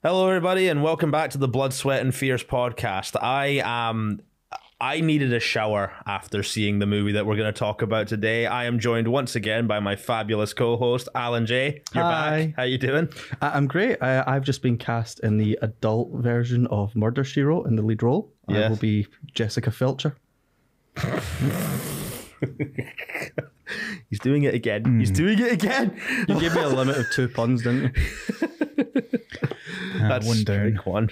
Hello, 0.00 0.28
everybody, 0.28 0.68
and 0.68 0.80
welcome 0.80 1.10
back 1.10 1.30
to 1.30 1.38
the 1.38 1.48
Blood, 1.48 1.74
Sweat, 1.74 2.02
and 2.02 2.14
Fears 2.14 2.44
podcast. 2.44 3.20
I 3.20 3.60
am. 3.64 4.20
I 4.80 5.00
needed 5.00 5.32
a 5.32 5.40
shower 5.40 5.92
after 6.06 6.44
seeing 6.44 6.78
the 6.78 6.86
movie 6.86 7.10
that 7.10 7.26
we're 7.26 7.34
going 7.34 7.52
to 7.52 7.58
talk 7.58 7.82
about 7.82 8.06
today. 8.06 8.46
I 8.46 8.66
am 8.66 8.78
joined 8.78 9.08
once 9.08 9.34
again 9.34 9.66
by 9.66 9.80
my 9.80 9.96
fabulous 9.96 10.54
co-host 10.54 11.08
Alan 11.16 11.46
J. 11.46 11.82
You're 11.92 12.04
Hi. 12.04 12.46
back. 12.46 12.54
How 12.54 12.62
are 12.62 12.66
you 12.66 12.78
doing? 12.78 13.08
I'm 13.42 13.66
great. 13.66 14.00
I, 14.00 14.22
I've 14.24 14.44
just 14.44 14.62
been 14.62 14.78
cast 14.78 15.18
in 15.18 15.36
the 15.36 15.58
adult 15.62 16.12
version 16.12 16.68
of 16.68 16.94
Murder 16.94 17.24
She 17.24 17.42
Wrote 17.42 17.66
in 17.66 17.74
the 17.74 17.82
lead 17.82 18.04
role. 18.04 18.32
Yes. 18.46 18.66
I 18.66 18.68
will 18.68 18.76
be 18.76 19.08
Jessica 19.34 19.70
Filcher. 19.70 20.14
He's 24.10 24.20
doing 24.20 24.44
it 24.44 24.54
again. 24.54 25.00
He's 25.00 25.08
hmm. 25.08 25.16
doing 25.16 25.40
it 25.40 25.50
again. 25.50 26.00
You 26.28 26.38
gave 26.38 26.54
me 26.54 26.62
a 26.62 26.68
limit 26.68 26.98
of 26.98 27.10
two 27.10 27.28
puns, 27.28 27.64
didn't 27.64 27.96
you? 27.96 28.48
That's 30.08 30.26
one 30.26 30.44
down. 30.44 30.74
one. 30.84 31.10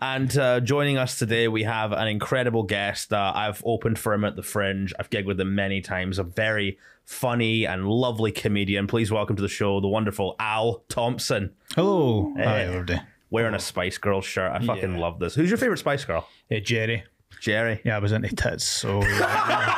And 0.00 0.36
uh, 0.36 0.60
joining 0.60 0.98
us 0.98 1.18
today, 1.18 1.48
we 1.48 1.62
have 1.62 1.92
an 1.92 2.08
incredible 2.08 2.62
guest. 2.64 3.12
Uh, 3.12 3.32
I've 3.34 3.62
opened 3.64 3.98
for 3.98 4.12
him 4.12 4.24
at 4.24 4.36
the 4.36 4.42
Fringe. 4.42 4.92
I've 4.98 5.08
gigged 5.08 5.24
with 5.26 5.40
him 5.40 5.54
many 5.54 5.80
times. 5.80 6.18
A 6.18 6.24
very 6.24 6.78
funny 7.04 7.64
and 7.64 7.88
lovely 7.88 8.32
comedian. 8.32 8.86
Please 8.86 9.10
welcome 9.10 9.36
to 9.36 9.42
the 9.42 9.48
show 9.48 9.80
the 9.80 9.88
wonderful 9.88 10.36
Al 10.38 10.84
Thompson, 10.88 11.54
Hello. 11.74 12.34
Hi, 12.36 12.62
everybody. 12.62 13.00
wearing 13.30 13.54
a 13.54 13.58
Spice 13.58 13.96
Girl 13.98 14.20
shirt. 14.20 14.50
I 14.52 14.58
fucking 14.64 14.96
love 14.98 15.18
this. 15.20 15.34
Who's 15.34 15.48
your 15.48 15.58
favorite 15.58 15.78
Spice 15.78 16.04
Girl? 16.04 16.28
Hey, 16.48 16.60
Geri. 16.60 17.04
Geri. 17.40 17.80
Yeah, 17.84 17.96
I 17.96 17.98
was 18.00 18.12
into 18.12 18.34
tits, 18.34 18.64
so 18.64 19.00
yeah. 19.04 19.74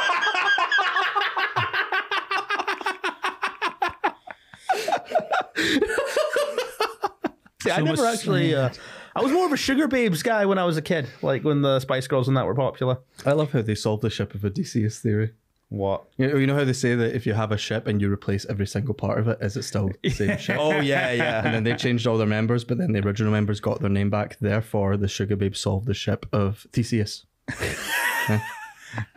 See, 7.66 7.72
I 7.72 7.80
never 7.80 8.06
actually. 8.06 8.54
Uh, 8.54 8.70
I 9.14 9.22
was 9.22 9.32
more 9.32 9.46
of 9.46 9.52
a 9.52 9.56
Sugababes 9.56 10.22
guy 10.22 10.44
when 10.44 10.58
I 10.58 10.64
was 10.64 10.76
a 10.76 10.82
kid, 10.82 11.08
like 11.22 11.42
when 11.42 11.62
the 11.62 11.80
Spice 11.80 12.06
Girls 12.06 12.28
and 12.28 12.36
that 12.36 12.44
were 12.44 12.54
popular. 12.54 12.98
I 13.24 13.32
love 13.32 13.52
how 13.52 13.62
they 13.62 13.74
solved 13.74 14.02
the 14.02 14.10
ship 14.10 14.34
of 14.34 14.44
Odysseus 14.44 14.98
theory. 15.00 15.32
What? 15.68 16.04
You 16.16 16.28
know, 16.28 16.36
you 16.36 16.46
know 16.46 16.54
how 16.54 16.64
they 16.64 16.72
say 16.72 16.94
that 16.94 17.14
if 17.16 17.26
you 17.26 17.34
have 17.34 17.50
a 17.50 17.56
ship 17.56 17.86
and 17.86 18.00
you 18.00 18.12
replace 18.12 18.44
every 18.46 18.66
single 18.66 18.94
part 18.94 19.18
of 19.18 19.26
it, 19.26 19.38
is 19.40 19.56
it 19.56 19.62
still 19.62 19.90
the 20.02 20.10
same 20.10 20.36
ship? 20.38 20.58
Oh 20.60 20.80
yeah, 20.80 21.12
yeah. 21.12 21.44
And 21.44 21.54
then 21.54 21.64
they 21.64 21.74
changed 21.74 22.06
all 22.06 22.18
their 22.18 22.26
members, 22.26 22.62
but 22.62 22.78
then 22.78 22.92
the 22.92 23.00
original 23.00 23.32
members 23.32 23.58
got 23.58 23.80
their 23.80 23.90
name 23.90 24.10
back. 24.10 24.38
Therefore, 24.38 24.96
the 24.96 25.06
Sugababes 25.06 25.56
solved 25.56 25.86
the 25.86 25.94
ship 25.94 26.26
of 26.32 26.66
Theseus. 26.72 27.26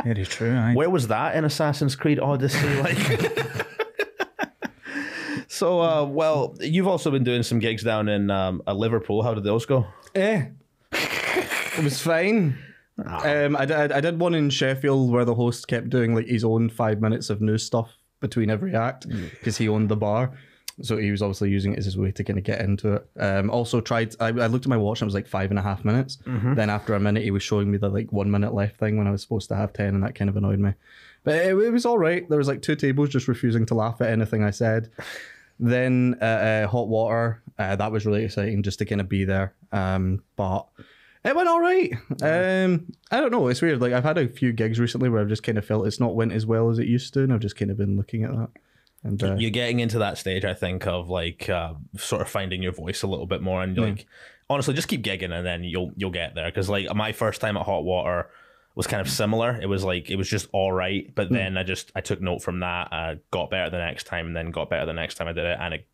very 0.03 0.25
true. 0.25 0.55
Aye. 0.55 0.73
Where 0.73 0.89
was 0.89 1.07
that 1.09 1.35
in 1.35 1.45
Assassin's 1.45 1.95
Creed 1.95 2.19
Odyssey? 2.19 2.67
Like. 2.81 3.67
so, 5.59 5.81
uh, 5.81 6.05
well, 6.05 6.55
you've 6.61 6.87
also 6.87 7.11
been 7.11 7.25
doing 7.25 7.43
some 7.43 7.59
gigs 7.59 7.83
down 7.83 8.07
in 8.07 8.31
um, 8.31 8.63
uh, 8.65 8.73
Liverpool. 8.73 9.21
How 9.23 9.33
did 9.33 9.43
those 9.43 9.65
go? 9.65 9.85
Eh. 10.15 10.45
It 10.93 11.83
was 11.83 12.01
fine. 12.01 12.57
Um, 13.05 13.57
I, 13.57 13.65
did, 13.65 13.91
I 13.91 13.99
did 13.99 14.19
one 14.19 14.35
in 14.35 14.49
Sheffield 14.49 15.11
where 15.11 15.25
the 15.25 15.35
host 15.35 15.67
kept 15.67 15.89
doing 15.89 16.15
like 16.15 16.27
his 16.27 16.45
own 16.45 16.69
five 16.69 17.01
minutes 17.01 17.29
of 17.29 17.41
news 17.41 17.65
stuff 17.65 17.91
between 18.21 18.49
every 18.49 18.73
act 18.73 19.07
because 19.09 19.57
he 19.57 19.67
owned 19.67 19.89
the 19.89 19.97
bar. 19.97 20.31
So 20.81 20.95
he 20.95 21.11
was 21.11 21.21
obviously 21.21 21.49
using 21.49 21.73
it 21.73 21.79
as 21.79 21.85
his 21.85 21.97
way 21.97 22.11
to 22.11 22.23
kind 22.23 22.39
of 22.39 22.45
get 22.45 22.61
into 22.61 22.93
it. 22.93 23.09
Um, 23.19 23.49
also 23.49 23.81
tried. 23.81 24.15
I, 24.21 24.27
I 24.27 24.47
looked 24.47 24.65
at 24.65 24.69
my 24.69 24.77
watch 24.77 25.01
and 25.01 25.07
it 25.07 25.11
was 25.11 25.13
like 25.13 25.27
five 25.27 25.49
and 25.49 25.59
a 25.59 25.61
half 25.61 25.83
minutes. 25.83 26.19
Then 26.55 26.69
after 26.69 26.93
a 26.95 27.01
minute, 27.01 27.23
he 27.23 27.31
was 27.31 27.43
showing 27.43 27.69
me 27.69 27.77
the 27.77 27.89
like 27.89 28.13
one 28.13 28.31
minute 28.31 28.53
left 28.53 28.77
thing 28.77 28.97
when 28.97 29.07
I 29.07 29.11
was 29.11 29.21
supposed 29.21 29.49
to 29.49 29.57
have 29.57 29.73
ten, 29.73 29.93
and 29.95 30.03
that 30.03 30.15
kind 30.15 30.29
of 30.29 30.37
annoyed 30.37 30.59
me. 30.59 30.73
But 31.25 31.35
it, 31.35 31.49
it 31.49 31.71
was 31.71 31.85
all 31.85 31.97
right. 31.97 32.27
There 32.29 32.37
was 32.37 32.47
like 32.47 32.61
two 32.61 32.77
tables 32.77 33.09
just 33.09 33.27
refusing 33.27 33.65
to 33.67 33.75
laugh 33.75 33.99
at 33.99 34.09
anything 34.09 34.41
I 34.41 34.51
said. 34.51 34.89
Then 35.59 36.17
uh, 36.21 36.25
uh, 36.25 36.67
hot 36.67 36.87
water. 36.87 37.41
Uh, 37.57 37.75
that 37.75 37.91
was 37.91 38.05
really 38.05 38.23
exciting 38.23 38.63
just 38.63 38.79
to 38.79 38.85
kind 38.85 39.01
of 39.01 39.09
be 39.09 39.25
there. 39.25 39.53
Um, 39.71 40.23
but 40.37 40.67
it 41.25 41.35
went 41.35 41.49
all 41.49 41.59
right. 41.59 41.93
Um, 42.21 42.93
I 43.11 43.19
don't 43.19 43.31
know. 43.31 43.47
It's 43.47 43.61
weird. 43.61 43.81
Like 43.81 43.93
I've 43.93 44.03
had 44.03 44.17
a 44.17 44.29
few 44.29 44.53
gigs 44.53 44.79
recently 44.79 45.09
where 45.09 45.21
I've 45.21 45.27
just 45.27 45.43
kind 45.43 45.57
of 45.57 45.65
felt 45.65 45.85
it's 45.85 45.99
not 45.99 46.15
went 46.15 46.31
as 46.31 46.45
well 46.45 46.69
as 46.69 46.79
it 46.79 46.87
used 46.87 47.13
to, 47.15 47.23
and 47.23 47.33
I've 47.33 47.41
just 47.41 47.57
kind 47.57 47.71
of 47.71 47.77
been 47.77 47.97
looking 47.97 48.23
at 48.23 48.31
that. 48.31 48.49
And 49.03 49.23
uh, 49.23 49.35
You're 49.35 49.51
getting 49.51 49.79
into 49.79 49.99
that 49.99 50.17
stage, 50.17 50.45
I 50.45 50.53
think, 50.53 50.87
of 50.87 51.09
like 51.09 51.49
uh, 51.49 51.73
sort 51.97 52.21
of 52.21 52.29
finding 52.29 52.63
your 52.63 52.73
voice 52.73 53.03
a 53.03 53.07
little 53.07 53.27
bit 53.27 53.41
more, 53.41 53.61
and 53.61 53.77
like 53.77 54.05
honestly, 54.49 54.73
just 54.73 54.87
keep 54.87 55.03
gigging, 55.03 55.33
and 55.33 55.45
then 55.45 55.63
you'll 55.63 55.91
you'll 55.97 56.09
get 56.11 56.35
there. 56.35 56.45
Because 56.49 56.69
like 56.69 56.93
my 56.95 57.11
first 57.11 57.41
time 57.41 57.57
at 57.57 57.65
Hot 57.65 57.83
Water 57.83 58.29
was 58.79 58.87
kind 58.87 59.01
of 59.01 59.09
similar. 59.09 59.59
It 59.61 59.65
was 59.65 59.83
like 59.83 60.09
it 60.09 60.15
was 60.15 60.29
just 60.29 60.47
all 60.53 60.71
right, 60.71 61.13
but 61.13 61.29
then 61.29 61.57
I 61.57 61.63
just 61.63 61.91
I 61.95 61.99
took 62.01 62.21
note 62.21 62.41
from 62.41 62.61
that. 62.61 62.87
Uh, 62.93 63.15
got 63.29 63.49
better 63.49 63.69
the 63.69 63.77
next 63.77 64.05
time, 64.05 64.27
and 64.27 64.35
then 64.37 64.51
got 64.51 64.69
better 64.69 64.85
the 64.85 64.93
next 64.93 65.15
time 65.15 65.27
I 65.27 65.33
did 65.33 65.43
it, 65.43 65.57
and 65.59 65.73
it. 65.73 65.87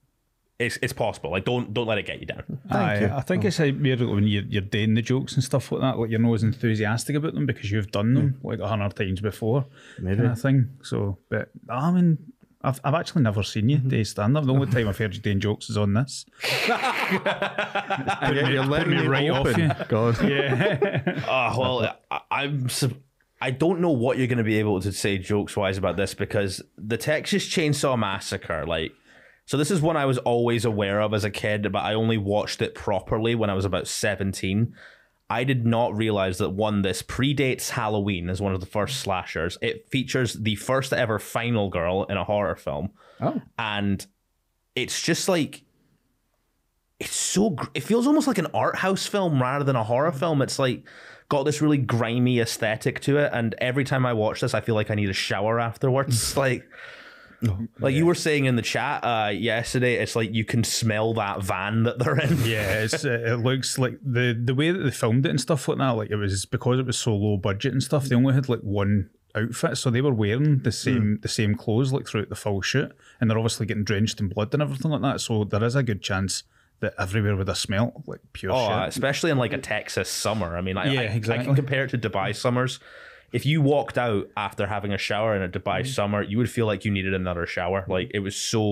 It's, 0.57 0.78
it's 0.81 0.94
possible. 0.94 1.31
Like 1.31 1.44
don't 1.46 1.73
don't 1.73 1.88
let 1.88 1.97
it 1.97 2.06
get 2.06 2.19
you 2.22 2.28
down. 2.28 2.44
Aye, 2.69 3.00
you. 3.00 3.07
I 3.07 3.22
think 3.22 3.44
it's 3.44 3.59
a 3.59 3.72
weird 3.72 4.00
when 4.01 4.25
you're, 4.28 4.44
you're 4.44 4.62
doing 4.62 4.94
the 4.94 5.01
jokes 5.01 5.34
and 5.34 5.44
stuff 5.44 5.69
like 5.72 5.81
that. 5.81 5.97
Like 5.97 6.12
you're 6.12 6.19
not 6.19 6.34
as 6.35 6.44
enthusiastic 6.44 7.16
about 7.16 7.34
them 7.34 7.46
because 7.47 7.72
you've 7.72 7.91
done 7.91 8.13
them 8.13 8.40
like 8.44 8.59
a 8.59 8.68
hundred 8.68 8.96
times 8.96 9.19
before, 9.19 9.66
Maybe. 10.00 10.17
kind 10.17 10.31
of 10.31 10.40
thing. 10.40 10.69
So, 10.81 11.17
but 11.29 11.50
I 11.67 11.91
mean, 11.91 12.19
I've, 12.66 12.80
I've 12.84 12.94
actually 12.96 13.22
never 13.22 13.44
seen 13.44 13.70
you 13.70 13.78
do 13.78 14.03
stand 14.03 14.36
up. 14.38 14.46
The 14.46 14.53
only 14.53 14.68
time 14.68 14.88
I've 14.88 14.98
heard 14.98 15.14
you 15.14 15.22
doing 15.22 15.40
jokes 15.40 15.70
is 15.70 15.78
on 15.78 15.94
this. 15.94 16.26
and 16.70 18.36
yet 18.36 18.52
you're 18.52 18.66
letting 18.66 18.92
me 18.92 19.02
me 19.02 19.08
right 19.08 19.30
off 19.30 19.58
you. 19.58 19.70
God. 19.88 20.18
Yeah, 20.30 21.24
Uh, 21.28 21.56
well, 21.58 21.98
I, 22.12 22.20
I'm. 22.31 22.70
sup- 22.70 22.94
I 23.42 23.52
don't 23.52 23.81
know 23.81 23.92
what 23.92 24.18
you're 24.18 24.28
going 24.28 24.38
to 24.40 24.44
be 24.46 24.59
able 24.59 24.80
to 24.81 24.92
say 24.92 25.18
jokes 25.18 25.56
wise 25.58 25.78
about 25.78 25.98
this 25.98 26.14
because 26.14 26.62
the 26.78 26.98
Texas 26.98 27.46
Chainsaw 27.48 28.00
Massacre, 28.00 28.66
like, 28.66 28.94
so 29.46 29.58
this 29.58 29.70
is 29.70 29.82
one 29.82 29.97
I 29.97 30.06
was 30.06 30.18
always 30.20 30.64
aware 30.66 31.02
of 31.02 31.14
as 31.14 31.26
a 31.26 31.30
kid, 31.30 31.72
but 31.72 31.84
I 31.84 31.94
only 31.94 32.18
watched 32.18 32.62
it 32.62 32.74
properly 32.74 33.36
when 33.36 33.50
I 33.50 33.53
was 33.53 33.66
about 33.66 33.88
17. 33.88 34.74
I 35.30 35.44
did 35.44 35.66
not 35.66 35.96
realize 35.97 36.38
that 36.38 36.52
one, 36.52 36.84
this 36.84 37.02
predates 37.02 37.72
Halloween 37.72 38.30
as 38.30 38.41
one 38.41 38.53
of 38.53 38.59
the 38.59 38.68
first 38.68 39.00
slashers. 39.00 39.58
It 39.62 39.90
features 39.90 40.34
the 40.34 40.56
first 40.56 40.94
ever 40.94 41.18
final 41.18 41.69
girl 41.69 42.03
in 42.03 42.18
a 42.18 42.24
horror 42.24 42.56
film. 42.56 42.91
Oh. 43.19 43.41
And 43.58 44.06
it's 44.75 45.02
just 45.02 45.28
like 45.28 45.64
it's 47.00 47.16
so 47.16 47.52
gr- 47.52 47.68
it 47.74 47.81
feels 47.81 48.08
almost 48.08 48.28
like 48.28 48.38
an 48.38 48.47
art 48.53 48.75
house 48.75 49.06
film 49.06 49.41
rather 49.41 49.66
than 49.66 49.75
a 49.75 49.84
horror 49.84 50.12
mm. 50.12 50.19
film 50.19 50.41
it's 50.41 50.59
like 50.59 50.84
got 51.28 51.44
this 51.44 51.62
really 51.62 51.78
grimy 51.78 52.40
aesthetic 52.40 53.00
to 53.00 53.18
it 53.18 53.30
and 53.34 53.56
every 53.58 53.84
time 53.84 54.06
i 54.06 54.14
watch 54.14 54.41
this 54.41 54.53
i 54.53 54.62
feel 54.62 54.75
like 54.75 54.91
i 54.91 54.96
need 54.96 55.09
a 55.09 55.14
shower 55.14 55.59
afterwards 55.59 56.38
like 56.38 56.64
like 57.79 57.95
you 57.95 58.06
were 58.06 58.16
saying 58.16 58.45
in 58.45 58.56
the 58.56 58.61
chat 58.61 59.03
uh 59.03 59.29
yesterday 59.29 59.95
it's 59.95 60.16
like 60.16 60.33
you 60.33 60.45
can 60.45 60.63
smell 60.63 61.13
that 61.13 61.44
van 61.44 61.83
that 61.83 62.00
they're 62.00 62.19
in 62.19 62.38
yeah. 62.45 62.83
It's 62.83 63.06
uh, 63.06 63.09
it 63.25 63.39
looks 63.39 63.78
like 63.78 63.97
the 64.03 64.39
the 64.39 64.56
way 64.56 64.72
that 64.72 64.79
they 64.79 64.91
filmed 64.91 65.25
it 65.25 65.29
and 65.29 65.41
stuff 65.41 65.67
like 65.67 65.78
that. 65.78 65.91
Like 65.91 66.09
it 66.09 66.16
was 66.16 66.45
because 66.45 66.79
it 66.79 66.85
was 66.85 66.97
so 66.97 67.16
low 67.16 67.38
budget 67.38 67.73
and 67.73 67.84
stuff. 67.84 68.05
They 68.05 68.16
only 68.16 68.34
had 68.34 68.50
like 68.50 68.61
one 68.61 69.09
outfit, 69.35 69.78
so 69.78 69.89
they 69.89 70.01
were 70.01 70.13
wearing 70.13 70.59
the 70.59 70.72
same 70.72 71.19
the 71.22 71.28
same 71.28 71.55
clothes 71.55 71.91
like 71.91 72.07
throughout 72.07 72.29
the 72.29 72.35
full 72.35 72.61
shoot, 72.61 72.91
and 73.19 73.29
they're 73.29 73.38
obviously 73.38 73.66
getting 73.66 73.84
drenched 73.84 74.19
in 74.19 74.29
blood 74.29 74.53
and 74.53 74.61
everything 74.61 74.91
like 74.91 75.01
that. 75.01 75.22
So 75.22 75.44
there 75.44 75.63
is 75.63 75.75
a 75.75 75.84
good 75.84 76.01
chance 76.01 76.44
that 76.81 76.94
everywhere 77.00 77.35
would 77.35 77.47
have 77.47 77.57
smelled 77.57 78.03
like 78.05 78.19
pure 78.34 78.51
oh 78.51 78.67
shit. 78.67 78.89
especially 78.89 79.31
in 79.31 79.38
like 79.38 79.53
a 79.53 79.57
texas 79.57 80.09
summer 80.09 80.57
i 80.57 80.61
mean 80.61 80.78
I, 80.78 80.91
Yeah, 80.91 81.01
I, 81.01 81.39
I 81.39 81.44
can 81.44 81.55
compare 81.55 81.85
it 81.85 81.89
to 81.91 81.97
dubai 81.97 82.35
summers 82.35 82.79
if 83.38 83.44
you 83.51 83.57
walked 83.73 83.97
out 84.07 84.23
after 84.47 84.63
having 84.75 84.91
a 84.94 84.97
shower 85.07 85.31
in 85.38 85.41
a 85.47 85.50
dubai 85.57 85.79
Mm-hmm. 85.81 85.97
summer 85.97 86.19
you 86.31 86.38
would 86.40 86.51
feel 86.57 86.68
like 86.72 86.81
you 86.85 86.91
needed 86.97 87.13
another 87.13 87.46
shower 87.56 87.79
like 87.97 88.09
it 88.18 88.22
was 88.28 88.35
so 88.53 88.63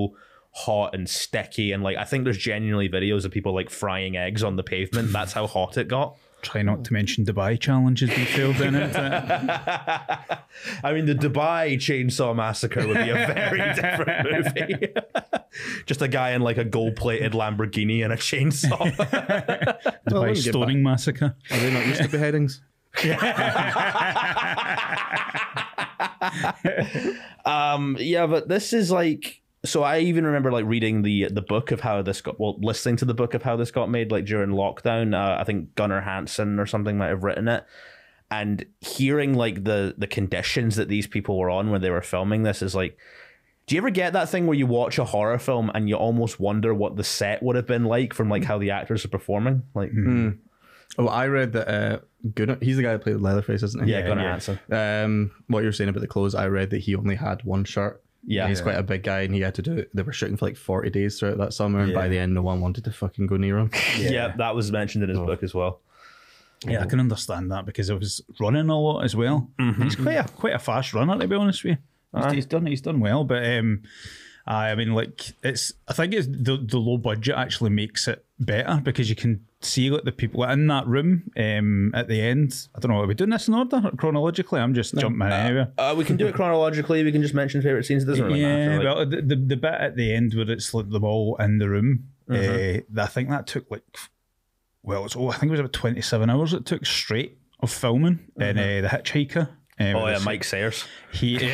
hot 0.65 0.89
and 0.95 1.05
sticky 1.09 1.67
and 1.73 1.81
like 1.87 1.97
i 2.03 2.05
think 2.09 2.23
there's 2.25 2.37
genuinely 2.51 2.89
videos 2.97 3.23
of 3.25 3.31
people 3.37 3.53
like 3.59 3.69
frying 3.83 4.13
eggs 4.25 4.41
on 4.49 4.53
the 4.59 4.63
pavement 4.73 5.07
that's 5.17 5.33
how 5.33 5.45
hot 5.47 5.73
it 5.83 5.87
got 5.87 6.09
Try 6.43 6.61
not 6.61 6.83
to 6.85 6.91
mention 6.99 7.23
Dubai 7.23 7.57
challenges 7.57 8.09
we 8.09 8.25
failed 8.25 8.59
in 8.67 8.75
it. 8.75 8.93
I 10.83 10.91
mean, 10.93 11.05
the 11.05 11.15
Dubai 11.15 11.75
Chainsaw 11.85 12.35
Massacre 12.35 12.85
would 12.85 12.97
be 12.97 13.09
a 13.11 13.19
very 13.33 13.61
different 13.81 14.29
movie. 14.29 14.93
Just 15.85 16.01
a 16.01 16.09
guy 16.09 16.31
in 16.31 16.41
like 16.41 16.57
a 16.57 16.65
gold-plated 16.65 17.31
Lamborghini 17.31 18.03
and 18.03 18.11
a 18.11 18.17
chainsaw. 18.17 18.77
Well, 18.77 18.89
Dubai 20.09 20.11
let 20.11 20.29
me 20.29 20.33
get 20.35 20.51
stoning 20.53 20.83
massacre. 20.83 21.29
Are 21.49 21.57
they 21.57 21.71
not 21.73 21.85
used 21.87 22.01
to 22.01 22.09
beheadings? 22.09 22.61
um, 27.45 27.97
yeah, 27.99 28.27
but 28.27 28.47
this 28.47 28.73
is 28.73 28.91
like. 28.91 29.41
So 29.65 29.81
I 29.81 29.99
even 29.99 30.25
remember 30.25 30.51
like 30.51 30.65
reading 30.65 31.01
the 31.01 31.29
the 31.29 31.41
book 31.41 31.71
of 31.71 31.79
how 31.79 32.01
this 32.01 32.21
got 32.21 32.39
well, 32.39 32.59
listening 32.59 32.97
to 32.97 33.05
the 33.05 33.13
book 33.13 33.33
of 33.33 33.43
how 33.43 33.55
this 33.55 33.71
got 33.71 33.89
made 33.89 34.11
like 34.11 34.25
during 34.25 34.49
lockdown. 34.49 35.15
Uh, 35.15 35.39
I 35.39 35.43
think 35.43 35.73
Gunnar 35.75 36.01
Hansen 36.01 36.59
or 36.59 36.65
something 36.65 36.97
might 36.97 37.07
have 37.07 37.23
written 37.23 37.47
it, 37.47 37.65
and 38.29 38.65
hearing 38.81 39.33
like 39.33 39.63
the 39.63 39.95
the 39.97 40.07
conditions 40.07 40.75
that 40.75 40.89
these 40.89 41.07
people 41.07 41.39
were 41.39 41.49
on 41.49 41.71
when 41.71 41.81
they 41.81 41.89
were 41.89 42.01
filming 42.01 42.43
this 42.43 42.61
is 42.61 42.75
like. 42.75 42.97
Do 43.65 43.75
you 43.75 43.79
ever 43.79 43.91
get 43.91 44.11
that 44.11 44.27
thing 44.27 44.45
where 44.45 44.57
you 44.57 44.67
watch 44.67 44.99
a 44.99 45.05
horror 45.05 45.39
film 45.39 45.71
and 45.73 45.87
you 45.87 45.95
almost 45.95 46.37
wonder 46.37 46.73
what 46.73 46.97
the 46.97 47.03
set 47.05 47.41
would 47.41 47.55
have 47.55 47.65
been 47.65 47.85
like 47.85 48.13
from 48.13 48.27
like 48.29 48.43
how 48.43 48.57
the 48.57 48.71
actors 48.71 49.05
are 49.05 49.07
performing? 49.07 49.63
Like, 49.73 49.89
Oh, 50.97 51.07
I 51.07 51.27
read 51.27 51.53
that 51.53 51.67
uh, 51.67 51.99
Gunnar, 52.35 52.57
he's 52.61 52.77
the 52.77 52.83
guy 52.83 52.91
that 52.93 52.99
played 53.01 53.17
Leatherface, 53.17 53.63
isn't 53.63 53.83
he? 53.85 53.91
yeah, 53.91 54.01
Gunnar 54.01 54.21
yeah. 54.23 54.29
Hansen. 54.31 54.59
Um, 54.71 55.31
what 55.47 55.59
you 55.61 55.65
were 55.65 55.71
saying 55.71 55.89
about 55.89 56.01
the 56.01 56.07
clothes, 56.07 56.35
I 56.35 56.47
read 56.47 56.69
that 56.69 56.79
he 56.79 56.95
only 56.95 57.15
had 57.15 57.43
one 57.43 57.63
shirt 57.65 58.03
Yeah. 58.25 58.47
he's 58.47 58.61
quite 58.61 58.77
a 58.77 58.83
big 58.83 59.01
guy, 59.03 59.21
and 59.21 59.33
he 59.33 59.41
had 59.41 59.55
to 59.55 59.61
do 59.63 59.73
it. 59.73 59.89
They 59.95 60.03
were 60.03 60.13
shooting 60.13 60.37
for 60.37 60.45
like 60.45 60.55
forty 60.57 60.89
days 60.91 61.17
throughout 61.19 61.37
that 61.39 61.53
summer, 61.53 61.79
and 61.79 61.93
by 61.93 62.07
the 62.09 62.19
end, 62.19 62.33
no 62.35 62.41
one 62.43 62.61
wanted 62.61 62.83
to 62.85 62.91
fucking 62.91 63.25
go 63.27 63.37
near 63.37 63.57
him. 63.57 63.71
Yeah. 63.97 64.33
that 64.37 64.55
was 64.55 64.71
mentioned 64.71 65.03
in 65.03 65.09
his 65.09 65.19
book 65.19 65.41
as 65.43 65.53
well. 65.53 65.81
Yeah, 66.65 66.81
I 66.81 66.85
can 66.85 66.99
understand 67.01 67.51
that 67.51 67.65
because 67.65 67.89
it 67.89 67.99
was 67.99 68.21
running 68.39 68.69
a 68.69 68.79
lot 68.79 69.01
as 69.03 69.15
well. 69.15 69.49
He's 69.81 69.95
quite 69.97 70.13
a 70.13 70.23
quite 70.23 70.53
a 70.53 70.59
fast 70.59 70.93
runner, 70.93 71.17
to 71.19 71.27
be 71.27 71.35
honest 71.35 71.63
with 71.63 71.77
you. 72.13 72.21
He's, 72.23 72.31
he's 72.33 72.45
done 72.45 72.65
he's 72.67 72.81
done 72.81 72.99
well, 73.01 73.23
but 73.25 73.43
um, 73.45 73.81
I 74.47 74.69
I 74.69 74.75
mean, 74.75 74.93
like 74.93 75.33
it's 75.43 75.73
I 75.89 75.93
think 75.93 76.13
it's 76.13 76.27
the 76.27 76.57
the 76.63 76.77
low 76.77 76.97
budget 76.97 77.35
actually 77.35 77.71
makes 77.71 78.07
it 78.07 78.23
better 78.39 78.79
because 78.81 79.09
you 79.09 79.15
can 79.17 79.45
see 79.63 79.89
like 79.89 80.03
the 80.03 80.11
people 80.11 80.43
in 80.43 80.67
that 80.67 80.87
room 80.87 81.31
um, 81.37 81.93
at 81.93 82.07
the 82.07 82.21
end. 82.21 82.67
I 82.75 82.79
don't 82.79 82.91
know, 82.91 83.01
are 83.01 83.07
we 83.07 83.13
doing 83.13 83.29
this 83.29 83.47
in 83.47 83.53
order 83.53 83.91
chronologically? 83.97 84.59
I'm 84.59 84.73
just 84.73 84.95
jumping 84.95 85.27
in 85.27 85.33
anywhere. 85.33 85.71
Uh, 85.77 85.93
we 85.97 86.05
can 86.05 86.17
do 86.17 86.27
it 86.27 86.35
chronologically. 86.35 87.03
We 87.03 87.11
can 87.11 87.21
just 87.21 87.33
mention 87.33 87.61
favorite 87.61 87.85
scenes. 87.85 88.03
It 88.03 88.07
doesn't 88.07 88.25
really 88.25 88.41
yeah, 88.41 88.67
matter. 88.69 88.83
like- 88.83 88.95
well, 88.95 89.05
the, 89.05 89.21
the 89.21 89.35
the 89.35 89.57
bit 89.57 89.73
at 89.73 89.95
the 89.95 90.13
end 90.13 90.33
where 90.33 90.49
it's 90.49 90.73
like 90.73 90.89
them 90.89 91.03
all 91.03 91.35
in 91.37 91.57
the 91.57 91.69
room, 91.69 92.09
uh, 92.29 92.79
I 93.01 93.07
think 93.07 93.29
that 93.29 93.47
took 93.47 93.69
like, 93.69 93.83
well, 94.81 95.05
it's, 95.05 95.15
oh, 95.15 95.29
I 95.29 95.35
think 95.35 95.49
it 95.49 95.51
was 95.51 95.59
about 95.59 95.73
twenty 95.73 96.01
seven 96.01 96.29
hours. 96.29 96.53
It 96.53 96.65
took 96.65 96.85
straight 96.85 97.37
of 97.59 97.71
filming 97.71 98.19
in 98.37 98.57
uh, 98.57 98.81
the 98.81 98.89
Hitchhiker. 98.89 99.49
Um, 99.79 99.95
oh 99.95 100.07
yeah, 100.07 100.19
Mike 100.19 100.43
Sayers. 100.43 100.85
He 101.11 101.37
he 101.37 101.47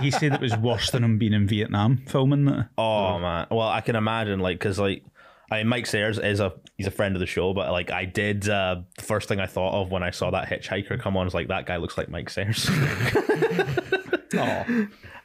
he 0.00 0.10
said 0.10 0.32
it 0.32 0.40
was 0.40 0.56
worse 0.56 0.90
than 0.90 1.04
him 1.04 1.18
being 1.18 1.34
in 1.34 1.46
Vietnam 1.46 1.98
filming 2.06 2.46
that. 2.46 2.70
Oh 2.78 3.18
man. 3.18 3.46
Well, 3.50 3.68
I 3.68 3.82
can 3.82 3.96
imagine 3.96 4.40
like 4.40 4.58
because 4.58 4.78
like. 4.78 5.04
I 5.50 5.58
mean, 5.58 5.68
Mike 5.68 5.86
Sayers 5.86 6.18
is 6.18 6.40
a 6.40 6.52
he's 6.76 6.86
a 6.86 6.90
friend 6.90 7.16
of 7.16 7.20
the 7.20 7.26
show, 7.26 7.54
but 7.54 7.70
like 7.72 7.90
I 7.90 8.04
did, 8.04 8.48
uh, 8.48 8.82
the 8.96 9.02
first 9.02 9.28
thing 9.28 9.40
I 9.40 9.46
thought 9.46 9.80
of 9.80 9.90
when 9.90 10.02
I 10.02 10.10
saw 10.10 10.30
that 10.30 10.48
hitchhiker 10.48 11.00
come 11.00 11.16
on 11.16 11.24
was 11.24 11.34
like 11.34 11.48
that 11.48 11.66
guy 11.66 11.76
looks 11.76 11.96
like 11.96 12.08
Mike 12.08 12.30
Sayers. 12.30 12.68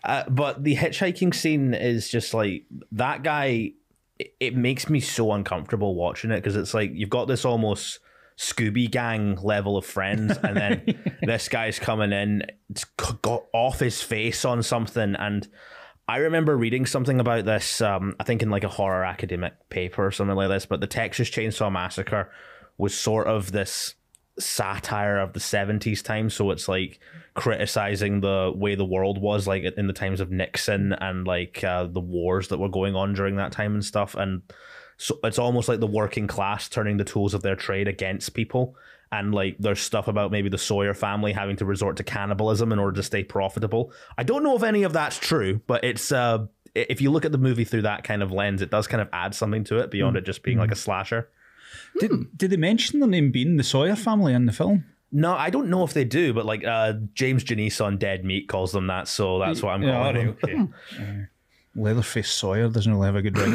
Uh, 0.06 0.24
but 0.30 0.64
the 0.64 0.75
hitchhiking 0.75 1.34
scene 1.34 1.74
is 1.74 2.10
just 2.10 2.34
like 2.34 2.66
that 2.92 3.24
guy. 3.24 3.72
It, 4.20 4.36
it 4.40 4.56
makes 4.56 4.90
me 4.90 5.00
so 5.00 5.31
uncomfortable 5.31 5.96
watching 5.96 6.31
it 6.31 6.38
because 6.38 6.56
it's 6.56 6.74
like 6.74 6.92
you've 6.94 7.10
got 7.10 7.30
this 7.30 7.46
almost 7.46 8.00
Scooby 8.38 8.90
Gang 8.90 9.38
level 9.42 9.78
of 9.78 9.86
friends, 9.86 10.38
and 10.38 10.58
then 10.58 11.18
this 11.22 11.48
guy's 11.48 11.80
coming 11.80 12.12
in, 12.12 12.44
got 13.22 13.46
off 13.54 13.80
his 13.80 14.02
face 14.02 14.44
on 14.44 14.64
something, 14.64 15.16
and 15.16 15.48
I 16.08 16.18
remember 16.18 16.58
reading 16.58 16.86
something 16.86 17.20
about 17.20 17.46
this. 17.46 17.80
Um, 17.82 18.16
I 18.20 18.24
think 18.24 18.42
in 18.42 18.50
like 18.50 18.64
a 18.64 18.70
horror 18.70 19.06
academic 19.06 19.54
paper 19.70 20.06
or 20.06 20.12
something 20.12 20.36
like 20.36 20.50
this. 20.50 20.66
But 20.66 20.82
the 20.82 20.88
Texas 20.88 21.30
Chainsaw 21.30 21.72
Massacre 21.72 22.30
was 22.78 22.98
sort 22.98 23.28
of 23.28 23.52
this 23.52 23.96
satire 24.40 25.20
of 25.20 25.34
the 25.34 25.40
70s 25.40 26.02
time 26.02 26.28
so 26.28 26.50
it's 26.50 26.68
like 26.68 27.00
criticizing 27.36 28.22
the 28.22 28.52
way 28.56 28.74
the 28.74 28.86
world 28.86 29.22
was 29.22 29.46
like 29.46 29.64
in 29.64 29.86
the 29.86 29.94
times 29.94 30.20
of 30.20 30.32
Nixon 30.32 30.94
and 30.94 31.28
like 31.28 31.64
uh, 31.64 31.86
the 31.86 32.00
wars 32.00 32.48
that 32.48 32.58
were 32.58 32.70
going 32.70 32.96
on 32.96 33.14
during 33.14 33.36
that 33.36 33.52
time 33.52 33.76
and 33.76 33.86
stuff 33.86 34.16
and 34.16 34.42
so 34.98 35.20
it's 35.24 35.38
almost 35.38 35.70
like 35.70 35.80
the 35.80 35.88
working 35.88 36.26
class 36.26 36.68
turning 36.68 36.98
the 36.98 37.04
tools 37.04 37.36
of 37.36 37.44
their 37.44 37.56
trade 37.56 37.88
against 37.88 38.34
people 38.34 38.76
and 39.13 39.33
like 39.33 39.56
there's 39.60 39.80
stuff 39.80 40.07
about 40.07 40.31
maybe 40.31 40.50
the 40.50 40.57
Sawyer 40.57 40.94
family 40.94 41.31
having 41.31 41.56
to 41.57 41.65
resort 41.65 41.98
to 41.98 42.04
cannibalism 42.04 42.71
in 42.71 42.80
order 42.80 42.95
to 42.98 43.04
stay 43.04 43.24
profitable 43.24 43.92
I 44.18 44.24
don't 44.24 44.44
know 44.44 44.56
if 44.56 44.63
any 44.63 44.83
of 44.83 44.94
that's 44.94 45.18
true 45.19 45.62
but 45.68 45.83
it's 45.83 46.12
uh 46.12 46.45
if 46.75 47.00
you 47.01 47.12
look 47.12 47.24
at 47.25 47.31
the 47.31 47.38
movie 47.38 47.63
through 47.65 47.83
that 47.83 48.04
kind 48.04 48.24
of 48.24 48.31
lens 48.31 48.62
it 48.62 48.71
does 48.71 48.88
kind 48.88 49.01
of 49.01 49.07
add 49.13 49.36
something 49.36 49.63
to 49.65 49.77
it 49.80 49.92
beyond 49.92 50.18
it 50.18 50.25
just 50.25 50.42
being 50.44 50.57
like 50.57 50.71
a 50.71 50.75
slasher 50.75 51.30
Did 52.00 52.12
did 52.38 52.50
they 52.51 52.57
mention 52.57 53.00
the 53.00 53.07
name 53.07 53.31
being 53.31 53.57
the 53.57 53.63
Sawyer 53.63 53.95
family 53.95 54.33
in 54.33 54.45
the 54.48 54.51
film? 54.54 54.86
No, 55.15 55.33
I 55.36 55.51
don't 55.51 55.69
know 55.69 55.83
if 55.83 55.94
they 55.94 56.06
do, 56.06 56.33
but 56.33 56.44
like 56.44 56.63
uh, 56.65 56.94
James 57.13 57.44
Janisse 57.44 57.80
on 57.86 58.00
Dead 58.00 58.25
Meat 58.25 58.48
calls 58.50 58.71
them 58.71 58.88
that, 58.88 59.07
so 59.07 59.38
that's 59.38 59.62
what 59.62 59.74
I'm 59.75 59.83
Yeah, 59.83 59.92
calling 60.12 60.30
okay. 60.44 60.68
Leatherface 61.75 62.30
Sawyer 62.31 62.68
doesn't 62.69 62.92
really 62.92 63.06
have 63.06 63.15
a 63.15 63.21
good 63.21 63.38
ring. 63.38 63.51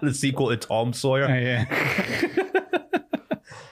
the 0.00 0.14
sequel 0.14 0.48
to 0.48 0.56
Tom 0.56 0.92
Sawyer. 0.94 1.26
yeah. 1.28 1.64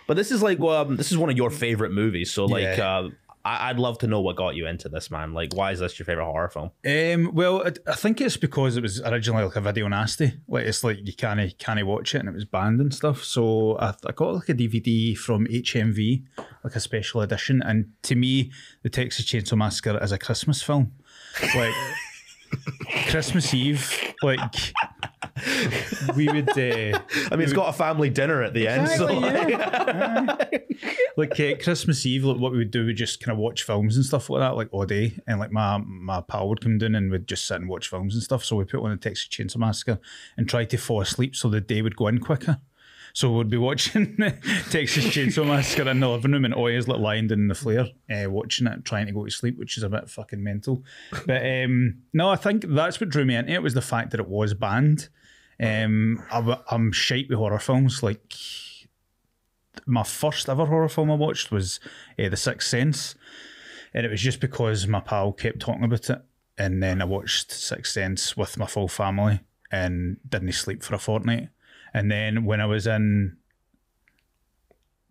But 0.07 0.17
this 0.17 0.31
is 0.31 0.43
like 0.43 0.61
um, 0.61 0.97
this 0.97 1.11
is 1.13 1.19
one 1.19 1.31
of 1.31 1.37
your 1.37 1.51
favorite 1.51 1.93
movies, 1.93 2.31
so 2.33 2.45
like 2.47 2.63
Yeah. 2.63 2.99
uh, 2.99 3.09
I- 3.45 3.71
I'd 3.71 3.79
love 3.79 3.99
to 3.99 4.09
know 4.09 4.21
what 4.21 4.35
got 4.35 4.57
you 4.57 4.67
into 4.67 4.89
this, 4.89 5.09
man. 5.09 5.33
Like, 5.33 5.55
why 5.55 5.71
is 5.71 5.79
this 5.79 5.97
your 6.01 6.07
favorite 6.07 6.25
horror 6.25 6.49
film? 6.49 6.71
Um, 6.85 7.33
well, 7.33 7.63
I, 7.65 7.73
I 7.91 7.95
think 7.95 8.21
it's 8.21 8.37
because 8.37 8.77
it 8.77 8.83
was 8.83 9.01
originally 9.03 9.45
like 9.45 9.55
a 9.55 9.61
video 9.61 9.87
nasty. 9.87 10.33
Like 10.49 10.67
it's 10.67 10.83
like 10.83 10.99
you 11.05 11.13
can't 11.15 11.57
can't 11.59 11.87
watch 11.87 12.15
it, 12.17 12.19
and 12.19 12.29
it 12.29 12.35
was 12.35 12.45
banned 12.45 12.81
and 12.81 12.93
stuff. 12.93 13.23
So 13.23 13.79
I, 13.79 13.95
I 14.05 14.13
got 14.13 14.35
like 14.35 14.49
a 14.49 14.55
DVD 14.55 15.17
from 15.17 15.47
HMV, 15.47 16.25
like 16.65 16.75
a 16.75 16.81
special 16.81 17.21
edition. 17.21 17.63
And 17.63 17.93
to 18.03 18.17
me, 18.17 18.51
the 18.83 18.91
Texas 18.91 19.25
Chainsaw 19.27 19.57
Massacre 19.57 19.97
is 20.03 20.11
a 20.11 20.19
Christmas 20.19 20.61
film. 20.63 20.93
Like 21.55 21.75
Christmas 23.11 23.53
Eve, 23.55 24.15
like 24.23 24.41
we 26.17 26.29
would. 26.29 26.49
Uh, 26.51 26.99
I 27.31 27.37
mean, 27.37 27.43
it's 27.43 27.53
got 27.53 27.69
a 27.69 27.73
family 27.73 28.11
dinner 28.11 28.43
at 28.43 28.55
the 28.55 28.69
end, 28.69 28.89
so 28.89 29.07
Exactly, 29.09 29.55
like, 29.55 30.77
like 31.17 31.41
uh, 31.41 31.63
Christmas 31.63 32.05
Eve, 32.07 32.25
like 32.25 32.39
what 32.39 32.53
we 32.53 32.59
would 32.59 32.71
do, 32.71 32.87
we 32.87 32.95
just 32.95 33.21
kind 33.21 33.33
of 33.33 33.39
watch 33.39 33.63
films 33.63 33.97
and 33.97 34.05
stuff 34.05 34.31
like 34.31 34.41
that, 34.41 34.57
like 34.57 34.69
all 34.73 34.87
day. 34.87 35.19
And 35.27 35.39
like 35.39 35.53
my 35.53 35.79
my 35.79 36.21
pal 36.21 36.49
would 36.49 36.61
come 36.61 36.79
down 36.79 36.95
and 36.95 37.11
we'd 37.11 37.27
just 37.27 37.47
sit 37.47 37.57
and 37.61 37.69
watch 37.69 37.89
films 37.89 38.15
and 38.15 38.23
stuff. 38.23 38.45
So 38.45 38.57
we 38.57 38.65
put 38.65 38.83
on 38.83 38.91
the 38.91 38.97
Texas 38.97 39.29
Chainsaw 39.29 39.59
Massacre 39.59 39.99
and 40.37 40.49
try 40.49 40.65
to 40.65 40.77
fall 40.77 41.01
asleep 41.01 41.37
so 41.37 41.49
the 41.49 41.61
day 41.61 41.83
would 41.83 41.97
go 41.97 42.09
in 42.09 42.19
quicker. 42.19 42.61
So 43.13 43.33
we'd 43.33 43.49
be 43.49 43.57
watching 43.57 44.15
Texas 44.71 45.07
Chainsaw 45.07 45.47
Massacre 45.47 45.89
in 45.89 46.01
the 46.01 46.09
living 46.09 46.33
room 46.33 46.45
and 46.45 46.53
always 46.53 46.87
like 46.87 47.01
lying 47.01 47.29
down 47.29 47.39
in 47.39 47.49
the 47.49 47.55
flare, 47.55 47.87
uh, 48.11 48.31
watching 48.31 48.67
it, 48.67 48.85
trying 48.85 49.07
to 49.07 49.13
go 49.13 49.25
to 49.25 49.31
sleep, 49.31 49.57
which 49.57 49.79
is 49.79 49.83
a 49.83 49.89
bit 49.89 50.11
fucking 50.11 50.43
mental. 50.43 50.85
But 51.27 51.41
um, 51.47 52.03
no, 52.13 52.29
I 52.29 52.37
think 52.37 52.67
that's 52.69 53.01
what 53.01 53.09
drew 53.09 53.25
me 53.25 53.37
into 53.37 53.55
it 53.55 53.63
was 53.63 53.73
the 53.73 53.81
fact 53.81 54.11
that 54.11 54.21
it 54.21 54.29
was 54.29 54.53
banned. 54.53 55.09
Um, 55.61 56.23
I, 56.31 56.59
I'm 56.71 56.93
shite 56.93 57.29
with 57.29 57.39
horror 57.39 57.59
films. 57.59 58.03
Like 58.03 58.35
my 59.87 60.03
first 60.03 60.49
ever 60.49 60.67
horror 60.67 60.89
film 60.89 61.11
I 61.11 61.15
watched 61.15 61.51
was 61.51 61.81
uh, 62.19 62.29
The 62.29 62.37
Sixth 62.37 62.69
Sense, 62.69 63.15
and 63.95 64.05
it 64.05 64.11
was 64.11 64.21
just 64.21 64.41
because 64.41 64.87
my 64.87 65.01
pal 65.01 65.33
kept 65.33 65.61
talking 65.61 65.85
about 65.85 66.11
it, 66.11 66.23
and 66.59 66.83
then 66.83 67.01
I 67.01 67.05
watched 67.05 67.51
Sixth 67.53 67.93
Sense 67.93 68.37
with 68.37 68.59
my 68.59 68.67
full 68.67 68.89
family 68.89 69.41
and 69.71 70.19
didn't 70.29 70.53
sleep 70.53 70.83
for 70.83 70.95
a 70.95 70.99
fortnight. 70.99 71.49
And 71.93 72.11
then 72.11 72.45
when 72.45 72.61
I 72.61 72.67
was 72.67 72.87
in 72.87 73.37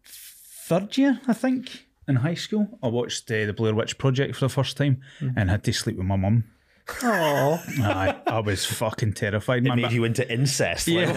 third 0.04 0.98
year, 0.98 1.20
I 1.28 1.34
think, 1.34 1.88
in 2.08 2.18
high 2.18 2.36
school, 2.36 2.78
I 2.84 2.88
watched 2.88 3.30
uh, 3.32 3.46
the 3.46 3.54
Blair 3.54 3.74
Witch 3.74 3.98
Project 3.98 4.36
for 4.36 4.46
the 4.46 4.50
first 4.50 4.78
time 4.78 5.02
and 5.36 5.50
had 5.50 5.64
to 5.64 5.74
sleep 5.74 5.98
with 5.98 6.06
my 6.06 6.16
mum. 6.16 6.44
Oh, 7.04 7.60
Aye, 7.82 8.16
I 8.28 8.40
was 8.40 8.64
fucking 8.66 9.14
terrified. 9.14 9.66
it 9.66 9.70
man. 9.70 9.82
made 9.82 9.92
you 9.92 10.04
into 10.04 10.32
incest. 10.32 10.88
like, 10.88 11.10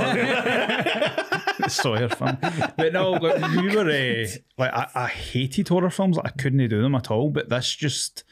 Sawyer 1.70 2.08
film. 2.16 2.38
But 2.76 2.92
no, 2.92 3.12
like, 3.12 3.50
we 3.56 3.74
were 3.76 3.88
uh, 3.90 4.26
like 4.56 4.72
I, 4.72 4.88
I 4.94 5.06
hated 5.08 5.68
horror 5.68 5.90
films. 5.90 6.16
Like, 6.16 6.26
I 6.26 6.30
couldn't 6.30 6.66
do 6.68 6.82
them 6.82 6.94
at 6.94 7.10
all. 7.10 7.30
But 7.30 7.48
this 7.50 7.74
just, 7.74 8.24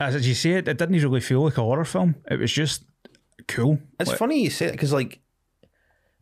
as 0.00 0.26
you 0.26 0.34
say, 0.34 0.52
it, 0.52 0.68
it 0.68 0.78
didn't 0.78 1.00
really 1.00 1.20
feel 1.20 1.42
like 1.44 1.58
a 1.58 1.62
horror 1.62 1.84
film. 1.84 2.16
It 2.30 2.38
was 2.40 2.52
just 2.52 2.84
cool. 3.46 3.78
It's 3.98 4.10
Like, 4.10 4.18
funny 4.18 4.42
you 4.42 4.50
say 4.50 4.66
that 4.66 4.72
because 4.72 4.92
like 4.92 5.20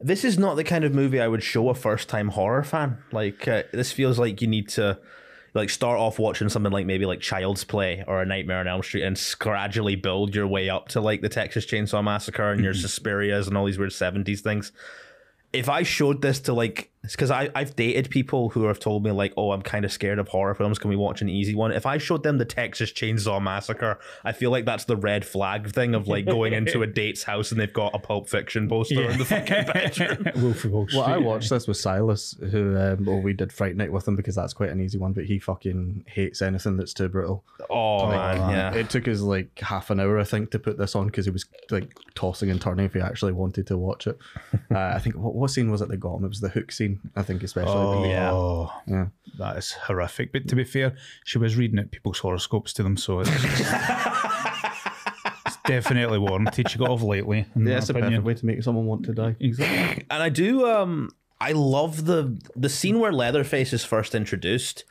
this 0.01 0.25
is 0.25 0.39
not 0.39 0.55
the 0.57 0.65
kind 0.65 0.85
of 0.85 0.95
movie 0.95 1.21
I 1.21 1.29
would 1.29 1.43
show 1.43 1.69
a 1.71 1.75
first 1.75 2.09
time 2.09 2.29
horror 2.29 2.63
fan. 2.65 2.99
Like 3.13 3.49
uh, 3.49 3.63
this 3.73 3.93
feels 3.93 4.19
like 4.19 4.41
you 4.43 4.47
need 4.49 4.69
to 4.71 4.99
like 5.55 5.71
start 5.71 5.99
off 5.99 6.19
watching 6.19 6.49
something 6.49 6.73
like 6.73 6.87
maybe 6.87 7.07
like 7.07 7.21
Child's 7.21 7.65
Play 7.65 8.05
or 8.07 8.23
A 8.23 8.27
Nightmare 8.27 8.61
on 8.61 8.69
Elm 8.69 8.83
Street 8.83 9.05
and 9.05 9.21
gradually 9.39 9.97
build 9.97 10.35
your 10.35 10.47
way 10.47 10.69
up 10.69 10.89
to 10.89 11.01
like 11.01 11.21
the 11.21 11.29
Texas 11.29 11.67
Chainsaw 11.67 12.03
Massacre 12.03 12.51
and 12.53 12.63
your 12.63 12.75
mm-hmm. 12.75 12.87
Suspirias 12.87 13.49
and 13.49 13.57
all 13.57 13.65
these 13.65 13.79
weird 13.79 13.93
seventies 13.93 14.41
things. 14.41 14.73
If 15.53 15.69
I 15.69 15.83
showed 15.83 16.21
this 16.21 16.41
to 16.41 16.53
like, 16.53 16.91
because 17.13 17.31
I 17.31 17.51
I've 17.55 17.77
dated 17.77 18.11
people 18.11 18.51
who 18.51 18.65
have 18.65 18.79
told 18.79 19.05
me 19.05 19.11
like, 19.11 19.33
oh, 19.37 19.53
I'm 19.53 19.63
kind 19.63 19.85
of 19.85 19.93
scared 19.93 20.19
of 20.19 20.29
horror 20.29 20.55
films. 20.55 20.79
Can 20.79 20.91
we 20.91 20.97
watch 20.97 21.23
an 21.23 21.29
easy 21.29 21.55
one? 21.55 21.73
If 21.73 21.87
I 21.87 21.99
showed 21.99 22.23
them 22.23 22.39
the 22.39 22.45
Texas 22.45 22.93
Chainsaw 22.93 23.43
Massacre, 23.43 23.99
I 24.25 24.33
feel 24.33 24.51
like 24.51 24.65
that's 24.65 24.85
the 24.85 24.97
red 24.97 25.25
flag 25.25 25.71
thing 25.71 25.95
of 25.95 26.09
like 26.09 26.27
going 26.27 26.53
into 26.53 26.83
a 26.83 26.87
date's 26.99 27.23
house 27.23 27.53
and 27.53 27.61
they've 27.61 27.73
got 27.73 27.95
a 27.95 27.99
Pulp 27.99 28.29
Fiction 28.29 28.69
poster 28.69 29.11
in 29.11 29.19
the 29.19 29.25
fucking 29.25 29.67
bedroom. 29.67 30.27
Wolf 30.43 30.65
of 30.65 30.71
Wall 30.73 30.89
well, 30.95 31.05
I 31.05 31.19
watched 31.19 31.51
this 31.51 31.67
with 31.67 31.77
Silas, 31.77 32.37
who 32.51 32.77
um, 32.77 33.05
well, 33.05 33.21
we 33.21 33.33
did 33.33 33.53
Fright 33.53 33.77
Night 33.77 33.93
with 33.93 34.07
him 34.07 34.17
because 34.17 34.35
that's 34.35 34.53
quite 34.53 34.71
an 34.71 34.81
easy 34.81 34.99
one, 34.99 35.13
but 35.13 35.25
he 35.25 35.39
fucking 35.39 36.05
hates 36.07 36.43
anything 36.43 36.77
that's 36.77 36.95
too 36.95 37.09
brutal. 37.09 37.45
Oh 37.71 38.09
man, 38.09 38.51
yeah. 38.51 38.75
It 38.75 38.91
took 38.91 39.09
us 39.09 39.21
like 39.21 39.59
half 39.61 39.91
an 39.91 40.01
hour, 40.01 40.19
I 40.19 40.25
think, 40.25 40.51
to 40.53 40.59
put 40.59 40.79
this 40.79 40.95
on 40.95 41.07
because 41.07 41.25
he 41.25 41.31
was 41.31 41.45
like 41.71 41.97
tossing 42.15 42.51
and 42.51 42.61
turning 42.61 42.87
if 42.87 42.95
he 42.95 43.01
actually 43.01 43.33
wanted 43.33 43.67
to 43.69 43.79
watch 43.79 44.07
it. 44.07 44.19
uh, 44.75 44.93
I 44.95 44.99
think 44.99 45.17
what, 45.17 45.35
what 45.35 45.51
scene 45.51 45.71
was 45.71 45.81
it 45.81 45.89
that 45.89 45.97
got 45.99 46.17
him? 46.17 46.25
It 46.25 46.29
was 46.29 46.41
the 46.41 46.49
hook 46.49 46.73
scene, 46.73 46.98
I 47.17 47.23
think, 47.23 47.43
especially. 47.43 47.73
Oh, 47.75 48.05
Yeah. 48.87 48.95
Yeah. 48.95 49.07
that 49.39 49.57
is 49.57 49.73
horrific. 49.73 50.33
But 50.33 50.49
to 50.49 50.57
be 50.57 50.65
fair, 50.65 50.95
she 51.25 51.39
was 51.39 51.57
reading 51.57 51.79
out 51.79 51.91
people's 51.91 52.19
horoscopes 52.19 52.73
to 52.75 52.83
them, 52.83 52.97
so 52.97 53.21
it's, 53.21 53.31
it's 55.47 55.57
definitely 55.67 56.19
warranted. 56.19 56.71
She 56.71 56.79
got 56.79 56.91
off 56.91 57.03
lately. 57.03 57.47
In 57.55 57.67
Yeah, 57.67 57.73
my 57.73 57.79
it's 57.79 57.91
a 57.91 57.95
perfect 57.95 58.23
way 58.25 58.35
to 58.35 58.47
make 58.47 58.63
someone 58.63 58.87
want 58.87 59.05
to 59.07 59.13
die. 59.15 59.37
Exactly. 59.41 60.05
And 60.11 60.23
I 60.23 60.29
do 60.29 60.67
um 60.67 61.11
I 61.41 61.53
love 61.53 62.07
the 62.07 62.39
the 62.57 62.69
scene 62.69 62.99
where 63.01 63.13
Leatherface 63.13 63.73
is 63.73 63.85
first 63.85 64.15
introduced. 64.15 64.85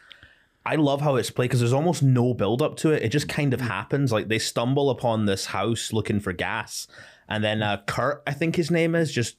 I 0.65 0.75
love 0.75 0.99
how 1.01 1.15
it's 1.15 1.29
played 1.31 1.45
because 1.49 1.61
there's 1.61 1.73
almost 1.73 2.03
no 2.03 2.33
build 2.33 2.61
up 2.61 2.75
to 2.77 2.91
it. 2.91 3.01
It 3.01 3.09
just 3.09 3.29
kind 3.29 3.53
of 3.53 3.61
happens. 3.61 4.11
Like 4.11 4.27
they 4.27 4.39
stumble 4.39 4.89
upon 4.89 5.25
this 5.25 5.45
house 5.47 5.93
looking 5.93 6.19
for 6.19 6.33
gas, 6.33 6.87
and 7.29 7.41
then 7.43 7.63
uh, 7.63 7.81
Kurt, 7.87 8.21
I 8.27 8.33
think 8.33 8.57
his 8.57 8.69
name 8.69 8.93
is, 8.93 9.11
just 9.13 9.37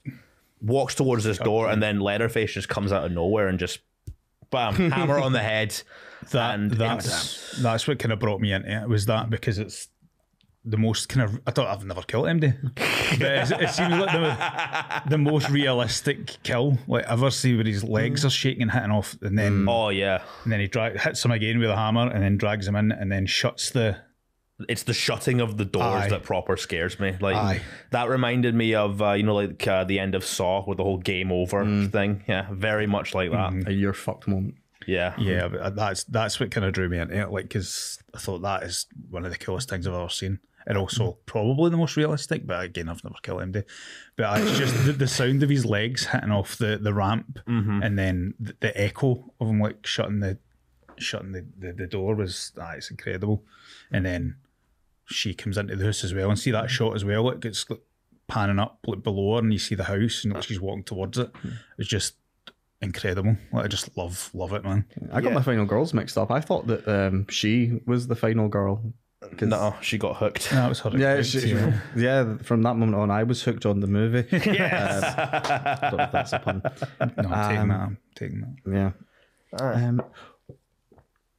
walks 0.61 0.95
towards 0.95 1.23
this 1.23 1.37
door, 1.37 1.69
and 1.69 1.81
then 1.81 1.99
Leatherface 1.99 2.53
just 2.53 2.69
comes 2.69 2.91
out 2.91 3.05
of 3.05 3.11
nowhere 3.11 3.47
and 3.47 3.59
just 3.59 3.79
bam, 4.49 4.73
hammer 4.91 5.19
on 5.19 5.33
the 5.33 5.39
head. 5.39 5.79
that 6.31 6.55
and 6.55 6.71
that's 6.71 7.59
that's 7.61 7.87
what 7.87 7.99
kind 7.99 8.11
of 8.11 8.19
brought 8.19 8.41
me 8.41 8.51
into 8.51 8.83
it 8.83 8.89
was 8.89 9.05
that 9.05 9.29
because 9.29 9.57
it's 9.57 9.87
the 10.65 10.77
most 10.77 11.07
kind 11.07 11.23
of 11.23 11.39
I 11.47 11.51
thought 11.51 11.67
I've 11.67 11.85
never 11.85 12.01
killed 12.01 12.25
MD, 12.25 12.53
but 12.75 13.61
it, 13.61 13.69
seems 13.69 13.93
like 13.93 14.11
the, 14.11 15.09
the 15.09 15.17
most 15.17 15.49
realistic 15.49 16.37
kill 16.43 16.77
like 16.87 17.05
ever 17.05 17.31
seen 17.31 17.55
where 17.55 17.65
his 17.65 17.83
legs 17.83 18.25
are 18.25 18.29
shaking 18.29 18.63
and 18.63 18.71
hitting 18.71 18.91
off, 18.91 19.15
and 19.21 19.37
then 19.37 19.65
mm. 19.65 19.71
Oh 19.71 19.89
yeah, 19.89 20.21
and 20.43 20.51
then 20.51 20.59
he 20.59 20.67
dra- 20.67 20.99
hits 20.99 21.23
him 21.23 21.31
again 21.31 21.59
with 21.59 21.69
a 21.69 21.75
hammer, 21.75 22.09
and 22.09 22.21
then 22.21 22.37
drags 22.37 22.67
him 22.67 22.75
in, 22.75 22.91
and 22.91 23.11
then 23.11 23.25
shuts 23.25 23.69
the 23.69 23.97
it's 24.67 24.83
the 24.83 24.93
shutting 24.93 25.39
of 25.39 25.57
the 25.57 25.65
doors 25.65 26.05
Aye. 26.05 26.09
that 26.09 26.23
proper 26.23 26.57
scares 26.57 26.99
me. 26.99 27.15
Like 27.21 27.35
Aye. 27.35 27.61
that 27.91 28.09
reminded 28.09 28.53
me 28.55 28.75
of 28.75 29.01
uh, 29.01 29.13
you 29.13 29.23
know 29.23 29.35
like 29.35 29.65
uh, 29.67 29.83
the 29.85 29.99
end 29.99 30.15
of 30.15 30.25
Saw 30.25 30.63
with 30.67 30.77
the 30.77 30.83
whole 30.83 30.97
game 30.97 31.31
over 31.31 31.63
Mm. 31.63 31.91
thing. 31.91 32.23
Yeah, 32.27 32.47
very 32.51 32.87
much 32.87 33.13
like 33.15 33.31
that. 33.31 33.67
A 33.67 33.71
you're 33.73 33.93
fucked 33.93 34.27
moment. 34.27 34.55
Yeah, 34.87 35.13
Yeah, 35.19 35.47
but 35.49 35.75
that's 35.75 36.03
that's 36.05 36.39
what 36.39 36.51
kind 36.51 36.65
of 36.65 36.73
drew 36.73 36.89
me 36.89 36.97
into 36.99 37.15
it. 37.21 37.29
Like, 37.31 37.43
because 37.43 38.01
I 38.13 38.17
thought 38.17 38.41
that 38.41 38.63
is 38.63 38.87
one 39.09 39.23
of 39.25 39.31
the 39.31 39.37
coolest 39.37 39.69
things 39.69 39.85
I've 39.85 39.93
ever 39.93 40.09
seen, 40.09 40.39
and 40.65 40.77
also 40.77 41.19
probably 41.27 41.69
the 41.69 41.77
most 41.77 41.95
realistic. 41.95 42.47
But 42.47 42.63
again, 42.63 42.89
I've 42.89 43.03
never 43.03 43.15
killed 43.21 43.41
MD. 43.41 43.63
But 44.15 44.41
it's 44.41 44.57
just 44.57 44.85
the, 44.85 44.93
the 44.93 45.07
sound 45.07 45.43
of 45.43 45.49
his 45.49 45.65
legs 45.65 46.07
hitting 46.07 46.31
off 46.31 46.57
the, 46.57 46.77
the 46.81 46.93
ramp, 46.93 47.39
and 47.45 47.99
then 47.99 48.33
the, 48.39 48.55
the 48.61 48.81
echo 48.81 49.31
of 49.39 49.47
him 49.49 49.59
like 49.61 49.85
shutting 49.85 50.21
the 50.21 50.37
shutting 50.97 51.31
the, 51.31 51.45
the, 51.57 51.71
the 51.73 51.87
door 51.87 52.15
was 52.15 52.51
ah, 52.59 52.71
it's 52.71 52.89
incredible. 52.89 53.43
And 53.91 54.05
then 54.05 54.37
she 55.09 55.33
comes 55.33 55.57
into 55.57 55.75
the 55.75 55.85
house 55.85 56.03
as 56.03 56.13
well, 56.13 56.29
and 56.29 56.37
see 56.39 56.51
that 56.51 56.69
shot 56.69 56.95
as 56.95 57.03
well. 57.05 57.29
It 57.29 57.39
gets 57.39 57.69
like, 57.69 57.81
panning 58.27 58.59
up 58.59 58.79
like 58.85 59.01
below 59.03 59.33
her, 59.35 59.39
and 59.39 59.51
you 59.51 59.59
see 59.59 59.75
the 59.75 59.83
house, 59.85 60.23
and 60.23 60.33
like, 60.33 60.43
she's 60.43 60.59
walking 60.61 60.83
towards 60.83 61.17
it. 61.17 61.31
It's 61.77 61.87
just 61.89 62.15
incredible. 62.81 63.35
Like 63.51 63.65
I 63.65 63.67
just 63.67 63.97
love 63.97 64.29
love 64.33 64.53
it, 64.53 64.63
man. 64.63 64.85
I 65.11 65.19
got 65.21 65.29
Yeah. 65.29 65.35
my 65.35 65.41
final 65.41 65.65
girls 65.65 65.93
mixed 65.93 66.17
up. 66.17 66.31
I 66.31 66.39
thought 66.39 66.67
that 66.67 66.87
um, 66.87 67.25
she 67.29 67.81
was 67.85 68.07
the 68.07 68.15
final 68.15 68.47
girl. 68.47 68.93
'Cause- 69.37 69.49
no, 69.49 69.75
she 69.81 69.97
got 69.97 70.15
hooked. 70.15 70.49
That 70.51 70.69
was 70.69 70.79
her. 70.79 70.91
Yeah, 70.97 71.21
she, 71.21 71.53
yeah. 71.95 72.37
From 72.37 72.61
that 72.63 72.75
moment 72.75 72.95
on, 72.95 73.11
I 73.11 73.23
was 73.23 73.43
hooked 73.43 73.65
on 73.65 73.81
the 73.81 73.87
movie. 73.87 74.25
Yes. 74.31 75.03
I 75.03 75.89
don't 75.89 75.97
know 75.97 76.03
if 76.05 76.11
that's 76.13 76.31
a 76.33 76.39
pun. 76.39 76.61
No, 77.17 77.29
I'm 77.29 77.49
taking 77.49 77.67
that. 77.67 77.79
I'm 77.79 77.97
taking 78.15 78.41
that. 78.41 78.55
Yeah. 78.71 78.91
Um, 79.59 80.01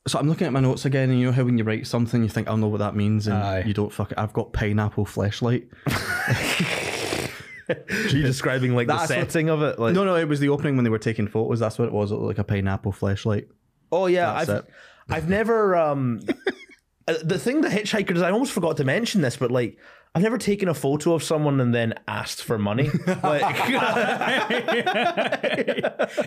so 0.07 0.19
I'm 0.19 0.28
looking 0.28 0.47
at 0.47 0.52
my 0.52 0.61
notes 0.61 0.85
again, 0.85 1.11
and 1.11 1.21
you 1.21 1.26
know 1.26 1.33
how 1.33 1.45
when 1.45 1.59
you 1.59 1.64
write 1.64 1.87
something, 1.87 2.23
you 2.23 2.28
think 2.28 2.49
I'll 2.49 2.57
know 2.57 2.69
what 2.69 2.78
that 2.78 2.95
means, 2.97 3.26
and 3.26 3.37
Aye. 3.37 3.64
you 3.66 3.75
don't 3.75 3.92
fuck 3.92 4.12
it. 4.12 4.19
I've 4.19 4.33
got 4.33 4.52
pineapple 4.52 5.04
fleshlight. 5.07 5.66
Are 7.69 8.09
you 8.09 8.23
describing 8.23 8.75
like 8.75 8.88
the 8.88 8.95
That's 8.95 9.11
what- 9.11 9.19
setting 9.30 9.49
of 9.49 9.62
it? 9.62 9.78
Like, 9.78 9.95
No, 9.95 10.04
no, 10.04 10.16
it 10.16 10.26
was 10.28 10.40
the 10.40 10.49
opening 10.49 10.75
when 10.76 10.85
they 10.85 10.90
were 10.90 10.99
taking 10.99 11.28
photos. 11.28 11.61
That's 11.61 11.78
what 11.78 11.87
it 11.87 11.92
was. 11.92 12.11
It 12.11 12.16
looked 12.16 12.26
like 12.26 12.38
a 12.38 12.45
pineapple 12.45 12.90
flashlight. 12.92 13.47
oh 13.92 14.07
yeah, 14.07 14.33
That's 14.33 14.49
I've 14.50 14.57
it. 14.59 14.64
I've 15.09 15.28
never 15.28 15.76
um 15.76 16.21
uh, 17.09 17.14
the 17.23 17.38
thing 17.38 17.61
the 17.61 17.69
hitchhiker 17.69 18.14
does. 18.14 18.23
I 18.23 18.30
almost 18.33 18.52
forgot 18.52 18.76
to 18.78 18.85
mention 18.85 19.21
this, 19.21 19.37
but 19.37 19.50
like 19.52 19.78
I've 20.12 20.22
never 20.22 20.38
taken 20.38 20.68
a 20.68 20.74
photo 20.74 21.14
of 21.14 21.22
someone 21.22 21.60
and 21.60 21.72
then 21.72 21.94
asked 22.08 22.42
for 22.42 22.58
money. 22.58 22.90
Like, 23.22 23.68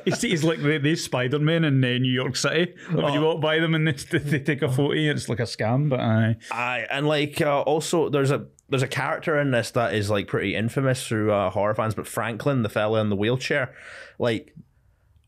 you 0.06 0.16
see, 0.16 0.32
it's 0.32 0.44
like 0.44 0.60
the, 0.62 0.96
Spider 0.96 1.40
Man 1.40 1.66
in 1.66 1.84
uh, 1.84 1.88
New 1.98 2.12
York 2.12 2.38
City. 2.38 2.74
Like 2.92 3.04
When 3.04 3.14
you 3.14 3.22
walk 3.22 3.42
by 3.42 3.60
them 3.60 3.76
and 3.76 3.86
they, 3.88 3.92
they 3.92 4.40
take 4.40 4.62
a 4.62 4.70
photo, 4.70 4.94
it's 4.94 5.28
like 5.28 5.42
a 5.42 5.44
scam. 5.44 5.90
But 5.90 6.00
aye. 6.00 6.38
I 6.52 6.86
and 6.90 7.08
like 7.08 7.42
uh, 7.42 7.62
also 7.62 8.08
there's 8.08 8.32
a 8.32 8.46
there's 8.70 8.84
a 8.84 8.88
character 8.88 9.38
in 9.40 9.52
this 9.52 9.72
that 9.72 9.94
is 9.94 10.10
like 10.10 10.28
pretty 10.28 10.56
infamous 10.56 11.06
through 11.06 11.34
uh, 11.34 11.50
horror 11.50 11.76
fans, 11.76 11.94
but 11.94 12.08
Franklin, 12.08 12.64
the 12.64 12.70
fella 12.70 13.02
in 13.02 13.10
the 13.10 13.16
wheelchair, 13.18 13.74
like 14.18 14.56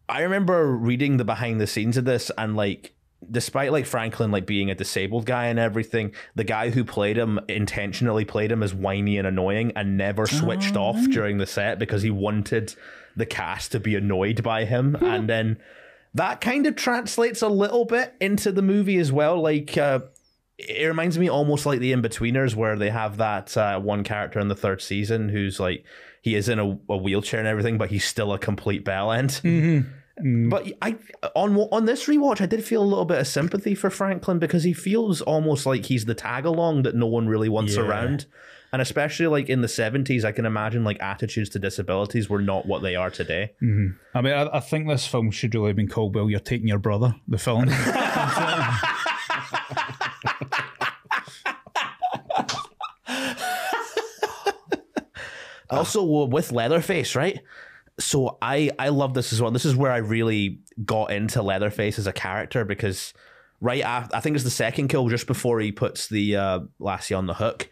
I 0.08 0.22
remember 0.22 0.76
reading 0.76 1.18
the 1.18 1.26
behind 1.26 1.60
the 1.60 1.68
scenes 1.68 1.98
of 1.98 2.06
this 2.06 2.32
and 2.38 2.56
like 2.56 2.95
despite 3.30 3.72
like 3.72 3.86
Franklin 3.86 4.32
like 4.32 4.46
being 4.46 4.70
a 4.70 4.76
disabled 4.76 5.26
guy 5.26 5.48
and 5.48 5.60
everything, 5.60 6.14
the 6.36 6.44
guy 6.44 6.70
who 6.70 6.84
played 6.84 7.18
him 7.18 7.40
intentionally 7.48 8.26
played 8.26 8.52
him 8.52 8.64
as 8.64 8.74
whiny 8.74 9.18
and 9.18 9.28
annoying 9.28 9.72
and 9.76 9.98
never 9.98 10.28
switched 10.28 10.76
off 10.76 10.98
during 11.10 11.38
the 11.38 11.46
set 11.46 11.80
because 11.80 12.02
he 12.02 12.10
wanted 12.10 12.74
the 13.16 13.26
cast 13.26 13.72
to 13.72 13.80
be 13.80 13.96
annoyed 13.96 14.44
by 14.44 14.66
him. 14.66 14.96
And 15.02 15.30
then 15.30 15.58
that 16.14 16.42
kind 16.42 16.66
of 16.68 16.76
translates 16.76 17.42
a 17.42 17.48
little 17.48 17.86
bit 17.86 18.14
into 18.20 18.52
the 18.52 18.62
movie 18.62 18.98
as 18.98 19.12
well. 19.12 19.42
Like 19.42 19.78
uh 19.78 20.00
it 20.58 20.88
reminds 20.88 21.20
me 21.20 21.30
almost 21.30 21.66
like 21.66 21.80
the 21.80 21.92
in-betweeners 21.92 22.56
where 22.56 22.78
they 22.78 22.90
have 22.90 23.18
that 23.18 23.58
uh, 23.58 23.78
one 23.78 24.06
character 24.06 24.40
in 24.40 24.48
the 24.48 24.56
third 24.56 24.82
season 24.82 25.28
who's 25.28 25.60
like 25.60 25.84
he 26.22 26.34
is 26.34 26.48
in 26.48 26.60
a, 26.60 26.80
a 26.90 26.96
wheelchair 26.98 27.40
and 27.42 27.48
everything 27.48 27.78
but 27.78 27.90
he's 27.90 28.06
still 28.06 28.32
a 28.32 28.40
complete 28.40 28.86
bell 28.86 29.12
end 29.12 29.42
Mm. 30.24 30.50
but 30.50 30.66
I 30.82 30.96
on 31.36 31.58
on 31.58 31.86
this 31.86 32.06
rewatch, 32.08 32.40
I 32.40 32.46
did 32.46 32.64
feel 32.64 32.82
a 32.82 32.86
little 32.88 33.04
bit 33.04 33.20
of 33.20 33.28
sympathy 33.28 33.76
for 33.76 33.90
Franklin 33.90 34.40
because 34.40 34.64
he 34.64 34.72
feels 34.72 35.22
almost 35.22 35.66
like 35.66 35.86
he's 35.86 36.06
the 36.06 36.16
tag 36.16 36.46
along 36.46 36.84
that 36.84 36.96
no 36.96 37.06
one 37.06 37.28
really 37.28 37.50
wants 37.50 37.76
Yeah. 37.76 37.82
around, 37.82 38.26
and 38.72 38.82
especially 38.82 39.28
like 39.28 39.50
in 39.50 39.60
the 39.62 39.68
seventies, 39.68 40.24
I 40.24 40.32
can 40.32 40.46
imagine 40.46 40.86
like 40.86 41.02
attitudes 41.02 41.50
to 41.50 41.60
disabilities 41.60 42.30
were 42.30 42.42
not 42.42 42.66
what 42.66 42.82
they 42.82 42.96
are 42.96 43.10
today. 43.10 43.52
Mm-hmm. 43.62 43.98
I 44.18 44.22
mean, 44.22 44.34
I, 44.34 44.56
I 44.56 44.60
think 44.62 44.88
this 44.88 45.06
film 45.06 45.32
should 45.32 45.54
really 45.54 45.68
have 45.68 45.76
been 45.76 45.90
called 45.90 46.16
Well, 46.16 46.30
You're 46.30 46.40
Taking 46.40 46.70
Your 46.70 46.80
Brother, 46.80 47.16
the 47.28 47.38
film. 47.38 47.70
Also 55.70 56.04
with 56.04 56.52
Leatherface, 56.52 57.16
right? 57.16 57.40
So 58.00 58.38
I 58.42 58.72
I 58.78 58.90
love 58.90 59.14
this 59.14 59.32
as 59.32 59.42
well. 59.42 59.52
This 59.52 59.66
is 59.66 59.76
where 59.76 59.92
I 59.92 59.98
really 59.98 60.60
got 60.84 61.12
into 61.12 61.42
Leatherface 61.42 61.98
as 61.98 62.08
a 62.08 62.14
character 62.14 62.66
because 62.66 63.14
right 63.62 63.82
after 63.84 64.16
I 64.16 64.20
think 64.20 64.36
it's 64.36 64.44
the 64.44 64.50
second 64.50 64.90
kill 64.90 65.08
just 65.08 65.28
before 65.28 65.60
he 65.62 65.72
puts 65.72 66.08
the 66.08 66.36
uh, 66.36 66.60
lassie 66.80 67.14
on 67.14 67.26
the 67.28 67.36
hook. 67.36 67.70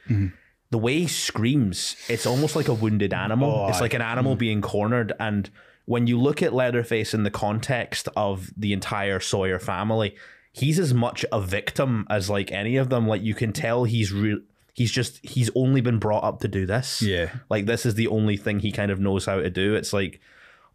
The 0.72 0.78
way 0.80 1.00
he 1.00 1.08
screams, 1.08 1.96
it's 2.10 2.26
almost 2.26 2.56
like 2.56 2.68
a 2.68 2.74
wounded 2.74 3.14
animal. 3.14 3.68
it's 3.70 3.82
like 3.82 3.94
an 3.94 4.02
animal 4.02 4.36
being 4.36 4.62
cornered. 4.62 5.14
And 5.20 5.50
when 5.86 6.08
you 6.08 6.18
look 6.20 6.42
at 6.42 6.52
Leatherface 6.54 7.14
in 7.14 7.24
the 7.24 7.30
context 7.30 8.08
of 8.16 8.50
the 8.58 8.74
entire 8.74 9.20
Sawyer 9.20 9.60
family, 9.60 10.16
he's 10.52 10.80
as 10.80 10.94
much 10.94 11.26
a 11.32 11.40
victim 11.42 12.08
as 12.10 12.30
like 12.30 12.52
any 12.52 12.78
of 12.78 12.90
them. 12.90 13.08
Like 13.08 13.22
you 13.22 13.36
can 13.36 13.54
tell 13.54 13.84
he's 13.84 14.12
real. 14.12 14.40
He's 14.74 14.92
just 14.92 15.24
he's 15.24 15.50
only 15.56 15.82
been 15.82 16.00
brought 16.00 16.24
up 16.24 16.40
to 16.42 16.48
do 16.48 16.66
this. 16.66 17.02
Yeah. 17.02 17.32
Like 17.50 17.66
this 17.66 17.86
is 17.86 17.96
the 17.96 18.08
only 18.08 18.38
thing 18.38 18.60
he 18.60 18.72
kind 18.72 18.92
of 18.92 19.00
knows 19.00 19.26
how 19.26 19.38
to 19.38 19.50
do. 19.50 19.76
It's 19.76 19.94
like 19.94 20.20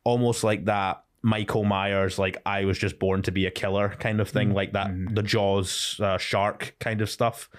almost 0.04 0.44
like 0.44 0.66
that 0.66 1.02
Michael 1.22 1.64
Myers, 1.64 2.18
like 2.18 2.36
I 2.46 2.64
was 2.64 2.78
just 2.78 2.98
born 2.98 3.22
to 3.22 3.32
be 3.32 3.46
a 3.46 3.50
killer 3.50 3.90
kind 3.98 4.20
of 4.20 4.28
thing, 4.28 4.54
like 4.54 4.72
that 4.72 4.90
the 5.10 5.22
Jaws 5.22 5.98
uh, 6.00 6.16
shark 6.18 6.76
kind 6.78 7.00
of 7.00 7.10
stuff. 7.10 7.50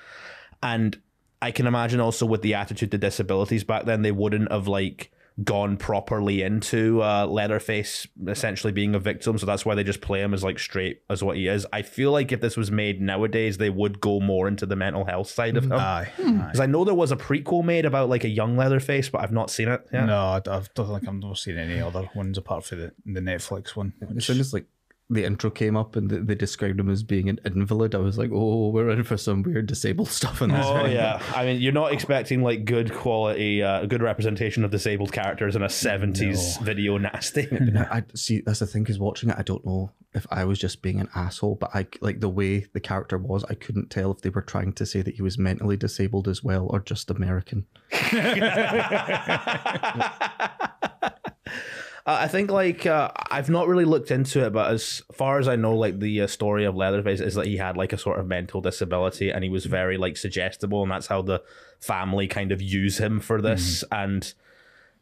And 0.64 1.00
I 1.42 1.52
can 1.52 1.68
imagine 1.68 2.00
also 2.00 2.26
with 2.26 2.42
the 2.42 2.54
attitude 2.54 2.92
to 2.92 2.98
disabilities 2.98 3.64
back 3.64 3.86
then, 3.86 4.02
they 4.02 4.12
wouldn't 4.12 4.52
have 4.52 4.68
like 4.68 5.12
gone 5.44 5.78
properly 5.78 6.42
into 6.42 7.02
uh, 7.02 7.26
Leatherface 7.26 8.08
essentially 8.28 8.74
being 8.74 8.96
a 8.96 9.00
victim. 9.00 9.38
So 9.38 9.46
that's 9.46 9.66
why 9.66 9.76
they 9.76 9.84
just 9.84 10.02
play 10.02 10.22
him 10.22 10.34
as 10.34 10.44
like 10.44 10.60
straight 10.60 11.02
as 11.10 11.24
what 11.24 11.38
he 11.38 11.48
is. 11.48 11.66
I 11.72 11.82
feel 11.82 12.12
like 12.12 12.32
if 12.32 12.42
this 12.42 12.58
was 12.58 12.72
made 12.72 13.02
nowadays, 13.02 13.58
they 13.58 13.70
would 13.70 14.02
go 14.02 14.20
more 14.20 14.48
into 14.48 14.66
the 14.66 14.76
mental 14.76 15.06
health 15.06 15.30
side 15.30 15.58
of 15.58 15.66
him. 15.66 15.74
aye. 15.74 16.12
Because 16.18 16.60
I 16.60 16.66
know 16.66 16.84
there 16.84 16.96
was 16.96 17.12
a 17.12 17.16
prequel 17.16 17.64
made 17.64 17.86
about 17.86 18.10
like 18.10 18.24
a 18.24 18.30
young 18.30 18.58
Leatherface, 18.58 19.10
but 19.10 19.22
I've 19.22 19.32
not 19.32 19.50
seen 19.50 19.68
it. 19.68 19.86
Yeah. 19.94 20.06
No, 20.06 20.18
I, 20.18 20.38
I 20.38 20.40
don't 20.40 20.88
think 20.88 21.08
I've 21.08 21.14
never 21.16 21.36
seen 21.36 21.58
any 21.58 21.80
other 21.80 22.10
ones 22.16 22.38
apart 22.38 22.66
from 22.66 22.80
the, 22.80 22.92
the 23.06 23.20
Netflix 23.22 23.76
one. 23.76 23.94
As 24.02 24.10
Which, 24.10 24.26
soon 24.26 24.40
as 24.40 24.54
like 24.54 24.66
the 25.10 25.26
intro 25.26 25.50
came 25.50 25.76
up 25.76 25.96
and 25.96 26.10
they, 26.10 26.36
described 26.36 26.80
him 26.80 26.90
as 26.90 27.02
being 27.02 27.30
an 27.30 27.40
invalid, 27.44 27.96
I 27.96 27.98
was 27.98 28.18
like, 28.18 28.30
oh, 28.32 28.70
we're 28.70 28.90
in 28.90 29.04
for 29.04 29.18
some 29.18 29.42
weird 29.42 29.66
disabled 29.66 30.08
stuff 30.10 30.42
in 30.42 30.52
this. 30.52 30.66
Oh 30.66 30.86
yeah, 30.86 31.22
I 31.36 31.46
mean, 31.46 31.62
you're 31.62 31.74
not 31.74 31.94
expecting 31.94 32.44
like 32.44 32.66
good 32.66 32.94
quality, 32.94 33.64
uh, 33.64 33.86
good 33.86 34.04
representation 34.04 34.64
of 34.64 34.72
disabled 34.72 35.12
characters 35.12 35.56
in 35.56 35.64
a 35.64 35.68
'70s 35.68 36.62
video 36.62 36.98
nasty. 36.98 37.48
I, 37.76 37.98
I 37.98 38.04
see. 38.14 38.42
That's 38.42 38.60
the 38.60 38.68
thing. 38.68 38.86
Is 38.88 39.00
watching 39.00 39.30
it, 39.30 39.36
I 39.38 39.44
don't 39.44 39.66
know 39.66 39.92
if 40.14 40.26
I 40.32 40.46
was 40.46 40.60
just 40.60 40.82
being 40.82 41.00
an 41.00 41.10
asshole, 41.16 41.56
but 41.56 41.72
I 41.74 41.88
like 42.02 42.20
the 42.20 42.30
way 42.30 42.66
the 42.74 42.80
character 42.80 43.18
was. 43.18 43.44
I 43.46 43.56
couldn't 43.56 43.90
tell 43.90 44.12
if 44.12 44.22
they 44.22 44.30
were 44.30 44.42
trying 44.42 44.74
to 44.74 44.86
say 44.86 45.02
that 45.02 45.16
he 45.16 45.22
was 45.22 45.38
mentally 45.38 45.78
disabled 45.78 46.28
as 46.28 46.44
well, 46.44 46.68
or 46.70 46.80
just 46.80 47.10
American. 47.10 47.66
I 52.14 52.28
think 52.28 52.50
like 52.52 52.86
uh, 52.86 53.12
I've 53.30 53.50
not 53.50 53.68
really 53.68 53.86
looked 53.86 54.12
into 54.12 54.46
it, 54.46 54.54
but 54.54 54.72
as 54.72 55.02
far 55.12 55.40
as 55.40 55.48
I 55.48 55.56
know, 55.56 55.76
like 55.76 56.00
the 56.00 56.22
uh, 56.22 56.28
story 56.28 56.66
of 56.66 56.76
Leatherface 56.76 57.20
is 57.20 57.36
that 57.36 57.48
he 57.48 57.58
had 57.58 57.78
like 57.78 57.94
a 57.94 57.98
sort 57.98 58.20
of 58.20 58.28
mental 58.28 58.62
disability, 58.62 59.30
and 59.32 59.44
he 59.44 59.50
was 59.50 59.66
very 59.66 59.98
like 59.98 60.18
suggestible, 60.18 60.82
and 60.82 60.92
that's 60.92 61.08
how 61.08 61.22
the 61.22 61.44
family 61.80 62.28
kind 62.28 62.52
of 62.52 62.62
use 62.62 63.00
him 63.00 63.20
for 63.20 63.42
this. 63.42 63.84
And 63.92 64.34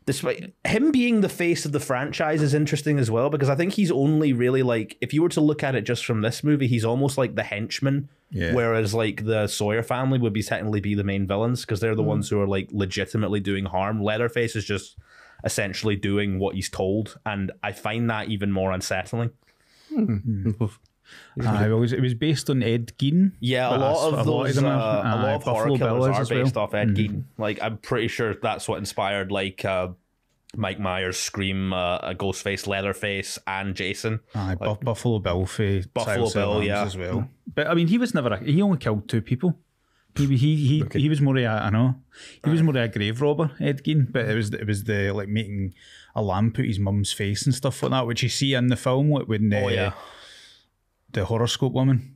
despite 0.07 0.53
him 0.65 0.89
being 0.91 1.21
the 1.21 1.29
face 1.29 1.65
of 1.65 1.73
the 1.73 1.79
franchise 1.79 2.41
is 2.41 2.53
interesting 2.53 2.97
as 2.97 3.11
well 3.11 3.29
because 3.29 3.49
I 3.49 3.55
think 3.55 3.73
he's 3.73 3.91
only 3.91 4.31
really 4.31 4.63
like 4.63 4.97
if 5.01 5.13
you 5.13 5.21
were 5.21 5.29
to 5.29 5.41
look 5.41 5.63
at 5.63 5.75
it 5.75 5.81
just 5.81 6.05
from 6.05 6.21
this 6.21 6.43
movie, 6.43 6.67
he's 6.67 6.85
almost 6.85 7.17
like 7.17 7.35
the 7.35 7.43
henchman. 7.43 8.07
Yeah. 8.31 8.53
Whereas 8.53 8.93
like 8.93 9.25
the 9.25 9.47
Sawyer 9.47 9.83
family 9.83 10.17
would 10.17 10.33
be 10.33 10.43
technically 10.43 10.81
be 10.81 10.95
the 10.95 11.03
main 11.03 11.27
villains 11.27 11.61
because 11.61 11.79
they're 11.79 11.95
the 11.95 12.03
ones 12.03 12.29
who 12.29 12.39
are 12.41 12.47
like 12.47 12.69
legitimately 12.71 13.41
doing 13.41 13.65
harm. 13.65 14.01
Leatherface 14.01 14.55
is 14.55 14.65
just 14.65 14.97
essentially 15.43 15.95
doing 15.95 16.39
what 16.39 16.55
he's 16.55 16.69
told, 16.69 17.17
and 17.25 17.51
I 17.63 17.71
find 17.71 18.09
that 18.09 18.29
even 18.29 18.51
more 18.51 18.71
unsettling. 18.71 19.31
Aye, 21.41 21.69
well, 21.69 21.83
it 21.83 22.01
was, 22.01 22.13
based 22.15 22.49
on 22.49 22.61
Ed 22.61 22.93
Gein. 22.97 23.31
Yeah, 23.39 23.75
a 23.75 23.77
lot 23.77 24.13
of 24.13 24.25
those, 24.25 24.55
them 24.55 24.65
uh, 24.65 24.69
a 24.69 24.73
lot 24.73 25.35
of 25.35 25.43
horror 25.43 25.69
Buffalo 25.69 25.77
killers 25.77 26.03
are 26.03 26.11
well. 26.11 26.25
Mm-hmm. 26.25 26.43
based 26.43 26.57
off 26.57 26.73
Ed 26.73 26.89
Gein. 26.95 27.23
Like, 27.37 27.59
I'm 27.61 27.77
pretty 27.77 28.09
sure 28.09 28.33
that's 28.33 28.67
what 28.67 28.77
inspired 28.79 29.31
like 29.31 29.63
uh, 29.63 29.89
Mike 30.55 30.79
Myers, 30.79 31.17
Scream, 31.17 31.71
uh, 31.71 32.13
Ghostface, 32.13 32.67
Leatherface, 32.67 33.39
and 33.47 33.75
Jason. 33.75 34.19
Aye, 34.35 34.55
Bu- 34.55 34.75
Buffalo 34.83 35.19
Bill 35.19 35.45
for 35.45 35.81
Buffalo 35.93 36.29
Bill, 36.29 36.63
yeah. 36.63 36.83
as 36.83 36.97
well. 36.97 37.29
But 37.53 37.67
I 37.67 37.73
mean, 37.73 37.87
he 37.87 37.97
was 37.97 38.13
never. 38.13 38.33
A, 38.33 38.43
he 38.43 38.61
only 38.61 38.77
killed 38.77 39.07
two 39.07 39.21
people. 39.21 39.57
He 40.17 40.25
he 40.37 40.55
he, 40.67 40.99
he 40.99 41.09
was 41.09 41.21
more 41.21 41.37
of 41.37 41.43
a, 41.43 41.47
I 41.47 41.69
know 41.69 41.95
he 42.43 42.49
was 42.49 42.61
more 42.63 42.75
of 42.77 42.83
a 42.83 42.87
grave 42.87 43.21
robber, 43.21 43.51
Ed 43.59 43.83
Gein. 43.83 44.11
But 44.11 44.27
it 44.29 44.35
was 44.35 44.53
it 44.53 44.65
was 44.67 44.83
the 44.83 45.11
like 45.11 45.29
making 45.29 45.73
a 46.15 46.21
lamb 46.21 46.51
put 46.51 46.65
his 46.65 46.79
mum's 46.79 47.11
face 47.13 47.45
and 47.45 47.53
stuff 47.53 47.81
like 47.83 47.91
that, 47.91 48.07
which 48.07 48.23
you 48.23 48.29
see 48.29 48.53
in 48.53 48.67
the 48.67 48.75
film 48.75 49.11
like, 49.11 49.27
when 49.27 49.53
uh, 49.53 49.61
Oh 49.63 49.67
yeah, 49.69 49.93
the 51.11 51.25
horoscope 51.25 51.73
woman. 51.73 52.13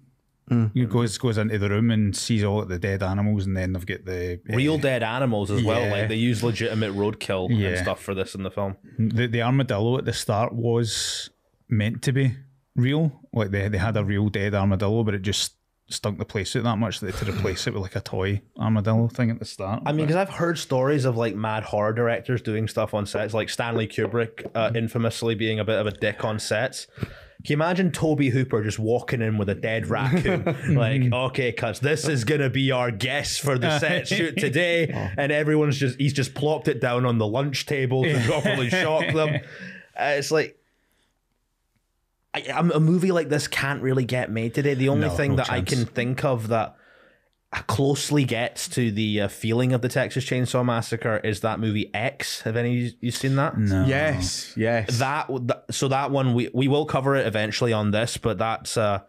He 0.74 0.84
goes 0.86 1.17
goes 1.17 1.38
into 1.38 1.58
the 1.58 1.70
room 1.70 1.91
and 1.91 2.13
sees 2.13 2.43
all 2.43 2.65
the 2.65 2.77
dead 2.77 3.01
animals, 3.01 3.46
and 3.46 3.55
then 3.55 3.72
they've 3.72 3.86
got 3.86 4.03
the 4.03 4.41
uh, 4.51 4.55
real 4.58 4.77
dead 4.77 5.01
animals 5.01 5.50
as 5.50 5.63
well. 5.63 5.89
Like 5.89 6.10
they 6.10 6.15
use 6.17 6.43
legitimate 6.43 6.93
roadkill 6.93 7.50
and 7.70 7.77
stuff 7.77 8.01
for 8.03 8.13
this 8.13 8.36
in 8.36 8.43
the 8.43 8.51
film. 8.51 8.75
the 9.00 9.27
the 9.27 9.41
armadillo 9.41 9.98
at 9.98 10.03
the 10.03 10.12
start 10.12 10.51
was 10.53 11.29
meant 11.70 12.01
to 12.01 12.12
be 12.12 12.36
real. 12.75 13.13
Like 13.31 13.51
they 13.51 13.70
they 13.70 13.77
had 13.77 13.96
a 13.96 14.03
real 14.03 14.27
dead 14.27 14.53
armadillo, 14.53 15.05
but 15.05 15.13
it 15.13 15.22
just 15.22 15.53
stunk 15.93 16.17
the 16.17 16.25
place 16.25 16.55
out 16.55 16.63
that 16.63 16.77
much 16.77 17.00
that 17.00 17.07
they 17.07 17.17
had 17.17 17.27
to 17.27 17.33
replace 17.33 17.67
it 17.67 17.74
with 17.74 17.83
like 17.83 17.95
a 17.95 18.01
toy 18.01 18.41
armadillo 18.60 19.07
thing 19.07 19.29
at 19.29 19.39
the 19.39 19.45
start. 19.45 19.83
I 19.86 19.91
mean, 19.91 20.05
because 20.05 20.15
I've 20.15 20.29
heard 20.29 20.57
stories 20.57 21.05
of 21.05 21.17
like 21.17 21.36
mad 21.36 21.63
horror 21.63 21.93
directors 21.93 22.41
doing 22.41 22.67
stuff 22.67 22.93
on 22.93 23.05
sets, 23.05 23.33
like 23.33 23.50
Stanley 23.50 23.88
Kubrick 23.88 24.50
uh, 24.55 24.71
infamously 24.75 25.36
being 25.36 25.60
a 25.60 25.65
bit 25.65 25.79
of 25.79 25.88
a 25.88 25.91
dick 25.91 26.24
on 26.24 26.39
sets. 26.39 26.88
Can 27.43 27.53
you 27.53 27.55
imagine 27.55 27.91
Tobe 27.91 28.21
Hooper 28.21 28.63
just 28.63 28.77
walking 28.77 29.19
in 29.21 29.39
with 29.39 29.50
a 29.50 29.55
dead 29.55 29.88
raccoon? 29.88 30.43
like, 30.75 31.12
okay, 31.12 31.51
cuz 31.51 31.79
this 31.79 32.07
is 32.07 32.24
gonna 32.24 32.51
be 32.51 32.71
our 32.71 32.91
guest 32.91 33.41
for 33.41 33.57
the 33.57 33.79
set 33.79 34.07
shoot 34.07 34.38
today, 34.38 34.88
and 35.17 35.31
everyone's 35.31 35.77
just 35.77 36.00
he's 36.00 36.13
just 36.13 36.36
plopped 36.36 36.67
it 36.67 36.79
down 36.79 37.03
on 37.03 37.17
the 37.17 37.25
lunch 37.25 37.65
table 37.65 38.03
to 38.03 38.19
properly 38.27 38.69
shock 38.69 39.12
them. 39.13 39.41
Uh, 40.00 40.15
it's 40.17 40.29
like. 40.31 40.57
I, 42.33 42.41
I'm- 42.53 42.71
a 42.71 42.79
movie 42.79 43.11
like 43.11 43.29
this 43.29 43.47
can't 43.47 43.81
really 43.81 44.05
get 44.05 44.31
made 44.31 44.53
today. 44.53 44.73
The 44.73 44.89
only 44.89 45.07
No, 45.07 45.15
thing 45.15 45.31
no 45.31 45.38
that 45.38 45.51
I 45.51 45.61
can 45.61 45.85
think 45.85 46.23
of 46.23 46.47
that 46.50 46.75
closely 47.67 48.23
gets 48.23 48.69
to 48.69 48.91
the 48.91 49.21
uh, 49.21 49.27
feeling 49.27 49.73
of 49.73 49.81
the 49.81 49.89
Texas 49.89 50.23
Chainsaw 50.23 50.63
Massacre 50.63 51.17
is 51.17 51.41
that 51.41 51.59
movie 51.59 51.93
X. 51.93 52.41
Have 52.43 52.55
any 52.55 52.88
of 52.88 52.93
you 53.01 53.11
seen 53.11 53.35
that? 53.35 53.57
no. 53.57 53.85
Yes, 53.85 54.53
yes. 54.55 55.00
That 55.00 55.27
th- 55.27 55.59
so 55.69 55.89
that 55.89 56.11
one 56.11 56.33
we 56.33 56.50
we 56.53 56.69
will 56.69 56.85
cover 56.85 57.15
it 57.15 57.27
eventually 57.27 57.73
on 57.73 57.91
this, 57.91 58.15
but 58.15 58.38
that's 58.38 58.77
uh 58.77 59.01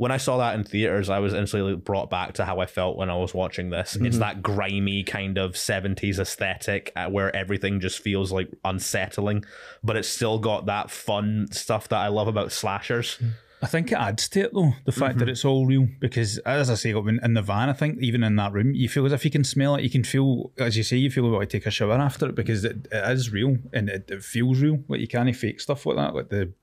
when 0.00 0.10
I 0.10 0.16
saw 0.16 0.38
that 0.38 0.54
in 0.54 0.64
theaters, 0.64 1.10
I 1.10 1.18
was 1.18 1.34
instantly 1.34 1.76
brought 1.76 2.08
back 2.08 2.32
to 2.34 2.46
how 2.46 2.58
I 2.58 2.64
felt 2.64 2.96
when 2.96 3.10
I 3.10 3.16
was 3.16 3.34
watching 3.34 3.68
this. 3.68 3.96
It's 3.96 4.16
that 4.16 4.40
grimy 4.42 5.02
kind 5.02 5.36
of 5.36 5.52
70s 5.52 6.18
aesthetic 6.18 6.90
uh, 6.96 7.10
where 7.10 7.36
everything 7.36 7.80
just 7.80 7.98
feels 7.98 8.32
like 8.32 8.48
unsettling, 8.64 9.44
but 9.84 9.98
it's 9.98 10.08
still 10.08 10.38
got 10.38 10.64
that 10.64 10.90
fun 10.90 11.48
stuff 11.52 11.90
that 11.90 11.98
I 11.98 12.08
love 12.08 12.28
about 12.28 12.50
slashers. 12.50 13.18
I 13.60 13.66
think 13.66 13.92
it 13.92 13.96
adds 13.96 14.26
to 14.30 14.40
it 14.40 14.54
though, 14.54 14.72
the 14.86 14.92
fact 14.92 15.18
that 15.18 15.28
it's 15.28 15.44
all 15.44 15.66
real. 15.66 15.86
Because 16.00 16.38
as 16.38 16.70
I 16.70 16.76
say, 16.76 16.92
in 16.92 17.34
the 17.34 17.42
van, 17.42 17.68
I 17.68 17.74
think 17.74 18.00
even 18.00 18.22
in 18.22 18.36
that 18.36 18.54
room, 18.54 18.72
you 18.72 18.88
feel 18.88 19.04
as 19.04 19.12
if 19.12 19.26
you 19.26 19.30
can 19.30 19.44
smell 19.44 19.74
it. 19.74 19.82
You 19.82 19.90
can 19.90 20.02
feel, 20.02 20.50
as 20.56 20.78
you 20.78 20.82
say, 20.82 20.96
you 20.96 21.10
feel 21.10 21.28
about 21.28 21.40
to 21.40 21.46
take 21.46 21.66
a 21.66 21.70
shower 21.70 21.92
after 21.92 22.26
it 22.30 22.34
because 22.34 22.64
it, 22.64 22.88
it 22.90 23.12
is 23.12 23.30
real 23.30 23.58
and 23.74 23.90
it, 23.90 24.10
it 24.10 24.24
feels 24.24 24.60
real. 24.60 24.82
Like 24.88 25.00
you 25.00 25.08
can't 25.08 25.36
fake 25.36 25.60
stuff 25.60 25.84
like 25.84 25.96
that, 25.96 26.14
like 26.14 26.30
the 26.30 26.54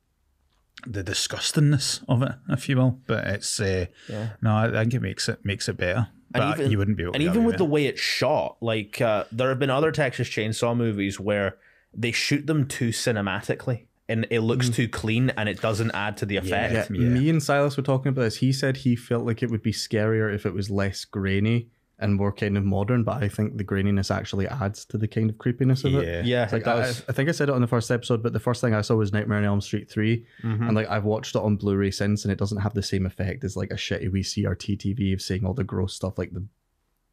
the 0.86 1.04
disgustingness 1.04 2.04
of 2.08 2.22
it, 2.22 2.34
if 2.50 2.70
you 2.70 2.78
will. 2.78 3.00
But 3.08 3.26
it's 3.28 3.60
uh, 3.60 3.88
yeah. 4.08 4.30
no, 4.42 4.56
I 4.56 4.72
think 4.72 4.94
it 4.94 5.02
makes 5.02 5.28
it 5.30 5.44
makes 5.44 5.68
it 5.68 5.78
better. 5.78 6.08
But 6.32 6.70
you 6.70 6.78
wouldn't 6.78 6.98
be 6.98 7.04
able. 7.04 7.14
to 7.14 7.18
and 7.18 7.24
get 7.24 7.32
even 7.32 7.44
away 7.44 7.48
with 7.48 7.58
the 7.58 7.66
way 7.66 7.86
it's 7.86 8.02
shot 8.02 8.58
like 8.62 9.00
uh, 9.02 9.24
there 9.32 9.50
have 9.50 9.60
been 9.60 9.70
other 9.70 9.92
texas 9.92 10.28
chainsaw 10.28 10.76
movies 10.76 11.20
where 11.20 11.58
they 11.94 12.12
shoot 12.12 12.46
them 12.46 12.68
too 12.68 12.90
cinematically 12.90 13.86
and 14.10 14.28
it 14.30 14.42
looks 14.42 14.70
too 14.70 14.88
clean 14.88 15.32
and 15.32 15.50
it 15.50 15.62
doesn't 15.62 15.92
add 15.92 16.18
to 16.18 16.26
the 16.26 16.38
effect 16.38 16.92
yeah, 16.92 17.00
me 17.00 17.30
and 17.30 17.42
Silas 17.44 17.76
were 17.76 17.84
talking 17.84 18.10
about 18.10 18.22
this. 18.22 18.38
He 18.38 18.54
said 18.54 18.78
he 18.78 18.96
felt 18.96 19.26
like 19.26 19.44
it 19.44 19.50
would 19.50 19.62
be 19.62 19.74
scarier 19.74 20.34
if 20.34 20.46
it 20.46 20.54
was 20.54 20.70
less 20.70 21.06
grainy 21.06 21.70
and 22.00 22.16
more 22.16 22.32
kind 22.32 22.58
of 22.58 22.64
modern, 22.64 23.04
but 23.04 23.24
I 23.24 23.28
think 23.28 23.58
the 23.58 23.64
graininess 23.64 24.16
actually 24.16 24.48
adds 24.48 24.86
to 24.86 24.98
the 24.98 25.08
kind 25.08 25.30
of 25.30 25.38
creepiness 25.38 25.84
of 25.84 25.96
it. 25.96 26.06
yeah, 26.06 26.22
yeah 26.24 26.44
It's 26.44 26.54
like 26.54 26.62
it 26.62 26.66
does. 26.66 27.02
I, 27.02 27.06
I 27.10 27.14
think 27.14 27.28
I 27.28 27.32
said 27.32 27.50
it 27.50 27.56
on 27.56 27.62
the 27.62 27.68
first 27.68 27.90
episode, 27.90 28.22
but 28.22 28.34
the 28.34 28.40
first 28.40 28.62
thing 28.62 28.76
I 28.76 28.82
saw 28.82 28.96
was 28.96 29.12
Nightmare 29.12 29.40
on 29.40 29.46
Elm 29.46 29.62
Street 29.62 29.90
3 29.90 30.26
mm-hmm. 30.44 30.64
and 30.64 30.76
like 30.76 30.88
I've 30.90 31.06
watched 31.06 31.36
it 31.36 31.42
on 31.42 31.56
Blu-ray 31.56 31.92
since, 31.92 32.24
and 32.24 32.32
it 32.32 32.38
doesn't 32.38 32.60
have 32.60 32.76
the 32.76 32.84
same 32.84 33.06
effect 33.06 33.44
as 33.44 33.56
like 33.56 33.72
a 33.72 33.76
shitty 33.76 34.12
wee 34.12 34.22
CRT 34.22 34.78
TV 34.78 35.14
of 35.14 35.22
seeing 35.22 35.46
all 35.46 35.54
the 35.54 35.64
gross 35.64 35.94
stuff 35.94 36.18
like 36.18 36.34
the 36.34 36.46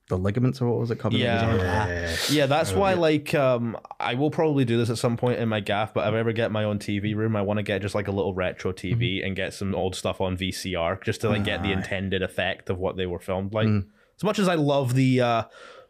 the 0.09 0.19
ligaments 0.19 0.61
or 0.61 0.69
what 0.69 0.81
was 0.81 0.91
it 0.91 0.99
coming 0.99 1.21
Yeah. 1.21 1.41
out 1.41 1.45
of 1.45 1.51
his 1.53 1.63
arm. 1.63 1.89
Yeah. 1.89 2.17
yeah 2.31 2.47
that's 2.47 2.73
oh, 2.73 2.79
why 2.79 2.93
like 2.93 3.35
um 3.35 3.77
i 3.99 4.15
will 4.15 4.31
probably 4.31 4.67
do 4.67 4.77
this 4.77 4.91
at 4.91 4.99
some 4.99 5.17
point 5.17 5.39
in 5.39 5.49
my 5.49 5.61
gaff 5.61 5.95
but 5.95 6.07
if 6.07 6.13
i 6.13 6.19
ever 6.19 6.33
get 6.33 6.53
my 6.53 6.65
own 6.65 6.79
tv 6.79 7.17
room 7.17 7.35
i 7.35 7.41
want 7.41 7.57
to 7.57 7.63
get 7.63 7.81
just 7.81 7.95
like 7.95 8.07
a 8.07 8.11
little 8.11 8.35
retro 8.35 8.71
tv 8.71 9.17
mm-hmm. 9.17 9.27
and 9.27 9.35
get 9.35 9.55
some 9.55 9.75
old 9.75 9.97
stuff 9.97 10.21
on 10.21 10.37
vcr 10.37 11.03
just 11.03 11.23
to 11.23 11.31
like 11.31 11.43
get 11.43 11.63
the 11.63 11.73
intended 11.73 12.23
effect 12.23 12.69
of 12.69 12.79
what 12.79 12.97
they 12.97 13.07
were 13.07 13.19
filmed 13.19 13.55
like 13.55 13.67
mm. 13.67 13.87
As 14.17 14.25
much 14.25 14.39
as 14.39 14.49
i 14.49 14.55
love 14.55 14.95
the 14.95 15.21
uh 15.21 15.43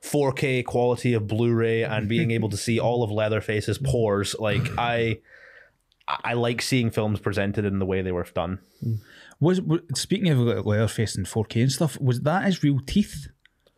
4k 0.02 0.64
quality 0.64 1.14
of 1.14 1.26
blu-ray 1.26 1.82
and 1.82 2.08
being 2.08 2.30
able 2.30 2.50
to 2.50 2.56
see 2.58 2.78
all 2.78 3.02
of 3.02 3.10
leatherface's 3.10 3.78
pores 3.78 4.34
like 4.38 4.62
i 4.78 5.18
I 6.06 6.34
like 6.34 6.60
seeing 6.60 6.90
films 6.90 7.18
presented 7.20 7.64
in 7.64 7.78
the 7.78 7.87
way 7.87 8.02
they 8.02 8.12
were 8.12 8.24
done. 8.34 8.58
Was, 9.40 9.60
was 9.62 9.80
speaking 9.94 10.28
of 10.28 10.38
Leatherface 10.66 11.16
and 11.16 11.24
4K 11.26 11.62
and 11.62 11.72
stuff, 11.72 11.98
was 11.98 12.20
that 12.22 12.44
his 12.44 12.62
real 12.62 12.78
teeth 12.87 13.28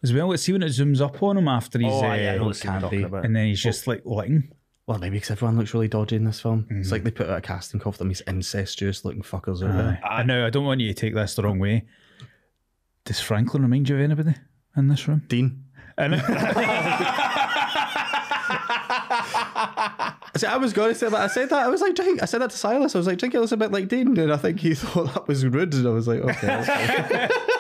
as 0.03 0.13
well? 0.13 0.27
Let's 0.29 0.43
see 0.43 0.51
when 0.53 0.65
it 0.65 0.71
zooms 0.71 1.01
up 1.01 1.23
on 1.23 1.37
him 1.39 1.47
after 1.47 1.79
he's 1.79 1.87
Oh, 1.89 2.05
uh, 2.05 2.15
yeah, 2.15 2.33
I 2.33 2.37
know 2.39 2.47
what 2.47 2.57
scene 2.57 2.73
you're 2.73 2.91
candy. 2.91 3.05
and 3.05 3.37
then 3.37 3.47
he's 3.47 3.63
just 3.63 3.87
like 3.87 4.03
licking. 4.05 4.51
Well, 4.89 4.99
maybe 4.99 5.19
because 5.19 5.31
everyone 5.31 5.57
looks 5.57 5.73
really 5.73 5.87
dodgy 5.87 6.17
in 6.17 6.25
this 6.25 6.41
film. 6.41 6.65
Mm-hmm. 6.65 6.81
It's 6.81 6.91
like 6.91 7.05
they 7.05 7.13
put 7.13 7.29
out 7.29 7.39
a 7.39 7.41
casting 7.41 7.79
call 7.79 7.93
for 7.93 7.99
them. 7.99 8.09
These 8.09 8.23
incestuous 8.23 9.05
looking 9.05 9.23
fuckers 9.23 9.63
over 9.63 9.73
there. 9.73 10.01
I 10.05 10.25
know. 10.25 10.45
I 10.47 10.51
don't 10.51 10.65
want 10.65 10.81
you 10.81 10.89
to 10.89 10.95
take 10.95 11.15
this 11.15 11.35
the 11.37 11.43
wrong 11.45 11.61
way. 11.61 11.85
Does 13.07 13.21
Franklin 13.21 13.63
remind 13.63 13.89
you 13.89 13.95
of 13.95 14.03
anybody 14.03 14.35
in 14.77 14.89
this 14.89 15.09
room? 15.09 15.23
Dean. 15.29 15.63
And 15.97 16.15
See, 20.37 20.47
I 20.47 20.59
was 20.59 20.75
going 20.75 20.93
to 20.93 20.95
say 20.95 21.09
that. 21.09 21.19
I 21.19 21.29
said 21.29 21.49
that. 21.49 21.65
I 21.65 21.69
was 21.69 21.81
like, 21.81 21.95
drink. 21.95 22.23
I 22.23 22.27
said 22.27 22.43
that 22.43 22.51
to 22.51 22.57
Silas. 22.59 22.95
I 22.95 22.99
was 22.99 23.07
like, 23.07 23.17
drink 23.19 23.35
it. 23.35 23.41
It's 23.41 23.53
a 23.53 23.57
bit 23.57 23.73
like 23.73 23.89
Dean, 23.89 24.19
and 24.19 24.33
I 24.33 24.37
think 24.37 24.61
he 24.61 24.75
thought 24.77 25.15
that 25.15 25.27
was 25.29 25.47
rude. 25.47 25.73
And 25.73 25.87
I 25.87 25.91
was 25.91 26.07
like, 26.07 26.21
okay. 26.21 27.29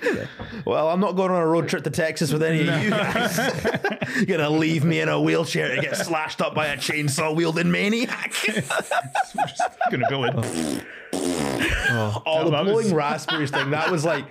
that's 0.00 0.30
fine. 0.38 0.62
Well, 0.64 0.88
I'm 0.88 1.00
not 1.00 1.12
going 1.16 1.30
on 1.30 1.40
a 1.42 1.46
road 1.46 1.68
trip 1.68 1.84
to 1.84 1.90
Texas 1.90 2.32
with 2.32 2.42
any 2.42 2.66
of 2.68 2.82
you 2.82 2.90
guys. 2.90 3.38
You're 4.16 4.38
gonna 4.38 4.50
leave 4.50 4.84
me 4.84 5.00
in 5.00 5.08
a 5.08 5.20
wheelchair 5.20 5.74
to 5.74 5.80
get 5.80 5.96
slashed 5.96 6.40
up 6.40 6.54
by 6.54 6.66
a 6.68 6.76
chainsaw 6.76 7.34
wielding 7.34 7.70
maniac. 7.70 8.34
gonna 9.90 10.08
go 10.08 10.24
in. 10.24 10.82
oh, 11.14 12.22
oh 12.26 12.44
the 12.44 12.50
that 12.50 12.64
blowing 12.64 12.74
was- 12.86 12.92
raspberries 12.92 13.50
thing. 13.50 13.70
That 13.70 13.90
was 13.90 14.04
like, 14.04 14.24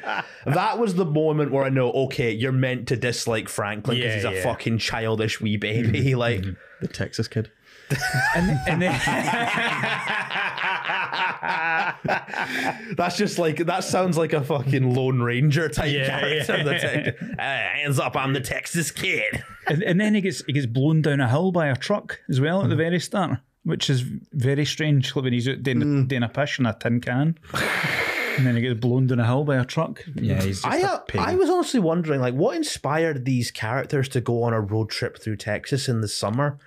that 0.45 0.80
was 0.80 0.95
the 0.95 1.06
moment 1.06 1.51
where 1.51 1.63
I 1.63 1.69
know, 1.69 1.91
okay, 1.91 2.32
you're 2.32 2.51
meant 2.51 2.88
to 2.89 2.95
dislike 2.95 3.49
Franklin 3.49 3.97
because 3.97 4.23
Yeah, 4.23 4.32
he's 4.32 4.39
a 4.39 4.39
yeah. 4.39 4.43
fucking 4.43 4.78
childish 4.80 5.41
wee 5.41 5.58
baby. 5.58 6.06
Like, 6.15 6.41
mhm. 6.41 6.56
the 6.82 6.88
Texas 6.88 7.28
kid. 7.28 7.51
And, 8.36 8.60
and 8.67 8.82
then 8.82 8.91
that's 12.95 13.17
just 13.17 13.38
like 13.39 13.58
that 13.65 13.84
sounds 13.84 14.17
like 14.17 14.34
a 14.34 14.43
fucking 14.43 14.93
Lone 14.93 15.21
Ranger 15.21 15.69
type 15.69 15.91
Yeah, 15.93 16.19
character. 16.19 16.58
yeah. 16.58 16.63
The 16.63 16.80
Tex- 16.80 17.21
Uh, 17.21 17.36
hands 17.41 18.00
up, 18.00 18.15
I'm 18.15 18.34
the 18.34 18.41
Texas 18.41 18.91
kid. 18.91 19.43
and, 19.67 19.84
and 19.84 20.00
then 20.00 20.15
he 20.15 20.21
gets 20.21 20.43
he 20.45 20.54
gets 20.54 20.65
blown 20.65 21.02
down 21.02 21.19
a 21.19 21.30
hill 21.30 21.52
by 21.52 21.67
a 21.67 21.76
truck 21.76 22.19
as 22.30 22.39
well 22.41 22.63
at 22.63 22.69
the 22.69 22.76
very 22.76 23.00
start, 23.00 23.39
which 23.63 23.89
is 23.89 24.02
very 24.34 24.65
strange. 24.65 25.13
When 25.15 25.32
he's 25.34 25.48
out 25.48 25.63
doing, 25.63 26.08
doing 26.08 26.24
a 26.24 26.30
piss 26.30 26.60
in 26.60 26.65
a 26.65 26.74
tin 26.74 27.02
can, 27.02 27.38
and 28.38 28.45
then 28.48 28.56
he 28.56 28.62
gets 28.62 28.80
blown 28.80 29.08
down 29.08 29.19
a 29.19 29.26
hill 29.26 29.43
by 29.43 29.58
a 29.58 29.65
truck. 29.65 30.04
Yeah, 30.15 30.36
he's 30.41 30.62
just 30.62 30.65
I, 30.65 30.80
a 30.80 30.86
uh, 30.86 30.98
pig. 31.00 31.21
I 31.21 31.36
was 31.36 31.50
honestly 31.50 31.80
wondering, 31.80 32.21
like, 32.21 32.34
what 32.34 32.56
inspired 32.56 33.26
these 33.26 33.52
characters 33.52 34.10
to 34.10 34.21
go 34.21 34.43
on 34.43 34.54
a 34.54 34.62
road 34.62 34.89
trip 34.89 35.19
through 35.21 35.38
Texas 35.38 35.88
in 35.88 36.02
the 36.02 36.08
summer? 36.08 36.58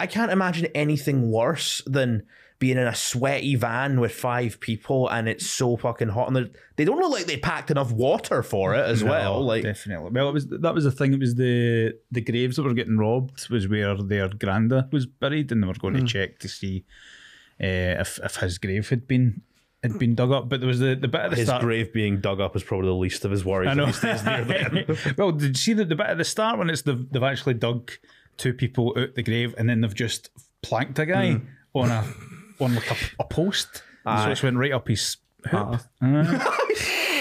I 0.00 0.06
can't 0.06 0.32
imagine 0.32 0.66
anything 0.74 1.30
worse 1.30 1.82
than 1.86 2.24
being 2.58 2.78
in 2.78 2.86
a 2.86 2.94
sweaty 2.94 3.56
van 3.56 4.00
with 4.00 4.12
five 4.12 4.58
people 4.60 5.08
and 5.08 5.28
it's 5.28 5.46
so 5.46 5.76
fucking 5.76 6.08
hot 6.08 6.28
and 6.28 6.50
they 6.76 6.84
don't 6.84 6.98
look 6.98 7.12
like 7.12 7.26
they 7.26 7.36
packed 7.36 7.70
enough 7.70 7.92
water 7.92 8.42
for 8.42 8.74
it 8.74 8.86
as 8.86 9.04
well. 9.04 9.44
Like 9.44 9.64
definitely. 9.64 10.10
Well, 10.12 10.28
it 10.28 10.32
was 10.32 10.46
that 10.48 10.74
was 10.74 10.84
the 10.84 10.90
thing. 10.90 11.12
It 11.12 11.20
was 11.20 11.34
the 11.34 11.92
the 12.10 12.20
graves 12.20 12.56
that 12.56 12.62
were 12.62 12.74
getting 12.74 12.96
robbed 12.96 13.48
was 13.50 13.68
where 13.68 13.96
their 13.96 14.28
granda 14.28 14.90
was 14.92 15.06
buried, 15.06 15.52
and 15.52 15.62
they 15.62 15.66
were 15.66 15.74
going 15.74 15.94
to 15.94 16.04
check 16.04 16.38
to 16.40 16.48
see 16.48 16.84
uh, 17.60 18.00
if 18.00 18.18
if 18.22 18.36
his 18.36 18.58
grave 18.58 18.88
had 18.88 19.06
been 19.06 19.42
had 19.82 19.98
been 19.98 20.14
dug 20.14 20.32
up. 20.32 20.48
But 20.48 20.60
there 20.60 20.68
was 20.68 20.80
the 20.80 20.94
the 20.94 21.08
bit 21.08 21.20
at 21.20 21.30
the 21.30 21.36
his 21.36 21.46
start. 21.46 21.62
His 21.62 21.66
grave 21.66 21.92
being 21.92 22.20
dug 22.20 22.40
up 22.40 22.56
is 22.56 22.62
probably 22.62 22.86
the 22.86 22.94
least 22.94 23.24
of 23.24 23.30
his 23.30 23.44
worries. 23.44 23.68
I 23.68 23.74
know. 23.74 23.86
he 23.86 23.92
stays 23.92 24.24
near 24.24 24.86
well, 25.18 25.32
did 25.32 25.48
you 25.48 25.54
see 25.54 25.72
the, 25.74 25.84
the 25.84 25.96
bit 25.96 26.06
at 26.06 26.18
the 26.18 26.24
start 26.24 26.58
when 26.58 26.70
it's 26.70 26.82
the, 26.82 27.06
they've 27.10 27.22
actually 27.22 27.54
dug 27.54 27.90
two 28.36 28.52
people 28.52 28.94
out 28.98 29.14
the 29.14 29.22
grave 29.22 29.54
and 29.58 29.68
then 29.68 29.80
they've 29.80 29.94
just 29.94 30.30
planked 30.62 30.98
a 30.98 31.06
guy 31.06 31.34
hmm. 31.34 31.46
on 31.74 31.90
a 31.90 32.04
on 32.60 32.74
like 32.74 32.90
a, 32.90 32.96
a 33.20 33.24
post, 33.24 33.82
so 34.04 34.30
it's 34.30 34.42
went 34.42 34.56
right 34.56 34.72
up 34.72 34.88
his 34.88 35.16
hoop. 35.44 35.54
Uh-huh. 35.54 35.78
Uh-huh. 36.02 36.50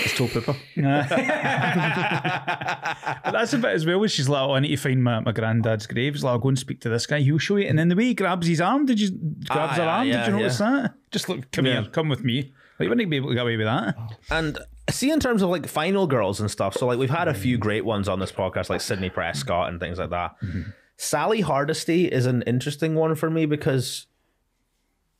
It's 0.04 0.14
pooper. 0.14 0.56
But 3.24 3.32
that's 3.32 3.54
a 3.54 3.58
bit 3.58 3.72
as 3.72 3.86
well 3.86 4.06
she's 4.08 4.28
like, 4.28 4.42
oh, 4.42 4.54
I 4.54 4.60
need 4.60 4.70
to 4.70 4.78
find 4.78 5.04
my, 5.04 5.20
my 5.22 5.32
granddad's 5.32 5.88
grave. 5.88 6.14
She's 6.14 6.24
like, 6.24 6.32
I'll 6.32 6.40
go 6.40 6.50
and 6.50 6.60
speak 6.60 6.82
to 6.82 6.90
this 6.90 7.06
guy. 7.06 7.22
He'll 7.22 7.38
show 7.38 7.56
you. 7.56 7.68
And 7.68 7.80
then 7.80 7.88
the 7.88 7.96
way 7.96 8.06
he 8.06 8.14
grabs 8.14 8.48
his 8.48 8.60
arm, 8.60 8.86
did 8.86 9.00
you 9.00 9.12
grabs 9.12 9.48
Ah, 9.50 9.76
her 9.76 9.84
yeah, 9.84 9.98
arm? 9.98 10.08
yeah, 10.08 10.26
did 10.26 10.34
you 10.34 10.40
notice 10.40 10.60
yeah. 10.60 10.72
that? 10.72 10.94
Just 11.12 11.30
look, 11.30 11.50
come 11.52 11.66
here, 11.66 11.86
come 11.92 12.10
with 12.10 12.24
me. 12.24 12.54
Like, 12.80 12.86
you 12.86 12.90
wouldn't 12.90 13.10
be 13.10 13.18
able 13.18 13.30
to 13.30 13.36
get 13.36 13.42
away 13.42 13.56
with 13.56 13.68
that. 13.68 13.96
And 14.30 14.58
see, 14.90 15.12
in 15.12 15.20
terms 15.20 15.42
of 15.42 15.50
like 15.50 15.68
final 15.68 16.08
girls 16.08 16.42
and 16.42 16.52
stuff, 16.52 16.76
so 16.76 16.88
like 16.88 17.00
we've 17.00 17.10
had 17.10 17.28
a 17.28 17.34
few 17.34 17.58
great 17.58 17.86
ones 17.86 18.10
on 18.10 18.20
this 18.20 18.32
podcast, 18.32 18.70
like 18.70 18.82
Sydney 18.82 19.10
Prescott 19.10 19.70
and 19.70 19.80
things 19.80 20.00
like 20.00 20.10
that. 20.10 20.36
Mm-hmm. 20.44 20.62
Sally 21.04 21.42
Hardesty 21.42 22.06
is 22.06 22.26
an 22.26 22.44
interesting 22.44 22.96
one 22.96 23.16
for 23.16 23.30
me 23.30 23.46
because 23.46 24.08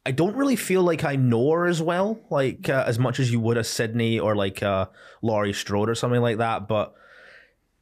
I 0.06 0.12
don't 0.12 0.36
really 0.36 0.56
feel 0.56 0.82
like 0.82 1.04
I 1.04 1.18
know 1.18 1.52
her 1.52 1.68
as 1.68 1.82
well, 1.82 2.20
like 2.30 2.70
uh, 2.70 2.86
as 2.88 2.98
much 2.98 3.20
as 3.20 3.32
you 3.32 3.42
would 3.42 3.58
a 3.58 3.66
Sydney 3.66 4.18
or 4.18 4.34
like 4.34 4.64
uh, 4.64 4.86
Laurie 5.22 5.52
Strode 5.52 5.90
or 5.90 5.96
something 5.96 6.22
like 6.22 6.38
that. 6.38 6.70
But 6.70 6.94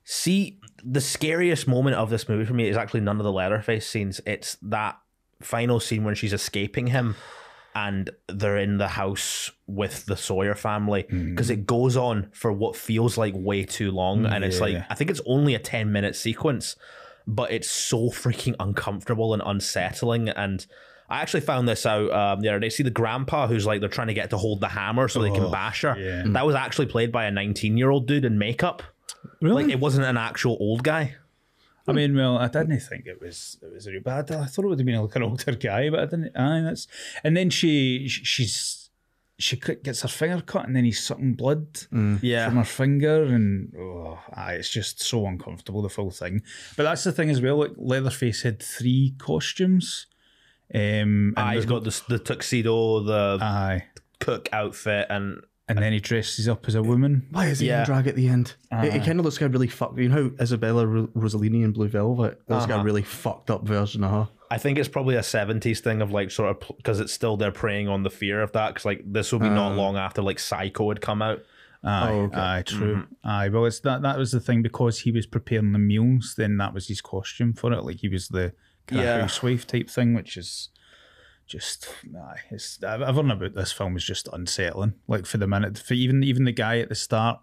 see, 0.03 0.59
the 0.83 0.99
scariest 0.99 1.67
moment 1.67 1.95
of 1.95 2.09
this 2.09 2.27
movie 2.27 2.45
for 2.45 2.55
me 2.55 2.67
is 2.67 2.75
actually 2.75 3.01
none 3.01 3.17
of 3.17 3.23
the 3.23 3.31
Leatherface 3.31 3.87
scenes. 3.87 4.19
It's 4.25 4.57
that 4.63 4.99
final 5.39 5.79
scene 5.79 6.03
when 6.03 6.15
she's 6.15 6.33
escaping 6.33 6.87
him 6.87 7.15
and 7.75 8.09
they're 8.27 8.57
in 8.57 8.77
the 8.79 8.87
house 8.89 9.51
with 9.67 10.05
the 10.07 10.17
Sawyer 10.17 10.55
family 10.55 11.05
because 11.09 11.49
it 11.51 11.67
goes 11.67 11.95
on 11.95 12.29
for 12.33 12.51
what 12.51 12.75
feels 12.75 13.15
like 13.15 13.33
way 13.35 13.63
too 13.63 13.91
long. 13.91 14.25
And 14.25 14.43
it's 14.43 14.59
like, 14.59 14.73
I 14.89 14.95
think 14.95 15.09
it's 15.11 15.21
only 15.27 15.53
a 15.55 15.59
10 15.59 15.91
minute 15.91 16.15
sequence, 16.15 16.75
but 17.27 17.51
it's 17.51 17.69
so 17.69 18.09
freaking 18.09 18.55
uncomfortable 18.59 19.33
and 19.33 19.41
unsettling. 19.45 20.29
And 20.29 20.65
I 21.09 21.21
actually 21.21 21.41
found 21.41 21.67
this 21.67 21.85
out 21.85 22.11
um, 22.11 22.41
the 22.41 22.49
other 22.49 22.59
day. 22.59 22.69
See 22.69 22.83
the 22.83 22.89
grandpa 22.89 23.47
who's 23.47 23.65
like, 23.65 23.79
they're 23.79 23.89
trying 23.89 24.07
to 24.07 24.13
get 24.13 24.29
to 24.31 24.37
hold 24.37 24.61
the 24.61 24.69
hammer 24.69 25.07
so 25.07 25.21
they 25.21 25.31
can 25.31 25.51
bash 25.51 25.81
her. 25.81 25.95
yeah. 25.97 26.23
That 26.25 26.45
was 26.45 26.55
actually 26.55 26.87
played 26.87 27.11
by 27.11 27.25
a 27.25 27.31
19 27.31 27.77
year 27.77 27.89
old 27.89 28.07
dude 28.07 28.25
in 28.25 28.37
makeup. 28.37 28.83
Really? 29.41 29.63
Like, 29.63 29.73
it 29.73 29.79
wasn't 29.79 30.05
an 30.05 30.17
actual 30.17 30.57
old 30.59 30.83
guy. 30.83 31.15
I 31.87 31.93
mean, 31.93 32.15
well, 32.15 32.37
I 32.37 32.47
didn't 32.47 32.79
think 32.79 33.05
it 33.07 33.19
was 33.19 33.57
it 33.61 33.73
was 33.73 33.87
really 33.87 33.99
bad. 33.99 34.31
I 34.31 34.45
thought 34.45 34.65
it 34.65 34.67
would 34.67 34.79
have 34.79 34.85
been 34.85 35.01
like 35.01 35.15
an 35.15 35.23
older 35.23 35.53
guy, 35.53 35.89
but 35.89 35.99
I 35.99 36.05
didn't. 36.05 36.37
Aye, 36.37 36.61
that's 36.61 36.87
and 37.23 37.35
then 37.35 37.49
she 37.49 38.07
she's 38.07 38.80
she 39.41 39.57
gets 39.57 40.01
her 40.01 40.07
finger 40.07 40.41
cut, 40.41 40.65
and 40.67 40.75
then 40.75 40.83
he's 40.85 41.03
sucking 41.03 41.33
blood 41.35 41.67
Yeah. 42.21 42.47
from 42.47 42.57
her 42.57 42.63
finger, 42.63 43.23
and 43.23 43.73
oh, 43.77 44.19
aye, 44.33 44.53
it's 44.53 44.69
just 44.69 45.01
so 45.01 45.25
uncomfortable 45.25 45.81
the 45.81 45.89
full 45.89 46.11
thing. 46.11 46.41
But 46.77 46.83
that's 46.83 47.03
the 47.03 47.11
thing 47.11 47.29
as 47.29 47.41
well. 47.41 47.57
Like 47.57 47.71
Leatherface 47.77 48.43
had 48.43 48.61
three 48.61 49.15
costumes. 49.17 50.07
Um, 50.73 50.79
and 50.81 51.33
Ah, 51.37 51.51
he's 51.51 51.65
the- 51.65 51.69
got 51.69 51.83
the, 51.83 52.01
the 52.07 52.19
tuxedo, 52.19 53.01
the 53.01 53.37
aye, 53.41 53.85
cook 54.19 54.47
outfit, 54.53 55.07
and 55.09 55.41
and 55.77 55.83
then 55.83 55.93
he 55.93 55.99
dresses 55.99 56.47
up 56.47 56.67
as 56.67 56.75
a 56.75 56.83
woman. 56.83 57.27
Why 57.31 57.47
is 57.47 57.59
he 57.59 57.67
Yeah. 57.67 57.79
in 57.79 57.85
drag 57.85 58.07
at 58.07 58.15
the 58.15 58.27
end? 58.27 58.55
it 58.71 58.95
it 58.95 59.05
kind 59.05 59.19
of 59.19 59.25
looks 59.25 59.39
like 59.39 59.49
a 59.49 59.53
really 59.53 59.67
fucked. 59.67 59.97
You 59.97 60.09
know 60.09 60.23
how 60.37 60.43
Isabella 60.43 60.85
Ro- 60.85 61.07
Rossellini 61.15 61.63
in 61.63 61.71
Blue 61.71 61.87
Velvet 61.87 62.41
looks 62.47 62.63
like 62.63 62.69
a 62.69 62.75
uh-huh. 62.75 62.83
really 62.83 63.03
fucked 63.03 63.49
up 63.49 63.63
version 63.65 64.03
of 64.03 64.11
her. 64.11 64.27
I 64.49 64.57
think 64.57 64.77
it's 64.77 64.89
probably 64.89 65.15
a 65.15 65.21
70s 65.21 65.79
thing 65.79 66.01
of 66.01 66.11
like 66.11 66.29
sort 66.29 66.49
of 66.49 66.77
because 66.77 66.99
it's 66.99 67.13
still 67.13 67.37
they're 67.37 67.51
preying 67.53 67.87
on 67.87 68.03
the 68.03 68.09
fear 68.09 68.41
of 68.41 68.51
that 68.51 68.69
because 68.73 68.85
like 68.85 69.01
this 69.05 69.31
will 69.31 69.39
be 69.39 69.49
not 69.49 69.71
uh. 69.71 69.75
long 69.75 69.95
after 69.97 70.21
like 70.21 70.39
Psycho 70.39 70.89
had 70.89 71.01
come 71.01 71.21
out. 71.21 71.39
Aye, 71.83 72.11
Oh, 72.11 72.19
okay. 72.23 72.37
aye, 72.39 72.63
true. 72.65 72.95
Mm-hmm. 72.95 73.27
Aye, 73.27 73.49
well, 73.49 73.65
it's 73.65 73.79
that 73.79 74.01
that 74.03 74.17
was 74.17 74.31
the 74.31 74.39
thing 74.39 74.61
because 74.61 74.99
he 74.99 75.11
was 75.11 75.25
preparing 75.25 75.71
the 75.71 75.79
meals. 75.79 76.35
Then 76.37 76.57
that 76.57 76.73
was 76.73 76.87
his 76.87 77.01
costume 77.01 77.53
for 77.53 77.71
it. 77.73 77.83
Like 77.83 77.97
he 78.01 78.07
was 78.09 78.27
the 78.27 78.53
kind 78.87 79.01
of 79.01 79.21
housewife 79.21 79.65
type 79.65 79.89
thing, 79.89 80.13
which 80.13 80.37
is 80.37 80.69
just 81.51 81.93
aye. 82.17 82.39
It's 82.49 82.81
everything 82.83 83.31
about 83.31 83.53
this 83.55 83.71
film 83.71 83.97
is 83.97 84.03
just 84.03 84.29
unsettling. 84.31 84.93
Like 85.07 85.25
for 85.25 85.37
the 85.37 85.47
minute, 85.47 85.77
for 85.77 85.93
even 85.93 86.23
even 86.23 86.45
the 86.45 86.51
guy 86.51 86.79
at 86.79 86.89
the 86.89 86.95
start, 86.95 87.39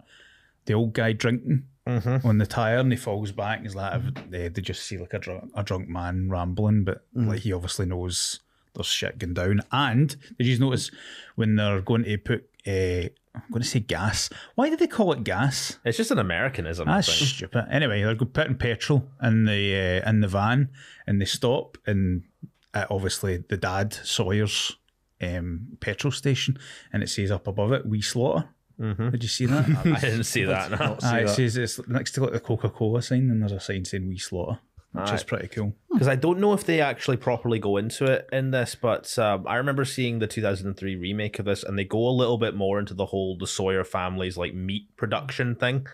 the 0.64 0.75
old 0.75 0.94
guy 0.94 1.12
drinking 1.12 1.64
on 1.87 2.38
the 2.38 2.47
tire, 2.47 2.79
and 2.79 2.92
he 2.92 2.97
falls 2.97 3.33
back. 3.33 3.59
And 3.59 3.66
he's 3.66 3.75
like, 3.75 4.31
they, 4.31 4.49
they 4.49 4.62
just 4.62 4.83
see 4.83 4.99
like 4.99 5.14
a 5.14 5.18
drunk 5.18 5.51
a 5.55 5.62
drunk 5.62 5.88
man 5.88 6.31
rambling, 6.31 6.85
but 6.85 7.05
like 7.14 7.40
he 7.40 7.53
obviously 7.53 7.87
knows 7.87 8.40
there's 8.75 8.87
shit 8.87 9.18
going 9.18 9.35
down. 9.35 9.62
And 9.73 10.16
did 10.38 10.47
you 10.47 10.59
notice 10.59 10.90
when 11.37 11.57
they're 11.57 11.81
going 11.81 12.05
to 12.05 12.18
put? 12.18 12.49
Uh, 12.66 13.09
I'm 13.35 13.53
going 13.53 13.62
to 13.62 13.68
say 13.68 13.81
gas. 13.81 14.31
Why 14.57 14.68
did 14.68 14.81
they 14.81 14.88
call 14.88 15.12
it 15.12 15.23
gas? 15.23 15.79
It's 15.85 15.97
just 15.97 16.11
an 16.11 16.18
Americanism. 16.18 16.88
That's 16.88 17.07
stupid. 17.09 17.66
Anyway, 17.71 18.03
they're 18.03 18.16
putting 18.16 18.57
petrol 18.57 19.09
in 19.23 19.44
the 19.44 20.03
uh, 20.05 20.09
in 20.11 20.21
the 20.21 20.29
van, 20.29 20.71
and 21.07 21.21
they 21.21 21.25
stop, 21.25 21.79
and 21.87 22.25
uh, 22.74 22.87
obviously 22.90 23.38
the 23.48 23.57
dad 23.57 23.92
Sawyer's 23.92 24.76
um, 25.20 25.68
petrol 25.81 26.12
station, 26.12 26.59
and 26.92 27.02
it 27.02 27.09
says 27.09 27.31
up 27.31 27.46
above 27.46 27.72
it, 27.72 27.87
"We 27.87 28.00
slaughter." 28.00 28.48
Mm-hmm. 28.81 29.11
Did 29.11 29.22
you 29.22 29.28
see 29.28 29.46
that? 29.46 29.68
I 29.85 30.00
didn't 30.00 30.24
see 30.24 30.44
that. 30.44 30.70
No. 30.70 30.96
Aye, 31.02 31.20
it 31.22 31.28
says 31.31 31.57
it's 31.57 31.81
next 31.88 32.12
to 32.12 32.22
like 32.22 32.33
the 32.33 32.40
Coca 32.40 32.70
Cola 32.70 33.02
sign, 33.02 33.31
and 33.31 33.42
there's 33.42 33.52
a 33.52 33.61
sign 33.61 33.85
saying 33.85 34.09
"We 34.09 34.18
slaughter," 34.18 34.61
which 34.92 35.12
is 35.12 35.24
pretty 35.24 35.48
cool. 35.48 35.74
Because 35.92 36.09
I 36.09 36.14
don't 36.14 36.38
know 36.38 36.52
if 36.52 36.64
they 36.64 36.81
actually 36.81 37.16
properly 37.16 37.59
go 37.59 37.76
into 37.76 38.04
it 38.04 38.28
in 38.33 38.52
this, 38.52 38.76
but 38.76 39.18
um, 39.18 39.46
I 39.48 39.57
remember 39.57 39.85
seeing 39.85 40.20
the 40.20 40.28
2003 40.28 40.96
remake 40.96 41.38
of 41.40 41.46
this, 41.46 41.64
and 41.64 41.76
they 41.76 41.85
go 41.85 42.07
a 42.07 42.11
little 42.11 42.38
bit 42.38 42.54
more 42.54 42.78
into 42.78 42.94
the 42.94 43.07
whole 43.07 43.37
the 43.37 43.48
Sawyer 43.48 43.83
family's 43.83 44.37
like 44.37 44.54
meat 44.54 44.96
production 44.96 45.57
thing, 45.57 45.87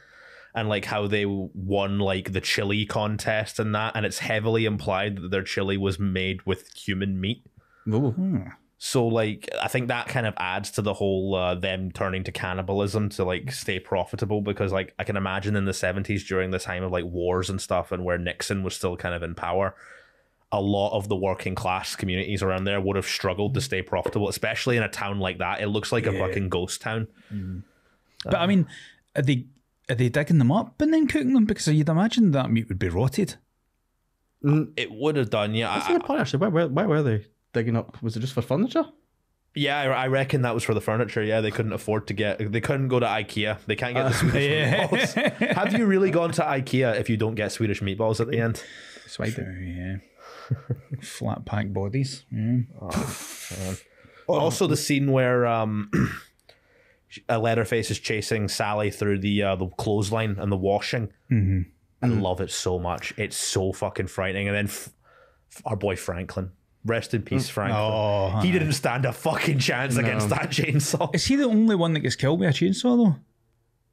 and 0.54 0.68
like 0.68 0.84
how 0.84 1.06
they 1.06 1.24
won 1.26 1.98
like 1.98 2.32
the 2.32 2.40
chili 2.40 2.86
contest 2.86 3.58
and 3.58 3.74
that, 3.74 3.96
and 3.96 4.06
it's 4.06 4.20
heavily 4.20 4.64
implied 4.64 5.16
that 5.16 5.30
their 5.30 5.42
chili 5.42 5.76
was 5.76 5.98
made 5.98 6.42
with 6.46 6.72
human 6.74 7.20
meat. 7.20 7.44
Oh, 7.90 8.14
So 8.78 9.06
like 9.06 9.48
I 9.60 9.68
think 9.68 9.88
that 9.88 10.08
kind 10.08 10.26
of 10.26 10.34
adds 10.36 10.70
to 10.72 10.82
the 10.82 10.94
whole 10.94 11.34
uh, 11.34 11.54
them 11.54 11.90
turning 11.90 12.22
to 12.24 12.32
cannibalism 12.32 13.08
to 13.10 13.24
like 13.24 13.50
stay 13.50 13.78
profitable 13.78 14.42
because 14.42 14.72
like 14.72 14.94
I 14.98 15.04
can 15.04 15.16
imagine 15.16 15.56
in 15.56 15.64
the 15.64 15.72
70s 15.72 16.26
during 16.26 16.50
the 16.50 16.58
time 16.58 16.82
of 16.82 16.92
like 16.92 17.04
wars 17.04 17.50
and 17.50 17.60
stuff 17.60 17.92
and 17.92 18.04
where 18.04 18.18
Nixon 18.18 18.62
was 18.62 18.74
still 18.76 18.96
kind 18.96 19.14
of 19.14 19.22
in 19.22 19.34
power 19.34 19.74
a 20.52 20.60
lot 20.60 20.96
of 20.96 21.08
the 21.08 21.16
working 21.16 21.56
class 21.56 21.96
communities 21.96 22.42
around 22.42 22.62
there 22.62 22.80
would 22.80 22.94
have 22.94 23.06
struggled 23.06 23.54
to 23.54 23.60
hmm. 23.60 23.64
stay 23.64 23.82
profitable 23.82 24.28
especially 24.28 24.76
in 24.76 24.82
a 24.82 24.88
town 24.88 25.18
like 25.18 25.38
that. 25.38 25.60
It 25.60 25.66
looks 25.66 25.90
like 25.90 26.06
a 26.06 26.12
fucking 26.12 26.48
ghost 26.48 26.80
town. 26.80 27.08
Hmm. 27.28 27.60
But 28.24 28.36
I 28.36 28.44
uh, 28.44 28.46
mean, 28.46 28.66
are 29.16 29.22
they 29.22 29.46
are 29.88 29.94
they 29.94 30.08
digging 30.08 30.38
them 30.38 30.52
up 30.52 30.80
and 30.80 30.92
then 30.92 31.06
cooking 31.06 31.34
them? 31.34 31.44
Because 31.44 31.68
you'd 31.68 31.88
imagine 31.88 32.30
that 32.32 32.50
meat 32.50 32.68
would 32.68 32.78
be 32.78 32.88
rotted. 32.88 33.36
Mm. 34.42 34.68
Uh, 34.68 34.70
it 34.76 34.92
would 34.92 35.16
have 35.16 35.30
done 35.30 35.54
yeah 35.54 35.74
that's 35.74 35.86
I, 35.88 35.90
a 35.90 35.98
good 35.98 36.04
point. 36.04 36.20
Actually, 36.20 36.40
why, 36.40 36.48
why, 36.48 36.64
why 36.64 36.86
were 36.86 37.02
they 37.02 37.26
digging 37.52 37.76
up? 37.76 38.02
Was 38.02 38.16
it 38.16 38.20
just 38.20 38.34
for 38.34 38.42
furniture? 38.42 38.84
yeah 39.56 39.82
I, 39.82 39.84
I 39.84 40.06
reckon 40.08 40.42
that 40.42 40.52
was 40.52 40.64
for 40.64 40.74
the 40.74 40.80
furniture 40.80 41.22
yeah 41.22 41.40
they 41.40 41.52
couldn't 41.52 41.74
afford 41.74 42.08
to 42.08 42.12
get 42.12 42.50
they 42.50 42.60
couldn't 42.60 42.88
go 42.88 42.98
to 42.98 43.06
Ikea 43.06 43.58
they 43.66 43.76
can't 43.76 43.94
get 43.94 44.02
the 44.02 44.08
uh, 44.08 44.12
Swedish 44.12 44.50
yeah. 44.50 44.88
meatballs 44.88 45.54
have 45.56 45.72
you 45.78 45.86
really 45.86 46.10
gone 46.10 46.32
to 46.32 46.42
Ikea 46.42 46.98
if 46.98 47.08
you 47.08 47.16
don't 47.16 47.36
get 47.36 47.52
Swedish 47.52 47.80
meatballs 47.80 48.18
at 48.18 48.26
the 48.26 48.40
end 48.40 48.60
So 49.06 49.24
I. 49.24 49.28
Oh, 49.38 49.60
yeah. 49.60 49.96
Flat 51.02 51.44
pack 51.44 51.72
bodies. 51.72 52.24
Yeah. 52.30 52.60
Oh, 52.80 53.76
oh. 54.28 54.34
Also, 54.34 54.66
the 54.66 54.76
scene 54.76 55.12
where 55.12 55.46
um, 55.46 55.90
a 57.28 57.38
Leatherface 57.38 57.90
is 57.90 57.98
chasing 57.98 58.48
Sally 58.48 58.90
through 58.90 59.18
the 59.20 59.42
uh, 59.42 59.56
the 59.56 59.68
clothesline 59.68 60.36
and 60.38 60.50
the 60.50 60.56
washing. 60.56 61.08
Mm-hmm. 61.30 61.62
I 62.02 62.08
love 62.08 62.40
it 62.40 62.50
so 62.50 62.78
much. 62.78 63.14
It's 63.16 63.36
so 63.36 63.72
fucking 63.72 64.08
frightening. 64.08 64.46
And 64.48 64.56
then 64.56 64.66
f- 64.66 64.90
our 65.64 65.76
boy 65.76 65.96
Franklin, 65.96 66.50
rest 66.84 67.14
in 67.14 67.22
peace, 67.22 67.48
Franklin. 67.48 67.80
Oh, 67.80 68.40
he 68.42 68.52
didn't 68.52 68.72
stand 68.72 69.06
a 69.06 69.12
fucking 69.12 69.58
chance 69.58 69.96
against 69.96 70.28
that 70.28 70.50
chainsaw. 70.50 71.14
Is 71.14 71.24
he 71.24 71.36
the 71.36 71.44
only 71.44 71.74
one 71.76 71.94
that 71.94 72.00
gets 72.00 72.16
killed 72.16 72.40
by 72.40 72.46
a 72.46 72.52
chainsaw 72.52 72.96
though? 72.96 73.16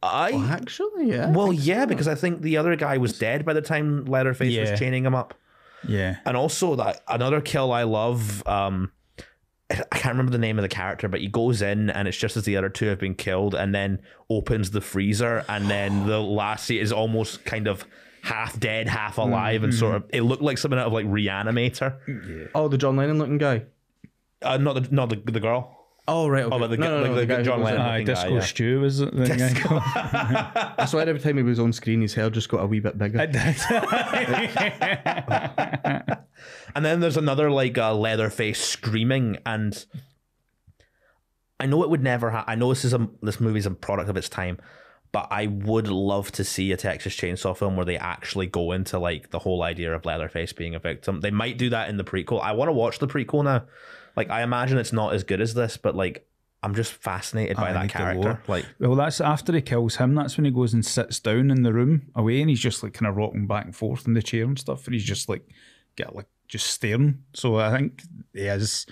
I 0.03 0.31
Actually, 0.49 1.09
yeah. 1.11 1.31
well, 1.31 1.53
yeah, 1.53 1.85
because 1.85 2.07
I 2.07 2.15
think 2.15 2.41
the 2.41 2.57
other 2.57 2.75
guy 2.75 2.97
was 2.97 3.17
dead 3.19 3.45
by 3.45 3.53
the 3.53 3.61
time 3.61 4.05
Leatherface 4.05 4.51
Yeah. 4.51 4.71
was 4.71 4.79
chaining 4.79 5.05
him 5.05 5.13
up. 5.15 5.35
Yeah. 5.87 6.17
And 6.25 6.35
also 6.35 6.75
that 6.75 7.01
another 7.07 7.39
kill 7.39 7.71
I 7.71 7.83
love. 7.83 8.45
Um, 8.47 8.91
I 9.91 9.97
can't 9.97 10.13
remember 10.13 10.31
the 10.31 10.37
name 10.37 10.57
of 10.57 10.63
the 10.63 10.69
character, 10.69 11.07
but 11.07 11.21
he 11.21 11.27
goes 11.27 11.61
in 11.61 11.89
and 11.89 12.07
it's 12.07 12.17
just 12.17 12.37
as 12.37 12.43
the 12.43 12.57
other 12.57 12.69
two 12.69 12.87
have 12.87 12.99
been 12.99 13.15
killed, 13.15 13.55
and 13.55 13.73
then 13.73 13.99
opens 14.29 14.71
the 14.71 14.81
freezer, 14.81 15.45
and 15.47 15.69
then 15.69 16.07
the 16.07 16.19
lassie 16.19 16.79
is 16.79 16.91
almost 16.91 17.45
kind 17.45 17.67
of 17.67 17.85
half 18.23 18.59
dead, 18.59 18.87
half 18.87 19.17
alive, 19.17 19.63
and 19.63 19.73
sort 19.73 19.95
of 19.95 20.03
it 20.09 20.21
looked 20.21 20.43
like 20.43 20.57
something 20.57 20.79
out 20.79 20.87
of 20.87 20.93
like 20.93 21.05
Reanimator. 21.05 22.49
Oh, 22.53 22.67
the 22.67 22.77
John 22.77 22.95
Lennon 22.95 23.17
looking 23.17 23.37
guy. 23.37 23.63
Uh, 24.41 24.57
not 24.57 24.73
the 24.73 24.87
not 24.93 25.09
the, 25.09 25.21
the 25.31 25.39
girl. 25.39 25.77
Oh 26.07 26.27
right. 26.27 26.43
Okay. 26.45 26.59
but 26.59 26.67
the- 26.69 26.77
no, 26.77 26.89
no, 26.89 27.01
like 27.03 27.11
no, 27.11 27.15
the 27.15 27.21
the 27.21 27.25
guy 27.27 27.43
John 27.43 27.59
goes 27.59 27.69
in. 27.69 27.75
Lennon. 27.75 27.81
Aye, 27.81 27.99
looking 27.99 28.05
guy, 28.07 28.13
Disco 28.13 28.33
yeah. 28.33 28.39
Stew 28.41 28.79
was 28.81 28.99
it? 29.01 29.15
The 29.15 29.27
guy 29.27 29.53
called? 29.53 29.81
I 29.85 30.85
swear 30.85 31.07
every 31.07 31.21
time 31.21 31.37
he 31.37 31.43
was 31.43 31.59
on 31.59 31.71
screen, 31.71 32.01
his 32.01 32.15
hair 32.15 32.29
just 32.31 32.49
got 32.49 32.63
a 32.63 32.65
wee 32.65 32.79
bit 32.79 32.97
bigger. 32.97 33.19
And 36.75 36.85
then 36.85 36.99
there's 36.99 37.17
another 37.17 37.51
like 37.51 37.77
uh, 37.77 37.93
Leatherface 37.93 38.63
screaming, 38.63 39.37
and 39.45 39.85
I 41.59 41.65
know 41.65 41.83
it 41.83 41.89
would 41.89 42.03
never. 42.03 42.31
Ha- 42.31 42.45
I 42.47 42.55
know 42.55 42.69
this 42.69 42.85
is 42.85 42.93
a 42.93 43.09
this 43.21 43.39
movie's 43.39 43.65
a 43.65 43.71
product 43.71 44.09
of 44.09 44.17
its 44.17 44.29
time, 44.29 44.59
but 45.11 45.27
I 45.31 45.47
would 45.47 45.87
love 45.87 46.31
to 46.33 46.43
see 46.43 46.71
a 46.71 46.77
Texas 46.77 47.15
Chainsaw 47.15 47.55
film 47.55 47.75
where 47.75 47.85
they 47.85 47.97
actually 47.97 48.47
go 48.47 48.71
into 48.71 48.97
like 48.99 49.31
the 49.31 49.39
whole 49.39 49.63
idea 49.63 49.93
of 49.93 50.05
Leatherface 50.05 50.53
being 50.53 50.75
a 50.75 50.79
victim. 50.79 51.21
They 51.21 51.31
might 51.31 51.57
do 51.57 51.69
that 51.69 51.89
in 51.89 51.97
the 51.97 52.03
prequel. 52.03 52.41
I 52.41 52.53
want 52.53 52.69
to 52.69 52.73
watch 52.73 52.99
the 52.99 53.07
prequel 53.07 53.43
now. 53.43 53.65
Like 54.15 54.29
I 54.29 54.41
imagine 54.41 54.77
it's 54.77 54.93
not 54.93 55.13
as 55.13 55.23
good 55.23 55.41
as 55.41 55.53
this, 55.53 55.77
but 55.77 55.95
like 55.95 56.27
I'm 56.63 56.75
just 56.75 56.93
fascinated 56.93 57.57
by 57.57 57.71
I 57.71 57.73
that 57.73 57.89
character. 57.89 58.41
Like 58.47 58.65
Well, 58.79 58.95
that's 58.95 59.19
after 59.19 59.53
he 59.53 59.61
kills 59.61 59.95
him. 59.95 60.15
That's 60.15 60.37
when 60.37 60.45
he 60.45 60.51
goes 60.51 60.73
and 60.73 60.85
sits 60.85 61.19
down 61.19 61.49
in 61.51 61.63
the 61.63 61.73
room 61.73 62.11
away, 62.15 62.39
and 62.41 62.49
he's 62.49 62.59
just 62.59 62.83
like 62.83 62.93
kind 62.93 63.09
of 63.09 63.17
rocking 63.17 63.47
back 63.47 63.65
and 63.65 63.75
forth 63.75 64.05
in 64.05 64.13
the 64.13 64.21
chair 64.21 64.45
and 64.45 64.59
stuff, 64.59 64.85
and 64.85 64.93
he's 64.93 65.03
just 65.03 65.27
like 65.27 65.47
get 65.95 66.15
like 66.15 66.27
just 66.51 66.67
staring. 66.67 67.23
So 67.33 67.55
I 67.55 67.75
think 67.75 68.03
he 68.33 68.41
is. 68.41 68.85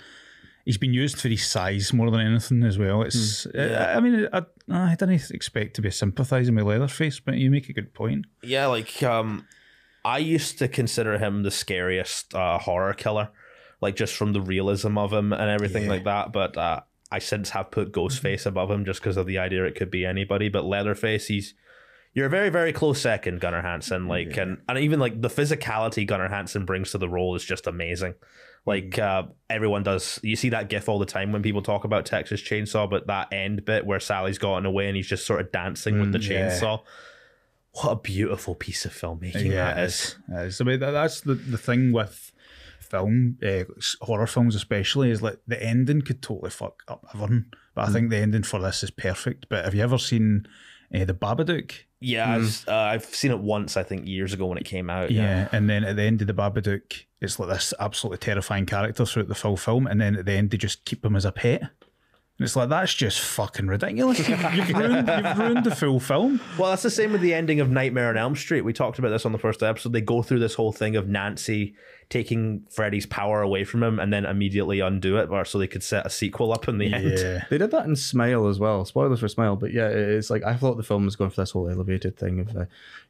He's 0.64 0.78
been 0.78 0.94
used 0.94 1.18
for 1.18 1.28
his 1.28 1.46
size 1.46 1.92
more 1.92 2.10
than 2.10 2.20
anything 2.20 2.62
as 2.64 2.78
well. 2.78 3.02
It's. 3.02 3.46
I, 3.54 3.94
I 3.94 4.00
mean, 4.00 4.28
I, 4.32 4.42
I 4.70 4.94
didn't 4.94 5.30
expect 5.30 5.74
to 5.76 5.82
be 5.82 5.90
sympathising 5.90 6.54
with 6.54 6.64
Leatherface, 6.64 7.20
but 7.20 7.34
you 7.34 7.50
make 7.50 7.68
a 7.68 7.72
good 7.72 7.94
point. 7.94 8.26
Yeah, 8.42 8.66
like 8.66 9.02
um, 9.02 9.46
I 10.04 10.18
used 10.18 10.58
to 10.58 10.68
consider 10.68 11.18
him 11.18 11.42
the 11.42 11.50
scariest 11.50 12.34
uh, 12.34 12.58
horror 12.58 12.94
killer, 12.94 13.30
like 13.80 13.96
just 13.96 14.16
from 14.16 14.32
the 14.32 14.40
realism 14.40 14.96
of 14.96 15.12
him 15.12 15.32
and 15.32 15.50
everything 15.50 15.86
like 15.88 16.04
that. 16.04 16.32
But 16.32 16.56
uh, 16.56 16.80
I 17.12 17.18
since 17.18 17.50
have 17.50 17.70
put 17.70 17.92
Ghostface 17.92 18.46
above 18.46 18.70
him 18.70 18.84
just 18.84 19.00
because 19.00 19.16
of 19.16 19.26
the 19.26 19.38
idea 19.38 19.64
it 19.64 19.74
could 19.74 19.90
be 19.90 20.06
anybody. 20.06 20.48
But 20.48 20.64
Leatherface, 20.64 21.26
he's 21.26 21.54
you're 22.12 22.26
a 22.26 22.30
very 22.30 22.48
very 22.48 22.72
close 22.72 23.00
second, 23.00 23.40
Gunnar 23.40 23.62
Hansen. 23.62 24.08
Like 24.08 24.36
and 24.36 24.58
and 24.68 24.78
even 24.78 25.00
like 25.00 25.20
the 25.20 25.28
physicality 25.28 26.06
Gunnar 26.06 26.28
Hansen 26.28 26.64
brings 26.64 26.92
to 26.92 26.98
the 26.98 27.08
role 27.08 27.34
is 27.34 27.44
just 27.44 27.66
amazing. 27.66 28.14
Like 28.66 28.98
uh, 28.98 29.24
everyone 29.48 29.82
does, 29.82 30.20
you 30.22 30.36
see 30.36 30.50
that 30.50 30.68
gif 30.68 30.88
all 30.88 30.98
the 30.98 31.06
time 31.06 31.32
when 31.32 31.42
people 31.42 31.62
talk 31.62 31.84
about 31.84 32.04
Texas 32.04 32.42
Chainsaw, 32.42 32.90
but 32.90 33.06
that 33.06 33.32
end 33.32 33.64
bit 33.64 33.86
where 33.86 34.00
Sally's 34.00 34.38
gotten 34.38 34.66
away 34.66 34.86
and 34.86 34.96
he's 34.96 35.06
just 35.06 35.26
sort 35.26 35.40
of 35.40 35.50
dancing 35.50 35.98
with 35.98 36.12
the 36.12 36.20
yeah. 36.20 36.50
chainsaw. 36.50 36.82
What 37.72 37.90
a 37.90 37.96
beautiful 37.96 38.54
piece 38.54 38.84
of 38.84 38.92
filmmaking 38.92 39.52
that 39.52 39.78
it 39.78 39.84
is. 39.84 40.16
It 40.28 40.46
is. 40.46 40.60
I 40.60 40.64
mean, 40.64 40.80
that, 40.80 40.90
that's 40.90 41.22
the, 41.22 41.34
the 41.34 41.56
thing 41.56 41.92
with 41.92 42.32
film, 42.80 43.38
uh, 43.42 43.64
horror 44.02 44.26
films 44.26 44.54
especially, 44.54 45.10
is 45.10 45.22
like 45.22 45.38
the 45.46 45.62
ending 45.62 46.02
could 46.02 46.20
totally 46.20 46.50
fuck 46.50 46.82
up 46.86 47.06
everything. 47.14 47.46
But 47.74 47.88
I 47.88 47.92
think 47.92 48.10
the 48.10 48.18
ending 48.18 48.42
for 48.42 48.60
this 48.60 48.82
is 48.82 48.90
perfect. 48.90 49.46
But 49.48 49.64
have 49.64 49.74
you 49.74 49.82
ever 49.82 49.98
seen 49.98 50.46
uh, 50.94 51.04
The 51.04 51.14
Babadook? 51.14 51.72
Yeah, 52.00 52.34
I've, 52.34 52.64
uh, 52.66 52.74
I've 52.74 53.04
seen 53.04 53.30
it 53.30 53.40
once, 53.40 53.76
I 53.76 53.82
think, 53.82 54.06
years 54.06 54.32
ago 54.32 54.46
when 54.46 54.56
it 54.56 54.64
came 54.64 54.88
out. 54.88 55.10
Yeah. 55.10 55.48
And 55.52 55.68
then 55.68 55.84
at 55.84 55.96
the 55.96 56.02
end 56.02 56.22
of 56.22 56.26
The 56.26 56.34
Babadook, 56.34 57.04
it's 57.20 57.38
like 57.38 57.50
this 57.50 57.74
absolutely 57.78 58.18
terrifying 58.18 58.64
character 58.64 59.04
throughout 59.04 59.28
the 59.28 59.34
full 59.34 59.58
film. 59.58 59.86
And 59.86 60.00
then 60.00 60.16
at 60.16 60.24
the 60.24 60.32
end, 60.32 60.50
they 60.50 60.56
just 60.56 60.84
keep 60.86 61.04
him 61.04 61.14
as 61.14 61.26
a 61.26 61.32
pet. 61.32 61.60
And 61.60 62.46
it's 62.46 62.56
like, 62.56 62.70
that's 62.70 62.94
just 62.94 63.20
fucking 63.20 63.66
ridiculous. 63.66 64.26
You've, 64.26 64.28
you've, 64.54 64.70
ruined, 64.70 65.08
you've 65.08 65.38
ruined 65.38 65.64
the 65.64 65.76
full 65.76 66.00
film. 66.00 66.40
Well, 66.58 66.70
that's 66.70 66.82
the 66.82 66.90
same 66.90 67.12
with 67.12 67.20
the 67.20 67.34
ending 67.34 67.60
of 67.60 67.68
Nightmare 67.68 68.08
on 68.08 68.16
Elm 68.16 68.34
Street. 68.34 68.62
We 68.62 68.72
talked 68.72 68.98
about 68.98 69.10
this 69.10 69.26
on 69.26 69.32
the 69.32 69.38
first 69.38 69.62
episode. 69.62 69.92
They 69.92 70.00
go 70.00 70.22
through 70.22 70.38
this 70.38 70.54
whole 70.54 70.72
thing 70.72 70.96
of 70.96 71.06
Nancy 71.06 71.74
taking 72.10 72.66
Freddy's 72.68 73.06
power 73.06 73.40
away 73.40 73.62
from 73.62 73.84
him 73.84 74.00
and 74.00 74.12
then 74.12 74.26
immediately 74.26 74.80
undo 74.80 75.16
it, 75.16 75.30
or 75.30 75.44
so 75.44 75.58
they 75.58 75.68
could 75.68 75.82
set 75.82 76.04
a 76.04 76.10
sequel 76.10 76.52
up 76.52 76.68
in 76.68 76.78
the 76.78 76.92
end. 76.92 77.18
Yeah. 77.18 77.44
They 77.48 77.56
did 77.56 77.70
that 77.70 77.86
in 77.86 77.94
Smile 77.94 78.48
as 78.48 78.58
well. 78.58 78.84
Spoilers 78.84 79.20
for 79.20 79.28
Smile, 79.28 79.54
but 79.54 79.72
yeah, 79.72 79.86
it's 79.86 80.28
like 80.28 80.42
I 80.42 80.56
thought 80.56 80.76
the 80.76 80.82
film 80.82 81.04
was 81.04 81.14
going 81.14 81.30
for 81.30 81.40
this 81.40 81.52
whole 81.52 81.68
elevated 81.68 82.18
thing 82.18 82.40
of 82.40 82.56
uh, 82.56 82.64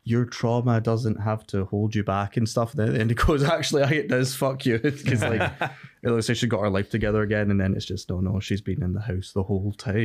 your 0.04 0.26
trauma 0.26 0.82
doesn't 0.82 1.16
have 1.16 1.46
to 1.48 1.64
hold 1.64 1.94
you 1.94 2.04
back 2.04 2.36
and 2.36 2.46
stuff. 2.46 2.72
And 2.72 2.80
then 2.80 2.88
at 2.88 2.94
the 2.94 3.00
end 3.00 3.10
it 3.10 3.16
goes, 3.16 3.42
actually, 3.50 3.82
I 3.82 3.90
it 3.90 4.08
does. 4.08 4.34
Fuck 4.34 4.66
you, 4.66 4.78
because 4.82 5.22
like 5.22 5.50
it 6.02 6.10
looks 6.10 6.28
like 6.28 6.38
she 6.38 6.46
got 6.46 6.62
her 6.62 6.70
life 6.70 6.88
together 6.88 7.20
again, 7.20 7.50
and 7.50 7.60
then 7.60 7.74
it's 7.74 7.84
just 7.84 8.08
no, 8.08 8.20
no, 8.20 8.40
she's 8.40 8.62
been 8.62 8.82
in 8.82 8.94
the 8.94 9.02
house 9.02 9.32
the 9.32 9.42
whole 9.42 9.74
time. 9.76 9.96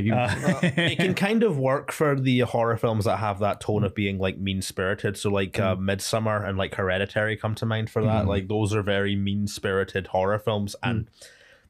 it 0.64 0.98
can 0.98 1.14
kind 1.14 1.42
of 1.42 1.58
work 1.58 1.94
for 1.94 2.20
the 2.20 2.40
horror 2.40 2.76
films 2.76 3.06
that 3.06 3.18
have 3.18 3.40
that 3.40 3.62
tone 3.62 3.86
of 3.86 3.96
being 3.96 4.18
like 4.18 4.38
mean 4.38 4.62
spirited. 4.62 5.16
So 5.16 5.30
like 5.30 5.58
uh, 5.58 5.78
Midsommar 5.78 6.48
and 6.48 6.58
like 6.58 6.76
Hereditary 6.76 7.38
come 7.38 7.56
to 7.56 7.66
mind 7.66 7.90
for 7.90 8.04
that. 8.04 8.28
Like 8.28 8.50
those 8.50 8.76
are 8.76 8.82
very 8.82 9.16
mean 9.16 9.48
spirited 9.48 10.08
horror 10.08 10.40
films 10.40 10.76
and 10.84 11.08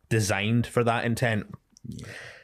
designed 0.09 0.65
for 0.65 0.83
that 0.83 1.05
intent. 1.05 1.53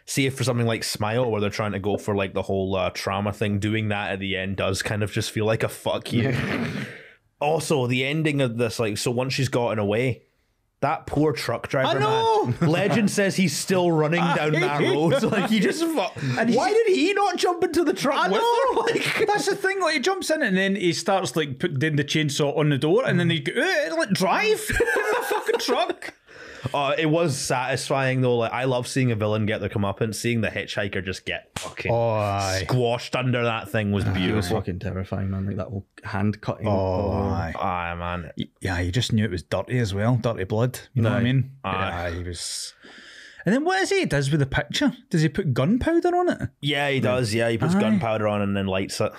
See 0.06 0.28
if 0.28 0.38
for 0.38 0.44
something 0.44 0.68
like 0.68 0.84
Smile, 0.84 1.32
where 1.32 1.42
they're 1.42 1.50
trying 1.50 1.72
to 1.72 1.80
go 1.80 1.98
for 1.98 2.16
like 2.16 2.34
the 2.34 2.42
whole 2.44 2.76
uh, 2.76 2.92
trauma 2.92 3.34
thing, 3.34 3.60
doing 3.60 3.90
that 3.90 4.12
at 4.12 4.20
the 4.20 4.36
end 4.36 4.58
does 4.58 4.84
kind 4.84 5.02
of 5.02 5.12
just 5.12 5.32
feel 5.32 5.46
like 5.46 5.64
a 5.64 5.70
fuck 5.70 6.14
you. 6.14 6.36
also, 7.40 7.88
the 7.88 8.04
ending 8.06 8.42
of 8.42 8.58
this, 8.58 8.80
like, 8.80 8.98
so 8.98 9.10
once 9.10 9.34
she's 9.34 9.50
gotten 9.50 9.80
away, 9.80 10.24
that 10.82 11.06
poor 11.06 11.32
truck 11.32 11.68
driver 11.68 12.00
know! 12.00 12.48
man. 12.48 12.58
Legend 12.70 13.10
says 13.10 13.36
he's 13.36 13.56
still 13.56 13.92
running 13.92 14.22
down 14.36 14.54
that 14.54 14.82
road. 14.82 15.22
Like 15.32 15.50
he 15.50 15.60
just 15.60 15.84
fuck. 15.84 16.14
Why 16.16 16.74
did 16.74 16.88
he 16.88 17.14
not 17.14 17.38
jump 17.38 17.64
into 17.64 17.84
the 17.84 17.94
truck 17.94 18.30
with 18.30 18.42
her? 18.42 18.76
Like, 18.76 19.28
That's 19.28 19.46
the 19.46 19.56
thing. 19.56 19.80
Like 19.80 19.94
he 19.94 20.00
jumps 20.00 20.30
in 20.30 20.42
and 20.42 20.58
then 20.58 20.76
he 20.76 20.92
starts 20.94 21.36
like 21.36 21.60
putting 21.60 21.96
the 21.96 22.04
chainsaw 22.04 22.58
on 22.58 22.70
the 22.70 22.78
door, 22.78 23.06
and 23.06 23.20
then 23.20 23.30
he 23.30 23.40
go, 23.40 23.54
eh, 23.54 23.94
like 23.96 24.10
drive 24.10 24.66
in 24.70 24.76
the 24.86 25.24
fucking 25.24 25.60
truck. 25.60 26.14
Uh, 26.74 26.94
it 26.98 27.08
was 27.08 27.38
satisfying 27.38 28.22
though. 28.22 28.38
Like 28.38 28.52
I 28.52 28.64
love 28.66 28.88
seeing 28.88 29.12
a 29.12 29.16
villain 29.16 29.46
get 29.46 29.60
their 29.62 29.70
comeuppance. 29.70 30.16
Seeing 30.16 30.42
the 30.42 30.50
hitchhiker 30.50 31.04
just 31.04 31.26
get 31.26 31.50
fucking 31.58 31.92
Oh, 31.92 32.12
aye. 32.12 32.66
squashed 32.68 33.16
under 33.16 33.44
that 33.44 33.70
thing 33.70 33.92
was 33.92 34.04
It 34.06 34.10
was 34.10 34.18
beautiful. 34.18 34.58
fucking 34.58 34.80
terrifying, 34.80 35.30
man. 35.32 35.46
Like 35.48 35.58
that 35.58 35.68
whole 35.68 35.86
hand 36.04 36.42
cutting. 36.42 36.68
Oh, 36.68 37.12
aye. 37.30 37.54
Aye, 37.60 37.96
man. 37.96 38.32
Yeah, 38.60 38.80
you 38.80 38.92
just 38.92 39.14
knew 39.14 39.26
it 39.26 39.32
was 39.32 39.44
dirty 39.44 39.80
as 39.80 39.94
well, 39.94 40.18
dirty 40.18 40.44
blood. 40.44 40.80
You 40.94 41.02
know 41.04 41.10
what 41.12 41.20
I 41.20 41.24
mean? 41.24 41.52
Aye. 41.64 42.12
He 42.18 42.24
was. 42.24 42.74
And 43.46 43.56
then 43.56 43.64
what 43.66 43.82
is 43.82 43.90
he 43.90 44.06
does 44.06 44.30
with 44.30 44.40
the 44.40 44.46
picture? 44.46 44.94
Does 45.10 45.24
he 45.24 45.30
put 45.30 45.54
gunpowder 45.54 46.16
on 46.16 46.30
it? 46.30 46.50
Yeah, 46.62 46.90
he 46.92 47.00
does. 47.00 47.34
Yeah, 47.34 47.50
he 47.50 47.58
puts 47.58 47.74
gunpowder 47.74 48.28
on 48.28 48.42
and 48.44 48.56
then 48.56 48.68
lights 48.68 49.02
it. 49.02 49.12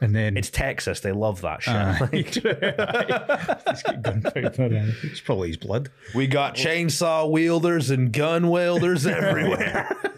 And 0.00 0.14
then 0.14 0.36
It's 0.36 0.50
Texas. 0.50 1.00
They 1.00 1.12
love 1.12 1.40
that 1.40 1.62
shit. 1.62 1.74
Aye. 1.74 2.08
He's 2.12 3.82
got 3.82 4.02
gunpowder 4.02 4.64
in 4.66 4.74
it. 4.90 4.94
It's 5.02 5.20
probably 5.20 5.48
his 5.48 5.56
blood. 5.56 5.90
we 6.14 6.26
got 6.26 6.54
chainsaw 6.54 7.30
wielders 7.30 7.90
and 7.90 8.12
gun 8.12 8.50
wielders 8.50 9.06
everywhere. 9.06 9.94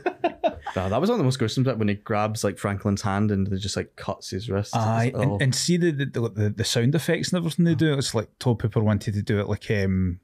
Nah, 0.77 0.91
that 0.91 1.01
was 1.01 1.09
one 1.11 1.15
of 1.15 1.19
the 1.19 1.25
most 1.25 1.39
gruesome 1.39 1.65
bit 1.65 1.79
when 1.79 1.89
he 1.89 1.95
grabs 1.95 2.45
like 2.45 2.57
Franklin's 2.59 3.03
hand 3.03 3.31
and 3.33 3.49
it 3.51 3.57
just 3.59 3.75
like 3.77 3.97
cuts 3.97 4.31
his 4.31 4.49
wrist. 4.51 4.77
Aye, 4.77 5.11
Oh. 5.15 5.21
and, 5.23 5.43
and 5.43 5.55
see 5.55 5.77
the, 5.77 5.91
the 5.91 6.05
the 6.29 6.51
the 6.57 6.65
sound 6.65 6.95
effects 6.95 7.31
and 7.33 7.39
everything 7.39 7.65
they 7.65 7.75
do. 7.75 7.95
It's 7.95 8.15
like 8.15 8.29
Todd 8.39 8.59
Pepper 8.61 8.81
wanted 8.83 9.15
to 9.15 9.23
do 9.23 9.41
it 9.41 9.49
like 9.49 9.69
um, 9.71 10.21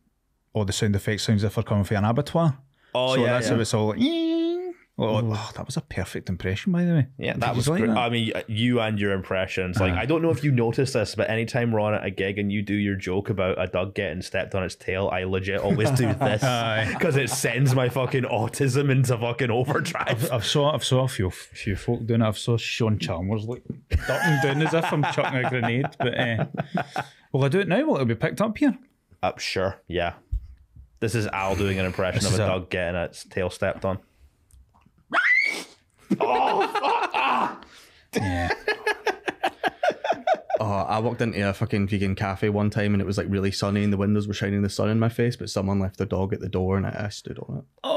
all 0.53 0.65
the 0.65 0.73
sound 0.73 0.95
effects 0.95 1.25
sounds 1.25 1.43
if 1.43 1.55
they're 1.55 1.65
coming 1.65 1.83
from 1.83 1.97
an 1.97 2.05
abattoir. 2.05 2.59
Oh 2.95 3.15
so 3.15 3.25
yeah, 3.25 3.33
that's 3.33 3.49
yeah. 3.49 3.55
how 3.55 3.61
it's 3.61 3.75
all 3.75 3.87
like. 3.89 3.99
Oh, 4.97 5.17
oh, 5.17 5.51
that 5.57 5.67
was 5.67 5.77
a 5.77 5.81
perfect 5.81 6.29
impression, 6.29 6.71
by 6.71 6.85
the 6.85 6.93
way. 6.93 7.07
Yeah, 7.19 7.35
that 7.39 7.57
was 7.57 7.69
like 7.69 7.81
great. 7.81 7.89
that? 7.89 7.99
I 7.99 8.09
mean, 8.11 8.31
you 8.47 8.79
and 8.79 8.97
your 8.97 9.11
impressions. 9.11 9.81
Like, 9.81 9.93
I 9.95 10.07
don't 10.07 10.23
know 10.23 10.31
if 10.31 10.45
you 10.45 10.53
noticed 10.53 10.93
this, 10.93 11.17
but 11.17 11.29
anytime 11.29 11.73
we're 11.73 11.81
on 11.81 11.95
at 11.95 12.05
a 12.05 12.11
gig 12.11 12.39
and 12.39 12.53
you 12.53 12.63
do 12.63 12.75
your 12.75 12.95
joke 12.95 13.29
about 13.29 13.61
a 13.61 13.67
dog 13.67 13.97
getting 13.97 14.23
stepped 14.23 14.55
on 14.55 14.63
its 14.63 14.77
tail, 14.77 15.09
I 15.13 15.25
legit 15.25 15.59
always 15.59 15.91
do 15.91 16.07
this 16.21 16.43
because 16.93 17.17
it 17.17 17.29
sends 17.29 17.75
my 17.75 17.89
fucking 17.89 18.23
autism 18.23 18.89
into 18.89 19.19
fucking 19.19 19.51
overdrive. 19.51 20.31
I've 20.31 20.47
saw 20.47 20.73
I've 20.73 20.85
saw 20.85 21.03
a 21.03 21.09
few 21.09 21.29
few 21.31 21.75
folk 21.75 22.07
doing 22.07 22.23
it. 22.23 22.27
I've 22.29 22.39
saw 22.39 22.57
Sean 22.57 23.01
Chalmers 23.01 23.47
like 23.47 23.65
ducking 23.91 24.39
down 24.45 24.63
as 24.63 24.75
if 24.75 24.93
I'm 24.93 25.03
chucking 25.03 25.45
a 25.45 25.51
grenade. 25.51 25.87
But 25.99 26.17
uh, 26.21 26.45
will 27.33 27.43
I 27.43 27.49
do 27.49 27.59
it 27.59 27.67
now? 27.67 27.85
Will 27.85 27.97
it 27.99 28.05
be 28.05 28.15
picked 28.15 28.41
up 28.41 28.57
here? 28.59 28.79
Uh, 29.25 29.33
sure, 29.39 29.81
yeah. 29.89 30.13
This 31.01 31.17
is 31.17 31.27
Al 31.27 31.57
doing 31.57 31.81
an 31.81 31.85
impression 31.85 32.21
This 32.23 32.29
of 32.33 32.35
a- 32.35 32.47
dog 32.47 32.71
getting 32.71 32.95
its 33.01 33.25
tail 33.25 33.51
stepped 33.51 33.85
on. 33.85 33.99
Oh, 36.21 37.11
ah. 37.15 37.61
Yeah. 38.15 38.51
Oh, 40.61 40.67
I 40.67 41.01
walked 41.01 41.21
into 41.21 41.47
a 41.47 41.53
fucking 41.53 41.89
vegan 41.89 42.15
cafe 42.15 42.49
one 42.49 42.71
time 42.71 42.95
and 42.95 43.03
it 43.03 43.05
was 43.05 43.19
like 43.19 43.27
really 43.29 43.51
sunny 43.51 43.83
and 43.83 43.93
the 43.93 43.97
windows 43.97 44.29
were 44.29 44.35
shining 44.35 44.63
the 44.63 44.69
sun 44.69 44.89
in 44.89 45.01
my 45.01 45.09
face, 45.09 45.35
but 45.35 45.51
someone 45.51 45.81
left 45.81 45.99
their 45.99 46.07
dog 46.07 46.33
at 46.33 46.39
the 46.41 46.49
door 46.49 46.77
and 46.77 46.87
I, 46.87 47.07
I 47.07 47.09
stood 47.09 47.39
on 47.41 47.59
it. 47.59 47.65
Oh, 47.83 47.91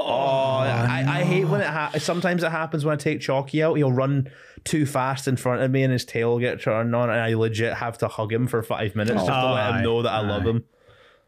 I, 0.58 1.06
I 1.08 1.24
hate 1.24 1.46
when 1.46 1.62
it 1.62 1.68
happens. 1.68 2.04
sometimes 2.04 2.44
it 2.44 2.52
happens 2.52 2.84
when 2.84 2.94
I 2.94 2.98
take 2.98 3.22
Chalky 3.22 3.62
out. 3.62 3.76
He'll 3.76 3.92
run 3.92 4.32
too 4.64 4.88
fast 4.88 5.28
in 5.28 5.38
front 5.38 5.62
of 5.62 5.70
me 5.70 5.84
and 5.84 5.94
his 5.94 6.04
tail 6.04 6.32
will 6.32 6.40
get 6.40 6.60
turned 6.60 6.96
on, 6.96 7.12
and 7.12 7.20
I 7.20 7.36
legit 7.36 7.76
have 7.76 8.00
to 8.00 8.08
hug 8.08 8.34
him 8.34 8.48
for 8.48 8.64
five 8.64 8.96
minutes 8.96 9.14
just 9.14 9.28
to 9.28 9.54
let 9.54 9.64
Aye. 9.64 9.78
him 9.78 9.84
know 9.84 10.02
that 10.02 10.12
I 10.12 10.22
love 10.22 10.44
him. 10.46 10.64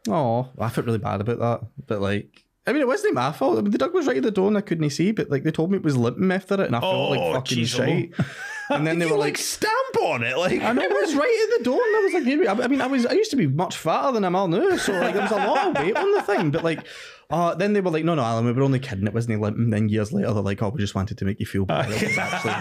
Oh, 0.09 0.49
I 0.57 0.69
felt 0.69 0.87
really 0.87 0.97
bad 0.97 1.21
about 1.21 1.39
that. 1.39 1.67
But 1.85 2.01
like, 2.01 2.43
I 2.67 2.73
mean, 2.73 2.81
it 2.81 2.87
wasn't 2.87 3.15
my 3.15 3.31
fault. 3.31 3.57
I 3.57 3.61
mean, 3.61 3.71
the 3.71 3.77
dog 3.77 3.93
was 3.93 4.05
right 4.05 4.17
at 4.17 4.23
the 4.23 4.31
door 4.31 4.47
and 4.47 4.57
I 4.57 4.61
couldn't 4.61 4.89
see, 4.91 5.11
but 5.11 5.29
like 5.29 5.43
they 5.43 5.51
told 5.51 5.71
me 5.71 5.77
it 5.77 5.83
was 5.83 5.97
limping 5.97 6.31
after 6.31 6.55
it 6.55 6.67
and 6.67 6.75
I 6.75 6.79
felt 6.81 6.93
Oh, 6.93 7.09
like 7.09 7.33
fucking 7.35 7.57
jeez, 7.59 7.75
shite. 7.75 8.13
And 8.71 8.85
then 8.85 8.99
they 8.99 9.07
were 9.07 9.13
like 9.13 9.29
like, 9.29 9.37
stamp 9.39 9.97
on 9.99 10.21
it. 10.23 10.37
Like 10.37 10.61
I 10.61 10.71
know 10.73 10.83
it 10.83 10.91
was 10.91 11.15
right 11.15 11.47
at 11.51 11.57
the 11.57 11.63
door, 11.63 11.81
and 11.83 11.97
I 11.97 11.99
was 12.01 12.13
like, 12.13 12.23
"Here 12.23 12.37
we-" 12.39 12.47
I 12.47 12.67
mean, 12.67 12.81
I 12.81 12.85
was 12.85 13.03
I 13.03 13.13
used 13.13 13.31
to 13.31 13.35
be 13.35 13.47
much 13.47 13.75
fatter 13.75 14.11
than 14.11 14.23
I'm 14.23 14.35
all 14.35 14.47
now, 14.47 14.77
so 14.77 14.91
like 14.93 15.15
there 15.15 15.23
was 15.23 15.31
a 15.31 15.37
lot 15.37 15.69
of 15.69 15.75
weight 15.83 15.97
on 15.97 16.11
the 16.11 16.21
thing. 16.21 16.51
But 16.51 16.63
like, 16.63 16.85
uh, 17.31 17.55
then 17.55 17.73
they 17.73 17.81
were 17.81 17.89
like, 17.89 18.05
"No, 18.05 18.13
no, 18.13 18.21
Alan, 18.21 18.45
we 18.45 18.51
were 18.51 18.61
only 18.61 18.77
kidding. 18.77 19.07
It 19.07 19.13
wasn't 19.15 19.41
limp." 19.41 19.57
And 19.57 19.73
then 19.73 19.89
years 19.89 20.13
later, 20.13 20.31
they're 20.33 20.43
like, 20.43 20.61
"Oh, 20.61 20.69
we 20.69 20.77
just 20.79 20.93
wanted 20.93 21.17
to 21.17 21.25
make 21.25 21.39
you 21.39 21.47
feel 21.47 21.65
better." 21.65 21.91
It 21.91 22.09
was 22.09 22.17
actually. 22.19 22.53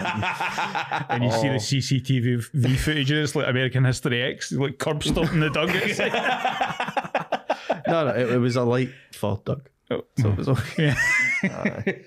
And 1.09 1.23
you 1.23 1.31
see 1.31 1.49
the 1.49 1.59
CCTV 1.59 2.43
v 2.55 2.75
footage 2.75 3.11
and 3.11 3.19
it's 3.19 3.35
like 3.35 3.47
American 3.47 3.85
History 3.85 4.23
X, 4.23 4.51
like 4.51 4.79
curb 4.79 5.03
stomping 5.03 5.41
the 5.41 5.51
dog 5.51 5.69
no, 7.87 8.05
no, 8.05 8.11
it, 8.15 8.31
it 8.33 8.37
was 8.39 8.55
a 8.55 8.63
light 8.63 8.89
for 9.13 9.39
Doug. 9.45 9.69
Oh. 9.91 10.03
So 10.19 10.29
it 10.29 10.37
was 10.37 10.49
okay. 10.49 10.93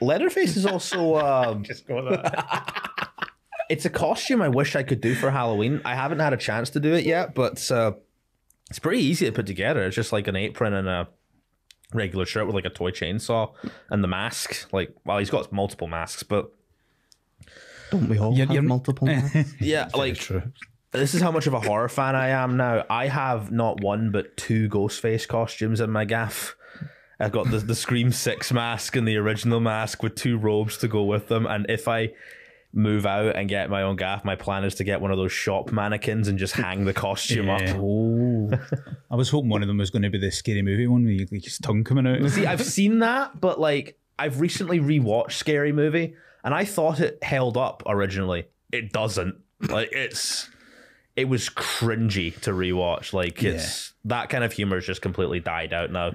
Leatherface 0.00 0.56
is 0.56 0.66
also 0.66 1.16
um, 1.24 1.62
Just 1.62 1.86
got 1.86 2.02
that. 2.10 3.08
it's 3.70 3.84
a 3.84 3.90
costume 3.90 4.42
I 4.42 4.48
wish 4.48 4.74
I 4.76 4.82
could 4.82 5.00
do 5.00 5.14
for 5.14 5.30
Halloween. 5.30 5.80
I 5.84 5.94
haven't 5.94 6.18
had 6.18 6.32
a 6.32 6.36
chance 6.36 6.70
to 6.70 6.80
do 6.80 6.94
it 6.94 7.04
yet, 7.04 7.34
but 7.34 7.70
uh, 7.70 7.92
it's 8.70 8.78
pretty 8.78 9.02
easy 9.02 9.26
to 9.26 9.32
put 9.32 9.46
together. 9.46 9.84
It's 9.84 9.96
just 9.96 10.12
like 10.12 10.26
an 10.26 10.36
apron 10.36 10.72
and 10.74 10.88
a 10.88 11.08
regular 11.94 12.24
shirt 12.26 12.46
with 12.46 12.54
like 12.54 12.64
a 12.64 12.70
toy 12.70 12.90
chainsaw 12.90 13.52
and 13.90 14.02
the 14.02 14.08
mask. 14.08 14.72
Like, 14.72 14.94
well, 15.04 15.18
he's 15.18 15.30
got 15.30 15.52
multiple 15.52 15.86
masks, 15.86 16.22
but 16.24 16.50
Don't 17.90 18.08
we 18.08 18.18
all 18.18 18.32
You're- 18.32 18.46
have 18.46 18.54
you're- 18.54 18.66
multiple? 18.66 19.06
masks? 19.06 19.54
yeah, 19.60 19.88
like 19.94 20.16
true. 20.16 20.42
this 20.90 21.14
is 21.14 21.20
how 21.20 21.30
much 21.30 21.46
of 21.46 21.54
a 21.54 21.60
horror 21.60 21.88
fan 21.88 22.16
I 22.16 22.28
am 22.30 22.56
now. 22.56 22.84
I 22.90 23.06
have 23.08 23.52
not 23.52 23.80
one 23.80 24.10
but 24.10 24.36
two 24.36 24.68
Ghostface 24.68 25.28
costumes 25.28 25.80
in 25.80 25.90
my 25.90 26.04
gaff. 26.04 26.56
I've 27.22 27.32
got 27.32 27.50
the 27.50 27.58
the 27.58 27.74
Scream 27.74 28.12
Six 28.12 28.52
mask 28.52 28.96
and 28.96 29.06
the 29.06 29.16
original 29.16 29.60
mask 29.60 30.02
with 30.02 30.14
two 30.14 30.36
robes 30.38 30.76
to 30.78 30.88
go 30.88 31.04
with 31.04 31.28
them. 31.28 31.46
And 31.46 31.66
if 31.68 31.88
I 31.88 32.12
move 32.74 33.04
out 33.06 33.36
and 33.36 33.48
get 33.48 33.68
my 33.70 33.82
own 33.82 33.96
gaff, 33.96 34.24
my 34.24 34.34
plan 34.34 34.64
is 34.64 34.74
to 34.76 34.84
get 34.84 35.00
one 35.00 35.10
of 35.10 35.18
those 35.18 35.30
shop 35.32 35.70
mannequins 35.72 36.26
and 36.28 36.38
just 36.38 36.54
hang 36.54 36.84
the 36.86 36.92
costume 36.94 37.46
Yeah. 37.46 37.54
up. 37.72 37.76
oh, 37.78 38.50
I 39.10 39.14
was 39.14 39.28
hoping 39.28 39.50
one 39.50 39.62
of 39.62 39.68
them 39.68 39.76
was 39.78 39.90
going 39.90 40.02
to 40.02 40.10
be 40.10 40.18
the 40.18 40.30
scary 40.30 40.62
movie 40.62 40.86
one 40.86 41.04
with 41.04 41.44
his 41.44 41.58
tongue 41.58 41.84
coming 41.84 42.06
out. 42.06 42.28
See, 42.30 42.46
I've 42.46 42.64
seen 42.64 43.00
that, 43.00 43.40
but 43.40 43.60
like 43.60 43.98
I've 44.18 44.40
recently 44.40 44.78
rewatched 44.80 45.32
Scary 45.32 45.72
Movie, 45.72 46.14
and 46.44 46.54
I 46.54 46.64
thought 46.64 47.00
it 47.00 47.22
held 47.22 47.56
up 47.56 47.82
originally. 47.86 48.46
It 48.72 48.92
doesn't. 48.92 49.36
Like 49.68 49.90
it's 49.92 50.48
it 51.14 51.28
was 51.28 51.48
cringy 51.50 52.38
to 52.40 52.50
rewatch. 52.52 53.12
Like 53.12 53.42
it's 53.42 53.92
that 54.06 54.28
kind 54.30 54.44
of 54.44 54.52
humor 54.52 54.76
has 54.76 54.86
just 54.86 55.02
completely 55.02 55.40
died 55.40 55.72
out 55.72 55.90
now. 55.92 56.12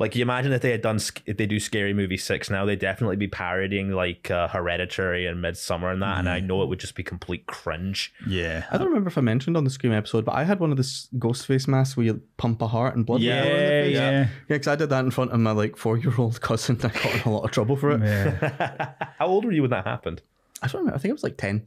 Like 0.00 0.14
you 0.14 0.22
imagine 0.22 0.52
if 0.52 0.62
they 0.62 0.70
had 0.70 0.80
done 0.82 1.00
if 1.26 1.36
they 1.36 1.46
do 1.46 1.58
Scary 1.58 1.92
Movie 1.92 2.16
six 2.18 2.48
now, 2.50 2.64
they'd 2.64 2.78
definitely 2.78 3.16
be 3.16 3.26
parodying 3.26 3.90
like 3.90 4.30
uh, 4.30 4.46
Hereditary 4.46 5.26
and 5.26 5.42
Midsommar 5.42 5.92
and 5.92 6.00
that, 6.02 6.18
and 6.18 6.28
I 6.28 6.38
know 6.40 6.62
it 6.62 6.66
would 6.68 6.78
just 6.78 6.94
be 6.94 7.02
complete 7.02 7.46
cringe. 7.46 8.12
Yeah. 8.26 8.64
I 8.70 8.78
don't 8.78 8.86
remember 8.88 9.08
if 9.08 9.18
I 9.18 9.22
mentioned 9.22 9.56
on 9.56 9.64
the 9.64 9.70
Scream 9.70 9.92
episode, 9.92 10.24
but 10.24 10.36
I 10.36 10.44
had 10.44 10.60
one 10.60 10.70
of 10.70 10.76
this 10.76 11.08
Ghostface 11.18 11.66
masks 11.66 11.96
where 11.96 12.06
you 12.06 12.22
pump 12.36 12.62
a 12.62 12.68
heart 12.68 12.94
and 12.94 13.04
blood. 13.04 13.20
Yeah, 13.22 13.42
will 13.44 13.50
the 13.50 13.56
face. 13.58 13.94
yeah. 13.94 14.10
yeah. 14.10 14.28
Because 14.46 14.68
I 14.68 14.76
did 14.76 14.90
that 14.90 15.04
in 15.04 15.10
front 15.10 15.32
of 15.32 15.40
my 15.40 15.50
like 15.50 15.76
four 15.76 15.98
year 15.98 16.12
old 16.16 16.40
cousin. 16.48 16.76
I 16.84 16.88
got 16.88 17.14
in 17.14 17.20
a 17.22 17.30
lot 17.30 17.44
of 17.44 17.50
trouble 17.50 17.76
for 17.76 17.90
it. 17.90 18.00
Yeah. 18.00 18.92
How 19.18 19.26
old 19.26 19.44
were 19.44 19.52
you 19.52 19.62
when 19.62 19.70
that 19.72 19.84
happened? 19.84 20.22
I 20.62 20.68
don't 20.68 20.80
remember. 20.82 20.96
I 20.96 21.00
think 21.00 21.10
it 21.10 21.14
was 21.14 21.22
like 21.24 21.36
ten. 21.38 21.66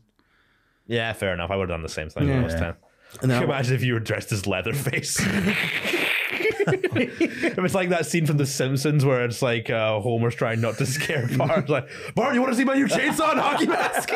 Yeah, 0.87 1.11
fair 1.13 1.33
enough. 1.33 1.51
I 1.51 1.55
would 1.57 1.69
have 1.69 1.75
done 1.77 1.83
the 1.83 1.89
same 1.89 2.09
thing 2.09 2.27
when 2.29 2.39
I 2.39 2.43
was 2.43 2.53
ten. 2.55 2.75
And 3.21 3.29
then 3.29 3.39
Can 3.41 3.47
you 3.49 3.53
I- 3.53 3.57
imagine 3.57 3.75
if 3.75 3.83
you 3.83 3.93
were 3.93 3.99
dressed 3.99 4.31
as 4.31 4.47
Leatherface? 4.47 5.19
it 6.67 7.61
was 7.61 7.75
like 7.75 7.89
that 7.89 8.05
scene 8.05 8.25
from 8.25 8.37
The 8.37 8.45
Simpsons 8.45 9.05
where 9.05 9.25
it's 9.25 9.41
like 9.41 9.69
uh, 9.69 9.99
Homer's 9.99 10.35
trying 10.35 10.61
not 10.61 10.77
to 10.77 10.85
scare 10.85 11.27
Bart. 11.37 11.69
Like, 11.69 11.87
Bart, 12.15 12.33
you 12.35 12.41
want 12.41 12.53
to 12.53 12.57
see 12.57 12.63
my 12.63 12.75
new 12.75 12.87
chainsaw 12.87 13.31
and 13.31 13.39
hockey 13.39 13.67
mask? 13.67 14.11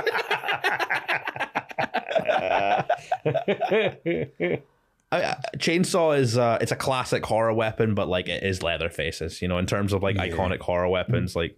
I- 5.11 5.35
chainsaw 5.57 6.17
is 6.17 6.37
uh, 6.37 6.57
it's 6.61 6.71
a 6.71 6.75
classic 6.75 7.25
horror 7.25 7.53
weapon, 7.53 7.95
but 7.95 8.07
like 8.07 8.27
it 8.27 8.43
is 8.43 8.61
Leatherface's. 8.61 9.41
You 9.41 9.47
know, 9.47 9.57
in 9.57 9.65
terms 9.65 9.93
of 9.93 10.03
like 10.03 10.17
iconic 10.17 10.59
horror 10.59 10.89
weapons, 10.89 11.35
like. 11.35 11.57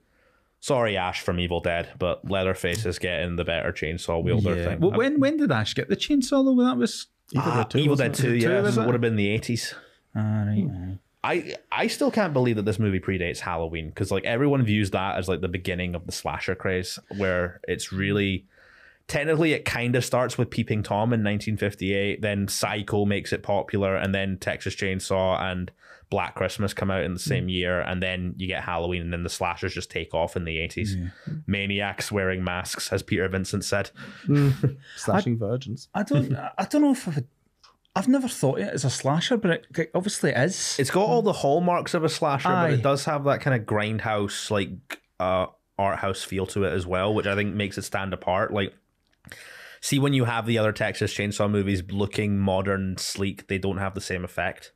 Sorry, 0.60 0.98
Ash 0.98 1.22
from 1.22 1.40
Evil 1.40 1.60
Dead, 1.60 1.88
but 2.00 2.28
Leatherface 2.28 2.84
is 2.88 2.98
getting 2.98 3.36
the 3.36 3.46
better 3.46 3.72
chainsaw 3.72 4.24
wielder 4.24 4.56
yeah. 4.56 4.66
thing. 4.66 4.80
Well, 4.80 4.90
when 4.98 5.20
when 5.20 5.38
did 5.38 5.52
Ash 5.52 5.76
get 5.76 5.88
the 5.88 5.96
chainsaw 5.96 6.44
though? 6.44 6.64
That 6.64 6.78
was 6.78 7.06
Evil 7.32 7.52
Ah, 7.52 7.58
Dead 7.58 7.70
2, 7.72 7.78
Evil 7.80 7.96
Dead 7.96 8.14
2, 8.14 8.36
yeah. 8.36 8.68
it? 8.68 8.76
Would 8.78 8.94
have 8.94 9.02
been 9.02 9.18
the 9.18 9.38
80s. 9.38 9.74
Ah, 10.18 10.98
I 11.24 11.56
I 11.72 11.88
still 11.88 12.12
can't 12.12 12.34
believe 12.34 12.56
that 12.56 12.66
this 12.66 12.80
movie 12.80 13.00
predates 13.00 13.40
Halloween 13.40 13.90
because 13.90 14.12
like 14.12 14.24
everyone 14.24 14.64
views 14.64 14.92
that 14.92 15.18
as 15.18 15.28
like 15.28 15.42
the 15.42 15.48
beginning 15.48 15.96
of 15.96 16.06
the 16.06 16.12
slasher 16.12 16.56
craze, 16.56 17.00
where 17.18 17.60
it's 17.68 17.88
hmm. 17.88 17.98
really 17.98 18.46
technically 19.08 19.54
it 19.54 19.66
kind 19.66 19.96
of 19.96 20.06
starts 20.06 20.38
with 20.38 20.50
Peeping 20.50 20.84
Tom 20.84 21.14
in 21.14 21.24
1958, 21.24 22.22
then 22.22 22.48
Psycho 22.48 23.06
makes 23.06 23.34
it 23.34 23.44
popular, 23.44 23.96
and 23.96 24.14
then 24.14 24.38
Texas 24.38 24.76
Chainsaw 24.76 25.40
and 25.42 25.72
Black 26.10 26.36
Christmas 26.36 26.74
come 26.74 26.90
out 26.90 27.04
in 27.04 27.14
the 27.14 27.20
hmm. 27.20 27.30
same 27.30 27.50
year, 27.50 27.82
and 27.82 28.02
then 28.02 28.34
you 28.38 28.48
get 28.48 28.64
Halloween, 28.64 29.02
and 29.02 29.12
then 29.12 29.24
the 29.24 29.30
slashers 29.30 29.74
just 29.74 29.92
take 29.92 30.14
off 30.14 30.38
in 30.38 30.46
the 30.46 30.58
80s. 30.58 31.12
Maniacs 31.48 32.12
wearing 32.12 32.44
masks, 32.44 32.94
as 32.94 33.04
Peter 33.04 33.28
Vincent 33.28 33.66
said. 33.66 33.92
Slashing 34.96 35.38
virgins. 35.38 35.90
I 35.94 36.04
don't. 36.04 36.34
I 36.34 36.66
don't 36.70 36.82
know 36.82 36.92
if 36.92 37.08
I've. 37.08 37.24
I've 37.98 38.08
never 38.08 38.28
thought 38.28 38.60
it 38.60 38.72
as 38.72 38.86
a 38.86 38.90
slasher, 38.90 39.38
but 39.38 39.66
it, 39.76 39.92
obviously 39.96 40.30
it 40.30 40.38
is. 40.38 40.76
It's 40.78 40.92
got 40.92 41.08
all 41.08 41.22
the 41.24 41.34
hallmarks 41.34 41.94
of 41.94 42.04
a 42.04 42.10
slasher, 42.10 42.50
but 42.50 42.72
it 42.72 42.84
does 42.84 43.06
have 43.06 43.24
that 43.24 43.42
kind 43.42 43.60
of 43.60 43.68
grindhouse, 43.68 44.52
like 44.52 45.02
uh, 45.20 45.48
art 45.80 46.00
house 46.00 46.24
feel 46.24 46.46
to 46.48 46.64
it 46.64 46.74
as 46.74 46.86
well, 46.86 47.14
which 47.14 47.26
I 47.26 47.36
think 47.36 47.56
makes 47.56 47.78
it 47.78 47.84
stand 47.84 48.14
apart. 48.14 48.54
Like, 48.54 48.74
see, 49.82 49.98
when 49.98 50.14
you 50.14 50.26
have 50.26 50.46
the 50.46 50.58
other 50.60 50.72
Texas 50.72 51.14
Chainsaw 51.14 51.50
movies 51.50 51.82
looking 51.90 52.38
modern, 52.38 52.98
sleek, 52.98 53.48
they 53.48 53.58
don't 53.58 53.78
have 53.78 53.96
the 53.96 54.02
same 54.02 54.24
effect. 54.24 54.74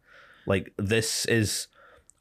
Like 0.47 0.73
this 0.77 1.25
is, 1.25 1.67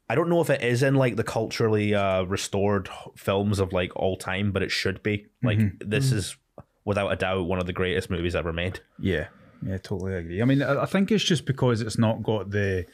I 0.07 0.13
don't 0.13 0.29
know 0.29 0.41
if 0.41 0.51
it 0.51 0.61
is 0.61 0.83
in 0.83 0.93
like 0.93 1.15
the 1.15 1.23
culturally 1.23 1.95
uh, 1.95 2.23
restored 2.23 2.89
films 3.15 3.59
of 3.59 3.73
like 3.73 3.95
all 3.95 4.17
time, 4.17 4.51
but 4.51 4.61
it 4.61 4.69
should 4.71 5.01
be. 5.01 5.25
Like 5.41 5.57
this 5.79 6.11
is 6.11 6.37
without 6.85 7.11
a 7.11 7.15
doubt 7.15 7.45
one 7.47 7.59
of 7.59 7.65
the 7.65 7.73
greatest 7.73 8.09
movies 8.11 8.35
ever 8.35 8.53
made. 8.53 8.79
Yeah, 8.99 9.27
yeah, 9.65 9.77
totally 9.77 10.15
agree. 10.15 10.41
I 10.41 10.45
mean, 10.45 10.61
I, 10.61 10.85
think 10.85 11.11
it's 11.11 11.23
just 11.23 11.45
because 11.45 11.81
it's 11.81 11.97
not 11.97 12.23
got 12.23 12.51
the 12.51 12.85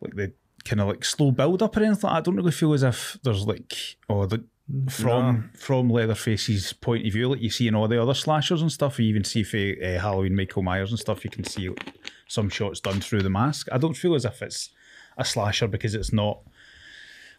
like 0.00 0.14
the 0.14 0.32
kind 0.64 0.80
of 0.80 0.88
like 0.88 1.04
slow 1.04 1.30
build 1.30 1.62
up 1.62 1.76
or 1.76 1.80
anything. 1.80 1.94
Like 1.94 2.00
that. 2.00 2.12
I 2.12 2.20
don't 2.20 2.36
really 2.36 2.52
feel 2.52 2.72
as 2.72 2.82
if 2.82 3.18
there's 3.22 3.46
like 3.46 3.96
oh 4.08 4.26
the 4.26 4.44
from 4.88 5.50
from 5.56 5.90
Leatherface's 5.90 6.72
point 6.72 7.06
of 7.06 7.12
view, 7.12 7.28
like 7.28 7.40
you 7.40 7.50
see 7.50 7.68
in 7.68 7.74
all 7.74 7.86
the 7.86 8.00
other 8.00 8.14
slashers 8.14 8.62
and 8.62 8.72
stuff. 8.72 8.98
You 8.98 9.06
even 9.06 9.24
see 9.24 9.42
for 9.42 9.56
uh, 9.56 10.00
Halloween 10.00 10.34
Michael 10.34 10.62
Myers 10.62 10.90
and 10.90 10.98
stuff. 10.98 11.24
You 11.24 11.30
can 11.30 11.44
see 11.44 11.68
like, 11.68 11.94
some 12.28 12.48
shots 12.48 12.80
done 12.80 13.00
through 13.00 13.22
the 13.22 13.30
mask. 13.30 13.68
I 13.70 13.78
don't 13.78 13.96
feel 13.96 14.14
as 14.14 14.24
if 14.24 14.40
it's 14.40 14.70
a 15.18 15.24
slasher 15.24 15.68
because 15.68 15.94
it's 15.94 16.12
not. 16.12 16.40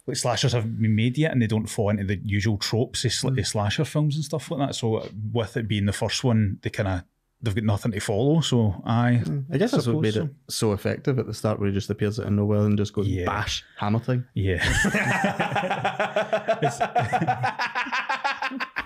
Like 0.08 0.18
slashers 0.18 0.54
haven't 0.54 0.80
been 0.80 0.96
made 0.96 1.18
yet, 1.18 1.32
and 1.32 1.41
they 1.41 1.48
don't 1.48 1.65
fall 1.65 1.89
into 1.89 2.04
the 2.04 2.22
usual 2.24 2.60
tropes 2.60 3.04
of, 3.06 3.12
sl- 3.12 3.39
of 3.39 3.48
slasher 3.48 3.86
films 3.86 4.15
and 4.15 4.24
stuff 4.24 4.52
like 4.52 4.60
that. 4.60 4.76
So, 4.76 5.10
with 5.34 5.58
it 5.58 5.68
being 5.68 5.88
the 5.88 5.94
first 5.94 6.24
one, 6.24 6.60
they 6.62 6.70
kind 6.70 6.88
of 6.88 7.04
they've 7.41 7.56
got 7.56 7.63
nothing 7.63 7.91
to 7.91 8.00
follow. 8.00 8.41
So, 8.41 8.82
I 8.86 9.15
hmm, 9.15 9.41
I 9.52 9.58
guess 9.58 9.71
that's 9.71 9.88
what 9.88 10.02
made 10.02 10.13
so. 10.15 10.24
it 10.24 10.30
so 10.50 10.74
effective 10.74 11.19
at 11.19 11.28
the 11.28 11.34
start, 11.34 11.60
where 11.60 11.69
he 11.69 11.74
just 11.74 11.89
appears 11.89 12.19
out 12.19 12.28
of 12.28 12.34
nowhere 12.34 12.62
and 12.62 12.78
just 12.78 12.93
goes 12.93 13.08
Yeah. 13.08 13.26
bash 13.26 13.63
hammer 13.78 14.00
time. 14.00 14.28
yeah, 14.34 14.63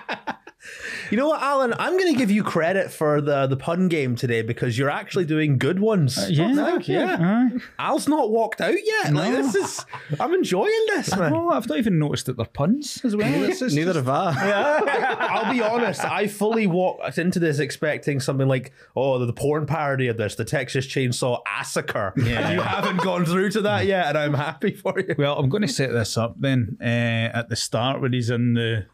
You 1.10 1.16
know 1.16 1.28
what, 1.28 1.42
Alan? 1.42 1.74
I'm 1.78 1.98
going 1.98 2.12
to 2.12 2.18
give 2.18 2.30
you 2.30 2.42
credit 2.42 2.90
for 2.90 3.20
the 3.20 3.46
the 3.46 3.56
pun 3.56 3.88
game 3.88 4.16
today 4.16 4.42
because 4.42 4.78
you're 4.78 4.90
actually 4.90 5.24
doing 5.24 5.58
good 5.58 5.78
ones. 5.78 6.30
yeah, 6.30 6.54
thank 6.54 6.88
you. 6.88 6.98
Yeah. 6.98 7.16
Aye. 7.20 7.58
Al's 7.78 8.08
not 8.08 8.30
walked 8.30 8.60
out 8.60 8.74
yet. 8.82 9.12
Like 9.12 9.32
this 9.32 9.54
is, 9.54 9.84
I'm 10.18 10.32
enjoying 10.34 10.84
this, 10.88 11.14
man. 11.16 11.32
Well, 11.32 11.52
I've 11.52 11.68
not 11.68 11.78
even 11.78 11.98
noticed 11.98 12.26
that 12.26 12.36
they're 12.36 12.46
puns 12.46 13.00
as 13.04 13.14
well. 13.16 13.28
Neither 13.28 13.92
have 13.94 14.08
I. 14.08 14.32
Yeah. 14.46 15.16
I'll 15.18 15.52
be 15.52 15.60
honest. 15.60 16.04
I 16.04 16.26
fully 16.26 16.66
walked 16.66 17.18
into 17.18 17.38
this 17.38 17.58
expecting 17.58 18.20
something 18.20 18.48
like, 18.48 18.72
oh, 18.96 19.18
the, 19.18 19.26
the 19.26 19.32
porn 19.32 19.66
parody 19.66 20.08
of 20.08 20.16
this, 20.16 20.34
the 20.34 20.44
Texas 20.44 20.86
Chainsaw 20.86 21.40
Massacre. 21.44 22.12
Yeah. 22.16 22.48
And 22.48 22.54
you 22.54 22.60
haven't 22.60 22.98
gone 22.98 23.24
through 23.24 23.50
to 23.50 23.60
that 23.62 23.86
yet, 23.86 24.06
and 24.06 24.18
I'm 24.18 24.34
happy 24.34 24.74
for 24.74 24.98
you. 24.98 25.14
Well, 25.16 25.38
I'm 25.38 25.48
going 25.48 25.62
to 25.62 25.68
set 25.68 25.92
this 25.92 26.16
up 26.16 26.34
then 26.38 26.76
uh, 26.80 26.84
at 26.84 27.48
the 27.48 27.56
start 27.56 28.00
when 28.00 28.12
he's 28.12 28.30
in 28.30 28.54
the 28.54 28.86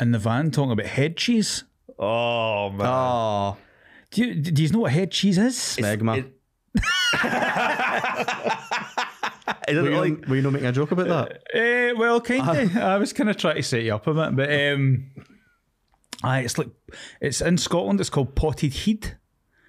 in 0.00 0.12
the 0.12 0.18
van 0.18 0.50
talking 0.50 0.72
about 0.72 0.86
head 0.86 1.16
cheese. 1.16 1.64
Oh 1.98 2.70
man. 2.70 2.86
Oh, 2.86 3.56
Do 4.10 4.24
you, 4.24 4.34
do 4.34 4.62
you 4.62 4.68
know 4.70 4.80
what 4.80 4.92
head 4.92 5.10
cheese 5.10 5.38
is? 5.38 5.56
smegma. 5.56 6.18
It- 6.18 6.34
Is 9.66 9.76
it 9.76 9.82
were, 9.82 9.90
you, 9.90 9.96
like 10.00 10.26
were 10.28 10.36
you 10.36 10.42
not 10.42 10.52
making 10.52 10.68
a 10.68 10.72
joke 10.72 10.92
about 10.92 11.08
that? 11.08 11.42
Uh, 11.54 11.94
well, 11.98 12.20
kind 12.20 12.48
of. 12.58 12.76
I 12.82 12.96
was 12.98 13.12
kind 13.12 13.28
of 13.30 13.36
trying 13.36 13.56
to 13.56 13.62
set 13.62 13.82
you 13.82 13.94
up 13.94 14.06
a 14.06 14.14
bit, 14.14 14.36
but 14.36 14.50
um, 14.52 15.06
aye, 16.22 16.40
it's 16.40 16.56
like 16.58 16.68
it's 17.20 17.40
in 17.40 17.58
Scotland. 17.58 18.00
It's 18.00 18.08
called 18.10 18.34
potted 18.34 18.72
heed. 18.72 19.16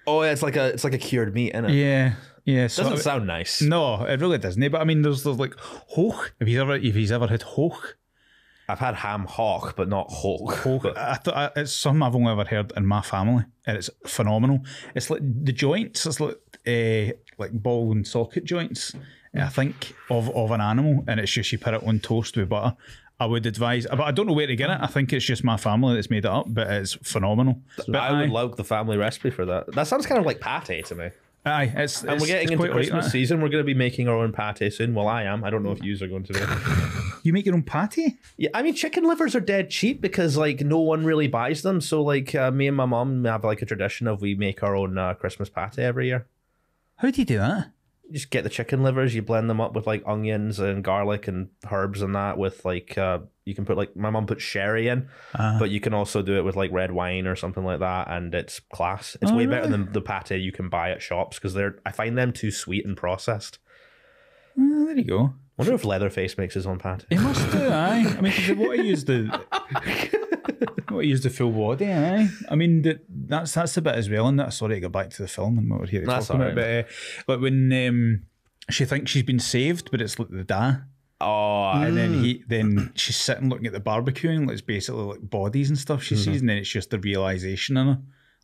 oh, 0.06 0.22
yeah, 0.22 0.30
it's 0.32 0.42
like 0.42 0.56
a 0.56 0.66
it's 0.68 0.84
like 0.84 0.94
a 0.94 0.98
cured 0.98 1.34
meat, 1.34 1.50
isn't 1.54 1.66
it? 1.66 1.74
Yeah, 1.74 2.14
yeah. 2.44 2.66
So 2.66 2.82
Doesn't 2.84 2.98
I- 2.98 3.02
sound 3.02 3.26
nice. 3.26 3.60
no, 3.62 4.02
it 4.04 4.20
really 4.20 4.38
doesn't. 4.38 4.70
But 4.70 4.80
I 4.80 4.84
mean, 4.84 5.02
there's 5.02 5.22
there's 5.22 5.38
like 5.38 5.54
hoch. 5.58 6.32
If 6.40 6.48
he's 6.48 6.58
ever 6.58 6.76
if 6.76 6.94
he's 6.94 7.12
ever 7.12 7.26
had 7.26 7.42
hoch, 7.42 7.96
I've 8.70 8.78
had 8.78 8.94
ham 8.94 9.26
hock, 9.26 9.76
but 9.76 9.88
not 9.88 10.10
Hulk. 10.10 10.54
Hulk, 10.54 10.86
I 10.96 11.14
thought 11.14 11.52
it's 11.56 11.72
something 11.72 12.02
I've 12.02 12.14
only 12.14 12.32
ever 12.32 12.44
heard 12.44 12.72
in 12.76 12.86
my 12.86 13.02
family, 13.02 13.44
and 13.66 13.76
it's 13.76 13.90
phenomenal. 14.06 14.60
It's 14.94 15.10
like 15.10 15.20
the 15.22 15.52
joints, 15.52 16.06
it's 16.06 16.20
like 16.20 16.36
uh, 16.66 17.12
like 17.38 17.52
ball 17.52 17.92
and 17.92 18.06
socket 18.06 18.44
joints. 18.44 18.94
I 19.34 19.48
think 19.48 19.94
of 20.10 20.28
of 20.30 20.50
an 20.50 20.60
animal, 20.60 21.04
and 21.06 21.20
it's 21.20 21.32
just 21.32 21.52
you 21.52 21.58
put 21.58 21.74
it 21.74 21.82
on 21.86 22.00
toast 22.00 22.36
with 22.36 22.48
butter. 22.48 22.76
I 23.20 23.26
would 23.26 23.44
advise, 23.44 23.86
but 23.86 24.00
I 24.00 24.12
don't 24.12 24.26
know 24.26 24.32
where 24.32 24.46
to 24.46 24.56
get 24.56 24.70
it. 24.70 24.78
I 24.80 24.86
think 24.86 25.12
it's 25.12 25.24
just 25.24 25.44
my 25.44 25.58
family 25.58 25.94
that's 25.94 26.08
made 26.08 26.24
it 26.24 26.30
up, 26.30 26.46
but 26.48 26.68
it's 26.68 26.94
phenomenal. 26.94 27.60
But 27.86 27.96
I 27.96 28.22
would 28.22 28.30
love 28.30 28.56
the 28.56 28.64
family 28.64 28.96
recipe 28.96 29.30
for 29.30 29.44
that. 29.44 29.72
That 29.72 29.86
sounds 29.86 30.06
kind 30.06 30.18
of 30.18 30.24
like 30.24 30.40
pate 30.40 30.86
to 30.86 30.94
me. 30.94 31.10
Aye, 31.44 31.72
it's, 31.76 32.00
And 32.02 32.10
it's- 32.10 32.20
we're 32.20 32.26
getting 32.26 32.52
into 32.52 32.68
Christmas 32.68 33.06
that. 33.06 33.10
season. 33.10 33.40
We're 33.40 33.48
going 33.48 33.62
to 33.62 33.66
be 33.66 33.74
making 33.74 34.08
our 34.08 34.16
own 34.16 34.32
pate 34.32 34.72
soon. 34.72 34.94
Well, 34.94 35.08
I 35.08 35.22
am. 35.24 35.42
I 35.44 35.50
don't 35.50 35.62
know 35.62 35.72
if 35.72 35.82
yous 35.82 36.02
are 36.02 36.08
going 36.08 36.24
to 36.24 36.32
do. 36.32 36.40
You 37.22 37.34
make 37.34 37.44
your 37.44 37.54
own 37.54 37.62
patty? 37.64 38.16
yeah, 38.38 38.48
I 38.54 38.62
mean, 38.62 38.72
chicken 38.72 39.04
livers 39.04 39.34
are 39.36 39.40
dead 39.40 39.68
cheap 39.68 40.00
because 40.00 40.38
like 40.38 40.62
no 40.62 40.78
one 40.80 41.04
really 41.04 41.28
buys 41.28 41.60
them. 41.60 41.82
So 41.82 42.02
like 42.02 42.34
uh, 42.34 42.50
me 42.50 42.66
and 42.66 42.74
my 42.74 42.86
mom 42.86 43.26
have 43.26 43.44
like 43.44 43.60
a 43.60 43.66
tradition 43.66 44.06
of 44.06 44.22
we 44.22 44.34
make 44.34 44.62
our 44.62 44.74
own 44.74 44.96
uh, 44.96 45.12
Christmas 45.12 45.50
pate 45.50 45.78
every 45.78 46.06
year. 46.06 46.26
How 46.96 47.10
do 47.10 47.20
you 47.20 47.26
do 47.26 47.36
that? 47.36 47.72
Just 48.12 48.30
get 48.30 48.42
the 48.42 48.50
chicken 48.50 48.82
livers, 48.82 49.14
you 49.14 49.22
blend 49.22 49.48
them 49.48 49.60
up 49.60 49.74
with 49.74 49.86
like 49.86 50.02
onions 50.06 50.58
and 50.58 50.82
garlic 50.82 51.28
and 51.28 51.48
herbs 51.70 52.02
and 52.02 52.14
that. 52.14 52.38
With 52.38 52.64
like 52.64 52.98
uh, 52.98 53.20
you 53.44 53.54
can 53.54 53.64
put 53.64 53.76
like 53.76 53.94
my 53.94 54.10
mom 54.10 54.26
puts 54.26 54.42
sherry 54.42 54.88
in, 54.88 55.08
but 55.58 55.70
you 55.70 55.80
can 55.80 55.94
also 55.94 56.20
do 56.20 56.36
it 56.36 56.44
with 56.44 56.56
like 56.56 56.72
red 56.72 56.90
wine 56.90 57.26
or 57.26 57.36
something 57.36 57.64
like 57.64 57.78
that, 57.80 58.08
and 58.10 58.34
it's 58.34 58.58
class. 58.58 59.16
It's 59.22 59.30
Oh, 59.30 59.36
way 59.36 59.46
better 59.46 59.68
than 59.68 59.92
the 59.92 60.00
pate 60.00 60.40
you 60.40 60.52
can 60.52 60.68
buy 60.68 60.90
at 60.90 61.02
shops 61.02 61.38
because 61.38 61.54
they're 61.54 61.78
I 61.86 61.92
find 61.92 62.18
them 62.18 62.32
too 62.32 62.50
sweet 62.50 62.84
and 62.84 62.96
processed. 62.96 63.58
Oh, 64.58 64.86
there 64.86 64.96
you 64.98 65.04
go. 65.04 65.34
Wonder 65.60 65.74
if 65.74 65.84
Leatherface 65.84 66.36
makes 66.38 66.54
his 66.54 66.66
own 66.66 66.78
pate. 66.78 67.04
He 67.10 67.16
must 67.16 67.50
do, 67.52 67.58
aye. 67.70 68.04
I 68.16 68.20
mean, 68.20 68.32
'cause 68.32 68.56
what 68.56 68.78
I 68.78 68.82
used 68.82 69.06
the 69.06 69.26
what 70.88 71.00
I 71.00 71.02
used 71.02 71.22
the 71.24 71.30
full 71.30 71.50
body, 71.52 71.92
aye. 71.92 72.28
I 72.48 72.54
mean, 72.56 72.82
the, 72.82 73.00
that's 73.08 73.54
that's 73.54 73.74
the 73.74 73.82
bit 73.82 73.94
as 73.94 74.08
well. 74.10 74.26
And 74.28 74.38
that 74.40 74.52
sorry 74.52 74.76
to 74.76 74.80
go 74.80 74.88
back 74.88 75.10
to 75.10 75.22
the 75.22 75.28
film 75.28 75.58
and 75.58 75.70
what 75.70 75.80
we're 75.80 75.86
here 75.86 76.00
to 76.00 76.06
That's 76.06 76.26
talk 76.28 76.36
about. 76.36 76.54
But 76.54 76.64
uh, 76.64 76.82
like 77.28 77.40
when 77.40 77.72
um, 77.72 78.22
she 78.70 78.84
thinks 78.84 79.10
she's 79.10 79.22
been 79.22 79.38
saved, 79.38 79.90
but 79.90 80.00
it's 80.00 80.18
like 80.18 80.28
the 80.30 80.44
da, 80.44 80.76
Oh, 81.22 81.72
and 81.74 81.96
then 81.96 82.14
he 82.14 82.42
then 82.48 82.92
she's 82.94 83.16
sitting 83.16 83.50
looking 83.50 83.66
at 83.66 83.72
the 83.74 83.80
barbecue 83.80 84.30
and 84.30 84.50
it's 84.50 84.62
basically 84.62 85.02
like 85.02 85.20
bodies 85.28 85.68
and 85.68 85.78
stuff 85.78 86.02
she 86.02 86.16
sees, 86.16 86.40
and 86.40 86.48
then 86.48 86.56
it's 86.58 86.70
just 86.70 86.88
the 86.90 86.98
realization 86.98 87.76
in 87.76 87.86
her, 87.88 87.98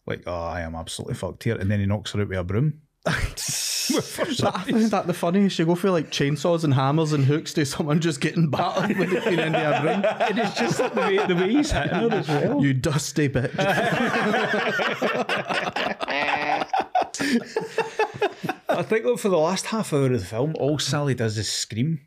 like, 0.07 0.23
oh, 0.27 0.45
I 0.45 0.61
am 0.61 0.75
absolutely 0.75 1.14
fucked 1.14 1.45
here, 1.45 1.57
and 1.57 1.71
then 1.71 1.81
he 1.81 1.87
knocks 1.87 2.12
her 2.12 2.21
out 2.21 2.29
with 2.29 2.39
a 2.39 2.45
broom. 2.45 2.83
I 3.07 4.01
find 4.01 4.91
that 4.91 5.07
the 5.07 5.15
funniest. 5.15 5.59
You 5.59 5.67
go 5.67 5.75
for 5.75 5.91
like 5.91 6.11
chainsaws 6.11 6.65
and 6.65 6.75
hammers 6.75 7.13
and 7.13 7.25
hooks 7.25 7.53
to 7.55 7.65
someone 7.65 8.01
just 8.01 8.21
getting 8.21 8.49
battered 8.49 8.99
with 8.99 9.11
the 9.11 9.21
Queen 9.21 9.39
India 9.39 9.79
broom. 9.81 10.05
and 10.05 10.39
it's 10.39 10.59
just 10.59 10.81
like 10.81 10.95
the 10.95 11.01
way 11.01 11.27
the 11.27 11.37
way 11.37 11.51
he's 11.53 11.71
hitting 11.71 11.95
her 11.95 12.09
as 12.13 12.29
well. 12.29 12.63
You 12.63 12.75
dusty 12.75 13.29
bitch. 13.29 13.55
I 18.69 18.83
think 18.83 19.05
look, 19.05 19.19
for 19.19 19.29
the 19.29 19.39
last 19.39 19.67
half 19.67 19.93
hour 19.93 20.07
of 20.07 20.13
the 20.13 20.19
film, 20.27 20.55
all 20.59 20.79
Sally 20.79 21.15
does 21.15 21.39
is 21.39 21.49
scream. 21.49 22.01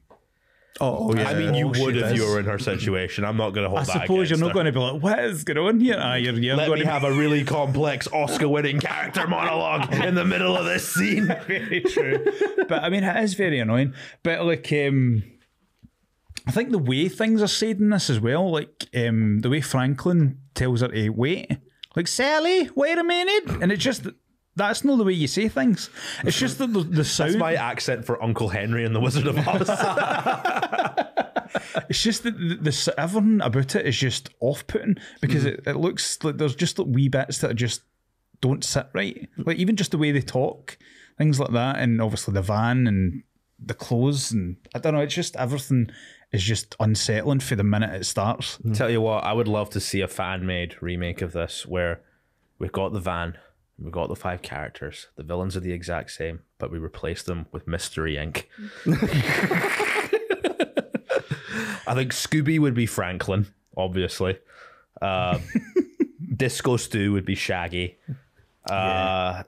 Oh, 0.81 1.13
yeah. 1.13 1.29
I 1.29 1.33
mean, 1.33 1.53
you 1.55 1.67
Oh, 1.67 1.83
would 1.85 1.95
if 1.97 2.01
does. 2.03 2.17
you 2.17 2.25
were 2.25 2.39
in 2.39 2.45
her 2.45 2.57
situation. 2.59 3.25
I'm 3.25 3.35
not 3.37 3.51
going 3.51 3.63
to 3.65 3.69
hold 3.69 3.85
back. 3.87 3.95
I 3.97 4.01
suppose 4.01 4.29
you're 4.29 4.39
not 4.39 4.53
going 4.53 4.65
to 4.65 4.71
be 4.71 4.79
like, 4.79 5.01
what 5.01 5.19
is 5.19 5.43
going 5.43 5.57
on 5.57 5.79
here? 5.79 5.97
Ah, 5.99 6.15
you're, 6.15 6.33
you're 6.35 6.55
Let 6.55 6.67
going 6.67 6.79
me 6.79 6.85
to 6.85 6.91
have 6.91 7.03
a 7.03 7.11
really 7.11 7.43
complex 7.43 8.07
Oscar-winning 8.07 8.79
character 8.79 9.27
monologue 9.27 9.93
in 9.93 10.15
the 10.15 10.23
middle 10.25 10.55
of 10.55 10.65
this 10.65 10.87
scene. 10.87 11.25
very 11.47 11.81
true. 11.81 12.23
but 12.69 12.83
I 12.83 12.89
mean, 12.89 13.03
it 13.03 13.23
is 13.23 13.33
very 13.33 13.59
annoying. 13.59 13.93
But 14.23 14.45
like, 14.45 14.71
um, 14.71 15.23
I 16.47 16.51
think 16.51 16.71
the 16.71 16.77
way 16.79 17.09
things 17.09 17.41
are 17.41 17.47
said 17.47 17.79
in 17.79 17.89
this 17.89 18.09
as 18.09 18.19
well, 18.19 18.49
like 18.49 18.87
um, 18.95 19.39
the 19.41 19.49
way 19.49 19.61
Franklin 19.61 20.39
tells 20.55 20.81
her 20.81 20.87
to 20.87 21.09
wait, 21.09 21.51
like 21.95 22.07
Sally, 22.07 22.69
wait 22.75 22.97
a 22.97 23.03
minute, 23.03 23.49
and 23.61 23.71
it's 23.71 23.83
just 23.83 24.07
that's 24.55 24.83
not 24.83 24.97
the 24.97 25.03
way 25.03 25.13
you 25.13 25.27
say 25.27 25.47
things. 25.47 25.89
It's 26.23 26.37
just 26.37 26.57
that 26.57 26.73
the, 26.73 26.81
the 26.81 27.05
sound. 27.05 27.31
That's 27.31 27.39
my 27.39 27.55
accent 27.55 28.05
for 28.05 28.21
Uncle 28.21 28.49
Henry 28.49 28.85
and 28.85 28.95
the 28.95 28.99
Wizard 28.99 29.27
of 29.27 29.37
Oz. 29.47 29.69
It's 31.89 32.03
just 32.03 32.23
that 32.23 32.37
the, 32.37 32.55
the, 32.55 32.93
everything 32.97 33.41
about 33.41 33.75
it 33.75 33.85
is 33.85 33.97
just 33.97 34.29
off-putting 34.39 34.97
because 35.21 35.45
mm-hmm. 35.45 35.69
it, 35.69 35.75
it 35.75 35.77
looks 35.77 36.23
like 36.23 36.37
there's 36.37 36.55
just 36.55 36.77
like 36.77 36.87
wee 36.89 37.09
bits 37.09 37.39
that 37.39 37.51
are 37.51 37.55
just 37.55 37.81
don't 38.41 38.63
sit 38.63 38.87
right. 38.93 39.27
Like 39.37 39.57
even 39.57 39.75
just 39.75 39.91
the 39.91 39.97
way 39.97 40.11
they 40.11 40.21
talk, 40.21 40.77
things 41.17 41.39
like 41.39 41.51
that, 41.51 41.77
and 41.79 42.01
obviously 42.01 42.33
the 42.33 42.41
van 42.41 42.87
and 42.87 43.23
the 43.63 43.73
clothes 43.73 44.31
and 44.31 44.57
I 44.73 44.79
don't 44.79 44.93
know. 44.93 45.01
It's 45.01 45.13
just 45.13 45.35
everything 45.35 45.91
is 46.31 46.43
just 46.43 46.75
unsettling 46.79 47.39
for 47.39 47.55
the 47.55 47.63
minute 47.63 47.93
it 47.93 48.05
starts. 48.05 48.59
Tell 48.73 48.89
you 48.89 49.01
what, 49.01 49.23
I 49.23 49.33
would 49.33 49.47
love 49.47 49.69
to 49.71 49.79
see 49.79 50.01
a 50.01 50.07
fan-made 50.07 50.81
remake 50.81 51.21
of 51.21 51.33
this 51.33 51.65
where 51.65 52.01
we've 52.59 52.71
got 52.71 52.93
the 52.93 52.99
van, 52.99 53.37
we've 53.81 53.91
got 53.91 54.09
the 54.09 54.15
five 54.15 54.41
characters, 54.41 55.07
the 55.15 55.23
villains 55.23 55.55
are 55.55 55.61
the 55.61 55.71
exact 55.73 56.11
same, 56.11 56.41
but 56.57 56.71
we 56.71 56.77
replace 56.79 57.23
them 57.23 57.45
with 57.51 57.67
Mystery 57.67 58.15
Inc. 58.15 58.45
I 61.87 61.95
think 61.95 62.11
Scooby 62.13 62.59
would 62.59 62.73
be 62.75 62.85
Franklin, 62.85 63.47
obviously. 63.75 64.37
Uh, 65.01 65.39
Disco 66.35 66.77
Stew 66.77 67.13
would 67.13 67.25
be 67.25 67.35
Shaggy. 67.35 67.97
Uh, 68.69 69.43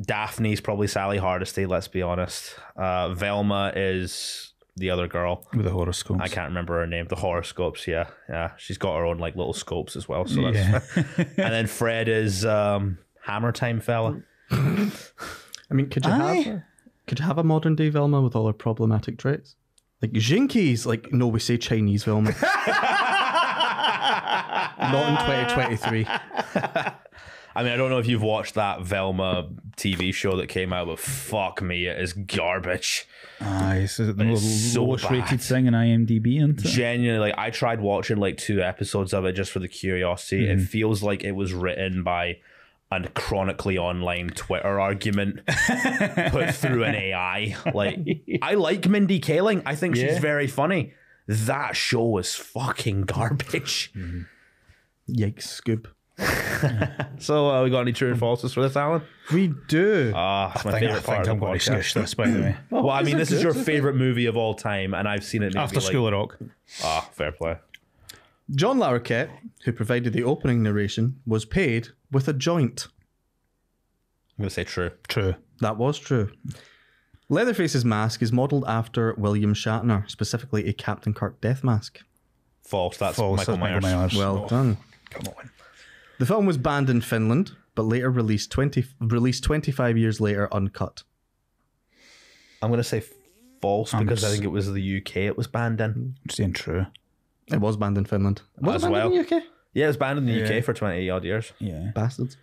Daphne's 0.00 0.60
probably 0.60 0.86
Sally 0.86 1.18
Hardesty, 1.18 1.66
let's 1.66 1.88
be 1.88 2.00
honest. 2.02 2.54
Uh, 2.76 3.12
Velma 3.12 3.72
is 3.76 4.54
the 4.76 4.88
other 4.90 5.06
girl. 5.06 5.46
With 5.52 5.64
the 5.66 5.70
horoscopes. 5.72 6.20
I 6.22 6.28
can't 6.28 6.48
remember 6.48 6.78
her 6.80 6.86
name. 6.86 7.06
The 7.08 7.16
horoscopes, 7.16 7.86
yeah, 7.86 8.06
yeah. 8.28 8.52
She's 8.56 8.78
got 8.78 8.96
her 8.96 9.04
own 9.04 9.18
like 9.18 9.36
little 9.36 9.52
scopes 9.52 9.96
as 9.96 10.08
well. 10.08 10.26
So 10.26 10.50
that's 10.50 10.96
Yeah. 10.96 11.06
and 11.16 11.52
then 11.52 11.66
Fred 11.66 12.08
is 12.08 12.46
um, 12.46 12.98
Hammer 13.30 13.52
Time 13.52 13.80
fella. 13.80 14.20
I 14.50 14.90
mean, 15.70 15.88
could 15.88 16.04
you 16.04 16.10
Aye. 16.10 16.34
have 16.34 16.62
could 17.06 17.20
you 17.20 17.24
have 17.24 17.38
a 17.38 17.44
modern 17.44 17.76
day 17.76 17.88
Velma 17.88 18.20
with 18.20 18.34
all 18.34 18.48
her 18.48 18.52
problematic 18.52 19.18
traits? 19.18 19.54
Like 20.02 20.12
Jinkies, 20.12 20.84
like 20.84 21.12
no, 21.12 21.28
we 21.28 21.38
say 21.38 21.56
Chinese 21.56 22.02
Velma. 22.04 22.30
Not 24.80 25.10
in 25.10 25.16
2023. 25.16 26.06
I 27.52 27.64
mean, 27.64 27.72
I 27.72 27.76
don't 27.76 27.90
know 27.90 27.98
if 27.98 28.06
you've 28.06 28.22
watched 28.22 28.54
that 28.54 28.82
Velma 28.82 29.48
TV 29.76 30.14
show 30.14 30.36
that 30.36 30.48
came 30.48 30.72
out, 30.72 30.86
but 30.86 30.98
fuck 30.98 31.62
me, 31.62 31.86
it 31.86 32.00
is 32.00 32.12
garbage. 32.12 33.06
Aye, 33.40 33.86
so 33.86 34.12
the 34.12 34.32
it's 34.32 34.72
so 34.72 34.84
lowest 34.84 35.04
bad. 35.04 35.12
rated 35.12 35.40
thing 35.40 35.66
in 35.66 35.74
IMDb, 35.74 36.38
isn't 36.38 36.64
it? 36.64 36.68
Genuinely, 36.68 37.28
like 37.28 37.38
I 37.38 37.50
tried 37.50 37.80
watching 37.80 38.16
like 38.16 38.38
two 38.38 38.60
episodes 38.60 39.12
of 39.12 39.24
it 39.24 39.32
just 39.32 39.52
for 39.52 39.58
the 39.60 39.68
curiosity. 39.68 40.48
It 40.48 40.56
mm-hmm. 40.56 40.64
feels 40.64 41.02
like 41.02 41.22
it 41.22 41.32
was 41.32 41.52
written 41.52 42.02
by 42.02 42.38
a 42.92 43.08
chronically 43.10 43.78
online 43.78 44.28
Twitter 44.30 44.80
argument 44.80 45.40
put 46.30 46.54
through 46.54 46.84
an 46.84 46.94
AI. 46.94 47.56
Like 47.72 47.98
I 48.42 48.54
like 48.54 48.88
Mindy 48.88 49.20
Kaling. 49.20 49.62
I 49.64 49.74
think 49.76 49.94
she's 49.96 50.04
Yeah. 50.14 50.20
very 50.20 50.46
funny. 50.46 50.92
That 51.28 51.76
show 51.76 52.18
is 52.18 52.34
fucking 52.34 53.02
garbage. 53.02 53.92
Yikes, 55.08 55.42
Scoop. 55.44 55.88
So 57.18 57.50
uh, 57.50 57.62
we 57.64 57.70
got 57.70 57.80
any 57.80 57.92
true 57.92 58.10
and 58.10 58.20
falses 58.20 58.52
for 58.54 58.62
this, 58.62 58.76
Alan? 58.76 59.02
We 59.32 59.52
do. 59.68 60.12
Ah, 60.14 60.52
it's 60.54 60.64
my 60.64 60.70
I 60.72 60.80
think, 60.80 60.84
I 60.90 60.94
favorite 60.94 61.04
part 61.06 61.16
think 61.18 61.26
of 61.26 61.32
I'm 61.34 61.38
going 61.40 61.58
to 61.58 61.58
podcast. 61.58 61.62
squish 61.72 61.94
this, 61.94 62.14
by 62.14 62.28
the 62.30 62.40
way. 62.40 62.56
Well, 62.70 62.90
I 62.90 63.02
mean, 63.02 63.16
this 63.18 63.30
is 63.30 63.42
your 63.42 63.52
good? 63.52 63.64
favorite 63.66 63.94
movie 63.96 64.26
of 64.26 64.36
all 64.38 64.54
time, 64.54 64.92
and 64.94 65.06
I've 65.08 65.24
seen 65.24 65.42
it 65.42 65.54
maybe 65.54 65.58
After 65.58 65.80
like, 65.80 65.88
School 65.88 66.06
of 66.08 66.12
Rock. 66.14 66.38
Ah, 66.82 67.08
fair 67.12 67.32
play. 67.32 67.56
John 68.50 68.78
Larroquette, 68.78 69.30
who 69.64 69.72
provided 69.72 70.12
the 70.12 70.22
opening 70.24 70.62
narration, 70.62 71.20
was 71.26 71.44
paid 71.44 71.88
with 72.10 72.28
a 72.28 72.32
joint. 72.32 72.88
I'm 74.38 74.42
gonna 74.44 74.50
say 74.50 74.64
true. 74.64 74.90
True. 75.08 75.34
That 75.60 75.76
was 75.76 75.98
true. 75.98 76.32
Leatherface's 77.28 77.84
mask 77.84 78.22
is 78.22 78.32
modelled 78.32 78.64
after 78.66 79.14
William 79.16 79.54
Shatner, 79.54 80.10
specifically 80.10 80.66
a 80.68 80.72
Captain 80.72 81.14
Kirk 81.14 81.40
death 81.40 81.62
mask. 81.62 82.00
False. 82.64 82.96
That's 82.96 83.16
False. 83.16 83.36
Michael 83.38 83.56
that's 83.58 83.82
Myers. 83.82 84.16
Well 84.16 84.46
done. 84.46 84.78
Come 85.10 85.26
on. 85.36 85.50
The 86.18 86.26
film 86.26 86.46
was 86.46 86.56
banned 86.58 86.90
in 86.90 87.00
Finland, 87.00 87.52
but 87.74 87.82
later 87.84 88.10
released 88.10 88.50
20, 88.50 88.84
released 89.00 89.44
25 89.44 89.96
years 89.96 90.20
later 90.20 90.52
uncut. 90.52 91.02
I'm 92.62 92.70
gonna 92.70 92.82
say 92.84 93.02
false 93.62 93.92
because 93.94 94.22
I 94.24 94.28
s- 94.28 94.32
think 94.32 94.44
it 94.44 94.48
was 94.48 94.70
the 94.72 94.98
UK 94.98 95.16
it 95.26 95.36
was 95.36 95.46
banned 95.46 95.80
in. 95.80 96.16
I'm 96.22 96.30
saying 96.30 96.52
true. 96.54 96.86
It 97.46 97.60
was 97.60 97.76
banned 97.76 97.96
in 97.98 98.04
Finland. 98.04 98.42
Was 98.58 98.76
As 98.76 98.84
it 98.84 98.92
banned 98.92 99.14
in 99.14 99.22
the 99.26 99.36
UK? 99.36 99.42
Yeah, 99.72 99.84
it 99.84 99.88
was 99.88 99.96
banned 99.96 100.18
in 100.18 100.26
the 100.26 100.32
Yeah. 100.32 100.58
UK 100.58 100.64
for 100.64 100.72
20 100.72 101.08
odd 101.10 101.24
years. 101.24 101.52
Yeah. 101.58 101.92
Bastards. 101.94 102.36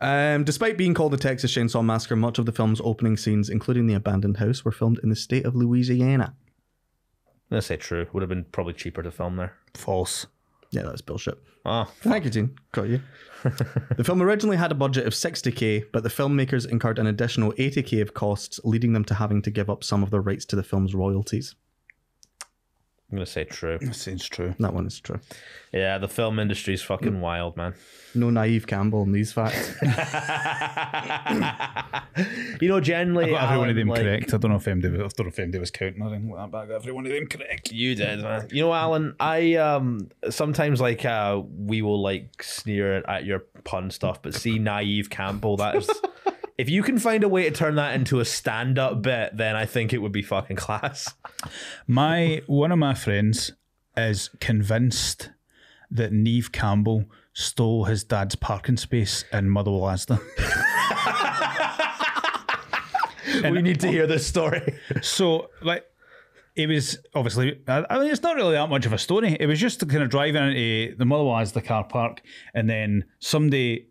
Um, 0.00 0.44
despite 0.44 0.76
being 0.78 0.94
called 0.94 1.12
the 1.12 1.16
Texas 1.18 1.52
Chainsaw 1.54 1.84
Massacre, 1.84 2.16
much 2.16 2.38
of 2.38 2.46
the 2.46 2.52
film's 2.52 2.80
opening 2.82 3.16
scenes, 3.16 3.48
including 3.50 3.86
the 3.86 3.94
abandoned 3.94 4.38
house, 4.38 4.64
were 4.64 4.72
filmed 4.72 4.98
in 5.02 5.10
the 5.10 5.16
state 5.16 5.44
of 5.44 5.54
Louisiana. 5.54 6.34
I'm 7.50 7.56
gonna 7.56 7.62
say 7.62 7.76
true. 7.76 8.06
Would 8.12 8.22
have 8.22 8.30
been 8.30 8.44
probably 8.44 8.72
cheaper 8.72 9.02
to 9.02 9.10
film 9.10 9.36
there. 9.36 9.52
False. 9.74 10.26
Yeah, 10.70 10.82
that's 10.82 11.02
bullshit. 11.02 11.38
Oh, 11.66 11.84
Thank 12.00 12.24
you, 12.24 12.30
Gene. 12.30 12.56
Got 12.72 12.88
you. 12.88 13.02
the 13.44 14.02
film 14.04 14.22
originally 14.22 14.56
had 14.56 14.72
a 14.72 14.74
budget 14.74 15.06
of 15.06 15.12
60k, 15.12 15.84
but 15.92 16.02
the 16.02 16.08
filmmakers 16.08 16.66
incurred 16.66 16.98
an 16.98 17.06
additional 17.06 17.52
80k 17.52 18.00
of 18.00 18.14
costs, 18.14 18.58
leading 18.64 18.94
them 18.94 19.04
to 19.04 19.14
having 19.14 19.42
to 19.42 19.50
give 19.50 19.68
up 19.70 19.84
some 19.84 20.02
of 20.02 20.10
their 20.10 20.22
rights 20.22 20.44
to 20.46 20.56
the 20.56 20.62
film's 20.64 20.94
royalties. 20.94 21.54
I'm 23.12 23.18
gonna 23.18 23.26
say 23.26 23.44
true. 23.44 23.76
That 23.78 23.94
seems 23.94 24.26
true. 24.26 24.54
That 24.58 24.72
one 24.72 24.86
is 24.86 24.98
true. 24.98 25.20
Yeah, 25.70 25.98
the 25.98 26.08
film 26.08 26.38
industry's 26.38 26.80
fucking 26.80 27.20
wild, 27.20 27.58
man. 27.58 27.74
No 28.14 28.30
naive 28.30 28.66
Campbell 28.66 29.02
in 29.02 29.12
these 29.12 29.34
facts. 29.34 29.74
You 32.60 32.68
know, 32.68 32.80
generally, 32.80 33.30
Got 33.30 33.44
every 33.44 33.58
one 33.58 33.70
of 33.70 33.76
Alan, 33.76 33.76
them 33.76 33.88
like- 33.88 34.02
correct. 34.02 34.34
I 34.34 34.36
don't 34.36 34.50
know 34.50 34.56
if 34.58 34.64
MD 34.64 34.92
was, 35.02 35.14
I 35.14 35.16
don't 35.16 35.26
know 35.26 35.28
if 35.28 35.36
MD 35.36 35.58
was 35.58 35.70
counting 35.70 36.02
or 36.02 36.08
anything 36.08 36.30
like 36.30 36.42
that, 36.44 36.50
but 36.52 36.58
I 36.58 36.66
got 36.66 36.74
every 36.76 36.92
one 36.92 37.06
of 37.06 37.12
them 37.12 37.26
correct. 37.26 37.72
You 37.72 37.94
did, 37.94 38.20
man. 38.20 38.48
You 38.52 38.62
know, 38.62 38.72
Alan, 38.72 39.16
I 39.18 39.54
um 39.56 40.10
sometimes 40.30 40.80
like 40.80 41.04
uh 41.04 41.40
we 41.58 41.82
will 41.82 42.00
like 42.00 42.42
sneer 42.42 42.98
at 43.08 43.24
your 43.24 43.40
pun 43.64 43.90
stuff, 43.90 44.22
but 44.22 44.34
see 44.34 44.58
naive 44.58 45.10
Campbell, 45.10 45.56
that 45.56 45.74
is 45.76 45.90
if 46.58 46.68
you 46.68 46.82
can 46.82 46.98
find 46.98 47.24
a 47.24 47.28
way 47.28 47.44
to 47.44 47.50
turn 47.50 47.76
that 47.76 47.94
into 47.94 48.20
a 48.20 48.24
stand 48.24 48.78
up 48.78 49.02
bit, 49.02 49.36
then 49.36 49.56
I 49.56 49.66
think 49.66 49.92
it 49.92 49.98
would 49.98 50.12
be 50.12 50.22
fucking 50.22 50.56
class. 50.56 51.12
My 51.86 52.42
one 52.46 52.72
of 52.72 52.78
my 52.78 52.94
friends 52.94 53.52
is 53.96 54.30
convinced 54.40 55.30
that 55.90 56.12
Neve 56.12 56.52
Campbell 56.52 57.04
stole 57.34 57.84
his 57.84 58.04
dad's 58.04 58.34
parking 58.34 58.76
space 58.76 59.24
in 59.32 59.48
Motherwell 59.48 59.82
Asda. 59.82 60.20
we 63.52 63.62
need 63.62 63.80
to 63.80 63.88
hear 63.88 64.06
this 64.06 64.26
story. 64.26 64.78
So, 65.02 65.50
like, 65.62 65.84
it 66.54 66.68
was 66.68 66.98
obviously, 67.14 67.60
I 67.66 67.84
I 67.88 67.98
mean, 67.98 68.10
it's 68.10 68.22
not 68.22 68.36
really 68.36 68.54
that 68.54 68.68
much 68.68 68.86
of 68.86 68.92
a 68.92 68.98
story. 68.98 69.36
It 69.38 69.46
was 69.46 69.58
just 69.58 69.86
kind 69.88 70.02
of 70.02 70.10
driving 70.10 70.50
into 70.50 70.96
the 70.96 71.04
Motherwell 71.04 71.36
Asda 71.36 71.64
car 71.64 71.84
park, 71.84 72.22
and 72.54 72.68
then 72.68 73.04
somebody, 73.20 73.88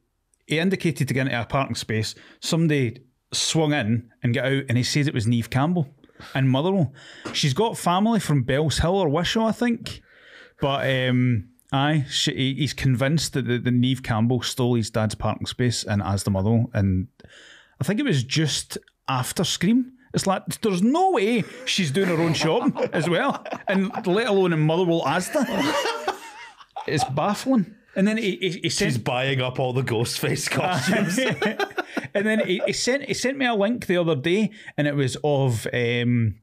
he 0.52 0.60
indicated 0.60 1.08
to 1.08 1.14
get 1.14 1.28
into 1.28 1.42
a 1.42 1.46
parking 1.46 1.76
space. 1.76 2.14
Somebody 2.42 3.02
swung 3.32 3.72
in 3.72 4.12
and 4.22 4.36
got 4.36 4.46
out, 4.46 4.64
and 4.68 4.78
he 4.78 4.84
says 4.84 5.08
it 5.08 5.14
was 5.14 5.26
Neve 5.26 5.50
Campbell 5.50 5.88
and 6.36 6.50
Motherwell. 6.50 6.94
She's 7.32 7.54
got 7.54 7.78
family 7.78 8.20
from 8.20 8.44
Bellshill 8.44 8.94
or 8.94 9.08
Wishaw, 9.08 9.48
I 9.48 9.54
think. 9.54 10.02
But, 10.60 10.90
um, 10.90 11.48
aye, 11.72 12.06
she, 12.10 12.54
he's 12.54 12.74
convinced 12.74 13.32
that 13.32 13.48
the, 13.48 13.60
the 13.60 13.72
Neve 13.72 14.04
Campbell 14.04 14.42
stole 14.42 14.76
his 14.76 14.90
dad's 14.90 15.16
parking 15.16 15.48
space 15.48 15.86
and 15.86 16.04
as 16.04 16.24
the 16.24 16.32
Motherwell, 16.32 16.70
and 16.74 17.08
I 17.80 17.86
think 17.86 18.02
it 18.02 18.06
was 18.06 18.24
just 18.24 18.78
after 19.08 19.46
Scream. 19.46 19.94
It's 20.14 20.28
like 20.28 20.46
there's 20.62 20.84
no 20.84 21.12
way 21.12 21.46
she's 21.64 21.92
doing 21.92 22.10
her 22.10 22.22
own 22.22 22.34
shopping 22.34 22.78
as 22.92 23.10
well, 23.10 23.42
and 23.70 23.90
let 24.06 24.28
alone 24.28 24.52
in 24.52 24.60
Motherwell 24.60 25.04
Asda. 25.04 25.48
It's 26.88 27.04
baffling. 27.04 27.76
And 27.96 28.08
then 28.08 28.18
he, 28.18 28.38
he, 28.38 28.50
he 28.64 28.70
She's 28.70 28.98
buying 28.98 29.42
up 29.42 29.60
all 29.60 29.74
the 29.74 29.82
Ghostface 29.82 30.50
costumes. 30.52 31.20
and 32.14 32.26
then 32.26 32.46
he, 32.46 32.62
he 32.66 32.74
sent 32.74 33.04
he 33.04 33.14
sent 33.14 33.38
me 33.38 33.46
a 33.46 33.54
link 33.54 33.88
the 33.88 33.98
other 33.98 34.16
day, 34.16 34.52
and 34.78 34.88
it 34.88 34.96
was 34.96 35.18
of 35.24 35.68
um, 35.74 36.36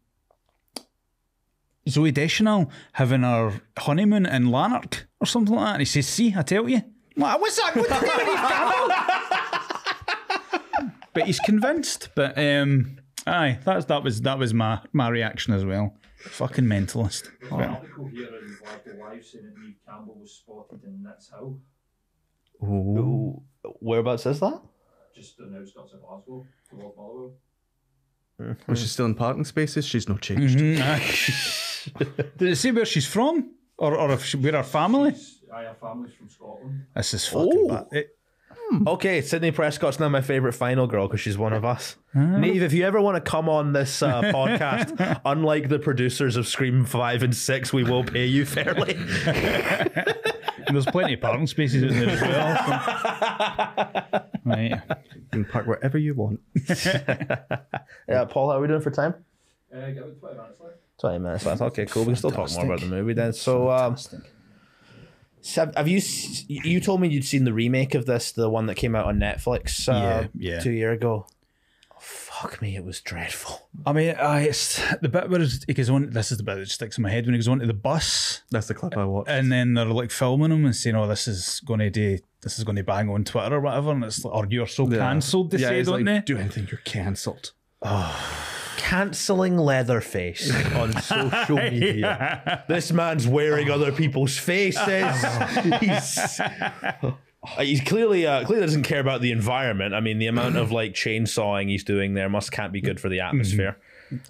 Zooey 1.88 2.12
Deschanel 2.12 2.70
having 2.92 3.22
her 3.22 3.62
honeymoon 3.78 4.26
in 4.26 4.51
Lanark 4.51 5.09
or 5.20 5.26
something 5.26 5.55
like 5.55 5.64
that. 5.64 5.72
And 5.72 5.80
he 5.80 5.86
says, 5.86 6.07
"See, 6.07 6.34
I 6.36 6.42
tell 6.42 6.68
you." 6.68 6.82
I'm 7.16 7.22
like, 7.22 7.40
what's 7.40 7.57
that? 7.57 7.74
What's 7.74 7.88
that? 7.88 9.18
but 11.14 11.24
he's 11.24 11.40
convinced. 11.40 12.11
But 12.14 12.38
um, 12.38 12.99
aye, 13.26 13.59
that's 13.64 13.86
that 13.86 14.05
was 14.05 14.20
that 14.22 14.38
was 14.38 14.55
my 14.55 14.80
my 14.92 15.09
reaction 15.09 15.55
as 15.55 15.64
well. 15.64 15.96
Fucking 16.19 16.64
mentalist. 16.64 17.31
There's 17.41 17.53
an 17.53 17.61
article 17.62 18.07
here 18.07 18.27
in 18.27 18.57
Glasgow 18.62 18.97
Live 19.01 19.25
saying 19.25 19.45
that 19.45 19.59
Neve 19.61 19.77
Campbell 19.89 20.16
was 20.21 20.33
spotted 20.33 20.83
in 20.85 21.05
Nitshill, 21.07 21.59
Ooh, 22.62 23.43
Whereabouts 23.81 24.27
is 24.27 24.41
that? 24.41 24.61
just 25.14 25.41
on 25.41 25.53
the 25.53 25.59
outskirts 25.61 25.93
of 25.95 26.01
Glasgow, 26.03 26.47
towards 26.71 26.97
Motherwell. 26.97 27.33
Mm-hmm. 28.41 28.71
Was 28.71 28.81
she 28.81 28.87
still 28.87 29.07
in 29.07 29.14
parking 29.14 29.45
spaces? 29.45 29.85
She's 29.85 30.09
not 30.09 30.21
changed. 30.21 30.59
Mm-hmm. 30.59 31.99
Did 32.39 32.49
it 32.51 32.57
say 32.57 32.71
where 32.73 32.85
she's 32.85 33.07
from, 33.07 33.55
or 33.79 33.97
or 33.97 34.12
if 34.12 34.25
she, 34.25 34.37
where 34.37 34.53
her 34.53 34.62
family? 34.62 35.14
I 35.55 35.62
have 35.62 35.79
families 35.79 36.12
from 36.14 36.29
Scotland. 36.29 36.87
This 36.95 37.14
is 37.14 37.27
fucking 37.27 37.53
Oh. 37.53 37.69
bad. 37.69 37.87
It- 37.93 38.18
Okay, 38.87 39.23
Sidney 39.23 39.51
Prescott's 39.51 39.99
now 39.99 40.09
my 40.11 40.21
favorite 40.21 40.53
final 40.53 40.87
girl 40.87 41.07
because 41.07 41.21
she's 41.21 41.39
one 41.39 41.53
of 41.53 41.64
us. 41.64 41.97
Neve, 42.14 42.62
if 42.62 42.73
you 42.73 42.85
ever 42.85 43.01
want 43.01 43.16
to 43.23 43.31
come 43.31 43.49
on 43.49 43.73
this 43.73 44.03
uh, 44.03 44.21
podcast, 44.25 45.21
unlike 45.25 45.69
the 45.69 45.79
producers 45.79 46.37
of 46.37 46.47
Scream 46.47 46.85
5 46.85 47.23
and 47.23 47.35
6, 47.37 47.73
we 47.73 47.83
will 47.85 48.05
pay 48.05 48.27
you 48.27 48.45
fairly. 48.45 48.95
And 48.95 50.66
there's 50.77 50.85
plenty 50.87 51.14
of 51.14 51.21
parking 51.21 51.47
spaces 51.47 51.83
in 51.83 51.89
there 51.99 52.11
as 52.11 52.21
well. 52.21 52.57
so- 54.12 54.25
Right. 54.45 54.71
You 54.71 55.25
can 55.33 55.45
park 55.45 55.66
wherever 55.66 55.99
you 55.99 56.14
want. 56.14 56.41
yeah, 58.09 58.25
Paul, 58.29 58.51
how 58.51 58.57
are 58.57 58.61
we 58.61 58.69
doing 58.69 58.81
for 58.81 58.91
time? 58.91 59.14
Uh, 59.75 59.91
get 59.91 59.99
about 59.99 60.21
20 60.21 60.37
minutes 60.37 60.61
left. 60.61 60.75
20 61.01 61.19
minutes 61.19 61.47
left. 61.47 61.61
Okay, 61.62 61.87
cool. 61.87 62.03
We 62.03 62.09
can 62.09 62.16
still 62.16 62.31
talk 62.31 62.51
more 62.53 62.64
about 62.64 62.81
the 62.81 62.87
movie 62.87 63.12
then. 63.12 63.33
So, 63.35 63.71
um, 63.71 63.97
so 65.41 65.66
have- 65.66 65.74
have 65.76 65.89
you, 65.89 66.01
you 66.49 66.80
told 66.80 67.01
me 67.01 67.09
you'd 67.09 67.24
seen 67.24 67.45
the 67.45 67.53
remake 67.53 67.95
of 67.95 68.07
this, 68.07 68.32
the 68.32 68.49
one 68.51 68.66
that 68.66 68.74
came 68.76 68.95
out 68.95 69.07
on 69.07 69.18
Netflix 69.18 69.89
uh, 69.89 69.93
Yeah, 69.93 70.53
yeah. 70.55 70.61
two 70.61 70.70
year 70.70 70.93
ago? 70.93 71.26
Oh, 71.93 71.97
fuck 72.01 72.62
me, 72.62 72.76
it 72.76 72.84
was 72.84 73.01
dreadful. 73.01 73.68
I 73.84 73.93
mean, 73.93 74.11
uh, 74.16 74.39
it's 74.43 74.80
the 75.01 75.09
bit 75.09 75.28
where 75.30 75.41
he 75.66 75.74
goes 75.74 75.91
on. 75.91 76.11
This 76.11 76.30
is 76.30 76.39
the 76.39 76.45
bit 76.45 76.57
that 76.57 76.68
sticks 76.68 76.97
in 76.97 77.03
my 77.03 77.11
head 77.11 77.26
when 77.26 77.34
he 77.34 77.39
goes 77.39 77.49
onto 77.49 77.66
the 77.66 77.74
bus, 77.74 78.43
That's 78.51 78.68
the 78.68 78.74
clip 78.74 78.97
I 78.97 79.05
watched. 79.05 79.28
and 79.30 79.51
then 79.51 79.74
they're 79.74 79.84
like 79.86 80.11
filming 80.12 80.53
him 80.53 80.64
and 80.64 80.76
saying, 80.76 80.95
"Oh, 80.95 81.09
this 81.09 81.26
is 81.26 81.61
going 81.66 81.80
to 81.80 81.91
do, 81.91 82.18
this 82.43 82.57
is 82.59 82.64
going 82.64 82.76
to 82.76 82.84
bang 82.84 83.09
on 83.09 83.24
Twitter 83.24 83.57
or 83.57 83.61
whatever," 83.61 83.91
and 83.91 84.05
it's 84.05 84.24
like, 84.24 84.32
"Or 84.34 84.47
you're 84.49 84.66
so 84.68 84.89
Yeah. 84.89 84.99
cancelled," 84.99 85.51
they 85.51 85.59
yeah, 85.59 85.68
say, 85.70 85.82
don't 85.82 86.05
like, 86.05 86.05
they? 86.05 86.20
Do 86.32 86.39
anything, 86.39 86.68
you're 86.70 86.80
cancelled. 86.84 87.53
Cancelling 88.79 89.59
Leatherface 89.59 90.51
on 90.74 90.93
social 91.03 91.57
media. 91.57 92.64
This 92.68 92.91
man's 92.93 93.26
wearing 93.26 93.70
other 93.70 93.93
people's 93.93 94.39
faces. 94.39 94.83
he's 95.81 96.41
he's 97.59 97.81
clearly 97.83 98.26
uh, 98.26 98.45
clearly 98.45 98.64
doesn't 98.64 98.85
care 98.85 99.01
about 99.01 99.20
the 99.20 99.33
environment. 99.33 99.95
I 99.95 100.01
mean, 100.01 100.18
the 100.18 100.29
amount 100.29 100.57
of 100.57 100.70
like 100.70 100.95
chainsawing 100.95 101.68
he's 101.68 101.85
doing 101.85 102.14
there 102.14 102.29
must 102.29 102.53
can't 102.53 102.72
be 102.72 102.81
good 102.81 103.01
for 103.01 103.09
the 103.09 103.20
atmosphere. 103.20 103.76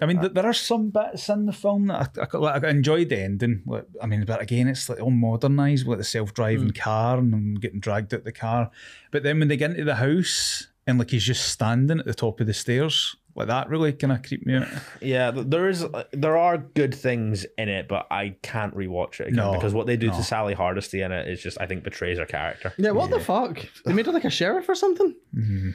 I 0.01 0.05
mean, 0.05 0.19
th- 0.19 0.33
there 0.33 0.45
are 0.45 0.53
some 0.53 0.89
bits 0.89 1.29
in 1.29 1.45
the 1.45 1.53
film 1.53 1.87
that 1.87 2.17
I, 2.17 2.27
I, 2.33 2.37
like, 2.37 2.63
I 2.65 2.69
enjoyed 2.69 3.07
the 3.07 3.21
ending. 3.21 3.61
Like, 3.65 3.85
I 4.01 4.07
mean, 4.07 4.25
but 4.25 4.41
again, 4.41 4.67
it's 4.67 4.89
like 4.89 4.99
all 4.99 5.09
modernised 5.09 5.87
with 5.87 5.99
the 5.99 6.03
self-driving 6.03 6.71
car 6.71 7.17
and 7.17 7.31
them 7.31 7.55
getting 7.55 7.79
dragged 7.79 8.13
out 8.13 8.25
the 8.25 8.33
car. 8.33 8.71
But 9.11 9.23
then 9.23 9.39
when 9.39 9.47
they 9.47 9.55
get 9.55 9.71
into 9.71 9.85
the 9.85 9.95
house 9.95 10.67
and 10.85 10.99
like 10.99 11.11
he's 11.11 11.23
just 11.23 11.47
standing 11.47 11.99
at 11.99 12.05
the 12.05 12.13
top 12.13 12.41
of 12.41 12.47
the 12.47 12.53
stairs, 12.53 13.15
like 13.39 13.47
that 13.47 13.69
really 13.69 13.93
kind 13.93 14.11
of 14.13 14.21
creep 14.21 14.45
me 14.45 14.55
out. 14.55 14.67
Yeah, 15.01 15.31
there 15.31 15.69
is 15.69 15.83
uh, 15.83 16.03
there 16.11 16.37
are 16.37 16.57
good 16.57 16.93
things 16.93 17.45
in 17.57 17.69
it, 17.69 17.87
but 17.87 18.05
I 18.11 18.35
can't 18.43 18.75
rewatch 18.75 19.19
it 19.21 19.27
again 19.29 19.35
No, 19.37 19.53
because 19.53 19.73
what 19.73 19.87
they 19.87 19.97
do 19.97 20.07
no. 20.07 20.17
to 20.17 20.23
Sally 20.23 20.53
Hardesty 20.53 21.01
in 21.01 21.11
it 21.11 21.27
is 21.27 21.41
just 21.41 21.59
I 21.59 21.65
think 21.65 21.83
betrays 21.83 22.19
her 22.19 22.25
character. 22.25 22.73
Yeah, 22.77 22.91
what 22.91 23.09
the 23.09 23.19
fuck? 23.19 23.65
They 23.85 23.93
made 23.93 24.05
her 24.05 24.11
like 24.11 24.25
a 24.25 24.29
sheriff 24.29 24.67
or 24.69 24.75
something? 24.75 25.15
Mm-hmm. 25.35 25.69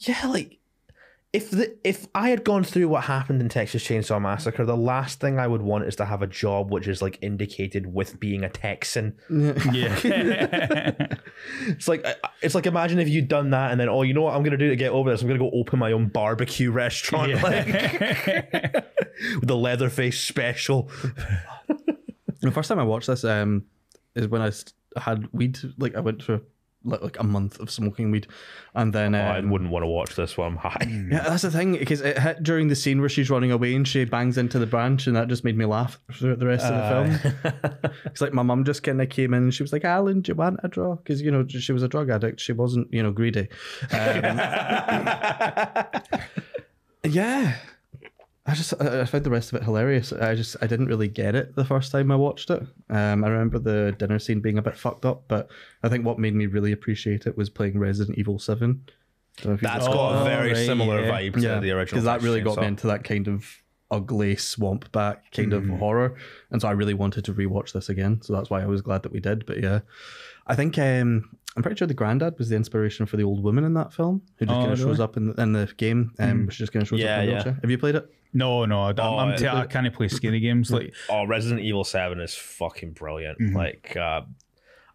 Yeah, 0.00 0.26
like 0.26 0.58
if 1.32 1.50
the 1.50 1.74
if 1.82 2.06
I 2.14 2.28
had 2.28 2.44
gone 2.44 2.62
through 2.62 2.88
what 2.88 3.04
happened 3.04 3.40
in 3.40 3.48
Texas 3.48 3.82
Chainsaw 3.82 4.20
Massacre, 4.20 4.66
the 4.66 4.76
last 4.76 5.18
thing 5.18 5.38
I 5.38 5.46
would 5.46 5.62
want 5.62 5.84
is 5.84 5.96
to 5.96 6.04
have 6.04 6.20
a 6.20 6.26
job 6.26 6.70
which 6.70 6.86
is 6.86 7.00
like 7.00 7.18
indicated 7.22 7.94
with 7.94 8.20
being 8.20 8.44
a 8.44 8.50
Texan. 8.50 9.16
Yeah. 9.30 10.92
It's 11.68 11.88
like 11.88 12.06
it's 12.40 12.54
like 12.54 12.66
imagine 12.66 12.98
if 12.98 13.08
you'd 13.08 13.28
done 13.28 13.50
that 13.50 13.72
and 13.72 13.80
then 13.80 13.88
oh 13.88 14.02
you 14.02 14.14
know 14.14 14.22
what 14.22 14.34
I'm 14.34 14.42
gonna 14.42 14.56
do 14.56 14.68
to 14.68 14.76
get 14.76 14.92
over 14.92 15.10
this 15.10 15.22
I'm 15.22 15.28
gonna 15.28 15.38
go 15.38 15.50
open 15.52 15.78
my 15.78 15.92
own 15.92 16.08
barbecue 16.08 16.70
restaurant 16.70 17.42
like 17.42 17.66
with 17.66 19.48
the 19.48 19.56
Leatherface 19.56 20.20
special. 20.20 20.88
The 22.40 22.50
first 22.50 22.68
time 22.68 22.78
I 22.78 22.84
watched 22.84 23.06
this 23.08 23.24
um, 23.24 23.64
is 24.14 24.28
when 24.28 24.42
I 24.42 24.50
st- 24.50 24.72
had 24.96 25.28
weed. 25.32 25.58
Like 25.78 25.96
I 25.96 26.00
went 26.00 26.22
through 26.22 26.42
like, 26.84 27.02
like 27.02 27.18
a 27.20 27.24
month 27.24 27.60
of 27.60 27.70
smoking 27.70 28.10
weed, 28.10 28.26
and 28.74 28.92
then 28.92 29.14
Oh, 29.14 29.20
I 29.20 29.38
um, 29.38 29.50
wouldn't 29.50 29.70
want 29.70 29.82
to 29.82 29.86
watch 29.86 30.16
this 30.16 30.36
one. 30.36 30.52
I'm 30.52 30.56
high. 30.56 31.06
yeah, 31.10 31.28
that's 31.28 31.42
the 31.42 31.50
thing 31.50 31.72
because 31.72 32.00
it 32.00 32.18
hit 32.18 32.42
during 32.42 32.68
the 32.68 32.76
scene 32.76 33.00
where 33.00 33.08
she's 33.08 33.30
running 33.30 33.52
away 33.52 33.74
and 33.74 33.86
she 33.86 34.04
bangs 34.04 34.38
into 34.38 34.58
the 34.58 34.66
branch, 34.66 35.06
and 35.06 35.16
that 35.16 35.28
just 35.28 35.44
made 35.44 35.56
me 35.56 35.64
laugh 35.64 35.98
throughout 36.12 36.38
the 36.38 36.46
rest 36.46 36.66
of 36.66 36.74
the 36.74 37.18
film. 37.18 37.92
It's 38.06 38.20
like 38.20 38.32
my 38.32 38.42
mum 38.42 38.64
just 38.64 38.82
kind 38.82 39.00
of 39.00 39.08
came 39.08 39.32
in 39.34 39.44
and 39.44 39.54
she 39.54 39.62
was 39.62 39.72
like, 39.72 39.84
"Alan, 39.84 40.20
do 40.20 40.32
you 40.32 40.36
want 40.36 40.60
a 40.62 40.68
draw?" 40.68 40.96
Because 40.96 41.22
you 41.22 41.30
know 41.30 41.46
she 41.46 41.72
was 41.72 41.82
a 41.82 41.88
drug 41.88 42.10
addict. 42.10 42.40
She 42.40 42.52
wasn't, 42.52 42.92
you 42.92 43.02
know, 43.02 43.12
greedy. 43.12 43.48
Um, 43.90 44.38
yeah. 47.04 47.56
I 48.44 48.54
just 48.54 48.74
I 48.80 49.02
I 49.02 49.04
found 49.04 49.24
the 49.24 49.30
rest 49.30 49.52
of 49.52 49.60
it 49.60 49.64
hilarious. 49.64 50.12
I 50.12 50.34
just 50.34 50.56
I 50.60 50.66
didn't 50.66 50.86
really 50.86 51.08
get 51.08 51.34
it 51.36 51.54
the 51.54 51.64
first 51.64 51.92
time 51.92 52.10
I 52.10 52.16
watched 52.16 52.50
it. 52.50 52.62
Um, 52.90 53.22
I 53.24 53.28
remember 53.28 53.58
the 53.60 53.92
dinner 53.98 54.18
scene 54.18 54.40
being 54.40 54.58
a 54.58 54.62
bit 54.62 54.76
fucked 54.76 55.04
up, 55.06 55.24
but 55.28 55.48
I 55.84 55.88
think 55.88 56.04
what 56.04 56.18
made 56.18 56.34
me 56.34 56.46
really 56.46 56.72
appreciate 56.72 57.26
it 57.26 57.36
was 57.36 57.48
playing 57.50 57.78
Resident 57.78 58.18
Evil 58.18 58.38
Seven. 58.40 58.82
Don't 59.38 59.46
know 59.46 59.52
if 59.54 59.62
you've- 59.62 59.72
That's 59.72 59.86
got 59.86 60.12
a 60.16 60.20
Oh, 60.20 60.24
very 60.24 60.48
right, 60.52 60.66
similar 60.66 61.02
yeah. 61.02 61.10
vibe 61.10 61.34
to 61.34 61.40
the 61.40 61.70
original. 61.70 61.84
because 61.84 62.04
that 62.04 62.20
really 62.22 62.40
got 62.42 62.58
me 62.60 62.66
into 62.66 62.86
that 62.88 63.04
kind 63.04 63.28
of 63.28 63.46
ugly 63.90 64.34
swamp 64.36 64.90
back 64.92 65.30
kind 65.32 65.52
of 65.52 65.66
horror, 65.68 66.16
and 66.50 66.60
so 66.60 66.66
I 66.68 66.72
really 66.72 66.94
wanted 66.94 67.24
to 67.26 67.34
rewatch 67.34 67.72
this 67.72 67.88
again. 67.88 68.20
So 68.22 68.32
that's 68.32 68.50
why 68.50 68.60
I 68.62 68.66
was 68.66 68.82
glad 68.82 69.04
that 69.04 69.12
we 69.12 69.20
did. 69.20 69.46
But 69.46 69.62
yeah, 69.62 69.80
I 70.48 70.54
think 70.56 70.78
um, 70.78 71.30
I'm 71.56 71.62
pretty 71.62 71.76
sure 71.76 71.86
the 71.86 71.92
granddad 71.94 72.38
was 72.38 72.48
the 72.48 72.56
inspiration 72.56 73.04
for 73.04 73.16
the 73.18 73.24
old 73.24 73.42
woman 73.42 73.64
in 73.64 73.74
that 73.74 73.92
film, 73.92 74.22
who 74.38 74.46
just 74.46 74.56
Oh, 74.56 74.60
kind 74.60 74.72
of 74.72 74.78
really? 74.78 74.90
shows 74.92 75.00
up 75.00 75.16
in 75.18 75.26
the, 75.26 75.42
in 75.42 75.52
the 75.52 75.70
game. 75.76 76.12
Um, 76.18 76.48
she 76.48 76.58
just 76.58 76.72
kind 76.72 76.82
of 76.82 76.88
shows 76.88 77.00
Yeah, 77.00 77.16
up 77.16 77.20
in 77.20 77.26
the 77.26 77.30
yeah. 77.32 77.36
wheelchair. 77.38 77.58
Have 77.60 77.70
you 77.70 77.78
played 77.78 77.94
it? 77.96 78.10
No, 78.32 78.64
no, 78.64 78.80
I'm, 78.84 78.94
Oh, 78.98 79.18
I'm 79.18 79.36
t- 79.36 79.44
it- 79.44 79.52
I 79.52 79.66
can't 79.66 79.92
play 79.94 80.08
scary 80.08 80.40
games. 80.40 80.70
Like, 80.70 80.94
Oh, 81.10 81.24
Resident 81.26 81.60
Evil 81.60 81.84
Seven 81.84 82.20
is 82.20 82.34
fucking 82.34 82.92
brilliant. 82.92 83.54
Like, 83.54 83.94
uh, 83.96 84.22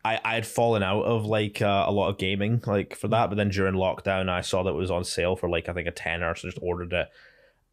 I 0.04 0.20
I 0.26 0.34
had 0.36 0.48
fallen 0.48 0.82
out 0.82 1.04
of 1.04 1.26
like 1.26 1.62
uh, 1.62 1.86
a 1.88 1.92
lot 1.92 2.10
of 2.10 2.18
gaming 2.18 2.62
like 2.66 2.96
for 2.96 3.08
that, 3.10 3.28
but 3.30 3.36
then 3.36 3.50
during 3.50 3.76
lockdown, 3.76 4.28
I 4.30 4.42
saw 4.42 4.64
that 4.64 4.70
it 4.72 4.76
was 4.76 4.90
on 4.90 5.04
sale 5.04 5.36
for 5.36 5.48
like 5.50 5.70
I 5.70 5.74
think 5.74 5.88
a 5.88 5.92
tenner, 5.92 6.34
so 6.34 6.48
just 6.48 6.60
ordered 6.62 6.94
it, 6.94 7.08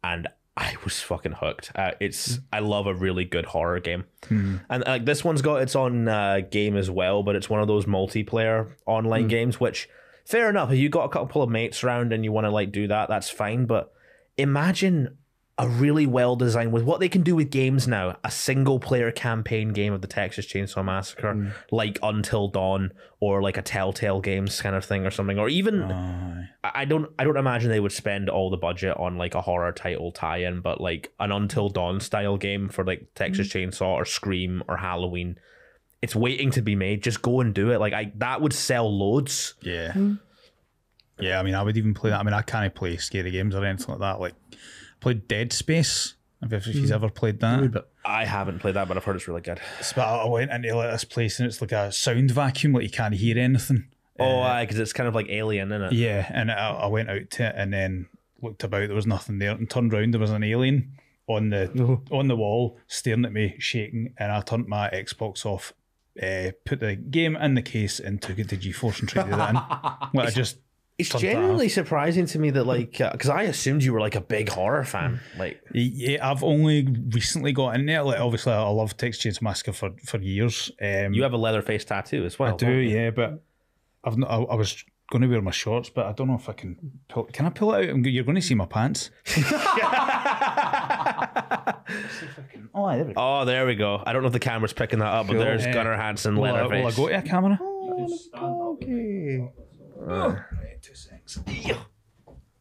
and 0.03 0.27
I 0.57 0.75
was 0.83 1.01
fucking 1.01 1.33
hooked. 1.33 1.71
Uh, 1.75 1.91
it's 1.99 2.39
I 2.53 2.59
love 2.59 2.87
a 2.87 2.93
really 2.93 3.25
good 3.25 3.45
horror 3.45 3.79
game, 3.81 4.05
and 4.69 4.83
like 4.87 5.05
this 5.05 5.23
one's 5.23 5.41
got 5.41 5.61
its 5.61 5.75
own 5.75 6.07
uh, 6.07 6.39
game 6.49 6.77
as 6.77 6.89
well, 6.89 7.23
but 7.23 7.35
it's 7.35 7.49
one 7.49 7.59
of 7.59 7.67
those 7.67 7.85
multiplayer 7.85 8.71
online 8.85 9.27
games, 9.27 9.59
which 9.59 9.89
fair 10.25 10.49
enough. 10.49 10.71
If 10.71 10.79
you 10.79 10.87
got 10.89 11.03
a 11.05 11.09
couple 11.09 11.41
of 11.41 11.49
mates 11.49 11.83
around 11.83 12.13
and 12.13 12.23
you 12.23 12.31
want 12.31 12.45
to 12.45 12.51
like 12.51 12.71
do 12.71 12.87
that, 12.87 13.09
that's 13.09 13.29
fine. 13.29 13.65
But 13.65 13.93
imagine 14.37 15.17
a 15.57 15.69
really 15.69 16.05
well 16.05 16.35
designed 16.35 16.73
with 16.73 16.83
what 16.83 16.99
they 16.99 17.07
can 17.07 17.21
do 17.21 17.33
with 17.33 17.49
games 17.49 17.87
now 17.87 18.17
a 18.25 18.31
single 18.31 18.77
player 18.77 19.09
campaign 19.09 19.71
game 19.71 19.93
of 19.93 20.01
the 20.01 20.07
Texas 20.07 20.45
Chainsaw 20.45 20.83
Massacre 20.83 21.33
mm. 21.33 21.53
like 21.71 21.97
Until 22.03 22.49
Dawn 22.49 22.91
or 23.21 23.41
like 23.41 23.55
a 23.55 23.61
Telltale 23.61 24.19
Games 24.19 24.61
kind 24.61 24.75
of 24.75 24.83
thing 24.83 25.05
or 25.05 25.11
something 25.11 25.39
or 25.39 25.47
even 25.47 25.83
aye. 25.83 26.49
I 26.63 26.71
I 26.81 26.85
don't 26.85 27.09
I 27.17 27.23
don't 27.23 27.37
imagine 27.37 27.69
they 27.69 27.79
would 27.79 27.93
spend 27.93 28.29
all 28.29 28.49
the 28.49 28.57
budget 28.57 28.97
on 28.97 29.17
like 29.17 29.33
a 29.33 29.41
horror 29.41 29.71
title 29.71 30.11
tie-in 30.11 30.59
but 30.59 30.81
like 30.81 31.13
an 31.21 31.31
Until 31.31 31.69
Dawn 31.69 32.01
style 32.01 32.35
game 32.35 32.67
for 32.67 32.83
like 32.83 33.07
Texas 33.15 33.47
mm. 33.47 33.69
Chainsaw 33.69 33.87
or 33.87 34.03
Scream 34.03 34.61
or 34.67 34.75
Halloween 34.75 35.39
it's 36.01 36.15
waiting 36.15 36.51
to 36.51 36.61
be 36.61 36.75
made 36.75 37.01
just 37.01 37.21
go 37.21 37.39
and 37.39 37.53
do 37.53 37.71
it 37.71 37.79
like 37.79 37.93
I 37.93 38.11
that 38.15 38.41
would 38.41 38.53
sell 38.53 38.91
loads 38.91 39.53
yeah, 39.61 39.93
mm. 39.93 40.19
yeah. 41.17 41.39
I 41.39 41.43
mean, 41.43 41.55
I 41.55 41.63
would 41.63 41.77
even 41.77 41.93
play 41.93 42.09
that. 42.09 42.19
I 42.19 42.23
mean, 42.23 42.33
I 42.33 42.41
can't 42.41 42.75
play 42.75 42.97
scary 42.97 43.31
games 43.31 43.55
or 43.55 43.63
anything 43.63 43.87
like 43.87 43.99
that. 43.99 44.19
Like, 44.19 44.33
I 44.33 44.44
played 44.99 45.27
Dead 45.27 45.53
Space. 45.53 46.15
If, 46.41 46.53
if 46.53 46.65
he's 46.65 46.91
ever 46.91 47.09
played 47.09 47.39
that, 47.39 47.71
But 47.71 47.89
I 48.03 48.25
haven't 48.25 48.59
played 48.59 48.75
that 48.75 48.87
but 48.87 48.97
I've 48.97 49.03
heard 49.03 49.15
it's 49.15 49.27
really 49.27 49.41
good 49.41 49.59
but 49.95 50.05
I 50.05 50.25
went 50.25 50.51
into 50.51 50.75
like, 50.75 50.91
this 50.91 51.03
place 51.03 51.39
and 51.39 51.47
it's 51.47 51.59
like 51.59 51.71
a 51.71 51.91
sound 51.91 52.29
vacuum, 52.29 52.73
like 52.73 52.83
you 52.83 52.89
can't 52.89 53.15
hear 53.15 53.39
anything. 53.39 53.87
oh 54.19 54.59
because 54.59 54.77
it's 54.77 54.93
kind 54.93 55.07
of 55.07 55.15
like 55.15 55.27
Alien 55.29 55.71
isn't 55.71 55.81
it 55.81 55.93
Yeah, 55.93 56.29
and 56.31 56.51
I, 56.51 56.69
I 56.71 56.87
went 56.87 57.09
out 57.09 57.31
to 57.31 57.47
it 57.47 57.55
and 57.57 57.73
then 57.73 58.07
looked 58.41 58.63
about. 58.63 58.87
There 58.87 58.95
was 58.95 59.07
nothing 59.07 59.39
there, 59.39 59.51
and 59.51 59.69
turned 59.69 59.91
round. 59.93 60.13
There 60.13 60.21
was 60.21 60.31
an 60.31 60.43
alien 60.43 60.91
on 61.27 61.49
the 61.49 61.99
on 62.11 62.27
the 62.27 62.35
wall, 62.35 62.77
staring 62.87 63.25
at 63.25 63.33
me, 63.33 63.55
shaking. 63.59 64.13
And 64.17 64.31
I 64.31 64.41
turned 64.41 64.67
my 64.67 64.89
Xbox 64.89 65.45
off, 65.45 65.73
uh, 66.21 66.51
put 66.65 66.79
the 66.79 66.95
game 66.95 67.35
in 67.35 67.55
the 67.55 67.61
case, 67.61 67.99
and 67.99 68.21
took 68.21 68.37
it 68.37 68.49
to 68.49 68.57
GeForce 68.57 68.99
and 68.99 69.09
tried 69.09 69.23
to 69.23 69.31
do 69.31 69.37
that. 69.37 69.49
In. 69.49 69.55
Like 70.13 70.27
I 70.27 70.31
just 70.31 70.57
It's 70.97 71.09
turned 71.09 71.23
genuinely 71.23 71.67
surprising 71.67 72.25
to 72.27 72.39
me 72.39 72.51
that 72.51 72.63
like 72.63 72.97
because 72.97 73.29
I 73.29 73.43
assumed 73.43 73.83
you 73.83 73.91
were 73.91 73.99
like 73.99 74.15
a 74.15 74.21
big 74.21 74.47
horror 74.47 74.85
fan. 74.85 75.19
Like 75.37 75.61
Yeah, 75.73 76.29
I've 76.29 76.43
only 76.43 76.87
recently 77.09 77.51
got 77.51 77.75
in 77.75 77.85
there. 77.85 78.03
Like, 78.03 78.19
obviously, 78.19 78.53
I 78.53 78.67
love 78.69 78.95
Texas 78.95 79.23
Chainsaw 79.23 79.41
Massacre 79.41 79.73
for, 79.73 79.91
for 80.05 80.19
years. 80.19 80.71
Um, 80.81 81.13
you 81.13 81.23
have 81.23 81.33
a 81.33 81.37
Leatherface 81.37 81.83
tattoo 81.83 82.23
as 82.23 82.39
well. 82.39 82.53
I 82.53 82.57
do, 82.57 82.71
yeah, 82.71 83.09
but 83.09 83.43
I've 84.05 84.17
not, 84.17 84.31
I, 84.31 84.35
I 84.35 84.55
was 84.55 84.85
going 85.11 85.21
to 85.21 85.27
wear 85.27 85.41
my 85.41 85.51
shorts, 85.51 85.89
but 85.89 86.05
I 86.05 86.13
don't 86.13 86.27
know 86.27 86.35
if 86.35 86.47
I 86.47 86.53
can. 86.53 86.77
Pull, 87.09 87.25
can 87.25 87.45
I 87.45 87.49
pull 87.49 87.73
it 87.73 87.83
out? 87.83 87.89
I'm 87.89 88.05
You're 88.05 88.23
going 88.23 88.35
to 88.35 88.41
see 88.41 88.55
my 88.55 88.65
pants. 88.65 89.09
oh, 92.73 92.95
there 92.95 93.05
we 93.05 93.13
go. 93.13 93.15
Oh, 93.17 93.45
there 93.45 93.65
we 93.65 93.75
go. 93.75 94.01
I 94.05 94.13
don't 94.13 94.21
know 94.21 94.27
if 94.27 94.33
the 94.33 94.39
camera's 94.39 94.73
picking 94.73 94.99
that 94.99 95.13
up, 95.13 95.27
but 95.27 95.37
there's 95.37 95.65
Yeah. 95.65 95.73
Gunnar 95.73 95.95
Hansen 95.95 96.37
Will 96.37 96.55
I, 96.55 96.63
will 96.63 96.87
I 96.87 96.91
go 96.91 97.09
to 97.09 97.17
a 97.17 97.21
camera? 97.21 97.59
You 97.61 98.05
just 98.07 98.29
stand 100.05 100.21
up. 100.21 100.31
okay. 100.31 100.39
Right, 100.63 100.81
two 100.81 100.95
seconds. 100.95 101.39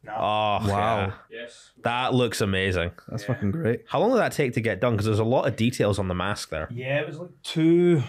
Oh 0.06 0.12
Wow. 0.12 0.60
yeah. 0.68 1.12
Yes. 1.30 1.70
that 1.82 2.12
looks 2.12 2.40
amazing. 2.42 2.90
That's 3.08 3.24
fucking 3.24 3.52
great. 3.52 3.84
How 3.88 4.00
long 4.00 4.10
did 4.10 4.18
that 4.18 4.32
take 4.32 4.52
to 4.54 4.60
get 4.60 4.80
done? 4.80 4.92
Because 4.92 5.06
there's 5.06 5.18
a 5.18 5.24
lot 5.24 5.46
of 5.48 5.56
details 5.56 5.98
on 5.98 6.08
the 6.08 6.14
mask 6.14 6.50
there. 6.50 6.68
Yeah, 6.70 7.00
it 7.00 7.06
was 7.06 7.18
like 7.18 7.30
two, 7.42 8.02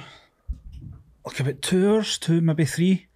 like 1.26 1.40
about 1.40 1.62
two 1.62 1.96
hours, 1.96 2.18
two 2.18 2.42
maybe 2.42 2.66
three. 2.66 3.08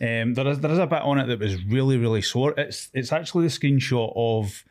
Um, 0.00 0.34
there 0.34 0.46
is 0.46 0.60
there 0.60 0.70
is 0.70 0.78
a 0.78 0.86
bit 0.86 1.02
on 1.02 1.18
it 1.18 1.26
that 1.26 1.38
was 1.40 1.64
really 1.64 1.96
really 1.96 2.20
short. 2.20 2.58
It's 2.58 2.90
it's 2.92 3.12
actually 3.12 3.46
the 3.48 3.50
screenshot 3.52 4.12
of. 4.14 4.62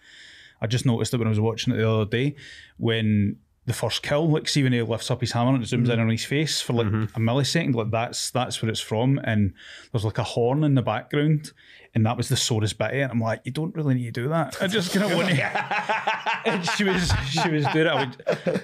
I 0.62 0.66
just 0.68 0.86
noticed 0.88 1.14
it 1.14 1.18
when 1.18 1.28
I 1.28 1.30
was 1.30 1.39
watching 1.39 1.74
it 1.74 1.78
the 1.78 1.89
other 1.91 2.06
day 2.10 2.36
when 2.78 3.38
the 3.68 3.74
first 3.74 4.01
kill, 4.01 4.30
like 4.30 4.47
see 4.47 4.63
when 4.63 4.72
he 4.72 4.82
lifts 4.82 5.11
up 5.11 5.20
his 5.20 5.34
hammer 5.34 5.53
and 5.53 5.61
it 5.61 5.68
zooms 5.68 5.86
in 5.86 5.91
mm-hmm. 5.91 6.01
on 6.01 6.09
his 6.09 6.24
face 6.24 6.61
for 6.61 6.72
like 6.72 6.88
mm-hmm. 6.88 7.03
a 7.03 7.20
millisecond, 7.20 7.76
like 7.76 7.91
that's 7.91 8.32
that's 8.32 8.61
where 8.61 8.72
it's 8.72 8.80
from. 8.80 9.20
And 9.26 9.53
there's 9.91 10.05
like 10.05 10.18
a 10.18 10.24
horn 10.24 10.63
in 10.63 10.76
the 10.76 10.82
background, 10.82 11.51
and 11.98 12.06
that 12.06 12.16
was 12.16 12.30
the 12.30 12.38
sorest 12.38 12.78
bit. 12.78 12.93
And 12.93 13.12
I'm 13.12 13.20
like, 13.20 13.41
you 13.43 13.52
don't 13.52 13.74
really 13.76 13.95
need 13.95 14.06
to 14.14 14.22
do 14.22 14.30
that. 14.30 14.56
I 14.62 14.68
just 14.68 14.93
kind 14.93 15.12
of 15.12 15.18
want 15.18 15.30
to. 15.30 16.45
and 16.45 16.64
she 16.70 16.84
was 16.84 17.12
she 17.28 17.50
was 17.50 17.66
doing 17.74 17.88
it. 17.88 17.88
I 17.88 18.00
would, 18.06 18.14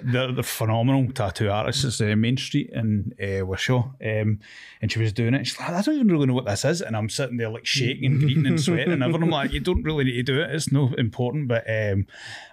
the, 0.03 0.31
the 0.36 0.43
phenomenal 0.43 1.11
tattoo 1.11 1.49
artist. 1.49 1.84
It's 1.84 1.99
uh, 1.99 2.15
Main 2.15 2.38
Street 2.38 2.69
in 2.71 3.11
uh, 3.19 3.43
Wishaw, 3.43 3.86
um, 4.05 4.39
and 4.84 4.91
she 4.91 4.99
was 4.99 5.11
doing 5.13 5.34
it. 5.34 5.47
She's 5.47 5.59
like, 5.59 5.69
I 5.69 5.81
don't 5.81 5.95
even 5.95 6.09
really 6.09 6.27
know 6.27 6.36
what 6.36 6.45
this 6.45 6.63
is, 6.63 6.81
and 6.84 6.95
I'm 6.95 7.09
sitting 7.09 7.38
there 7.38 7.49
like 7.49 7.65
shaking 7.65 8.05
and 8.11 8.19
greeting 8.21 8.45
and 8.45 8.61
sweating 8.61 8.93
and 8.93 9.01
everything. 9.01 9.23
I'm 9.23 9.29
like, 9.31 9.51
you 9.51 9.61
don't 9.61 9.81
really 9.81 10.03
need 10.03 10.13
to 10.13 10.23
do 10.23 10.39
it. 10.39 10.51
It's 10.51 10.71
no 10.71 10.93
important, 10.95 11.47
but 11.47 11.67
um, 11.67 12.05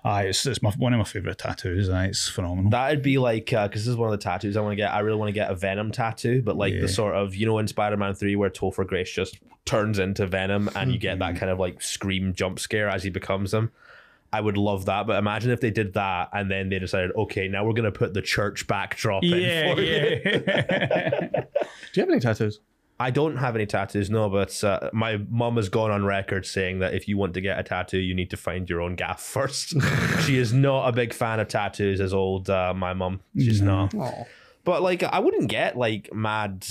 aye, 0.03 0.22
it's, 0.28 0.47
it's 0.47 0.62
my 0.62 0.70
one 0.78 0.95
of 0.95 0.99
my 0.99 1.05
favorite 1.05 1.37
tattoos. 1.37 1.91
Aye, 1.91 2.07
it's 2.07 2.26
phenomenal. 2.26 2.70
That'd 2.70 3.03
be 3.03 3.18
like 3.18 3.45
because 3.45 3.70
this 3.72 3.87
is 3.89 3.97
one 3.97 4.11
of 4.11 4.18
the 4.18 4.24
tattoos 4.24 4.57
I 4.57 4.62
want 4.62 4.72
to 4.72 4.76
get. 4.76 4.95
I 4.95 5.01
really 5.01 5.18
want 5.18 5.28
to 5.28 5.35
get 5.35 5.51
a 5.51 5.55
Venom 5.55 5.93
tattoo, 5.93 6.41
but 6.41 6.57
like 6.57 6.72
Yeah. 6.72 6.81
the 6.81 6.89
sort 6.89 7.14
of 7.16 7.35
you 7.35 7.45
know 7.45 7.59
in 7.59 7.68
Spider-Man 7.68 8.14
Three 8.14 8.35
where 8.35 8.49
Topher 8.49 8.87
Grace 8.87 9.12
just 9.12 9.39
turns 9.66 9.99
into 9.99 10.26
Venom 10.26 10.70
and 10.75 10.93
you 10.93 10.99
get 10.99 11.18
that 11.18 11.37
kind 11.37 11.51
of 11.51 11.59
like 11.59 11.83
scream 11.83 12.35
jump 12.35 12.59
scare 12.59 12.89
as 12.89 13.03
he 13.03 13.11
becomes 13.11 13.51
them. 13.51 13.73
I 14.33 14.41
would 14.41 14.57
love 14.57 14.87
that, 14.87 15.07
but 15.07 15.18
imagine 15.18 15.51
if 15.51 15.61
they 15.61 15.71
did 15.71 15.95
that 15.95 16.29
and 16.33 16.51
then 16.51 16.68
they 16.68 16.79
decided, 16.79 17.11
okay, 17.16 17.49
now 17.49 17.64
we're 17.64 17.73
gonna 17.73 17.91
put 17.91 18.14
the 18.14 18.23
church 18.23 18.66
backdrop 18.66 19.25
in 19.25 19.31
yeah, 19.31 19.75
for 19.75 19.81
you. 19.81 20.23
yeah. 20.47 21.29
Do 21.93 22.01
you 22.01 22.03
have 22.03 22.11
any 22.11 22.21
tattoos? 22.21 22.61
I 23.01 23.11
don't 23.11 23.37
have 23.37 23.57
any 23.57 23.64
tattoos, 23.64 24.11
no, 24.11 24.29
but 24.29 24.62
uh, 24.62 24.91
my 24.93 25.16
mum 25.16 25.57
has 25.57 25.71
gone 25.71 25.91
on 25.91 26.05
record 26.05 26.45
saying 26.45 26.81
that 26.81 26.93
if 26.93 27.09
you 27.09 27.16
want 27.16 27.33
to 27.33 27.41
get 27.41 27.59
a 27.59 27.62
tattoo, 27.62 27.99
you 27.99 28.14
need 28.14 28.29
to 28.29 28.37
find 28.37 28.68
your 28.68 28.83
own 28.83 28.95
gaff 28.95 29.23
first. 29.23 29.75
she 30.21 30.37
is 30.37 30.53
not 30.53 30.87
a 30.87 30.93
big 30.93 31.14
fan 31.14 31.41
of 31.41 31.49
tattoos, 31.49 31.99
as 31.99 32.12
old 32.12 32.51
uh, 32.51 32.75
my 32.75 32.93
mum. 32.93 33.21
She's 33.37 33.62
not. 33.62 33.95
Oh. 33.95 34.27
But 34.64 34.83
like, 34.83 35.03
I 35.03 35.18
wouldn't 35.18 35.49
get 35.49 35.79
like 35.79 36.12
mad, 36.12 36.66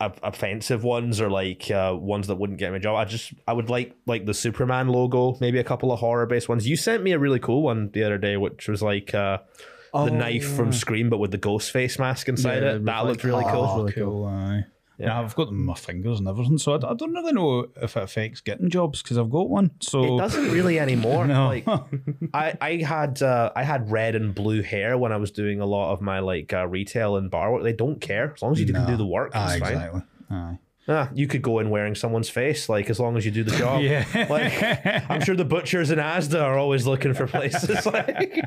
offensive 0.00 0.82
ones 0.84 1.20
or 1.20 1.28
like 1.30 1.70
uh, 1.70 1.94
ones 1.98 2.26
that 2.28 2.36
wouldn't 2.36 2.58
get 2.58 2.70
me 2.70 2.78
a 2.78 2.80
job. 2.80 2.96
I 2.96 3.04
just 3.04 3.32
I 3.46 3.52
would 3.52 3.68
like 3.68 3.94
like 4.06 4.26
the 4.26 4.34
Superman 4.34 4.88
logo, 4.88 5.36
maybe 5.40 5.58
a 5.58 5.64
couple 5.64 5.92
of 5.92 6.00
horror 6.00 6.26
based 6.26 6.48
ones. 6.48 6.66
You 6.66 6.76
sent 6.76 7.02
me 7.02 7.12
a 7.12 7.18
really 7.18 7.38
cool 7.38 7.62
one 7.62 7.90
the 7.92 8.02
other 8.04 8.18
day, 8.18 8.36
which 8.36 8.68
was 8.68 8.82
like 8.82 9.14
uh, 9.14 9.38
the 9.92 10.10
knife 10.10 10.48
from 10.56 10.72
Scream, 10.72 11.10
but 11.10 11.18
with 11.18 11.30
the 11.32 11.38
ghost 11.38 11.70
face 11.70 11.98
mask 11.98 12.28
inside 12.28 12.62
Yeah, 12.62 12.74
it. 12.76 12.84
That 12.84 13.04
looked 13.04 13.24
reflect- 13.24 13.46
really 13.46 13.56
cool. 13.56 13.64
Oh, 13.70 13.76
really 13.78 13.92
cool. 13.92 14.24
Aye. 14.26 14.64
Yeah. 15.00 15.20
I've 15.20 15.34
got 15.34 15.46
them 15.46 15.60
on 15.60 15.66
my 15.66 15.74
fingers 15.74 16.18
and 16.18 16.28
everything, 16.28 16.58
so 16.58 16.72
I, 16.72 16.90
I 16.90 16.94
don't 16.94 17.12
really 17.12 17.32
know 17.32 17.66
if 17.82 17.96
it 17.96 18.02
affects 18.02 18.40
getting 18.40 18.68
jobs 18.70 19.02
because 19.02 19.18
I've 19.18 19.30
got 19.30 19.48
one. 19.48 19.70
So 19.80 20.02
It 20.16 20.18
doesn't 20.18 20.50
really 20.50 20.78
anymore. 20.78 21.26
No. 21.30 21.46
Like 21.48 21.66
I, 22.34 22.56
I 22.60 22.76
had 22.82 23.22
uh, 23.22 23.52
I 23.54 23.62
had 23.62 23.90
red 23.90 24.14
and 24.14 24.34
blue 24.34 24.62
hair 24.62 24.96
when 24.98 25.12
I 25.12 25.16
was 25.16 25.30
doing 25.30 25.60
a 25.60 25.66
lot 25.66 25.92
of 25.92 26.00
my 26.00 26.18
like 26.20 26.52
uh, 26.52 26.66
retail 26.66 27.16
and 27.16 27.30
bar 27.30 27.52
work. 27.52 27.62
They 27.62 27.72
don't 27.72 28.00
care 28.00 28.32
as 28.34 28.42
long 28.42 28.52
as 28.52 28.60
you 28.60 28.66
can 28.66 28.86
do 28.86 28.96
the 28.96 29.06
work. 29.06 29.32
It's 29.34 29.58
fine. 29.58 29.72
exactly. 29.72 30.02
Aye. 30.30 30.58
Ah, 30.88 31.08
you 31.14 31.26
could 31.28 31.42
go 31.42 31.58
in 31.60 31.70
wearing 31.70 31.94
someone's 31.94 32.28
face, 32.30 32.68
like 32.68 32.90
as 32.90 32.98
long 32.98 33.16
as 33.16 33.24
you 33.24 33.30
do 33.30 33.44
the 33.44 33.56
job. 33.56 33.82
Yeah. 33.82 34.04
Like 34.28 35.10
I'm 35.10 35.20
sure 35.22 35.36
the 35.36 35.44
butchers 35.44 35.90
in 35.90 35.98
Asda 35.98 36.40
are 36.42 36.58
always 36.58 36.86
looking 36.86 37.14
for 37.14 37.26
places. 37.26 37.86
like, 37.92 38.44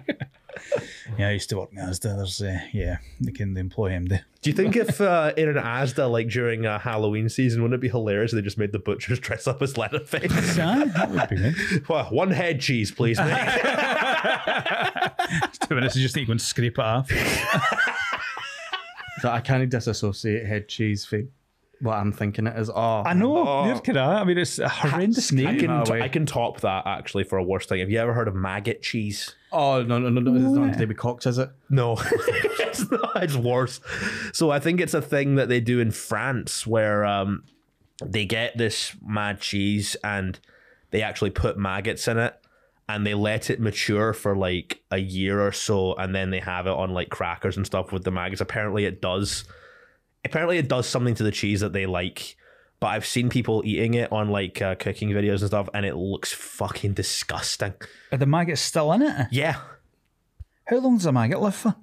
Yeah, 1.18 1.30
I 1.30 1.32
used 1.32 1.50
to 1.50 1.58
work 1.58 1.70
in 1.72 1.78
Asda. 1.78 2.16
There's, 2.18 2.42
uh, 2.42 2.60
yeah, 2.74 2.98
they 3.22 3.32
can 3.32 3.56
employ 3.56 3.90
him. 3.92 4.08
They, 4.08 4.22
do 4.42 4.50
you 4.50 4.56
think 4.56 4.76
if 4.76 5.00
uh, 5.00 5.32
in 5.38 5.48
an 5.48 5.56
Asda 5.56 6.10
like 6.12 6.28
during 6.28 6.66
uh, 6.66 6.80
Halloween 6.80 7.30
season, 7.30 7.62
wouldn't 7.62 7.78
it 7.78 7.82
be 7.82 7.90
hilarious 7.90 8.34
if 8.34 8.38
they 8.38 8.42
just 8.42 8.58
made 8.58 8.72
the 8.72 8.80
butchers 8.80 9.20
dress 9.22 9.48
up 9.48 9.62
as 9.62 9.78
Leatherface? 9.78 10.32
Aye, 10.60 10.86
that 10.86 11.12
would 11.12 11.30
be 11.30 11.36
good. 11.38 11.88
well, 11.88 12.06
one 12.06 12.32
head 12.32 12.60
cheese, 12.60 12.92
please, 12.92 13.20
mate. 13.20 13.30
Two 15.68 15.76
minutes, 15.76 15.96
you 15.96 16.02
just 16.02 16.16
need 16.16 16.24
to 16.24 16.28
go 16.28 16.32
and 16.32 16.42
scrape 16.42 16.78
it 16.78 16.84
off. 16.84 17.10
So 19.22 19.30
I 19.30 19.40
can't 19.40 19.70
disassociate 19.70 20.46
head 20.46 20.68
cheese 20.68 21.06
from 21.06 21.30
what 21.84 21.96
I'm 21.96 22.12
thinking 22.12 22.48
it 22.48 22.58
is. 22.58 22.70
Oh, 22.70 23.04
I 23.06 23.14
know. 23.14 23.38
Oh. 23.38 23.66
Neither 23.66 23.82
could 23.82 23.98
I. 23.98 24.22
I 24.22 24.24
mean, 24.24 24.38
it's 24.38 24.58
a 24.58 24.70
horrendous 24.70 25.32
I 25.32 25.36
name. 25.36 25.60
can 25.60 25.68
that 25.68 25.90
away. 25.90 26.02
I 26.02 26.08
can 26.08 26.26
top 26.26 26.62
that 26.62 26.88
actually 26.88 27.26
for 27.26 27.38
a 27.38 27.44
worse 27.44 27.66
thing. 27.66 27.82
Have 27.82 27.90
you 27.92 28.00
ever 28.00 28.14
heard 28.14 28.28
of 28.28 28.36
maggot 28.36 28.82
cheese? 28.82 29.36
Oh 29.52 29.84
no 29.84 30.00
no 30.00 30.10
no 30.10 30.20
no! 30.20 30.34
It's 30.36 30.58
not 30.58 30.78
David 30.78 30.98
Cox, 30.98 31.26
is 31.28 31.38
it? 31.38 31.50
No, 31.70 31.98
it's 32.12 32.90
not. 32.90 33.24
It's 33.24 33.36
worse. 33.36 33.82
So 34.32 34.50
I 34.50 34.60
think 34.60 34.82
it's 34.82 34.94
a 34.94 35.02
thing 35.02 35.36
that 35.36 35.50
they 35.50 35.60
do 35.60 35.80
in 35.80 35.92
France 35.92 36.66
where 36.66 37.06
um, 37.06 37.44
they 38.04 38.26
get 38.26 38.58
this 38.58 38.96
mad 39.06 39.42
cheese 39.42 39.96
and 40.04 40.40
they 40.92 41.02
actually 41.02 41.32
put 41.32 41.58
maggots 41.58 42.08
in 42.08 42.18
it, 42.18 42.36
and 42.88 43.06
they 43.06 43.14
let 43.14 43.50
it 43.50 43.60
mature 43.60 44.14
for 44.14 44.36
like 44.36 44.82
a 44.90 44.98
year 44.98 45.46
or 45.46 45.52
so, 45.52 45.94
and 45.96 46.16
then 46.16 46.30
they 46.30 46.40
have 46.40 46.66
it 46.66 46.72
on 46.72 46.92
like 46.92 47.10
crackers 47.10 47.58
and 47.58 47.66
stuff 47.66 47.92
with 47.92 48.04
the 48.04 48.12
maggots. 48.12 48.42
Apparently, 48.42 48.86
it 48.86 49.02
does. 49.02 49.44
Apparently, 50.26 50.58
it 50.58 50.68
does 50.68 50.88
something 50.88 51.16
to 51.16 51.24
the 51.24 51.32
cheese 51.32 51.60
that 51.62 51.74
they 51.74 51.86
like. 51.86 52.36
But 52.80 52.88
I've 52.88 53.06
seen 53.06 53.30
people 53.30 53.62
eating 53.66 53.94
it 53.94 54.12
on 54.12 54.30
like 54.30 54.62
uh, 54.62 54.76
cooking 54.76 55.10
videos 55.10 55.40
and 55.40 55.48
stuff, 55.48 55.70
and 55.74 55.86
it 55.86 55.96
looks 55.96 56.34
fucking 56.34 56.94
disgusting. 56.94 57.74
Are 58.12 58.18
the 58.18 58.26
maggots 58.26 58.62
still 58.62 58.92
in 58.94 59.02
it? 59.02 59.28
Yeah, 59.32 59.58
How 60.66 60.78
long 60.78 60.98
does 60.98 61.06
a 61.06 61.12
maggot 61.12 61.40
live 61.42 61.56
for? 61.56 61.76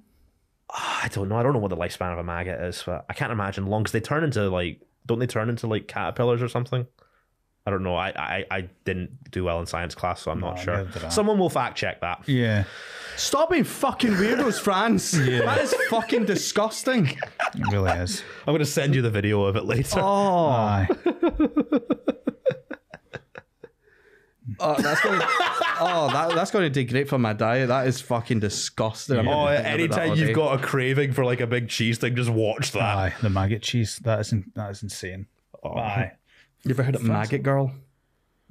I 0.69 1.09
don't 1.11 1.27
know. 1.27 1.37
I 1.37 1.43
don't 1.43 1.53
know 1.53 1.59
what 1.59 1.69
the 1.69 1.77
lifespan 1.77 2.13
of 2.13 2.19
a 2.19 2.23
maggot 2.23 2.61
is, 2.61 2.83
but 2.85 3.05
I 3.09 3.13
can't 3.13 3.31
imagine 3.31 3.65
long 3.67 3.83
because 3.83 3.91
they 3.93 3.99
turn 3.99 4.23
into 4.23 4.49
like, 4.49 4.79
don't 5.05 5.19
they 5.19 5.27
turn 5.27 5.49
into 5.49 5.67
like 5.67 5.87
caterpillars 5.87 6.41
or 6.41 6.47
something? 6.47 6.85
I 7.65 7.69
don't 7.71 7.83
know. 7.83 7.95
I 7.95 8.09
I, 8.15 8.45
I 8.49 8.61
didn't 8.85 9.29
do 9.31 9.43
well 9.43 9.59
in 9.59 9.65
science 9.67 9.93
class, 9.95 10.21
so 10.21 10.31
I'm 10.31 10.39
not 10.39 10.57
No, 10.57 10.61
sure. 10.63 10.77
neither 10.77 10.91
did 10.91 11.03
I. 11.05 11.09
Someone 11.09 11.37
will 11.37 11.49
fact 11.49 11.77
check 11.77 12.01
that. 12.01 12.27
Yeah, 12.27 12.63
Stop 13.17 13.51
being 13.51 13.63
fucking 13.65 14.11
weirdos, 14.13 14.59
France. 14.59 15.11
That 15.17 15.59
is 15.61 15.73
fucking 15.89 16.25
disgusting. 16.25 17.07
it 17.07 17.71
really 17.71 17.91
is. 17.91 18.23
I'm 18.47 18.53
gonna 18.53 18.65
send 18.65 18.95
you 18.95 19.01
the 19.03 19.11
video 19.11 19.43
of 19.43 19.55
it 19.57 19.65
later. 19.65 19.99
Oh, 20.01 20.47
Aye. 20.49 20.87
oh 24.59 24.81
that's 24.81 25.01
going. 25.01 25.19
To, 25.19 25.27
oh, 25.79 26.09
that, 26.11 26.33
that's 26.35 26.51
going 26.51 26.63
to 26.63 26.69
degrade 26.69 27.07
for 27.09 27.17
my 27.19 27.33
diet. 27.33 27.67
That 27.67 27.87
is 27.87 28.01
fucking 28.01 28.39
disgusting. 28.39 29.19
I'm 29.19 29.27
Oh, 29.27 29.45
gonna 29.45 29.57
think 29.57 29.59
about 29.59 29.63
that 29.63 29.79
anytime 29.79 30.09
all 30.11 30.17
you've 30.17 30.35
got 30.35 30.59
a 30.59 30.63
craving 30.63 31.11
for 31.13 31.23
like 31.25 31.41
a 31.41 31.47
big 31.47 31.69
cheese 31.69 31.97
thing, 31.99 32.15
just 32.15 32.29
watch 32.29 32.71
that. 32.71 32.81
Aye, 32.81 33.13
the 33.21 33.29
maggot 33.29 33.61
cheese. 33.61 33.99
That 34.03 34.19
is 34.21 34.31
in, 34.31 34.51
that 34.55 34.71
is 34.71 34.83
insane. 34.83 35.27
Oh. 35.63 35.77
Aye. 35.77 36.13
You 36.63 36.71
ever 36.71 36.83
heard 36.83 36.95
of 36.95 37.03
Maggot 37.03 37.41
Girl? 37.41 37.71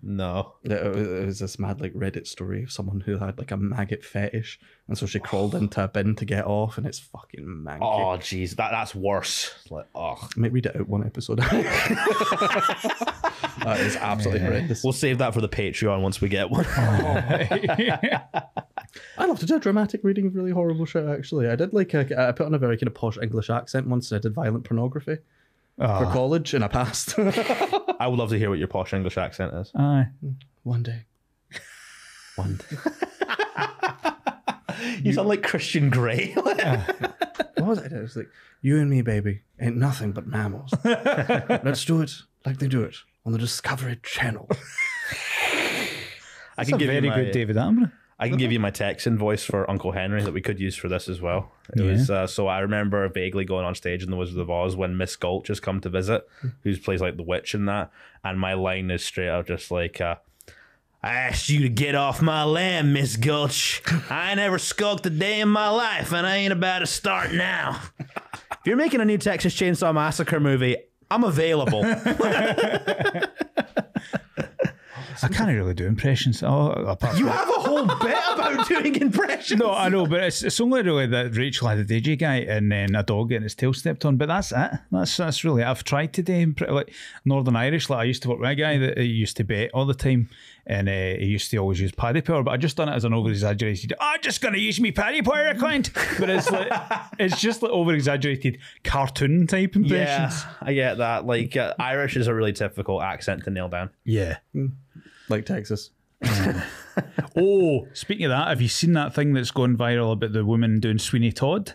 No. 0.02 0.54
It 0.64 0.96
was, 0.96 1.06
it 1.08 1.26
was 1.26 1.38
this 1.38 1.60
mad 1.60 1.80
like 1.80 1.92
Reddit 1.94 2.26
story 2.26 2.64
of 2.64 2.72
someone 2.72 3.00
who 3.00 3.18
had 3.18 3.38
like 3.38 3.52
a 3.52 3.56
maggot 3.56 4.04
fetish, 4.04 4.58
and 4.88 4.98
so 4.98 5.06
she 5.06 5.20
oh. 5.20 5.22
crawled 5.22 5.54
into 5.54 5.84
a 5.84 5.88
bin 5.88 6.16
to 6.16 6.24
get 6.24 6.44
off, 6.44 6.76
and 6.76 6.88
it's 6.88 6.98
fucking 6.98 7.44
manky. 7.44 7.82
Oh, 7.82 8.18
jeez, 8.18 8.56
that 8.56 8.72
that's 8.72 8.96
worse. 8.96 9.54
Like, 9.70 9.86
oh, 9.94 10.28
might 10.36 10.50
read 10.52 10.66
it 10.66 10.74
out 10.74 10.88
one 10.88 11.06
episode. 11.06 11.38
that 11.38 11.50
is 13.80 13.94
absolutely 13.94 14.44
horrendous. 14.44 14.82
we'll 14.82 14.92
save 14.92 15.18
that 15.18 15.32
for 15.32 15.40
the 15.40 15.48
Patreon 15.48 16.02
once 16.02 16.20
we 16.20 16.28
get 16.28 16.50
one. 16.50 16.66
I 19.18 19.26
love 19.26 19.38
to 19.38 19.46
do 19.46 19.54
a 19.54 19.60
dramatic 19.60 20.00
reading 20.02 20.26
of 20.26 20.34
really 20.34 20.50
horrible 20.50 20.86
shit. 20.86 21.06
Actually, 21.06 21.48
I 21.48 21.54
did 21.54 21.72
like 21.72 21.94
a, 21.94 22.28
I 22.28 22.32
put 22.32 22.46
on 22.46 22.54
a 22.54 22.58
very 22.58 22.76
kind 22.76 22.88
of 22.88 22.94
posh 22.94 23.18
English 23.22 23.50
accent 23.50 23.86
once, 23.86 24.10
and 24.10 24.18
I 24.18 24.20
did 24.20 24.34
violent 24.34 24.64
pornography 24.64 25.18
for 25.80 26.06
Ah. 26.06 26.12
college, 26.12 26.52
and 26.54 26.62
I 26.64 26.68
passed. 26.68 27.14
I 27.18 28.06
would 28.06 28.18
love 28.18 28.30
to 28.30 28.38
hear 28.38 28.50
what 28.50 28.58
your 28.58 28.68
posh 28.68 28.92
English 28.92 29.16
accent 29.18 29.54
is. 29.54 29.72
Aye. 29.74 30.06
one 30.62 30.82
day. 30.82 31.04
One. 32.36 32.60
Day. 32.70 32.76
You 35.02 35.12
sound 35.12 35.28
like 35.28 35.42
Christian 35.42 35.90
Grey. 35.90 36.32
What 36.36 37.68
was 37.68 37.78
it? 37.80 37.92
It 37.92 38.00
was 38.00 38.16
like, 38.16 38.28
you 38.62 38.78
and 38.78 38.88
me, 38.88 39.02
baby, 39.02 39.42
ain't 39.60 39.76
nothing 39.76 40.12
but 40.12 40.26
mammals. 40.26 40.72
Let's 40.84 41.84
do 41.84 42.00
it 42.00 42.12
like 42.46 42.58
they 42.58 42.68
do 42.68 42.82
it 42.82 42.96
on 43.26 43.32
the 43.32 43.38
Discovery 43.38 43.98
Channel. 44.02 44.48
I 46.56 46.62
It's 46.62 46.70
can 46.70 46.76
a 46.76 46.78
give 46.78 46.86
very 46.88 47.04
you 47.04 47.10
my, 47.10 47.16
good 47.16 47.32
David 47.32 47.56
Attenborough. 47.56 47.92
I 48.22 48.28
can 48.28 48.36
give 48.36 48.52
you 48.52 48.60
my 48.60 48.70
Texan 48.70 49.16
voice 49.18 49.44
for 49.44 49.68
Uncle 49.70 49.92
Henry 49.92 50.22
that 50.22 50.32
we 50.34 50.42
could 50.42 50.60
use 50.60 50.76
for 50.76 50.88
this 50.88 51.08
as 51.08 51.20
well. 51.22 51.50
It 51.74 51.82
Yeah. 51.82 51.90
was 51.90 52.10
uh, 52.10 52.26
so 52.26 52.46
I 52.48 52.58
remember 52.60 53.08
vaguely 53.08 53.46
going 53.46 53.64
on 53.64 53.74
stage 53.74 54.02
in 54.04 54.10
The 54.10 54.16
Wizard 54.16 54.38
of 54.38 54.50
Oz 54.50 54.76
when 54.76 54.94
Miss 54.96 55.16
Gulch 55.16 55.48
has 55.48 55.58
come 55.58 55.80
to 55.80 55.88
visit, 55.88 56.28
who 56.62 56.76
plays 56.76 57.00
like 57.00 57.16
the 57.16 57.22
witch 57.22 57.54
in 57.54 57.64
that, 57.64 57.90
and 58.22 58.38
my 58.38 58.52
line 58.54 58.90
is 58.90 59.02
straight 59.04 59.28
up 59.30 59.46
just 59.46 59.70
like, 59.70 60.00
uh, 60.02 60.16
"I 61.02 61.14
asked 61.14 61.48
you 61.48 61.60
to 61.62 61.70
get 61.70 61.94
off 61.94 62.20
my 62.20 62.44
land, 62.44 62.92
Miss 62.92 63.16
Gulch. 63.16 63.80
I 64.10 64.32
ain't 64.32 64.40
ever 64.40 64.58
skulked 64.58 65.06
a 65.06 65.10
day 65.10 65.40
in 65.40 65.48
my 65.48 65.70
life, 65.70 66.12
and 66.12 66.26
I 66.26 66.36
ain't 66.36 66.52
about 66.52 66.80
to 66.80 66.86
start 66.86 67.32
now. 67.32 67.80
If 67.98 68.66
you're 68.66 68.76
making 68.76 69.00
a 69.00 69.06
new 69.06 69.16
Texas 69.18 69.54
Chainsaw 69.54 69.94
Massacre 69.94 70.40
movie." 70.40 70.76
I'm 71.12 71.24
available. 71.24 71.82
I 75.22 75.28
can't 75.28 75.48
really 75.54 75.74
do 75.74 75.86
impressions. 75.86 76.42
Oh, 76.42 76.70
apart 76.70 77.18
you 77.18 77.26
have 77.26 77.48
a 77.48 77.52
whole 77.52 77.86
bit 77.86 78.18
about 78.32 78.68
doing 78.68 78.94
impressions. 78.96 79.60
No, 79.60 79.72
I 79.72 79.88
know, 79.88 80.06
but 80.06 80.22
it's, 80.22 80.42
it's 80.42 80.60
only 80.60 80.82
really 80.82 81.06
that 81.06 81.36
Rachel 81.36 81.68
had 81.68 81.78
a 81.78 81.84
DJ 81.84 82.18
guy 82.18 82.36
and 82.36 82.70
then 82.70 82.94
a 82.94 83.02
dog 83.02 83.28
getting 83.30 83.44
its 83.44 83.54
tail 83.54 83.72
stepped 83.72 84.04
on. 84.04 84.16
But 84.16 84.28
that's 84.28 84.52
it. 84.52 84.70
That's 84.90 85.16
that's 85.16 85.44
really. 85.44 85.62
it. 85.62 85.66
I've 85.66 85.84
tried 85.84 86.12
today, 86.12 86.46
like 86.68 86.92
Northern 87.24 87.56
Irish. 87.56 87.90
Like 87.90 88.00
I 88.00 88.04
used 88.04 88.22
to 88.22 88.28
work 88.30 88.40
with 88.40 88.50
a 88.50 88.54
guy 88.54 88.78
that 88.78 88.98
used 88.98 89.36
to 89.38 89.44
bet 89.44 89.70
all 89.72 89.86
the 89.86 89.94
time, 89.94 90.28
and 90.66 90.88
uh, 90.88 90.92
he 90.92 91.26
used 91.26 91.50
to 91.50 91.56
always 91.58 91.80
use 91.80 91.92
paddy 91.92 92.20
power. 92.20 92.42
But 92.42 92.52
I 92.52 92.56
just 92.56 92.76
done 92.76 92.88
it 92.88 92.94
as 92.94 93.04
an 93.04 93.14
over 93.14 93.30
exaggerated. 93.30 93.92
I'm 94.00 94.20
just 94.22 94.40
gonna 94.40 94.58
use 94.58 94.80
me 94.80 94.92
paddy 94.92 95.22
power 95.22 95.48
account. 95.48 95.90
But 96.18 96.30
it's 96.30 96.50
like 96.50 96.70
it's 97.18 97.40
just 97.40 97.62
like 97.62 97.72
over 97.72 97.92
exaggerated 97.94 98.58
cartoon 98.84 99.46
type 99.46 99.76
impressions. 99.76 100.42
Yeah, 100.42 100.52
I 100.62 100.72
get 100.74 100.98
that. 100.98 101.26
Like 101.26 101.56
uh, 101.56 101.74
Irish 101.78 102.16
is 102.16 102.26
a 102.26 102.34
really 102.34 102.52
difficult 102.52 103.02
accent 103.02 103.44
to 103.44 103.50
nail 103.50 103.68
down. 103.68 103.90
Yeah. 104.04 104.38
Like 105.30 105.46
Texas. 105.46 105.90
Oh, 107.36 107.86
speaking 107.94 108.26
of 108.26 108.30
that, 108.30 108.48
have 108.48 108.60
you 108.60 108.68
seen 108.68 108.92
that 108.94 109.14
thing 109.14 109.32
that's 109.32 109.50
going 109.52 109.76
viral 109.76 110.12
about 110.12 110.32
the 110.32 110.44
woman 110.44 110.80
doing 110.80 110.98
Sweeney 110.98 111.32
Todd? 111.32 111.74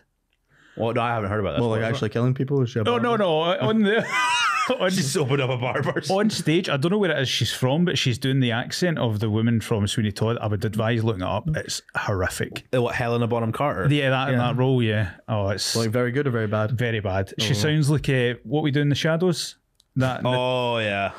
Well, 0.77 0.93
no, 0.93 1.01
I 1.01 1.13
haven't 1.13 1.29
heard 1.29 1.39
about 1.39 1.53
this. 1.53 1.61
Well, 1.61 1.69
like 1.69 1.81
What 1.81 1.87
is 1.89 1.95
actually 1.95 2.09
killing 2.09 2.33
people. 2.33 2.61
Is 2.61 2.69
she 2.71 2.79
a 2.79 2.83
Oh 2.85 2.97
no, 2.97 3.15
no, 3.15 3.39
on 3.39 3.81
the 3.81 4.05
on 4.79 4.91
she's 4.91 5.15
opened 5.15 5.41
up 5.41 5.49
a 5.49 5.57
barber's. 5.57 6.11
on 6.11 6.29
stage, 6.29 6.67
I 6.67 6.75
don't 6.77 6.91
know 6.91 6.97
where 6.97 7.11
it 7.11 7.19
is 7.19 7.29
she's 7.29 7.53
from, 7.53 7.85
but 7.85 7.97
she's 7.97 8.17
doing 8.17 8.41
the 8.41 8.51
accent 8.51 8.99
of 8.99 9.19
the 9.21 9.29
woman 9.29 9.61
from 9.61 9.87
Sweeney 9.87 10.11
Todd. 10.11 10.37
I 10.41 10.47
would 10.47 10.65
advise 10.65 11.03
looking 11.03 11.21
it 11.21 11.27
up. 11.27 11.47
It's 11.55 11.81
horrific. 11.95 12.67
Uh, 12.75 12.81
What 12.81 12.95
Helena 12.95 13.25
Bonham 13.27 13.53
Carter? 13.53 13.87
Yeah, 13.89 14.09
that 14.09 14.29
in 14.29 14.37
that 14.37 14.57
role, 14.57 14.83
yeah. 14.83 15.11
Oh, 15.29 15.47
it's 15.49 15.75
Like 15.75 15.89
very 15.89 16.11
good 16.11 16.27
or 16.27 16.31
very 16.31 16.47
bad? 16.47 16.71
very 16.71 16.99
bad. 16.99 17.33
She 17.39 17.53
sounds 17.53 17.89
like 17.89 18.09
uh, 18.09 18.33
what 18.43 18.61
we 18.63 18.71
do 18.71 18.81
in 18.81 18.89
the 18.89 18.95
shadows. 18.95 19.55
That 19.95 20.21
oh 20.25 20.79
yeah. 20.79 21.13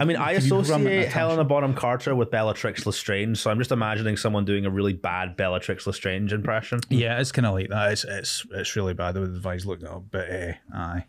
I 0.00 0.04
mean, 0.04 0.16
I 0.16 0.34
Can 0.34 0.44
you 0.44 0.50
rum 0.54 0.60
it, 0.60 0.64
associate? 0.64 1.08
Helena 1.08 1.44
Bonham 1.44 1.74
Carter 1.74 2.14
with 2.14 2.30
Bellatrix 2.30 2.86
Lestrange, 2.86 3.38
so 3.38 3.50
I'm 3.50 3.58
just 3.58 3.72
imagining 3.72 4.16
someone 4.16 4.44
doing 4.44 4.64
a 4.64 4.70
really 4.70 4.94
bad 4.94 5.36
Bellatrix 5.36 5.86
Lestrange 5.86 6.32
impression. 6.32 6.80
yeah, 6.88 7.20
it's 7.20 7.32
kind 7.32 7.46
of 7.46 7.54
like 7.54 7.68
that. 7.68 7.92
It's 7.92 8.04
it's 8.04 8.46
it's 8.52 8.76
really 8.76 8.94
bad. 8.94 9.16
I 9.16 9.20
would 9.20 9.30
advise 9.30 9.66
looking 9.66 9.86
it 9.86 9.92
up, 9.92 10.04
but 10.10 10.30
uh, 10.30 10.52
aye, 10.74 11.04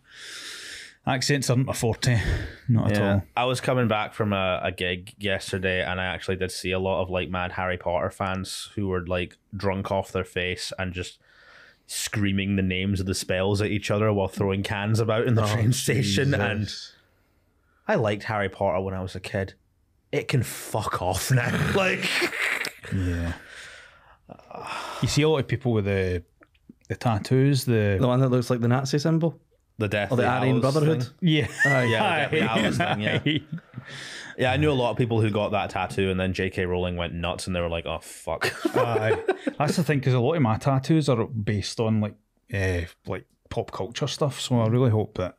accents 1.07 1.49
aren't 1.49 1.67
my 1.67 1.73
forte, 1.73 2.19
not 2.67 2.91
at 2.91 3.01
all. 3.01 3.23
I 3.37 3.45
was 3.45 3.61
coming 3.61 3.87
back 3.87 4.13
from 4.13 4.33
a, 4.33 4.59
a 4.63 4.71
gig 4.71 5.13
yesterday, 5.17 5.81
and 5.83 6.01
I 6.01 6.05
actually 6.05 6.35
did 6.35 6.51
see 6.51 6.71
a 6.71 6.79
lot 6.79 7.01
of 7.01 7.09
like 7.09 7.29
mad 7.29 7.53
Harry 7.53 7.77
Potter 7.77 8.11
fans 8.11 8.69
who 8.75 8.87
were 8.87 9.05
like 9.05 9.37
drunk 9.55 9.91
off 9.91 10.11
their 10.11 10.25
face 10.25 10.73
and 10.77 10.93
just 10.93 11.19
screaming 11.87 12.55
the 12.55 12.61
names 12.61 12.99
of 12.99 13.05
the 13.05 13.15
spells 13.15 13.61
at 13.61 13.71
each 13.71 13.89
other 13.89 14.11
while 14.13 14.27
throwing 14.27 14.63
cans 14.63 14.99
about 14.99 15.25
in 15.25 15.35
the 15.35 15.45
train 15.45 15.71
station. 15.73 16.33
And. 16.33 16.73
I 17.89 17.95
liked 17.95 18.23
Harry 18.23 18.49
Potter 18.49 18.79
when 18.81 18.93
I 18.93 19.01
was 19.01 19.15
a 19.15 19.19
kid. 19.19 19.55
It 20.11 20.27
can 20.27 20.43
fuck 20.43 21.01
off 21.01 21.31
now. 21.31 21.71
like, 21.75 22.07
Yeah. 22.93 23.33
You 25.01 25.07
see 25.07 25.23
a 25.23 25.29
lot 25.29 25.39
of 25.39 25.47
people 25.47 25.73
with 25.73 25.85
the 25.85 26.23
the 26.87 26.95
tattoos, 26.95 27.65
the 27.65 27.97
the 27.99 28.07
one 28.07 28.19
that 28.19 28.29
looks 28.29 28.49
like 28.49 28.61
the 28.61 28.67
Nazi 28.67 28.99
symbol. 28.99 29.39
the 29.79 29.87
death 29.87 30.11
Or 30.11 30.17
the 30.17 30.27
Aryan 30.27 30.57
Hallows 30.57 30.61
Brotherhood. 30.73 31.03
thing. 31.03 31.13
yeah, 31.21 31.47
Yeah, 31.65 32.27
the 32.29 32.37
Deathly 32.37 32.39
Hallows 32.41 32.77
thing, 32.77 33.01
yeah. 33.01 33.21
Yeah, 34.37 34.51
I 34.53 34.57
knew 34.57 34.71
a 34.71 34.73
lot 34.73 34.91
of 34.91 34.97
people 34.97 35.19
who 35.19 35.29
got 35.31 35.49
that 35.51 35.71
tattoo, 35.71 36.09
and 36.11 36.17
then 36.17 36.31
J.K. 36.31 36.65
Rowling 36.65 36.95
went 36.95 37.13
nuts, 37.13 37.45
and 37.47 37.53
they 37.55 37.59
were 37.59 37.67
like, 37.67 37.85
"Oh 37.85 37.99
fuck." 38.01 38.53
Aye. 38.73 39.21
That's 39.57 39.75
the 39.75 39.83
thing 39.83 39.99
because 39.99 40.13
a 40.13 40.19
lot 40.19 40.35
of 40.35 40.41
my 40.41 40.57
tattoos 40.57 41.09
are 41.09 41.25
based 41.25 41.79
on 41.81 41.99
like 41.99 42.15
uh, 42.53 42.81
like 43.05 43.25
pop 43.49 43.71
culture 43.71 44.07
stuff. 44.07 44.39
So 44.39 44.61
I 44.61 44.67
really 44.67 44.91
hope 44.91 45.17
that. 45.17 45.35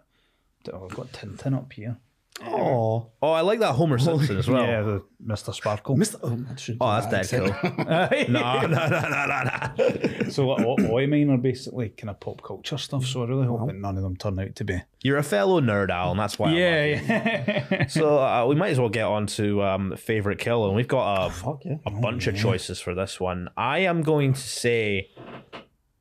Oh, 0.70 0.84
I've 0.84 0.94
got 0.94 1.12
Tintin 1.12 1.56
up 1.56 1.72
here. 1.72 1.96
Oh, 2.42 3.10
oh, 3.20 3.32
I 3.32 3.42
like 3.42 3.58
that 3.60 3.74
Homer 3.74 3.98
Simpson 3.98 4.38
as 4.38 4.48
well. 4.48 4.64
Yeah, 4.64 4.80
the 4.82 5.04
Mr. 5.22 5.52
Sparkle. 5.52 5.96
Mr. 5.96 6.18
Oh, 6.22 6.30
that 6.48 6.58
should 6.58 6.78
Oh, 6.80 6.98
that's 6.98 7.28
dead 7.28 7.52
cool. 7.60 7.74
no, 8.32 8.60
no, 8.62 8.66
no, 8.66 8.88
no, 8.88 9.26
no, 9.26 9.42
no. 9.44 10.30
So 10.30 10.46
what, 10.46 10.64
what 10.64 10.80
all 10.84 10.98
I 11.00 11.06
mean 11.06 11.28
are 11.30 11.36
basically 11.36 11.90
kind 11.90 12.08
of 12.08 12.18
pop 12.20 12.42
culture 12.42 12.78
stuff. 12.78 13.04
So 13.04 13.24
I 13.24 13.26
really 13.26 13.46
hope 13.46 13.66
that 13.66 13.74
none 13.74 13.96
of 13.96 14.02
them 14.02 14.16
turn 14.16 14.38
out 14.38 14.54
to 14.56 14.64
be. 14.64 14.80
You're 15.02 15.18
a 15.18 15.22
fellow 15.22 15.60
nerd, 15.60 15.90
Al, 15.90 16.12
and 16.12 16.20
that's 16.20 16.38
why. 16.38 16.46
I 16.46 16.50
love. 16.50 16.58
Yeah, 16.58 16.84
yeah. 16.84 17.86
So 17.88 18.18
uh, 18.18 18.46
we 18.46 18.54
might 18.54 18.70
as 18.70 18.80
well 18.80 18.88
get 18.88 19.04
on 19.04 19.26
to 19.26 19.62
um, 19.62 19.96
favorite 19.96 20.38
kill, 20.38 20.66
and 20.66 20.74
we've 20.74 20.88
got 20.88 21.26
a, 21.26 21.30
Fuck 21.30 21.64
yeah. 21.64 21.76
a 21.84 21.90
bunch 21.90 22.26
of 22.26 22.36
choices 22.36 22.80
for 22.80 22.94
this 22.94 23.20
one. 23.20 23.48
I 23.56 23.80
am 23.80 24.02
going 24.02 24.32
to 24.32 24.40
say 24.40 25.10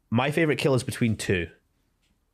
my 0.10 0.32
favorite 0.32 0.58
kill 0.58 0.76
is 0.76 0.84
between 0.84 1.18
two. 1.18 1.48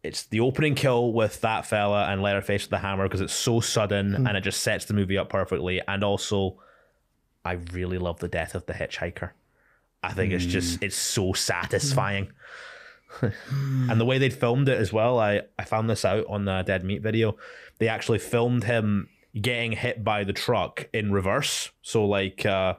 It's 0.06 0.24
the 0.24 0.40
opening 0.40 0.76
kill 0.76 1.14
with 1.14 1.42
that 1.42 1.66
fella 1.66 2.06
and 2.08 2.22
Leatherface 2.22 2.64
with 2.64 2.70
the 2.70 2.78
hammer 2.78 3.04
because 3.04 3.22
it's 3.22 3.34
so 3.34 3.60
sudden 3.60 4.16
and 4.28 4.38
it 4.38 4.42
just 4.42 4.62
sets 4.62 4.86
the 4.86 4.94
movie 4.94 5.18
up 5.18 5.30
perfectly. 5.30 5.82
And 5.88 6.04
also, 6.04 6.62
I 7.44 7.54
really 7.74 7.98
love 7.98 8.20
the 8.20 8.28
death 8.28 8.56
of 8.56 8.66
the 8.66 8.74
hitchhiker. 8.74 9.32
I 10.04 10.14
think 10.14 10.34
it's 10.34 10.46
just 10.46 10.84
it's 10.84 10.96
so 10.96 11.34
satisfying. 11.34 12.32
and 13.22 14.00
the 14.00 14.06
way 14.06 14.18
they'd 14.18 14.34
filmed 14.34 14.68
it 14.70 14.78
as 14.78 14.92
well, 14.92 15.20
I, 15.20 15.42
I 15.58 15.64
found 15.64 15.90
this 15.90 16.06
out 16.06 16.26
on 16.28 16.46
the 16.46 16.64
Dead 16.64 16.84
Meat 16.84 17.02
video. 17.02 17.38
They 17.78 17.88
actually 17.88 18.20
filmed 18.20 18.66
him 18.66 19.10
getting 19.40 19.72
hit 19.74 20.04
by 20.04 20.24
the 20.24 20.34
truck 20.34 20.88
in 20.94 21.12
reverse. 21.12 21.72
So 21.82 22.06
like 22.06 22.46
uh 22.46 22.76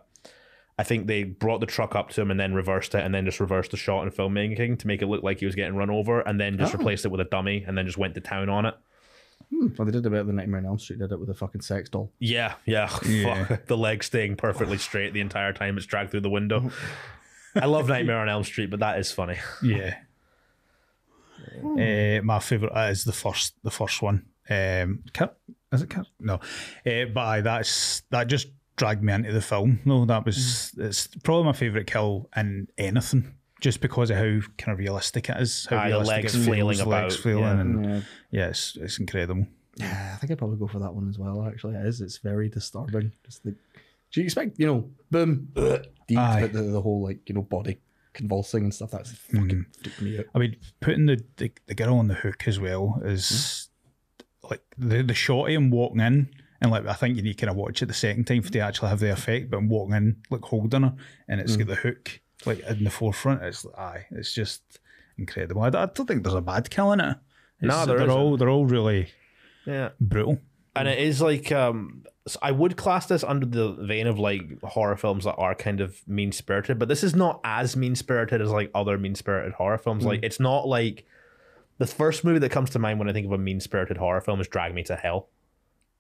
I 0.79 0.83
think 0.83 1.07
they 1.07 1.25
brought 1.25 1.61
the 1.61 1.67
truck 1.67 1.95
up 1.95 2.11
to 2.11 2.21
him 2.21 2.31
and 2.31 2.39
then 2.39 2.53
reversed 2.53 2.95
it 2.95 3.03
and 3.03 3.15
then 3.15 3.25
just 3.25 3.41
reversed 3.41 3.71
the 3.71 3.77
shot 3.79 4.03
in 4.03 4.11
filmmaking 4.11 4.79
to 4.81 4.87
make 4.87 5.01
it 5.01 5.07
look 5.07 5.23
like 5.23 5.39
he 5.41 5.47
was 5.47 5.55
getting 5.55 5.75
run 5.75 5.89
over 5.91 6.21
and 6.21 6.39
then 6.39 6.59
just 6.59 6.75
Oh. 6.75 6.79
replaced 6.79 7.05
it 7.07 7.09
with 7.09 7.21
a 7.21 7.25
dummy 7.25 7.65
and 7.67 7.79
then 7.79 7.87
just 7.87 7.97
went 7.97 8.15
to 8.15 8.21
town 8.21 8.49
on 8.51 8.67
it. 8.67 8.75
Hmm, 9.51 9.69
well, 9.79 9.87
they 9.87 9.93
did 9.93 10.05
a 10.05 10.11
bit 10.11 10.21
of 10.21 10.27
the 10.27 10.33
Nightmare 10.35 10.59
on 10.61 10.67
Elm 10.67 10.79
Street. 10.79 10.99
Did 10.99 11.13
it 11.13 11.19
with 11.21 11.31
a 11.31 11.35
fucking 11.35 11.61
sex 11.63 11.89
doll. 11.89 12.13
Yeah, 12.19 12.55
yeah. 12.67 12.91
Yeah. 13.09 13.45
Fuck. 13.47 13.67
The 13.67 13.77
leg 13.77 14.03
staying 14.05 14.37
perfectly 14.37 14.77
straight 14.77 15.13
the 15.15 15.21
entire 15.21 15.53
time 15.53 15.77
it's 15.79 15.87
dragged 15.87 16.11
through 16.11 16.21
the 16.23 16.31
window. 16.31 16.71
I 17.55 17.65
love 17.67 17.89
Nightmare 17.89 18.19
on 18.19 18.29
Elm 18.29 18.45
Street, 18.45 18.69
but 18.71 18.81
that 18.81 18.99
is 18.99 19.11
funny. 19.13 19.39
Yeah. 19.63 19.97
Uh, 21.65 22.21
my 22.23 22.39
favourite 22.39 22.91
is 22.91 23.05
the 23.05 23.13
first, 23.13 23.55
the 23.63 23.71
first 23.71 24.03
one. 24.03 24.27
Um, 24.51 25.05
Kurt, 25.15 25.35
is 25.73 25.83
it 25.83 25.91
Kurt? 25.91 26.07
No, 26.21 26.35
uh, 26.35 27.05
but 27.13 27.21
aye, 27.21 27.41
that's 27.41 28.03
that 28.11 28.27
just 28.27 28.49
dragged 28.77 29.03
me 29.03 29.13
into 29.13 29.33
the 29.33 29.41
film. 29.41 29.81
No, 29.85 30.05
that 30.05 30.25
was 30.25 30.73
mm. 30.77 30.85
it's 30.87 31.07
probably 31.25 31.45
my 31.45 31.53
favourite 31.53 31.87
kill 31.87 32.29
in 32.37 32.69
anything, 32.79 33.35
just 33.61 33.81
because 33.81 34.11
of 34.11 34.17
how 34.17 34.41
kind 34.59 34.73
of 34.73 34.79
realistic 34.79 35.29
it 35.29 35.37
is. 35.39 35.67
How 35.69 35.79
Aye, 35.79 35.89
the 35.89 35.95
realistic 35.95 36.17
legs 36.17 36.35
it 36.35 36.39
feels, 36.39 36.47
flailing 36.47 36.67
legs 36.67 36.81
about, 36.81 37.13
flailing, 37.13 37.43
yeah. 37.43 37.61
and 37.61 37.85
Yeah. 37.85 38.01
yeah, 38.31 38.49
it's 38.49 38.77
it's 38.77 38.99
incredible. 38.99 39.47
Yeah, 39.77 40.13
I 40.15 40.17
think 40.17 40.31
I'd 40.31 40.39
probably 40.39 40.59
go 40.59 40.67
for 40.67 40.79
that 40.79 40.95
one 40.95 41.09
as 41.09 41.19
well. 41.19 41.47
Actually, 41.47 41.75
it 41.75 41.87
is. 41.87 42.01
It's 42.01 42.19
very 42.19 42.49
disturbing. 42.49 43.13
Just 43.25 43.45
the, 43.45 43.51
do 43.51 44.21
you 44.21 44.25
expect 44.25 44.59
you 44.59 44.67
know, 44.67 44.91
boom, 45.11 45.49
deep, 45.55 46.17
but 46.17 46.53
the, 46.53 46.63
the 46.63 46.81
whole 46.81 47.03
like 47.03 47.29
you 47.29 47.35
know 47.35 47.43
body 47.43 47.79
convulsing 48.17 48.65
and 48.65 48.75
stuff. 48.75 48.91
That's 48.91 49.13
mm-hmm. 49.13 49.43
fucking 49.43 49.67
freaked 49.83 50.03
me 50.03 50.19
out. 50.19 50.25
I 50.35 50.39
mean, 50.39 50.57
putting 50.81 51.07
the, 51.07 51.23
the, 51.37 51.53
the 51.67 51.75
girl 51.75 51.99
on 51.99 52.09
the 52.09 52.15
hook 52.15 52.49
as 52.49 52.59
well 52.59 53.01
is 53.05 53.69
hmm. 54.43 54.49
like 54.51 54.63
the 54.77 55.03
the 55.03 55.15
shot 55.15 55.47
of 55.47 55.53
him 55.53 55.71
walking 55.71 56.01
in, 56.01 56.31
and 56.61 56.71
like 56.71 56.87
I 56.87 56.95
think 56.95 57.17
you 57.17 57.23
need 57.23 57.39
to 57.39 57.47
kind 57.47 57.51
of 57.51 57.57
watch 57.57 57.83
it 57.83 57.87
the 57.87 57.95
second 57.95 58.25
time 58.27 58.43
for 58.43 58.51
to 58.53 58.59
actually 58.61 58.89
have 58.89 59.01
the 59.01 59.13
effect. 59.13 59.51
But 59.51 59.59
I'm 59.59 59.69
walking 59.69 59.95
in, 59.95 60.17
like 60.31 60.43
holding 60.43 60.83
her, 60.83 60.95
and 61.29 61.41
it's 61.41 61.57
got 61.57 61.67
the 61.67 61.75
hook 61.77 62.21
like 62.45 62.61
in 62.61 62.85
the 62.85 62.91
forefront. 62.91 63.43
It's 63.43 63.67
aye, 63.79 64.07
it's 64.11 64.33
just 64.33 64.63
incredible. 65.19 65.63
I, 65.63 65.69
I 65.69 65.71
don't 65.71 66.07
think 66.07 66.23
there's 66.23 66.35
a 66.35 66.41
bad 66.41 66.71
kill 66.71 66.93
in 66.93 67.01
it. 67.01 67.17
It's, 67.61 67.69
No, 67.69 67.87
they're 67.87 67.97
isn't. 67.97 68.11
all 68.11 68.37
they're 68.37 68.51
all 68.51 68.67
really 68.67 69.09
Yeah. 69.67 69.91
brutal. 70.01 70.39
and 70.75 70.87
it 70.89 70.99
is 70.99 71.23
like 71.23 71.51
um 71.53 72.05
s- 72.27 72.37
I 72.43 72.53
would 72.53 72.77
class 72.77 73.07
this 73.07 73.25
under 73.25 73.47
the 73.47 73.73
vein 73.73 74.07
of 74.07 74.19
like 74.19 74.61
horror 74.63 74.97
films 74.97 75.25
that 75.25 75.35
are 75.37 75.55
kind 75.55 75.81
of 75.81 76.07
mean 76.07 76.33
spirited, 76.33 76.79
but 76.79 76.89
this 76.89 77.03
is 77.03 77.15
not 77.15 77.41
as 77.45 77.77
mean 77.77 77.95
spirited 77.95 78.43
as 78.43 78.51
like 78.51 78.71
other 78.75 78.99
mean 78.99 79.15
spirited 79.15 79.55
horror 79.55 79.79
films. 79.79 80.05
Like 80.05 80.21
it's 80.23 80.39
not 80.39 80.69
like 80.69 81.07
the 81.79 81.87
first 81.87 82.25
movie 82.25 82.39
that 82.41 82.51
comes 82.51 82.69
to 82.71 82.79
mind 82.79 82.99
when 82.99 83.09
I 83.09 83.13
think 83.15 83.27
of 83.27 83.33
a 83.33 83.39
mean 83.39 83.61
spirited 83.61 83.97
horror 83.97 84.21
film 84.21 84.39
is 84.41 84.49
Drag 84.49 84.75
Me 84.75 84.83
to 84.85 84.97
Hell 84.97 85.29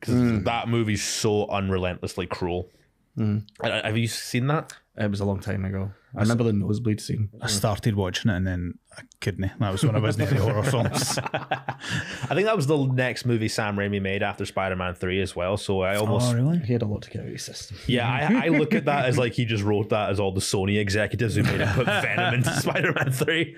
because 0.01 0.45
that 0.45 0.69
movie's 0.69 1.03
so 1.03 1.47
unrelentlessly 1.49 2.27
cruel. 2.27 2.71
Uh, 3.19 3.41
Have 3.63 3.97
you 3.97 4.09
seen 4.09 4.47
that? 4.49 4.75
It 4.99 5.11
was 5.11 5.21
a 5.21 5.25
long 5.25 5.41
time 5.41 5.65
ago. 5.65 5.91
I 6.17 6.21
remember 6.23 6.45
the 6.45 6.53
nosebleed 6.55 7.01
scene. 7.01 7.29
I 7.43 7.47
started 7.49 7.95
watching 7.95 8.31
it 8.31 8.37
and 8.37 8.47
then 8.47 8.79
I 8.97 9.03
couldn't. 9.21 9.51
That 9.61 9.71
was 9.73 9.85
when 9.85 9.95
I 9.95 9.99
wasn't 9.99 10.31
into 10.31 10.43
horror 10.43 10.63
films. 10.63 11.19
I 11.33 12.35
think 12.35 12.47
that 12.47 12.57
was 12.57 12.67
the 12.67 12.79
next 12.87 13.27
movie 13.27 13.49
Sam 13.49 13.77
Raimi 13.77 14.01
made 14.01 14.23
after 14.23 14.47
Spider 14.47 14.77
Man 14.77 14.95
Three 14.95 15.21
as 15.21 15.37
well. 15.37 15.59
So 15.59 15.83
I 15.83 15.97
almost 15.97 16.31
oh 16.33 16.35
really? 16.35 16.59
He 16.61 16.73
had 16.73 16.81
a 16.81 16.87
lot 16.87 17.03
to 17.03 17.11
get 17.11 17.21
out 17.21 17.27
of 17.27 17.33
his 17.33 17.45
system. 17.45 17.77
Yeah, 17.87 18.09
I, 18.09 18.47
I 18.47 18.49
look 18.49 18.75
at 18.75 18.87
that 18.87 19.05
as 19.05 19.19
like 19.19 19.35
he 19.35 19.45
just 19.45 19.63
wrote 19.65 19.91
that 19.91 20.09
as 20.09 20.19
all 20.19 20.33
the 20.33 20.41
Sony 20.41 20.79
executives 20.81 21.35
who 21.35 21.43
made 21.43 21.61
him 21.61 21.75
put 21.75 21.87
Venom 21.87 22.35
into 22.35 22.51
Spider 22.57 22.93
Man 22.95 23.13
3. 23.13 23.57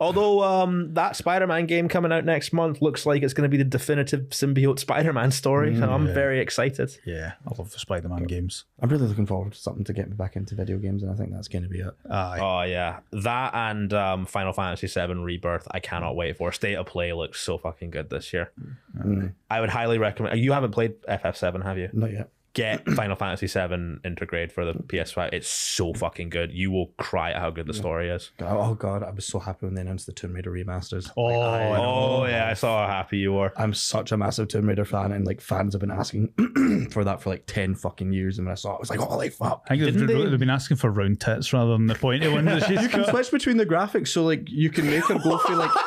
Although 0.00 0.42
um, 0.42 0.94
that 0.94 1.14
Spider 1.14 1.46
Man 1.46 1.66
game 1.66 1.88
coming 1.88 2.10
out 2.10 2.24
next 2.24 2.52
month 2.52 2.80
looks 2.80 3.04
like 3.04 3.22
it's 3.22 3.34
going 3.34 3.42
to 3.42 3.50
be 3.50 3.58
the 3.58 3.64
definitive 3.68 4.30
symbiote 4.30 4.78
Spider 4.78 5.12
Man 5.12 5.30
story. 5.30 5.76
so 5.76 5.90
I'm 5.90 6.06
very 6.06 6.40
excited. 6.40 6.96
Yeah, 7.04 7.32
I 7.46 7.54
love 7.58 7.70
the 7.70 7.78
Spider-Man 7.78 8.24
games. 8.24 8.64
I'm 8.80 8.88
really 8.88 9.06
looking 9.06 9.26
forward 9.26 9.52
to 9.52 9.58
something 9.58 9.84
to 9.84 9.92
get 9.92 10.08
me 10.08 10.14
back 10.16 10.36
into 10.36 10.54
video 10.54 10.78
games, 10.78 11.02
and 11.02 11.12
I 11.12 11.14
think 11.14 11.32
that's 11.32 11.48
going 11.48 11.64
to 11.64 11.68
be 11.68 11.80
it. 11.80 11.94
Aye. 12.10 12.38
Oh, 12.40 12.62
yeah. 12.62 13.00
That 13.12 13.54
and 13.54 13.92
um, 13.92 14.26
Final 14.26 14.52
Fantasy 14.52 14.86
VII 14.86 15.14
Rebirth, 15.14 15.68
I 15.70 15.80
cannot 15.80 16.16
wait 16.16 16.36
for. 16.38 16.50
State 16.52 16.76
of 16.76 16.86
Play 16.86 17.12
looks 17.12 17.40
so 17.40 17.58
fucking 17.58 17.90
good 17.90 18.08
this 18.10 18.32
year. 18.32 18.50
Mm. 18.98 19.34
I 19.50 19.60
would 19.60 19.70
highly 19.70 19.98
recommend. 19.98 20.40
You 20.40 20.52
haven't 20.52 20.72
played 20.72 21.00
FF7, 21.02 21.62
have 21.62 21.76
you? 21.78 21.90
Not 21.92 22.12
yet. 22.12 22.30
Get 22.52 22.88
Final 22.96 23.14
Fantasy 23.16 23.46
VII 23.46 24.00
Intergrade 24.04 24.50
for 24.50 24.64
the 24.64 24.72
PS5. 24.74 25.32
It's 25.32 25.48
so 25.48 25.94
fucking 25.94 26.30
good. 26.30 26.52
You 26.52 26.70
will 26.72 26.86
cry 26.98 27.30
at 27.30 27.36
how 27.36 27.50
good 27.50 27.66
the 27.66 27.74
story 27.74 28.10
is. 28.10 28.32
Oh 28.40 28.74
god, 28.74 29.04
I 29.04 29.10
was 29.10 29.24
so 29.24 29.38
happy 29.38 29.66
when 29.66 29.74
they 29.74 29.82
announced 29.82 30.06
the 30.06 30.12
Tomb 30.12 30.32
Raider 30.32 30.50
remasters. 30.50 31.10
Oh, 31.16 31.26
I 31.26 31.66
oh, 31.66 31.72
know. 31.74 31.84
Oh, 31.84 32.26
yeah. 32.26 32.48
I 32.48 32.54
saw 32.54 32.86
how 32.86 32.92
happy 32.92 33.18
you 33.18 33.34
were. 33.34 33.52
I'm 33.56 33.72
such 33.72 34.10
a 34.10 34.16
massive 34.16 34.48
Tomb 34.48 34.66
Raider 34.68 34.84
fan, 34.84 35.12
and 35.12 35.24
like 35.26 35.40
fans 35.40 35.74
have 35.74 35.80
been 35.80 35.90
asking 35.92 36.88
for 36.92 37.04
that 37.04 37.22
for 37.22 37.30
like 37.30 37.44
ten 37.46 37.74
fucking 37.74 38.12
years. 38.12 38.38
And 38.38 38.46
when 38.46 38.52
I 38.52 38.56
saw 38.56 38.72
it, 38.72 38.76
I 38.76 38.80
was 38.80 38.90
like, 38.90 39.00
holy 39.00 39.30
fuck! 39.30 39.62
I 39.66 39.68
think 39.70 39.82
they've, 39.84 39.92
Didn't 39.94 40.06
they- 40.08 40.30
they've 40.30 40.38
been 40.40 40.50
asking 40.50 40.78
for 40.78 40.90
round 40.90 41.20
tits 41.20 41.52
rather 41.52 41.72
than 41.72 41.86
the 41.86 41.94
pointy 41.94 42.26
ones. 42.28 42.46
that 42.46 42.62
she's 42.68 42.82
You 42.82 42.88
can 42.88 43.00
got. 43.02 43.10
switch 43.10 43.30
between 43.30 43.58
the 43.58 43.66
graphics, 43.66 44.08
so 44.08 44.24
like 44.24 44.50
you 44.50 44.70
can 44.70 44.86
make 44.86 45.04
her 45.06 45.18
go 45.18 45.38
for 45.38 45.54
like. 45.54 45.70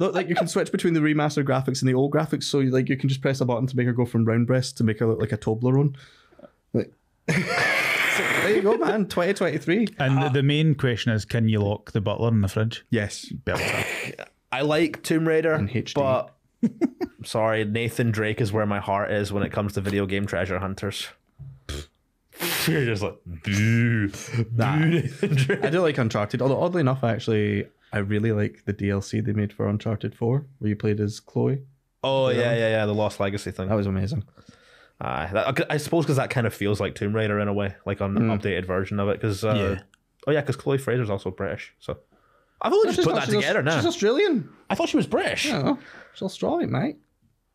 Look, 0.00 0.14
like 0.14 0.28
you 0.28 0.34
can 0.34 0.48
switch 0.48 0.72
between 0.72 0.94
the 0.94 1.00
remastered 1.00 1.44
graphics 1.44 1.80
and 1.82 1.88
the 1.88 1.94
old 1.94 2.12
graphics, 2.12 2.44
so 2.44 2.58
like 2.60 2.88
you 2.88 2.96
can 2.96 3.08
just 3.08 3.20
press 3.20 3.40
a 3.40 3.44
button 3.44 3.66
to 3.66 3.76
make 3.76 3.86
her 3.86 3.92
go 3.92 4.06
from 4.06 4.24
round 4.24 4.46
breast 4.46 4.76
to 4.78 4.84
make 4.84 4.98
her 5.00 5.06
look 5.06 5.20
like 5.20 5.32
a 5.32 5.36
Toblerone. 5.38 5.94
Like, 6.72 6.92
So, 7.28 7.34
there 8.42 8.56
you 8.56 8.62
go, 8.62 8.76
man. 8.78 9.06
Twenty 9.06 9.34
twenty 9.34 9.58
three. 9.58 9.86
And 9.98 10.22
the, 10.22 10.28
the 10.30 10.42
main 10.42 10.74
question 10.74 11.12
is, 11.12 11.24
can 11.24 11.48
you 11.48 11.60
lock 11.60 11.92
the 11.92 12.00
butler 12.00 12.28
in 12.28 12.40
the 12.40 12.48
fridge? 12.48 12.84
Yes. 12.90 13.26
Belter. 13.44 14.26
I 14.50 14.62
like 14.62 15.02
Tomb 15.02 15.26
Raider, 15.28 15.54
In 15.54 15.68
HD. 15.68 15.94
but 15.94 16.34
I'm 16.62 17.24
sorry, 17.24 17.64
Nathan 17.64 18.10
Drake 18.10 18.40
is 18.40 18.52
where 18.52 18.66
my 18.66 18.80
heart 18.80 19.10
is 19.10 19.32
when 19.32 19.42
it 19.42 19.50
comes 19.52 19.74
to 19.74 19.80
video 19.80 20.06
game 20.06 20.26
treasure 20.26 20.58
hunters. 20.58 21.08
You're 22.66 22.84
just 22.86 23.02
like, 23.02 23.16
boo, 23.26 24.10
Nah. 24.54 24.76
Nathan 24.76 25.34
Drake. 25.34 25.64
I 25.64 25.70
do 25.70 25.80
like 25.80 25.98
Uncharted, 25.98 26.40
although 26.42 26.60
oddly 26.60 26.80
enough, 26.80 27.04
actually, 27.04 27.66
I 27.92 27.98
really 27.98 28.32
like 28.32 28.64
the 28.64 28.72
DLC 28.72 29.24
they 29.24 29.32
made 29.32 29.52
for 29.52 29.68
Uncharted 29.68 30.14
4, 30.14 30.46
where 30.58 30.68
you 30.68 30.76
played 30.76 30.98
as 31.00 31.20
Chloe. 31.20 31.62
Oh 32.04 32.28
yeah, 32.30 32.54
yeah, 32.54 32.68
yeah, 32.70 32.86
the 32.86 32.94
Lost 32.94 33.20
Legacy 33.20 33.50
thing. 33.50 33.68
That 33.68 33.74
was 33.74 33.86
amazing. 33.86 34.24
Aye, 35.00 35.30
that, 35.32 35.66
I 35.70 35.76
suppose 35.76 36.04
because 36.04 36.16
that 36.16 36.30
kind 36.30 36.46
of 36.46 36.54
feels 36.54 36.80
like 36.80 36.94
Tomb 36.94 37.14
Raider 37.14 37.38
in 37.40 37.48
a 37.48 37.52
way, 37.52 37.74
like 37.86 38.00
an 38.00 38.14
updated 38.16 38.66
version 38.66 38.98
of 39.00 39.08
it. 39.08 39.20
Because 39.20 39.44
uh, 39.44 39.54
Yeah. 39.54 39.82
oh 40.26 40.30
yeah, 40.32 40.40
because 40.40 40.56
Chloe 40.56 40.78
Frazer's 40.78 41.10
also 41.10 41.30
British. 41.30 41.74
So 41.80 41.98
I've 42.60 42.72
only 42.72 42.92
just 42.94 43.06
put 43.06 43.14
not- 43.14 43.26
that 43.26 43.32
together 43.32 43.58
Aus- 43.60 43.64
now. 43.64 43.76
She's 43.76 43.86
Australian. 43.86 44.48
I 44.70 44.74
thought 44.74 44.88
she 44.88 44.96
was 44.96 45.06
British. 45.06 45.42
She's 45.42 46.22
Australian, 46.22 46.70
mate. 46.72 46.96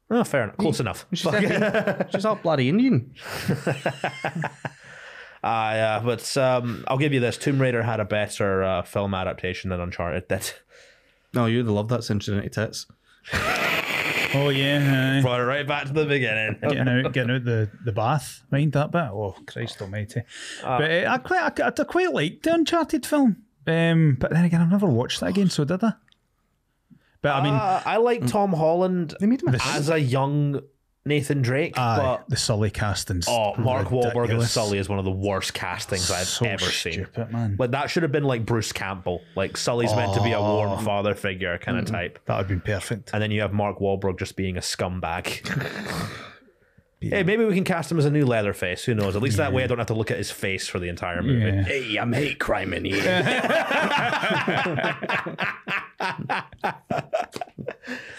Oh, 0.10 0.24
fair 0.24 0.44
enough. 0.44 0.58
Close 0.58 0.80
enough. 0.80 1.06
She's, 1.14 1.30
she's 2.12 2.26
all 2.26 2.36
bloody 2.36 2.70
Indian. 2.70 3.14
Ah, 5.50 5.72
yeah, 5.74 6.02
but 6.04 6.36
um, 6.36 6.84
I'll 6.90 6.98
give 6.98 7.14
you 7.14 7.22
this: 7.22 7.38
Tomb 7.38 7.62
Raider 7.62 7.84
had 7.84 8.02
a 8.02 8.06
better 8.06 8.64
uh, 8.64 8.82
film 8.82 9.14
adaptation 9.14 9.70
than 9.70 9.80
Uncharted 9.80 10.28
did. 10.28 10.52
No, 11.34 11.46
you'd 11.46 11.68
love 11.68 11.88
that 11.90 12.04
Cincinnati 12.04 12.50
tits. 12.50 12.86
Oh 14.34 14.50
yeah, 14.50 15.16
aye. 15.18 15.22
Brought 15.22 15.40
it 15.40 15.44
right 15.46 15.66
back 15.66 15.86
to 15.86 15.94
the 15.94 16.06
beginning. 16.06 16.58
getting 16.62 16.88
out, 16.88 17.14
getting 17.14 17.32
out 17.34 17.46
the, 17.46 17.72
the 17.86 17.94
bath. 17.94 18.44
Mind 18.52 18.74
that 18.74 18.92
bit? 18.92 19.04
Oh 19.04 19.36
Christ 19.48 19.82
Almighty! 19.82 20.22
but 20.62 20.92
uh, 20.92 21.06
I 21.08 21.18
quite, 21.20 21.62
I, 21.62 21.68
I 21.68 21.84
quite 21.86 22.14
liked 22.14 22.44
the 22.44 22.54
Uncharted 22.54 23.06
film. 23.06 23.38
Um, 23.66 24.18
but 24.20 24.32
then 24.32 24.44
again, 24.44 24.60
I've 24.62 24.70
never 24.70 24.86
watched 24.86 25.22
that 25.22 25.28
again, 25.30 25.50
so 25.50 25.64
did 25.64 25.82
I? 25.82 25.94
But 27.22 27.36
I 27.36 27.44
mean, 27.44 27.54
Uh, 27.54 27.82
I 27.86 27.98
like 27.98 28.28
Tom 28.28 28.52
Holland 28.52 29.16
They 29.22 29.28
made 29.28 29.42
him 29.42 29.56
as 29.56 29.90
a 29.90 29.98
young 30.00 30.62
Nathan 31.08 31.42
Drake, 31.42 31.78
aye, 31.78 31.98
but 31.98 32.30
the 32.30 32.36
Sully 32.36 32.70
casting's 32.70 33.28
oh, 33.28 33.56
Mark 33.58 33.88
Wahlberg 33.88 34.30
as. 34.30 34.52
Sully 34.52 34.78
is 34.78 34.90
one 34.90 35.00
of 35.00 35.06
the 35.06 35.12
worst 35.12 35.54
castings 35.54 36.12
I've 36.12 36.28
so 36.28 36.46
ever 36.46 36.66
seen. 36.66 36.94
stupid, 36.94 37.32
man. 37.32 37.56
Like 37.58 37.72
that 37.72 37.90
should 37.90 38.04
have 38.04 38.12
been 38.12 38.26
like 38.26 38.46
Bruce 38.46 38.72
Campbell. 38.72 39.22
Like 39.36 39.58
Sully's 39.58 39.96
meant 39.96 40.14
to 40.14 40.24
be 40.24 40.34
a 40.34 40.42
warm 40.42 40.72
oh. 40.72 40.78
father 40.78 41.16
figure 41.16 41.58
kind 41.58 41.78
of 41.78 41.86
type, 41.86 42.20
That 42.26 42.36
would 42.36 42.40
have 42.40 42.48
been 42.48 42.62
perfect. 42.62 43.12
and 43.14 43.22
then 43.22 43.32
you 43.32 43.42
have 43.42 43.54
Mark 43.54 43.80
Wahlberg 43.80 44.20
just 44.20 44.36
being 44.36 44.58
a 44.58 44.62
scumbag. 44.62 45.44
Hey, 47.00 47.22
maybe 47.22 47.46
we 47.46 47.54
can 47.54 47.64
cast 47.64 47.92
him 47.92 48.00
as 48.00 48.06
a 48.06 48.10
new 48.10 48.26
Leatherface. 48.26 48.84
Who 48.86 48.96
knows? 48.96 49.16
At 49.16 49.22
least 49.22 49.38
that 49.38 49.54
way 49.54 49.64
I 49.64 49.68
don't 49.68 49.78
have 49.78 49.86
to 49.88 49.94
look 49.94 50.10
at 50.10 50.18
his 50.18 50.32
face 50.32 50.68
for 50.68 50.80
the 50.80 50.90
entire 50.90 51.22
movie. 51.22 51.46
Yeah. 51.46 51.64
Hey, 51.64 51.98
I'm 51.98 52.12
hate 52.12 52.40
crime 52.40 52.74
in 52.74 52.86
here. 52.86 53.04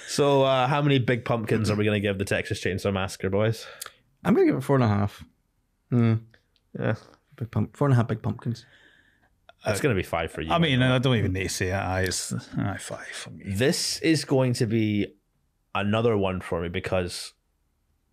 So, 0.08 0.42
uh, 0.42 0.66
how 0.66 0.80
many 0.82 0.98
big 0.98 1.24
pumpkins 1.24 1.70
are 1.70 1.76
we 1.76 1.84
going 1.84 2.00
to 2.00 2.06
give 2.06 2.18
the 2.18 2.24
Texas 2.24 2.60
Chainsaw 2.60 2.92
Massacre, 2.92 3.28
boys? 3.30 3.66
I'm 4.24 4.34
gonna 4.34 4.46
give 4.46 4.56
it 4.56 4.62
four 4.62 4.76
and 4.76 4.84
a 4.84 4.88
half. 4.88 5.22
Hmm. 5.90 6.14
Yeah, 6.78 6.94
Big 7.36 7.50
pump, 7.50 7.76
four 7.76 7.86
and 7.86 7.92
a 7.92 7.96
half 7.96 8.08
big 8.08 8.22
pumpkins. 8.22 8.64
it's 9.66 9.80
going 9.80 9.94
to 9.94 9.98
be 10.00 10.06
five 10.06 10.32
for 10.32 10.40
you. 10.40 10.50
I 10.50 10.58
mean, 10.58 10.82
I 10.82 10.98
don't 10.98 11.16
even 11.16 11.32
need 11.34 11.44
to 11.44 11.48
say 11.48 11.68
it. 11.68 11.72
Aye, 11.74 12.02
it's 12.02 12.32
aye, 12.56 12.78
five 12.78 13.06
for 13.06 13.30
me. 13.30 13.44
this 13.46 14.00
is 14.00 14.24
going 14.24 14.54
to 14.54 14.66
be 14.66 15.06
another 15.74 16.16
one 16.16 16.40
for 16.40 16.60
me 16.62 16.68
because 16.68 17.34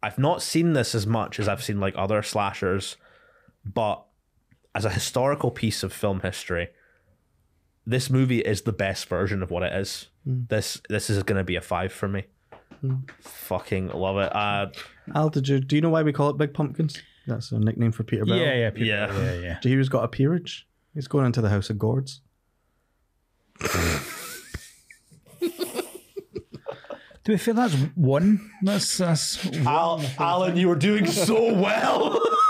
I've 0.04 0.20
not 0.20 0.42
seen 0.42 0.74
this 0.74 0.94
as 0.94 1.08
much 1.08 1.40
as 1.40 1.48
I've 1.48 1.64
seen 1.64 1.80
like 1.80 1.94
other 1.98 2.22
slashers, 2.22 2.98
but 3.66 4.06
as 4.76 4.86
a 4.86 4.90
historical 4.92 5.50
piece 5.50 5.82
of 5.82 5.92
film 5.94 6.20
history, 6.22 6.68
this 7.86 8.10
movie 8.10 8.40
is 8.40 8.62
the 8.64 8.72
best 8.74 9.08
version 9.08 9.42
of 9.44 9.52
what 9.52 9.64
it 9.64 9.74
is. 9.74 10.08
This 10.26 10.82
this 10.90 11.10
is 11.10 11.22
going 11.24 11.38
to 11.38 11.44
be 11.44 11.56
a 11.56 11.62
five 11.62 11.92
for 11.94 12.08
me. 12.08 12.26
Fucking 13.22 13.90
love 13.90 14.18
it. 14.18 14.36
Uh, 14.36 14.68
Al, 15.16 15.30
did 15.30 15.48
you 15.48 15.60
do 15.60 15.76
you 15.76 15.82
know 15.82 15.90
why 15.90 16.04
we 16.04 16.12
call 16.14 16.30
it 16.30 16.38
big 16.38 16.54
pumpkins? 16.54 17.02
That's 17.28 17.52
a 17.52 17.60
nickname 17.60 17.92
for 17.92 18.04
Peter 18.04 18.26
Bell. 18.26 18.38
Yeah, 18.38 18.54
yeah, 18.54 18.70
Peter 18.70 18.86
Yeah. 18.86 19.08
Bell, 19.08 19.24
yeah, 19.24 19.34
yeah. 19.42 19.58
Do 19.62 19.70
you 19.70 19.74
hear 19.74 19.80
he's 19.80 19.90
got 19.90 20.04
a 20.04 20.08
peerage? 20.08 20.68
He's 20.94 21.08
going 21.08 21.26
into 21.26 21.42
the 21.42 21.50
House 21.50 21.70
of 21.70 21.78
Gourds. 21.80 22.22
To 27.24 27.32
be 27.32 27.38
fair, 27.38 27.56
that's 27.56 27.74
one. 27.96 28.52
That's 28.62 28.98
that's 29.00 29.44
Al, 29.66 30.00
Alan, 30.20 30.58
you 30.58 30.68
were 30.68 30.76
doing 30.76 31.08
so 31.08 31.54
well. 31.56 32.22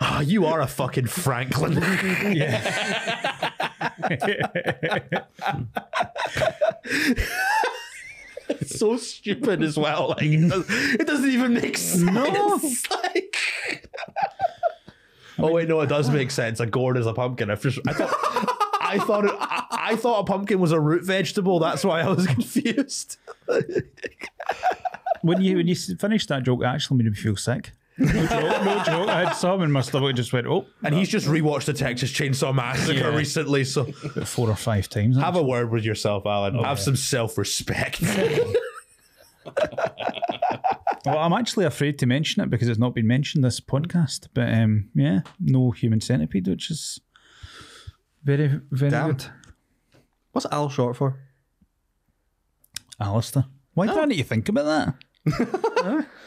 Ah, 0.00 0.20
you 0.20 0.46
are 0.46 0.60
a 0.60 0.66
fucking 0.66 1.06
Franklin. 1.06 1.78
it's 8.48 8.78
so 8.78 8.96
stupid 8.96 9.62
as 9.62 9.76
well. 9.78 10.08
Like 10.10 10.22
it, 10.22 10.48
does, 10.48 10.66
it 10.68 11.06
doesn't 11.06 11.30
even 11.30 11.54
make 11.54 11.76
sense. 11.78 12.02
No. 12.02 12.60
Like- 12.90 13.36
oh 15.38 15.52
wait, 15.52 15.68
no, 15.68 15.80
it 15.80 15.88
does 15.88 16.10
make 16.10 16.30
sense. 16.30 16.60
A 16.60 16.66
gourd 16.66 16.96
is 16.96 17.06
a 17.06 17.12
pumpkin. 17.12 17.50
I, 17.50 17.54
just, 17.56 17.78
I 17.86 17.92
thought. 17.92 18.58
I 18.84 18.98
thought 18.98 19.24
it, 19.24 19.30
I, 19.38 19.64
I 19.70 19.96
thought 19.96 20.20
a 20.20 20.24
pumpkin 20.24 20.60
was 20.60 20.70
a 20.72 20.78
root 20.80 21.04
vegetable. 21.04 21.58
That's 21.58 21.84
why 21.84 22.02
I 22.02 22.08
was 22.08 22.26
confused. 22.36 23.16
when 25.22 25.40
you 25.40 25.56
when 25.56 25.66
you 25.68 25.74
finished 25.74 26.28
that 26.28 26.42
joke, 26.42 26.60
it 26.62 26.66
actually 26.66 26.98
made 26.98 27.10
me 27.10 27.16
feel 27.16 27.36
sick. 27.36 27.72
No 28.02 28.26
joke, 28.26 28.64
no 28.64 28.82
joke. 28.84 29.08
I 29.08 29.24
had 29.24 29.32
some 29.34 29.62
in 29.62 29.70
my 29.70 29.80
stomach 29.80 30.16
just 30.16 30.32
went 30.32 30.46
oh 30.46 30.66
And 30.82 30.94
he's 30.94 31.08
just 31.08 31.26
rewatched 31.26 31.66
the 31.66 31.72
Texas 31.72 32.10
Chainsaw 32.12 32.54
Massacre 32.54 32.98
Yeah. 32.98 33.14
recently, 33.16 33.64
so 33.64 33.86
about 34.04 34.26
four 34.28 34.48
or 34.50 34.56
five 34.56 34.88
times. 34.88 35.16
have 35.18 35.36
a 35.36 35.42
word 35.42 35.70
with 35.70 35.84
yourself, 35.84 36.26
Alan. 36.26 36.58
have 36.62 36.78
some 36.80 36.96
self-respect. 36.96 38.02
Well, 41.04 41.18
I'm 41.18 41.32
actually 41.32 41.64
afraid 41.64 41.98
to 41.98 42.06
mention 42.06 42.42
it 42.44 42.50
because 42.50 42.68
it's 42.68 42.78
not 42.78 42.94
been 42.94 43.08
mentioned 43.08 43.42
this 43.42 43.58
podcast. 43.60 44.28
But 44.34 44.54
um, 44.54 44.88
yeah, 44.94 45.22
no 45.40 45.72
human 45.72 46.00
centipede, 46.00 46.46
which 46.46 46.70
is 46.70 47.00
very 48.22 48.60
very 48.70 48.90
Damn. 48.92 49.08
good. 49.10 49.24
What's 50.30 50.46
Al 50.52 50.68
short 50.70 50.96
for? 50.96 51.18
Alistair, 53.00 53.46
why 53.74 53.88
did 53.88 53.98
I 53.98 54.04
need 54.04 54.18
to 54.18 54.22
think 54.24 54.48
about 54.48 54.94
that? 55.26 56.06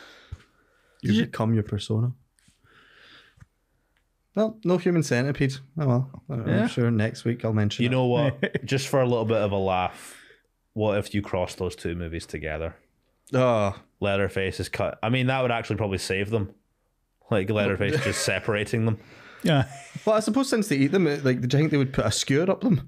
You 1.13 1.25
become 1.25 1.53
your 1.53 1.63
persona. 1.63 2.11
Well, 4.35 4.59
no 4.65 4.77
human 4.77 5.01
centipede. 5.03 5.55
Oh 5.79 5.87
well. 5.87 6.23
I'm 6.29 6.67
sure 6.67 6.91
next 6.91 7.23
week 7.23 7.45
I'll 7.45 7.53
mention 7.53 7.83
you 7.83 7.89
it. 7.89 7.91
know 7.91 8.05
what? 8.05 8.65
just 8.65 8.87
for 8.87 8.99
a 9.01 9.05
little 9.05 9.25
bit 9.25 9.37
of 9.37 9.51
a 9.51 9.57
laugh, 9.57 10.15
what 10.73 10.97
if 10.97 11.13
you 11.15 11.21
cross 11.21 11.55
those 11.55 11.75
two 11.75 11.95
movies 11.95 12.25
together? 12.25 12.75
Ah. 13.33 13.75
Oh, 13.77 13.81
Leatherface 14.01 14.59
is 14.59 14.67
cut. 14.67 14.99
I 15.01 15.09
mean, 15.09 15.27
that 15.27 15.41
would 15.41 15.51
actually 15.51 15.77
probably 15.77 15.99
save 15.99 16.29
them. 16.29 16.53
Like 17.31 17.49
Leatherface 17.49 18.03
just 18.03 18.21
separating 18.25 18.85
them. 18.85 18.99
Yeah, 19.41 19.67
well, 20.05 20.15
I 20.15 20.19
suppose 20.21 20.49
since 20.49 20.67
they 20.69 20.75
eat 20.75 20.91
them, 20.91 21.05
like, 21.23 21.39
do 21.39 21.47
you 21.55 21.61
think 21.61 21.69
they 21.71 21.77
would 21.77 21.93
put 21.93 22.05
a 22.05 22.11
skewer 22.11 22.49
up 22.49 22.61
them? 22.61 22.81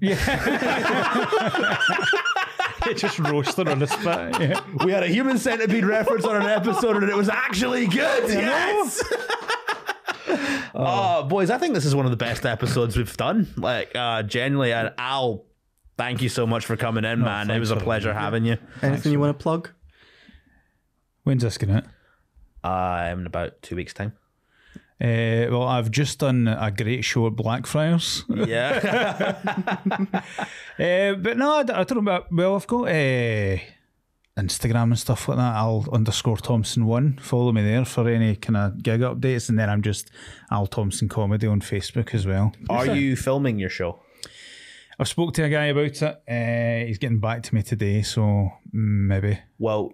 just 2.96 3.18
roasted 3.18 3.68
on 3.68 3.78
the 3.78 3.86
spot. 3.86 4.40
Yeah. 4.40 4.60
We 4.84 4.92
had 4.92 5.02
a 5.02 5.08
human 5.08 5.38
centipede 5.38 5.84
reference 5.84 6.24
on 6.24 6.36
an 6.36 6.48
episode, 6.48 6.96
and 6.96 7.10
it 7.10 7.16
was 7.16 7.28
actually 7.28 7.86
good. 7.86 8.28
Yes. 8.30 9.02
Oh, 10.74 11.24
boys, 11.24 11.50
I 11.50 11.58
think 11.58 11.74
this 11.74 11.84
is 11.84 11.94
one 11.94 12.04
of 12.04 12.10
the 12.10 12.16
best 12.16 12.46
episodes 12.46 12.96
we've 12.96 13.16
done. 13.16 13.48
Like, 13.56 13.90
uh, 13.96 14.22
genuinely, 14.22 14.72
and 14.72 14.92
Al, 14.96 15.44
thank 15.96 16.22
you 16.22 16.28
so 16.28 16.46
much 16.46 16.66
for 16.66 16.76
coming 16.76 17.04
in, 17.04 17.20
man. 17.20 17.50
It 17.50 17.58
was 17.58 17.70
a 17.70 17.76
for 17.76 17.82
pleasure 17.82 18.12
having 18.12 18.44
you. 18.44 18.58
Anything 18.82 19.12
you 19.12 19.18
want 19.18 19.36
to 19.36 19.42
plug? 19.42 19.70
When's 21.24 21.42
this 21.42 21.58
going 21.58 21.74
out? 21.74 21.84
Uh, 22.62 23.12
in 23.12 23.26
about 23.26 23.60
two 23.62 23.74
weeks' 23.74 23.92
time. 23.94 24.12
Uh, 25.00 25.46
well, 25.50 25.62
I've 25.62 25.92
just 25.92 26.18
done 26.18 26.48
a 26.48 26.72
great 26.72 27.02
show 27.02 27.28
at 27.28 27.36
Blackfriars. 27.36 28.24
Yeah. 28.28 29.36
Uh, 30.78 31.14
but 31.14 31.36
no, 31.36 31.52
I 31.58 31.62
don't 31.62 31.92
know 31.92 31.98
about. 31.98 32.32
Well, 32.32 32.56
I've 32.56 32.66
got 32.66 32.88
uh, 32.88 33.58
Instagram 34.36 34.84
and 34.84 34.98
stuff 34.98 35.28
like 35.28 35.38
that. 35.38 35.54
Al 35.54 35.86
underscore 35.92 36.36
Thompson 36.36 36.84
one. 36.84 37.18
Follow 37.22 37.52
me 37.52 37.62
there 37.62 37.84
for 37.84 38.08
any 38.08 38.34
kind 38.34 38.56
of 38.56 38.82
gig 38.82 39.00
updates, 39.00 39.48
and 39.48 39.58
then 39.58 39.70
I'm 39.70 39.82
just 39.82 40.10
Al 40.50 40.66
Thompson 40.66 41.08
comedy 41.08 41.46
on 41.46 41.60
Facebook 41.60 42.12
as 42.12 42.26
well. 42.26 42.52
Are 42.68 42.86
you 42.86 43.14
filming 43.14 43.58
your 43.60 43.70
show? 43.70 44.00
I've 44.98 45.06
spoke 45.06 45.32
to 45.34 45.44
a 45.44 45.48
guy 45.48 45.66
about 45.66 46.02
it. 46.02 46.02
Uh, 46.02 46.86
he's 46.86 46.98
getting 46.98 47.20
back 47.20 47.44
to 47.44 47.54
me 47.54 47.62
today, 47.62 48.02
so 48.02 48.50
maybe. 48.72 49.38
Well, 49.58 49.92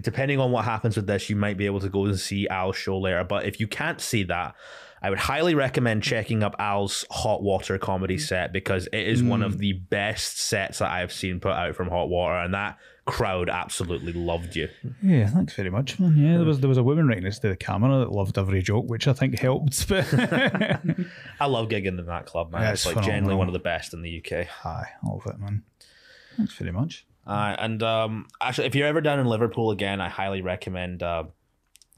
depending 0.00 0.40
on 0.40 0.50
what 0.50 0.64
happens 0.64 0.96
with 0.96 1.06
this, 1.06 1.28
you 1.28 1.36
might 1.36 1.56
be 1.56 1.66
able 1.66 1.80
to 1.80 1.88
go 1.88 2.06
and 2.06 2.18
see 2.18 2.48
Al's 2.48 2.76
show 2.76 2.98
later. 2.98 3.24
But 3.24 3.44
if 3.44 3.60
you 3.60 3.66
can't 3.66 4.00
see 4.00 4.22
that, 4.24 4.54
I 5.02 5.10
would 5.10 5.18
highly 5.18 5.54
recommend 5.54 6.04
checking 6.04 6.44
up 6.44 6.54
Al's 6.60 7.04
Hot 7.10 7.42
Water 7.42 7.76
comedy 7.76 8.16
mm-hmm. 8.16 8.22
set 8.22 8.52
because 8.52 8.86
it 8.92 9.06
is 9.08 9.20
one 9.22 9.42
of 9.42 9.56
mm. 9.56 9.58
the 9.58 9.72
best 9.72 10.38
sets 10.38 10.78
that 10.78 10.92
I've 10.92 11.12
seen 11.12 11.40
put 11.40 11.52
out 11.52 11.74
from 11.74 11.88
Hot 11.88 12.08
Water, 12.08 12.36
and 12.36 12.54
that 12.54 12.78
crowd 13.04 13.50
absolutely 13.50 14.12
loved 14.12 14.54
you. 14.54 14.68
Yeah, 15.02 15.26
thanks 15.26 15.54
very 15.54 15.70
much, 15.70 15.98
man. 15.98 16.16
Yeah, 16.16 16.36
there 16.36 16.46
was 16.46 16.60
there 16.60 16.68
was 16.68 16.78
a 16.78 16.84
woman 16.84 17.08
right 17.08 17.20
next 17.20 17.40
to 17.40 17.48
the 17.48 17.56
camera 17.56 17.98
that 17.98 18.12
loved 18.12 18.38
every 18.38 18.62
joke, 18.62 18.84
which 18.88 19.08
I 19.08 19.12
think 19.12 19.40
helped. 19.40 19.88
But 19.88 20.06
I 21.40 21.46
love 21.46 21.68
gigging 21.68 21.98
in 21.98 22.06
that 22.06 22.26
club, 22.26 22.52
man. 22.52 22.62
Yeah, 22.62 22.70
it's 22.70 22.86
it's 22.86 22.94
like 22.94 23.04
generally 23.04 23.34
one 23.34 23.48
of 23.48 23.54
the 23.54 23.58
best 23.58 23.94
in 23.94 24.02
the 24.02 24.24
UK. 24.24 24.46
hi, 24.46 24.90
all 25.04 25.20
of 25.24 25.34
it, 25.34 25.40
man. 25.40 25.64
Thanks 26.36 26.54
very 26.54 26.70
much. 26.70 27.04
Uh, 27.26 27.54
and 27.58 27.82
um, 27.82 28.26
actually, 28.40 28.66
if 28.66 28.74
you're 28.74 28.86
ever 28.86 29.00
down 29.00 29.18
in 29.20 29.26
Liverpool 29.26 29.70
again, 29.70 30.00
I 30.00 30.08
highly 30.08 30.42
recommend 30.42 31.02
uh, 31.02 31.24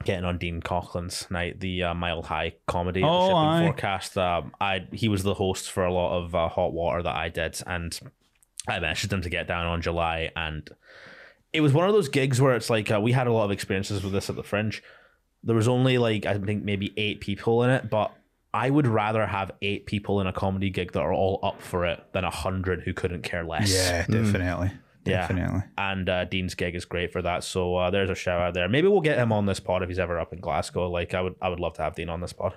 getting 0.05 0.25
on 0.25 0.37
Dean 0.39 0.61
Coughlin's 0.61 1.27
night, 1.31 1.61
the 1.61 1.85
uh, 1.85 1.95
Mile 1.95 2.23
High 2.23 2.55
comedy 2.67 3.03
at 3.03 3.07
the 3.07 3.11
Oh, 3.11 3.27
Shipping 3.29 3.37
aye. 3.37 3.63
Forecast. 3.67 4.19
Um, 4.19 4.53
I 4.61 4.87
he 4.93 5.09
was 5.09 5.23
the 5.23 5.35
host 5.35 5.71
for 5.71 5.85
a 5.85 5.93
lot 5.93 6.19
of 6.19 6.35
uh, 6.35 6.49
Hot 6.49 6.73
Water 6.73 7.03
that 7.03 7.17
I 7.17 7.29
did, 7.31 7.59
and 7.67 7.99
I 8.69 8.79
messaged 8.81 9.13
him 9.13 9.23
to 9.23 9.31
get 9.31 9.49
down 9.49 9.67
on 9.67 9.81
July, 9.83 10.31
and 10.37 10.69
it 11.53 11.61
was 11.63 11.73
one 11.73 11.89
of 11.89 11.95
those 11.95 12.09
gigs 12.09 12.41
where 12.41 12.55
it's 12.55 12.69
like 12.69 12.91
uh, 12.91 13.01
we 13.01 13.13
had 13.13 13.27
a 13.27 13.33
lot 13.33 13.45
of 13.45 13.51
experiences 13.51 14.03
with 14.03 14.13
this 14.13 14.29
at 14.29 14.37
the 14.37 14.43
Fringe. 14.43 14.83
There 15.43 15.57
was 15.57 15.69
only 15.69 15.99
like 15.99 16.27
I 16.27 16.37
think 16.39 16.65
maybe 16.65 16.93
eight 16.97 17.21
people 17.21 17.63
in 17.63 17.71
it, 17.71 17.89
but 17.89 18.13
I 18.53 18.69
would 18.71 18.87
rather 18.87 19.27
have 19.27 19.53
eight 19.63 19.87
people 19.87 20.21
in 20.21 20.27
a 20.27 20.33
comedy 20.33 20.71
gig 20.71 20.93
that 20.93 21.01
are 21.01 21.13
all 21.13 21.41
up 21.43 21.61
for 21.63 21.87
it 21.87 22.03
than 22.13 22.25
a 22.25 22.31
hundred 22.31 22.83
who 22.83 22.93
couldn't 22.93 23.23
care 23.23 23.45
less. 23.45 23.73
Yeah, 23.75 24.07
definitely. 24.07 24.73
Yeah. 25.05 25.21
Definitely. 25.29 25.63
and 25.77 26.09
uh, 26.09 26.25
Dean's 26.25 26.55
gig 26.55 26.75
is 26.75 26.85
great 26.85 27.13
for 27.13 27.23
that. 27.23 27.45
So 27.45 27.77
uh, 27.77 27.91
there's 27.91 28.11
a 28.11 28.15
shout 28.15 28.41
out 28.41 28.55
there. 28.55 28.69
Maybe 28.69 28.89
we'll 28.89 29.01
get 29.01 29.19
him 29.19 29.33
on 29.33 29.47
this 29.47 29.61
pod 29.61 29.83
if 29.83 29.89
he's 29.89 29.99
ever 29.99 30.19
up 30.19 30.33
in 30.33 30.41
Glasgow. 30.41 30.89
Like 30.91 31.15
I 31.15 31.21
would, 31.21 31.35
I 31.43 31.49
would 31.49 31.61
love 31.61 31.75
to 31.75 31.83
have 31.83 31.95
Dean 31.95 32.09
on 32.09 32.21
this 32.21 32.33
pod. 32.33 32.55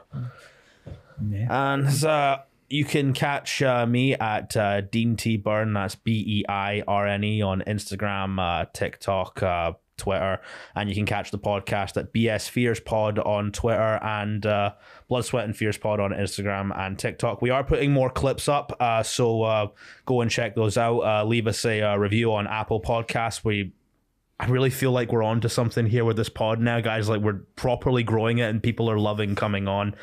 Yeah. 1.29 1.73
And 1.73 2.03
uh, 2.05 2.39
you 2.69 2.85
can 2.85 3.13
catch 3.13 3.61
uh, 3.61 3.85
me 3.85 4.13
at 4.13 4.55
uh, 4.55 4.81
Dean 4.81 5.15
T 5.15 5.37
Beirne. 5.37 5.73
That's 5.73 5.95
B 5.95 6.23
E 6.27 6.45
I 6.47 6.83
R 6.87 7.07
N 7.07 7.23
E 7.23 7.41
on 7.41 7.61
Instagram, 7.67 8.39
uh, 8.39 8.65
TikTok, 8.73 9.41
uh, 9.43 9.73
Twitter, 9.97 10.39
and 10.75 10.89
you 10.89 10.95
can 10.95 11.05
catch 11.05 11.31
the 11.31 11.39
podcast 11.39 11.97
at 11.97 12.13
BS 12.13 12.49
Fears 12.49 12.79
Pod 12.79 13.19
on 13.19 13.51
Twitter 13.51 13.99
and 14.03 14.45
uh, 14.45 14.73
Blood, 15.07 15.25
Sweat, 15.25 15.45
and 15.45 15.55
Fears 15.55 15.77
Pod 15.77 15.99
on 15.99 16.11
Instagram 16.11 16.77
and 16.77 16.97
TikTok. 16.97 17.41
We 17.41 17.49
are 17.49 17.63
putting 17.63 17.91
more 17.91 18.09
clips 18.09 18.47
up, 18.47 18.75
uh, 18.79 19.03
so 19.03 19.43
uh, 19.43 19.67
go 20.05 20.21
and 20.21 20.31
check 20.31 20.55
those 20.55 20.77
out. 20.77 20.99
Uh, 20.99 21.25
leave 21.25 21.47
us 21.47 21.65
a 21.65 21.81
uh, 21.81 21.95
review 21.97 22.33
on 22.33 22.47
Apple 22.47 22.81
Podcasts. 22.81 23.43
We 23.43 23.73
I 24.39 24.45
really 24.47 24.69
feel 24.69 24.91
like 24.91 25.11
we're 25.11 25.23
on 25.23 25.41
to 25.41 25.49
something 25.49 25.87
here 25.87 26.05
with 26.05 26.17
this 26.17 26.29
pod 26.29 26.59
now, 26.61 26.79
guys. 26.79 27.09
Like 27.09 27.21
we're 27.21 27.41
properly 27.55 28.03
growing 28.03 28.37
it 28.37 28.49
and 28.49 28.61
people 28.61 28.89
are 28.89 28.99
loving 28.99 29.35
coming 29.35 29.67
on. 29.67 29.95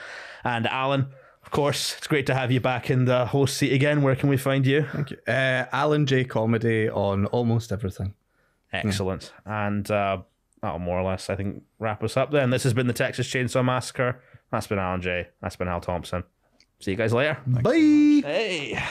And 0.43 0.67
Alan, 0.67 1.07
of 1.43 1.51
course, 1.51 1.95
it's 1.97 2.09
great 2.09 2.27
to 2.27 2.35
have 2.35 2.51
you 2.51 2.61
back 2.61 2.91
in 2.91 3.05
the 3.05 3.27
host 3.27 3.57
seat 3.57 3.73
again. 3.73 4.03
Where 4.03 4.17
can 4.17 4.29
we 4.29 4.37
find 4.37 4.67
you? 4.67 4.87
Thank 4.93 5.13
you. 5.13 5.19
Uh, 5.29 5.67
Alan 5.73 6.07
Jay 6.07 6.25
Comedy 6.25 6.89
on 6.89 7.27
almost 7.27 7.71
everything. 7.71 8.15
Excellent. 8.75 9.33
And 9.45 9.89
uh, 9.91 10.19
that'll 10.63 10.79
more 10.79 10.99
or 10.99 11.05
less, 11.05 11.31
I 11.31 11.37
think, 11.37 11.63
wrap 11.79 12.03
us 12.03 12.17
up 12.17 12.31
then. 12.31 12.51
This 12.51 12.63
has 12.65 12.73
been 12.73 12.87
the 12.87 12.93
Texas 12.93 13.29
Chainsaw 13.29 13.65
Massacre. 13.65 14.21
That's 14.51 14.67
been 14.67 14.79
Alan 14.79 15.03
Jay. 15.03 15.29
That's 15.41 15.57
been 15.57 15.69
Al 15.69 15.81
Thompson. 15.81 16.25
See 16.81 16.91
you 16.93 16.97
guys 16.97 17.13
later. 17.13 17.39
Bye. 17.47 17.73
Hey. 17.73 18.83